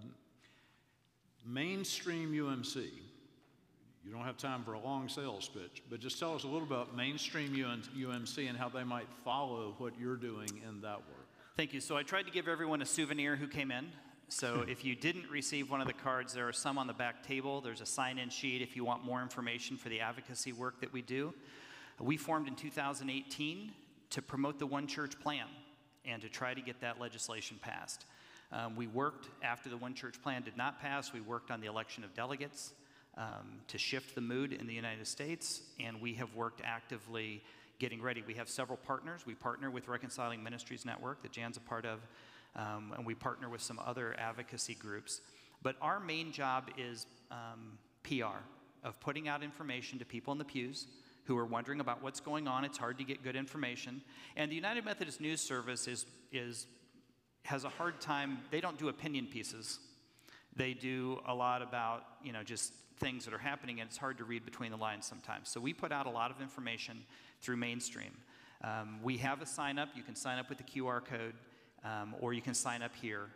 mainstream 1.45 2.33
UMC. 2.33 2.91
You 4.05 4.13
don't 4.13 4.25
have 4.25 4.37
time 4.37 4.63
for 4.65 4.75
a 4.75 4.81
long 4.81 5.09
sales 5.09 5.49
pitch, 5.49 5.83
but 5.89 5.99
just 5.99 6.19
tell 6.19 6.35
us 6.35 6.45
a 6.45 6.47
little 6.47 6.67
about 6.67 6.95
Mainstream 6.95 7.55
UMC 7.55 8.49
and 8.49 8.59
how 8.59 8.69
they 8.69 8.85
might 8.85 9.09
follow 9.25 9.75
what 9.79 9.99
you're 9.99 10.17
doing 10.17 10.51
in 10.69 10.83
that 10.83 10.99
work. 10.99 11.27
Thank 11.57 11.73
you. 11.73 11.81
So 11.81 11.97
I 11.97 12.03
tried 12.03 12.25
to 12.25 12.31
give 12.33 12.47
everyone 12.47 12.83
a 12.83 12.87
souvenir 12.87 13.35
who 13.35 13.47
came 13.47 13.71
in. 13.71 13.87
So 14.29 14.65
if 14.69 14.85
you 14.85 14.95
didn't 14.95 15.31
receive 15.31 15.71
one 15.71 15.81
of 15.81 15.87
the 15.87 15.95
cards, 15.95 16.35
there 16.35 16.47
are 16.47 16.53
some 16.53 16.77
on 16.77 16.87
the 16.87 16.93
back 16.93 17.27
table. 17.27 17.63
There's 17.63 17.81
a 17.81 17.87
sign 17.87 18.19
in 18.19 18.29
sheet 18.29 18.61
if 18.61 18.77
you 18.77 18.85
want 18.85 19.05
more 19.05 19.23
information 19.23 19.77
for 19.79 19.89
the 19.89 20.01
advocacy 20.01 20.53
work 20.53 20.81
that 20.81 20.93
we 20.93 21.01
do. 21.01 21.33
We 22.01 22.17
formed 22.17 22.49
in 22.49 22.57
2018 22.57 23.73
to 24.11 24.23
promote 24.23 24.59
the 24.59 24.67
One 24.67 24.87
Church 24.87 25.19
plan 25.21 25.47
and 26.05 26.21
to 26.23 26.29
try 26.29 26.53
to 26.53 26.61
get 26.61 26.81
that 26.81 27.01
legislation 27.01 27.59
passed. 27.61 28.05
Um, 28.53 28.77
we 28.77 28.87
worked 28.87 29.29
after 29.43 29.69
the 29.69 29.77
One 29.77 29.95
Church 29.95 30.21
plan 30.23 30.43
did 30.43 30.57
not 30.57 30.81
pass, 30.81 31.13
we 31.13 31.21
worked 31.21 31.51
on 31.51 31.61
the 31.61 31.67
election 31.67 32.05
of 32.05 32.15
delegates 32.15 32.73
um, 33.17 33.61
to 33.69 33.79
shift 33.79 34.15
the 34.15 34.21
mood 34.21 34.53
in 34.53 34.67
the 34.67 34.75
United 34.75 35.07
States, 35.07 35.63
and 35.81 36.01
we 36.01 36.15
have 36.15 36.35
worked 36.35 36.61
actively 36.65 37.43
getting 37.79 38.03
ready. 38.03 38.23
We 38.27 38.35
have 38.35 38.49
several 38.49 38.79
partners. 38.79 39.27
We 39.27 39.35
partner 39.35 39.71
with 39.71 39.89
Reconciling 39.89 40.43
Ministries 40.43 40.85
Network 40.85 41.23
that 41.23 41.33
Jan's 41.33 41.57
a 41.57 41.61
part 41.61 41.87
of, 41.87 42.01
um, 42.57 42.93
and 42.97 43.07
we 43.07 43.15
partner 43.15 43.49
with 43.49 43.63
some 43.63 43.81
other 43.85 44.15
advocacy 44.19 44.75
groups. 44.75 45.21
But 45.63 45.77
our 45.81 46.01
main 46.01 46.33
job 46.33 46.71
is 46.77 47.07
um, 47.31 47.79
PR, 48.03 48.39
of 48.83 49.01
putting 49.01 49.29
out 49.29 49.43
information 49.43 49.99
to 49.99 50.05
people 50.05 50.33
in 50.33 50.39
the 50.39 50.45
pews 50.45 50.87
who 51.25 51.37
are 51.39 51.47
wondering 51.47 51.81
about 51.81 52.03
what's 52.03 52.21
going 52.21 52.47
on. 52.47 52.65
It's 52.65 52.79
hard 52.79 52.99
to 52.99 53.05
get 53.05 53.23
good 53.23 53.37
information. 53.37 54.03
And 54.37 54.51
the 54.51 54.55
United 54.57 54.85
Methodist 54.85 55.21
News 55.21 55.41
Service 55.41 55.89
is, 55.89 56.07
is, 56.33 56.67
has 57.45 57.65
a 57.65 57.69
hard 57.69 58.01
time, 58.01 58.39
they 58.51 58.61
don't 58.61 58.79
do 58.79 58.89
opinion 58.89 59.27
pieces. 59.27 59.79
They 60.57 60.75
do 60.75 61.21
a 61.27 61.35
lot 61.35 61.63
about, 61.63 62.05
you 62.23 62.33
know, 62.33 62.43
just 62.43 62.73
things 62.99 63.25
that 63.25 63.35
are 63.35 63.39
happening, 63.39 63.81
and 63.81 63.89
it's 63.89 63.97
hard 63.97 64.19
to 64.19 64.25
read 64.25 64.45
between 64.45 64.71
the 64.71 64.77
lines 64.77 65.07
sometimes. 65.07 65.49
So 65.49 65.61
we 65.61 65.73
put 65.73 65.93
out 65.93 66.07
a 66.07 66.11
lot 66.11 66.31
of 66.31 66.41
information 66.41 67.05
through 67.41 67.57
mainstream. 67.57 68.13
Um, 68.63 69.01
we 69.03 69.17
have 69.19 69.43
a 69.43 69.47
sign 69.47 69.79
up. 69.79 69.89
You 69.95 70.03
can 70.03 70.15
sign 70.15 70.39
up 70.39 70.49
with 70.49 70.59
the 70.59 70.65
QR 70.65 71.05
code, 71.05 71.35
um, 71.85 72.15
or 72.21 72.33
you 72.33 72.41
can 72.41 72.55
sign 72.55 72.83
up 72.83 72.93
here 72.95 73.31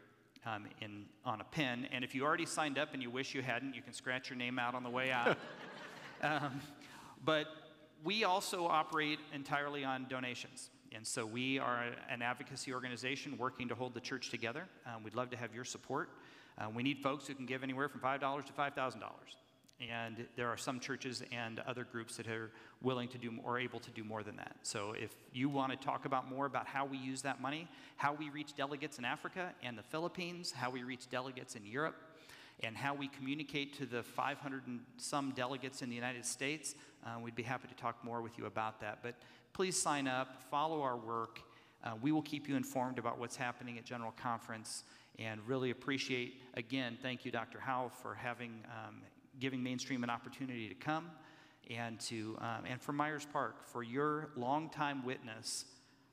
um, 0.46 0.66
in, 0.80 1.06
on 1.24 1.40
a 1.40 1.44
pin. 1.44 1.86
And 1.92 2.04
if 2.04 2.14
you 2.14 2.24
already 2.24 2.46
signed 2.46 2.78
up 2.78 2.94
and 2.94 3.02
you 3.02 3.10
wish 3.10 3.34
you 3.34 3.42
hadn't, 3.42 3.74
you 3.74 3.82
can 3.82 3.92
scratch 3.92 4.30
your 4.30 4.36
name 4.38 4.58
out 4.58 4.74
on 4.74 4.82
the 4.82 4.90
way 4.90 5.10
out. 5.10 5.36
Um, 6.20 6.60
but 7.24 7.46
we 8.04 8.24
also 8.24 8.66
operate 8.66 9.18
entirely 9.32 9.84
on 9.84 10.06
donations. 10.08 10.70
And 10.94 11.06
so 11.06 11.26
we 11.26 11.58
are 11.58 11.84
an 12.08 12.22
advocacy 12.22 12.72
organization 12.72 13.36
working 13.36 13.68
to 13.68 13.74
hold 13.74 13.94
the 13.94 14.00
church 14.00 14.30
together. 14.30 14.64
Um, 14.86 15.02
we'd 15.02 15.14
love 15.14 15.30
to 15.30 15.36
have 15.36 15.54
your 15.54 15.64
support. 15.64 16.10
Uh, 16.56 16.68
we 16.74 16.82
need 16.82 16.98
folks 16.98 17.26
who 17.26 17.34
can 17.34 17.46
give 17.46 17.62
anywhere 17.62 17.88
from 17.88 18.00
$5 18.00 18.46
to 18.46 18.52
$5,000. 18.52 19.02
And 19.80 20.26
there 20.34 20.48
are 20.48 20.56
some 20.56 20.80
churches 20.80 21.22
and 21.30 21.60
other 21.60 21.84
groups 21.84 22.16
that 22.16 22.26
are 22.26 22.50
willing 22.82 23.08
to 23.08 23.18
do 23.18 23.32
or 23.44 23.58
able 23.58 23.78
to 23.80 23.90
do 23.92 24.02
more 24.02 24.24
than 24.24 24.36
that. 24.36 24.56
So 24.62 24.92
if 24.98 25.14
you 25.32 25.48
want 25.48 25.70
to 25.70 25.78
talk 25.78 26.04
about 26.04 26.28
more 26.28 26.46
about 26.46 26.66
how 26.66 26.84
we 26.84 26.98
use 26.98 27.22
that 27.22 27.40
money, 27.40 27.68
how 27.96 28.12
we 28.12 28.28
reach 28.30 28.56
delegates 28.56 28.98
in 28.98 29.04
Africa 29.04 29.52
and 29.62 29.78
the 29.78 29.82
Philippines, 29.82 30.50
how 30.50 30.70
we 30.70 30.82
reach 30.82 31.08
delegates 31.08 31.54
in 31.54 31.64
Europe, 31.64 31.94
and 32.64 32.76
how 32.76 32.92
we 32.92 33.06
communicate 33.06 33.78
to 33.78 33.86
the 33.86 34.02
500 34.02 34.66
and 34.66 34.80
some 34.96 35.30
delegates 35.30 35.80
in 35.80 35.88
the 35.88 35.94
United 35.94 36.26
States, 36.26 36.74
uh, 37.04 37.18
we'd 37.20 37.34
be 37.34 37.42
happy 37.42 37.68
to 37.68 37.74
talk 37.74 38.02
more 38.04 38.22
with 38.22 38.38
you 38.38 38.46
about 38.46 38.80
that. 38.80 38.98
But 39.02 39.14
please 39.52 39.80
sign 39.80 40.06
up, 40.06 40.42
follow 40.50 40.82
our 40.82 40.96
work. 40.96 41.40
Uh, 41.84 41.92
we 42.00 42.12
will 42.12 42.22
keep 42.22 42.48
you 42.48 42.56
informed 42.56 42.98
about 42.98 43.18
what's 43.18 43.36
happening 43.36 43.78
at 43.78 43.84
General 43.84 44.12
Conference 44.12 44.84
and 45.18 45.40
really 45.46 45.70
appreciate, 45.70 46.40
again, 46.54 46.96
thank 47.02 47.24
you, 47.24 47.30
Dr. 47.30 47.58
Howell, 47.58 47.90
for 47.90 48.14
having, 48.14 48.64
um, 48.66 49.02
giving 49.40 49.62
Mainstream 49.62 50.04
an 50.04 50.10
opportunity 50.10 50.68
to 50.68 50.74
come 50.74 51.10
and, 51.70 51.98
to, 52.00 52.36
um, 52.40 52.64
and 52.68 52.80
for 52.80 52.92
Myers 52.92 53.26
Park 53.32 53.66
for 53.66 53.82
your 53.82 54.30
longtime 54.36 55.04
witness 55.04 55.64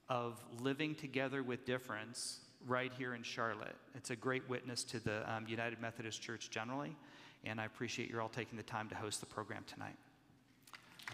of 0.10 0.44
living 0.60 0.96
together 0.96 1.44
with 1.44 1.66
difference 1.66 2.40
right 2.68 2.92
here 2.98 3.14
in 3.14 3.24
Charlotte. 3.24 3.76
It's 3.96 4.10
a 4.10 4.16
great 4.16 4.48
witness 4.50 4.84
to 4.86 5.00
the 5.00 5.32
um, 5.32 5.46
United 5.48 5.82
Methodist 5.82 6.22
Church 6.22 6.50
generally, 6.50 6.96
and 7.44 7.60
I 7.60 7.66
appreciate 7.66 8.10
you 8.10 8.20
all 8.20 8.30
taking 8.30 8.58
the 8.58 8.64
time 8.64 8.90
to 8.90 8.96
host 8.96 9.20
the 9.20 9.26
program 9.26 9.64
tonight. 9.68 9.96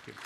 Thank 0.06 0.18
you. 0.18 0.24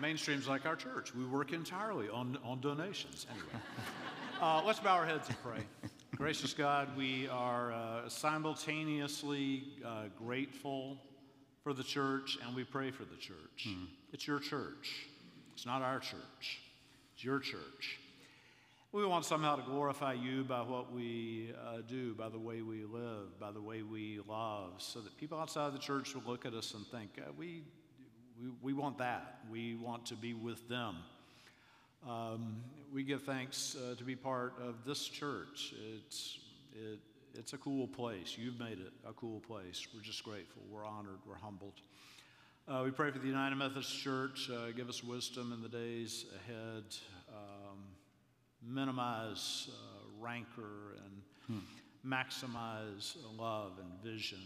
Mainstream's 0.00 0.46
like 0.46 0.66
our 0.66 0.76
church. 0.76 1.14
We 1.14 1.24
work 1.24 1.52
entirely 1.52 2.08
on, 2.10 2.36
on 2.44 2.60
donations. 2.60 3.26
Anyway, 3.30 3.64
uh, 4.42 4.62
let's 4.66 4.80
bow 4.80 4.96
our 4.96 5.06
heads 5.06 5.28
and 5.28 5.42
pray. 5.42 5.60
Gracious 6.16 6.52
God, 6.52 6.94
we 6.96 7.26
are 7.28 7.72
uh, 7.72 8.08
simultaneously 8.08 9.64
uh, 9.84 10.04
grateful 10.18 10.98
for 11.62 11.72
the 11.72 11.82
church 11.82 12.36
and 12.44 12.54
we 12.54 12.64
pray 12.64 12.90
for 12.90 13.04
the 13.04 13.16
church. 13.16 13.66
Mm. 13.66 13.86
It's 14.12 14.26
your 14.26 14.40
church, 14.40 15.06
it's 15.54 15.64
not 15.64 15.80
our 15.80 15.98
church, 15.98 16.60
it's 17.14 17.24
your 17.24 17.40
church. 17.40 17.98
We 18.94 19.04
want 19.04 19.24
somehow 19.24 19.56
to 19.56 19.62
glorify 19.62 20.12
you 20.12 20.44
by 20.44 20.60
what 20.60 20.92
we 20.92 21.52
uh, 21.66 21.78
do, 21.88 22.14
by 22.14 22.28
the 22.28 22.38
way 22.38 22.62
we 22.62 22.84
live, 22.84 23.40
by 23.40 23.50
the 23.50 23.60
way 23.60 23.82
we 23.82 24.20
love, 24.28 24.74
so 24.78 25.00
that 25.00 25.16
people 25.16 25.36
outside 25.36 25.74
the 25.74 25.80
church 25.80 26.14
will 26.14 26.22
look 26.24 26.46
at 26.46 26.54
us 26.54 26.74
and 26.74 26.86
think, 26.86 27.10
uh, 27.18 27.32
we, 27.36 27.64
we, 28.40 28.50
we 28.62 28.72
want 28.72 28.98
that. 28.98 29.40
We 29.50 29.74
want 29.74 30.06
to 30.06 30.14
be 30.14 30.32
with 30.32 30.68
them. 30.68 30.98
Um, 32.08 32.58
we 32.92 33.02
give 33.02 33.24
thanks 33.24 33.74
uh, 33.74 33.96
to 33.96 34.04
be 34.04 34.14
part 34.14 34.54
of 34.62 34.84
this 34.86 35.08
church. 35.08 35.74
It's, 35.96 36.38
it, 36.72 37.00
it's 37.36 37.52
a 37.52 37.58
cool 37.58 37.88
place. 37.88 38.36
You've 38.38 38.60
made 38.60 38.78
it 38.78 38.92
a 39.04 39.12
cool 39.14 39.40
place. 39.40 39.88
We're 39.92 40.02
just 40.02 40.22
grateful. 40.22 40.62
We're 40.70 40.86
honored. 40.86 41.18
We're 41.26 41.34
humbled. 41.34 41.80
Uh, 42.68 42.82
we 42.84 42.92
pray 42.92 43.10
for 43.10 43.18
the 43.18 43.26
United 43.26 43.56
Methodist 43.56 43.98
Church. 43.98 44.48
Uh, 44.48 44.70
give 44.70 44.88
us 44.88 45.02
wisdom 45.02 45.52
in 45.52 45.62
the 45.62 45.68
days 45.68 46.26
ahead. 46.46 46.84
Minimize 48.66 49.68
uh, 49.68 50.24
rancor 50.24 50.96
and 51.04 51.58
hmm. 51.58 52.12
maximize 52.14 53.16
love 53.38 53.72
and 53.78 54.02
vision 54.02 54.38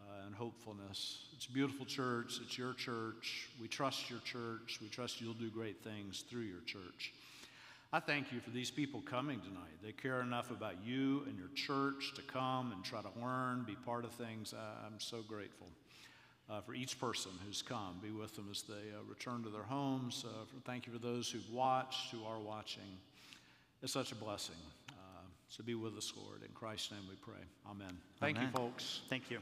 uh, 0.00 0.26
and 0.26 0.34
hopefulness. 0.34 1.26
It's 1.36 1.46
a 1.46 1.52
beautiful 1.52 1.86
church. 1.86 2.40
It's 2.42 2.56
your 2.56 2.74
church. 2.74 3.48
We 3.60 3.68
trust 3.68 4.10
your 4.10 4.20
church. 4.20 4.78
We 4.80 4.88
trust 4.88 5.20
you'll 5.20 5.34
do 5.34 5.50
great 5.50 5.82
things 5.82 6.24
through 6.28 6.42
your 6.42 6.60
church. 6.66 7.12
I 7.92 8.00
thank 8.00 8.32
you 8.32 8.40
for 8.40 8.50
these 8.50 8.70
people 8.70 9.02
coming 9.02 9.40
tonight. 9.40 9.78
They 9.82 9.92
care 9.92 10.20
enough 10.20 10.50
about 10.50 10.74
you 10.84 11.22
and 11.28 11.38
your 11.38 11.50
church 11.54 12.12
to 12.16 12.22
come 12.22 12.72
and 12.72 12.84
try 12.84 13.00
to 13.00 13.20
learn, 13.20 13.64
be 13.64 13.76
part 13.76 14.04
of 14.04 14.10
things. 14.12 14.52
I'm 14.84 14.98
so 14.98 15.22
grateful 15.22 15.68
uh, 16.50 16.60
for 16.60 16.74
each 16.74 16.98
person 17.00 17.32
who's 17.46 17.62
come. 17.62 17.98
Be 18.02 18.10
with 18.10 18.34
them 18.34 18.48
as 18.50 18.62
they 18.62 18.74
uh, 18.74 19.02
return 19.08 19.42
to 19.44 19.48
their 19.48 19.62
homes. 19.62 20.24
Uh, 20.26 20.44
for, 20.44 20.60
thank 20.64 20.86
you 20.86 20.92
for 20.92 20.98
those 20.98 21.30
who've 21.30 21.50
watched, 21.50 22.10
who 22.10 22.24
are 22.24 22.38
watching. 22.38 22.98
It's 23.84 23.92
such 23.92 24.12
a 24.12 24.14
blessing. 24.14 24.54
Uh, 24.88 24.94
so 25.50 25.62
be 25.62 25.74
with 25.74 25.94
us, 25.98 26.10
Lord. 26.16 26.42
In 26.42 26.48
Christ's 26.54 26.90
name 26.90 27.02
we 27.06 27.16
pray. 27.16 27.44
Amen. 27.70 27.98
Thank 28.18 28.38
Amen. 28.38 28.50
you, 28.50 28.58
folks. 28.58 29.02
Thank 29.10 29.30
you. 29.30 29.40